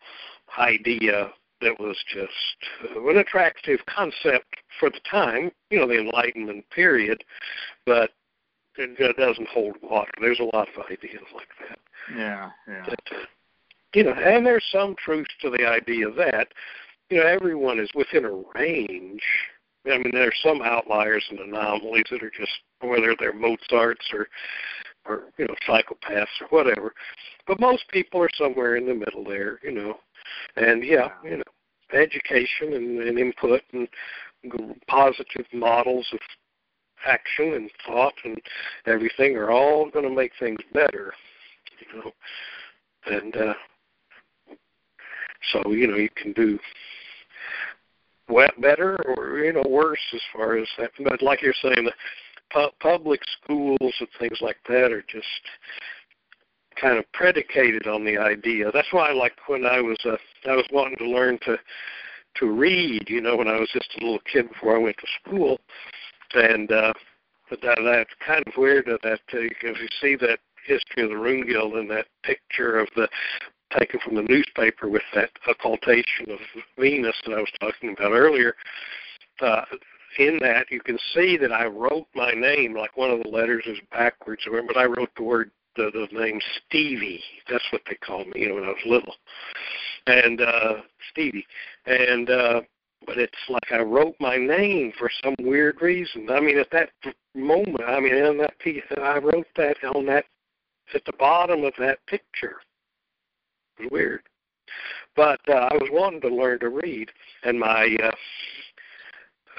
[0.59, 6.64] idea that was just uh, an attractive concept for the time, you know, the Enlightenment
[6.69, 7.24] period,
[7.88, 8.11] but
[8.77, 10.11] it doesn't hold water.
[10.22, 11.80] There's a lot of ideas like that.
[12.16, 12.86] Yeah, yeah.
[13.94, 16.50] You know, and there's some truth to the idea that
[17.10, 19.24] you know everyone is within a range.
[19.86, 24.27] I mean, there's some outliers and anomalies that are just whether they're Mozarts or
[25.06, 26.94] or you know psychopaths or whatever,
[27.48, 29.60] but most people are somewhere in the middle there.
[29.64, 29.98] You know,
[30.58, 31.44] and yeah, you know,
[31.94, 33.88] education and, and input and
[34.88, 36.19] positive models of
[37.06, 38.40] action and thought and
[38.86, 41.14] everything are all going to make things better
[41.80, 42.11] you know,
[43.06, 43.53] and uh,
[45.53, 46.59] so you know you can do
[48.59, 50.91] better or you know worse as far as that.
[51.03, 51.93] But like you're saying, the
[52.51, 55.25] pu- public schools and things like that are just
[56.80, 58.72] kind of predicated on the idea.
[58.72, 60.17] That's why, like when I was uh,
[60.49, 61.57] I was wanting to learn to
[62.39, 65.07] to read, you know, when I was just a little kid before I went to
[65.23, 65.59] school,
[66.33, 66.93] and uh,
[67.49, 71.17] but that that's kind of weird that uh, if you see that history of the
[71.17, 73.07] Rune Guild and that picture of the
[73.77, 76.39] taken from the newspaper with that occultation of
[76.79, 78.55] Venus that I was talking about earlier.
[79.41, 79.63] Uh,
[80.19, 83.63] in that, you can see that I wrote my name, like one of the letters
[83.67, 87.21] is backwards, but I wrote the word, the, the name Stevie.
[87.49, 89.13] That's what they called me, you know, when I was little.
[90.07, 90.73] And uh,
[91.11, 91.45] Stevie.
[91.85, 92.61] And uh,
[93.05, 96.29] but it's like I wrote my name for some weird reason.
[96.31, 96.89] I mean, at that
[97.35, 100.25] moment, I mean, in that piece, I wrote that on that
[100.93, 102.57] at the bottom of that picture.
[103.91, 104.22] Weird.
[105.16, 107.09] But uh, I was wanting to learn to read,
[107.43, 108.11] and my uh,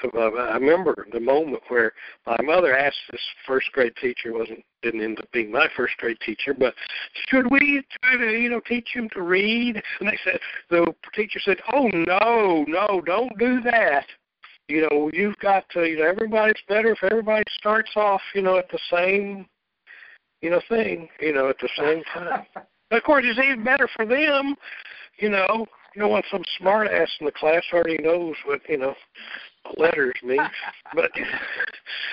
[0.03, 1.91] I remember the moment where
[2.25, 6.17] my mother asked this first grade teacher wasn't didn't end up being my first grade
[6.25, 6.73] teacher, but
[7.27, 9.81] should we try to you know teach him to read?
[9.99, 14.05] And they said the teacher said, "Oh no, no, don't do that."
[14.67, 15.83] You know, you've got to.
[15.85, 19.47] You know, everybody's better if everybody starts off, you know, at the same
[20.41, 22.45] you know, thing, you know, at the same time.
[22.91, 24.55] of course, it's even better for them,
[25.17, 25.65] you know.
[25.95, 28.93] You don't want some smart ass in the class already knows what, you know,
[29.77, 30.39] letters mean.
[30.95, 31.11] but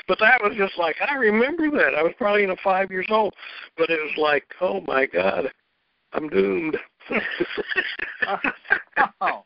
[0.09, 1.95] but that was just like I remember that.
[1.95, 3.35] I was probably you know five years old.
[3.77, 5.51] But it was like, oh my God,
[6.13, 6.77] I'm doomed.
[9.21, 9.45] oh.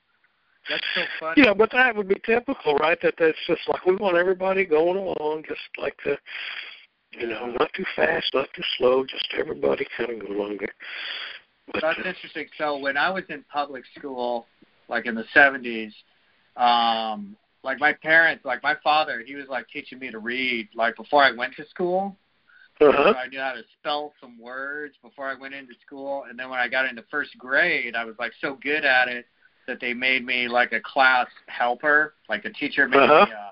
[0.69, 1.43] That's so funny.
[1.45, 2.99] Yeah, but that would be typical, right?
[3.03, 6.17] That that's just like we want everybody going along, just like the
[7.13, 10.75] you know, not too fast, not too slow, just everybody kind of go along there.
[11.73, 12.47] But, That's uh, interesting.
[12.59, 14.47] So when I was in public school,
[14.89, 15.93] like in the '70s,
[16.57, 20.97] um, like my parents, like my father, he was like teaching me to read, like
[20.97, 22.17] before I went to school.
[22.81, 23.13] Uh-huh.
[23.13, 26.49] So I knew how to spell some words before I went into school, and then
[26.49, 29.27] when I got into first grade, I was like so good at it
[29.67, 33.27] that they made me like a class helper, like a teacher made uh-huh.
[33.27, 33.51] me uh,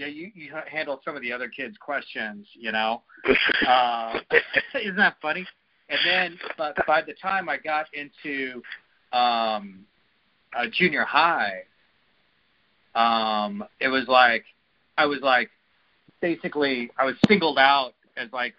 [0.00, 3.02] yeah, you you handle some of the other kids' questions, you know.
[3.68, 4.18] uh,
[4.74, 5.46] isn't that funny?
[5.90, 8.62] And then, but by the time I got into
[9.12, 9.84] um,
[10.56, 11.64] uh, junior high,
[12.94, 14.44] um, it was like
[14.96, 15.50] I was like
[16.22, 18.54] basically I was singled out as like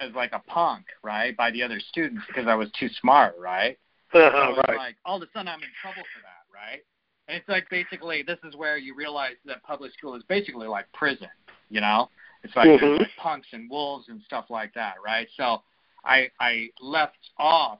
[0.00, 3.78] as like a punk, right, by the other students because I was too smart, right?
[4.12, 4.76] Uh-huh, so right.
[4.76, 6.82] Like all of a sudden I'm in trouble for that, right?
[7.30, 10.90] And it's like basically this is where you realize that public school is basically like
[10.92, 11.28] prison,
[11.68, 12.10] you know?
[12.42, 12.98] It's like, Mhm.
[12.98, 15.28] like punks and wolves and stuff like that, right?
[15.36, 15.62] So
[16.04, 17.78] I I left off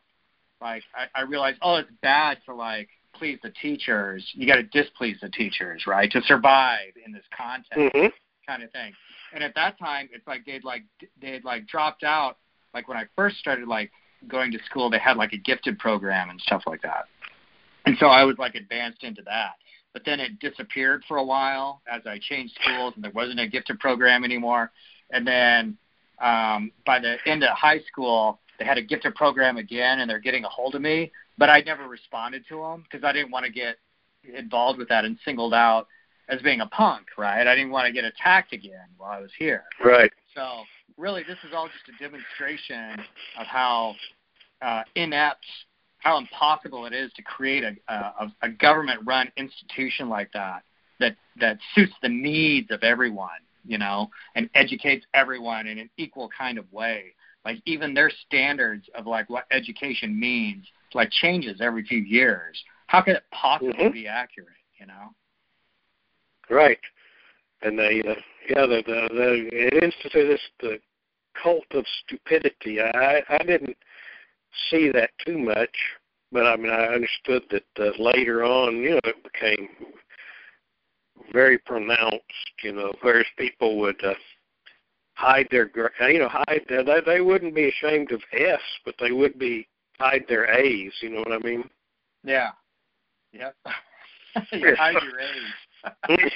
[0.60, 4.24] like I, I realized oh it's bad to like please the teachers.
[4.34, 6.08] You got to displease the teachers, right?
[6.12, 8.06] To survive in this context hmm
[8.46, 8.94] kind of thing.
[9.32, 10.84] And at that time, it's like they'd like
[11.20, 12.38] they'd like dropped out.
[12.72, 13.90] Like when I first started like
[14.28, 17.06] going to school, they had like a gifted program and stuff like that.
[17.90, 19.54] And so I was like advanced into that.
[19.92, 23.48] But then it disappeared for a while as I changed schools, and there wasn't a
[23.48, 24.70] gifted program anymore.
[25.10, 25.76] And then
[26.20, 30.20] um, by the end of high school, they had a gifted program again, and they're
[30.20, 31.10] getting a hold of me.
[31.36, 33.78] But I never responded to them because I didn't want to get
[34.32, 35.88] involved with that and singled out
[36.28, 37.44] as being a punk, right?
[37.44, 39.64] I didn't want to get attacked again while I was here.
[39.84, 40.12] Right.
[40.36, 40.62] So
[40.96, 43.04] really, this is all just a demonstration
[43.36, 43.96] of how
[44.62, 45.44] uh, inept,
[46.00, 50.62] how impossible it is to create a, a, a government-run institution like that
[50.98, 56.28] that that suits the needs of everyone, you know, and educates everyone in an equal
[56.36, 57.14] kind of way.
[57.44, 62.62] Like even their standards of like what education means like changes every few years.
[62.86, 63.92] How could it possibly Mhm.
[63.92, 64.48] be accurate,
[64.78, 65.14] you know?
[66.50, 66.80] Right.
[67.62, 68.14] And they, uh,
[68.48, 70.80] yeah, the the, the it instituted this the
[71.34, 72.80] cult of stupidity.
[72.80, 73.76] I I didn't
[74.70, 75.76] see that too much,
[76.32, 79.68] but I mean I understood that uh, later on, you know, it became
[81.32, 82.22] very pronounced.
[82.62, 84.14] You know, whereas people would uh,
[85.14, 85.70] hide their,
[86.10, 89.68] you know, hide their, they they wouldn't be ashamed of S, but they would be
[89.98, 90.92] hide their A's.
[91.02, 91.64] You know what I mean?
[92.24, 92.50] Yeah.
[93.32, 93.54] Yep.
[94.52, 95.20] you hide your
[96.10, 96.32] age.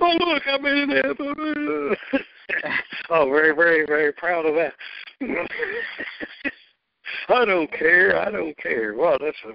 [0.00, 1.14] oh look, I'm in there.
[3.10, 4.74] oh, very, very, very proud of that.
[7.28, 8.18] I don't care.
[8.18, 8.94] I don't care.
[8.94, 9.52] Well, that's a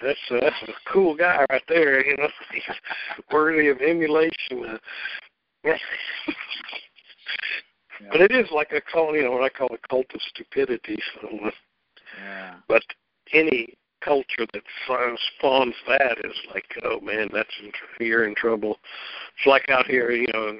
[0.00, 2.04] that's a, that's a cool guy right there.
[2.04, 2.62] You know, he's
[3.32, 4.78] worthy of emulation.
[8.12, 10.98] But it is like a cult, you know, what I call a cult of stupidity.
[11.20, 11.50] So, uh,
[12.18, 12.54] Yeah.
[12.68, 12.82] but
[13.32, 14.62] any culture that
[15.36, 17.72] spawns that is like, oh man, that's in,
[18.06, 18.78] you're in trouble.
[19.36, 20.58] It's like out here, you know,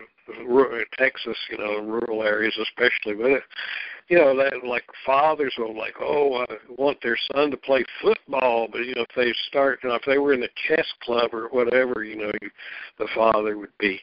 [0.99, 3.15] Texas, you know, rural areas especially.
[3.15, 3.43] But
[4.09, 8.69] you know, that like fathers will like, oh, I want their son to play football,
[8.71, 11.35] but you know, if they start, you know, if they were in the chess club
[11.35, 12.51] or whatever, you know, you,
[12.99, 14.01] the father would be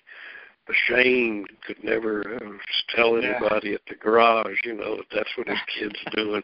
[0.70, 2.58] ashamed, could never uh,
[2.96, 3.38] tell Yeah.
[3.40, 6.44] anybody at the garage, you know, that that's what his kid's doing.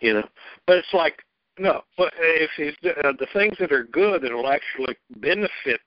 [0.00, 0.28] You know,
[0.66, 1.22] but it's like
[1.58, 2.74] no, but if he's
[3.04, 5.80] uh, the things that are good that will actually benefit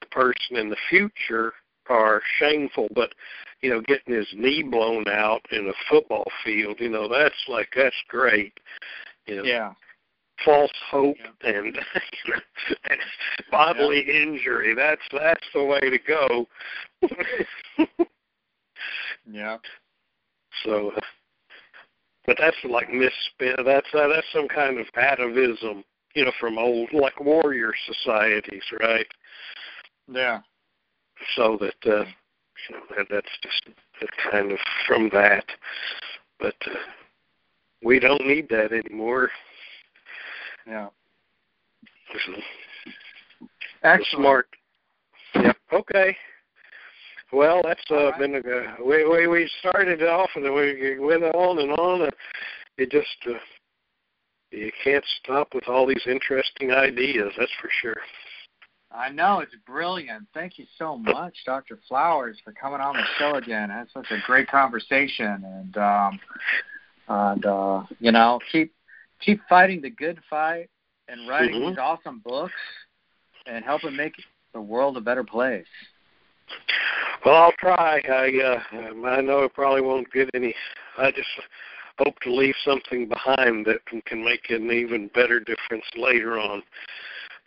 [0.00, 1.52] the person in the future
[1.88, 2.88] are shameful.
[2.94, 3.12] But
[3.62, 7.68] you know, getting his knee blown out in a football field, you know, that's like
[7.74, 8.52] that's great.
[9.26, 9.72] You know, Yeah.
[10.44, 11.76] false hope and,
[12.90, 13.00] and
[13.50, 14.74] bodily injury.
[14.74, 16.46] That's that's the way to go.
[19.28, 19.58] Yeah.
[20.64, 20.92] so,
[22.26, 23.64] but that's like misspent.
[23.64, 25.84] That's uh, that's some kind of atavism,
[26.14, 29.06] you know, from old like warrior societies, right?
[30.08, 30.40] Yeah.
[31.34, 33.68] So that uh, you know that, that's just
[34.02, 35.44] a kind of from that.
[36.38, 36.74] But uh,
[37.82, 39.30] we don't need that anymore.
[40.66, 40.88] Yeah.
[43.82, 44.06] Excellent.
[44.12, 44.48] Smart.
[45.34, 45.56] Yep.
[45.72, 46.16] Okay.
[47.32, 48.18] Well, that's uh, right.
[48.18, 52.02] been a we we we started off and we went on and on.
[52.02, 52.12] And
[52.78, 53.38] it just uh,
[54.50, 57.32] you can't stop with all these interesting ideas.
[57.38, 57.96] That's for sure.
[58.96, 60.26] I know it's brilliant.
[60.32, 61.78] Thank you so much, Dr.
[61.86, 63.68] Flowers, for coming on the show again.
[63.68, 66.20] That's such a great conversation, and um,
[67.08, 68.72] and uh, you know, keep
[69.20, 70.70] keep fighting the good fight
[71.08, 71.68] and writing Mhm.
[71.70, 72.54] these awesome books
[73.46, 74.14] and helping make
[74.52, 75.66] the world a better place.
[77.24, 78.00] Well, I'll try.
[78.08, 80.54] I uh, I know I probably won't get any.
[80.96, 81.28] I just
[81.98, 86.62] hope to leave something behind that can- can make an even better difference later on.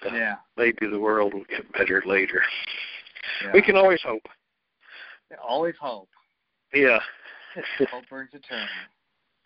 [0.05, 0.35] Uh, Yeah.
[0.57, 2.41] Maybe the world will get better later.
[3.43, 3.51] yeah.
[3.53, 4.23] We can always hope.
[5.41, 6.09] always hope.
[6.73, 6.99] Yeah.
[7.91, 8.67] Hope burns eternal.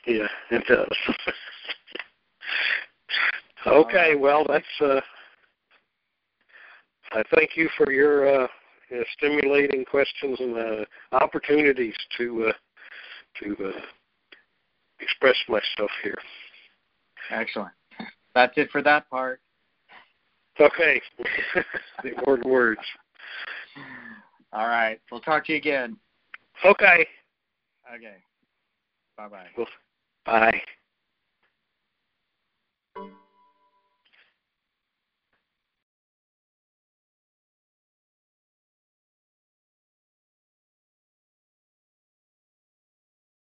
[0.05, 0.87] Yeah, it does.
[3.67, 4.19] okay, right.
[4.19, 4.65] well, that's.
[4.81, 4.99] uh
[7.13, 8.47] I thank you for your uh,
[8.91, 12.53] uh, stimulating questions and uh, opportunities to uh,
[13.43, 13.81] to uh,
[14.99, 16.17] express myself here.
[17.29, 17.71] Excellent.
[18.33, 19.39] That's it for that part.
[20.59, 21.01] Okay,
[22.03, 22.81] the word words.
[24.51, 24.99] All right.
[25.11, 25.97] We'll talk to you again.
[26.63, 27.05] Okay,
[27.95, 28.15] Okay.
[29.17, 29.47] Bye bye.
[30.25, 30.61] bye.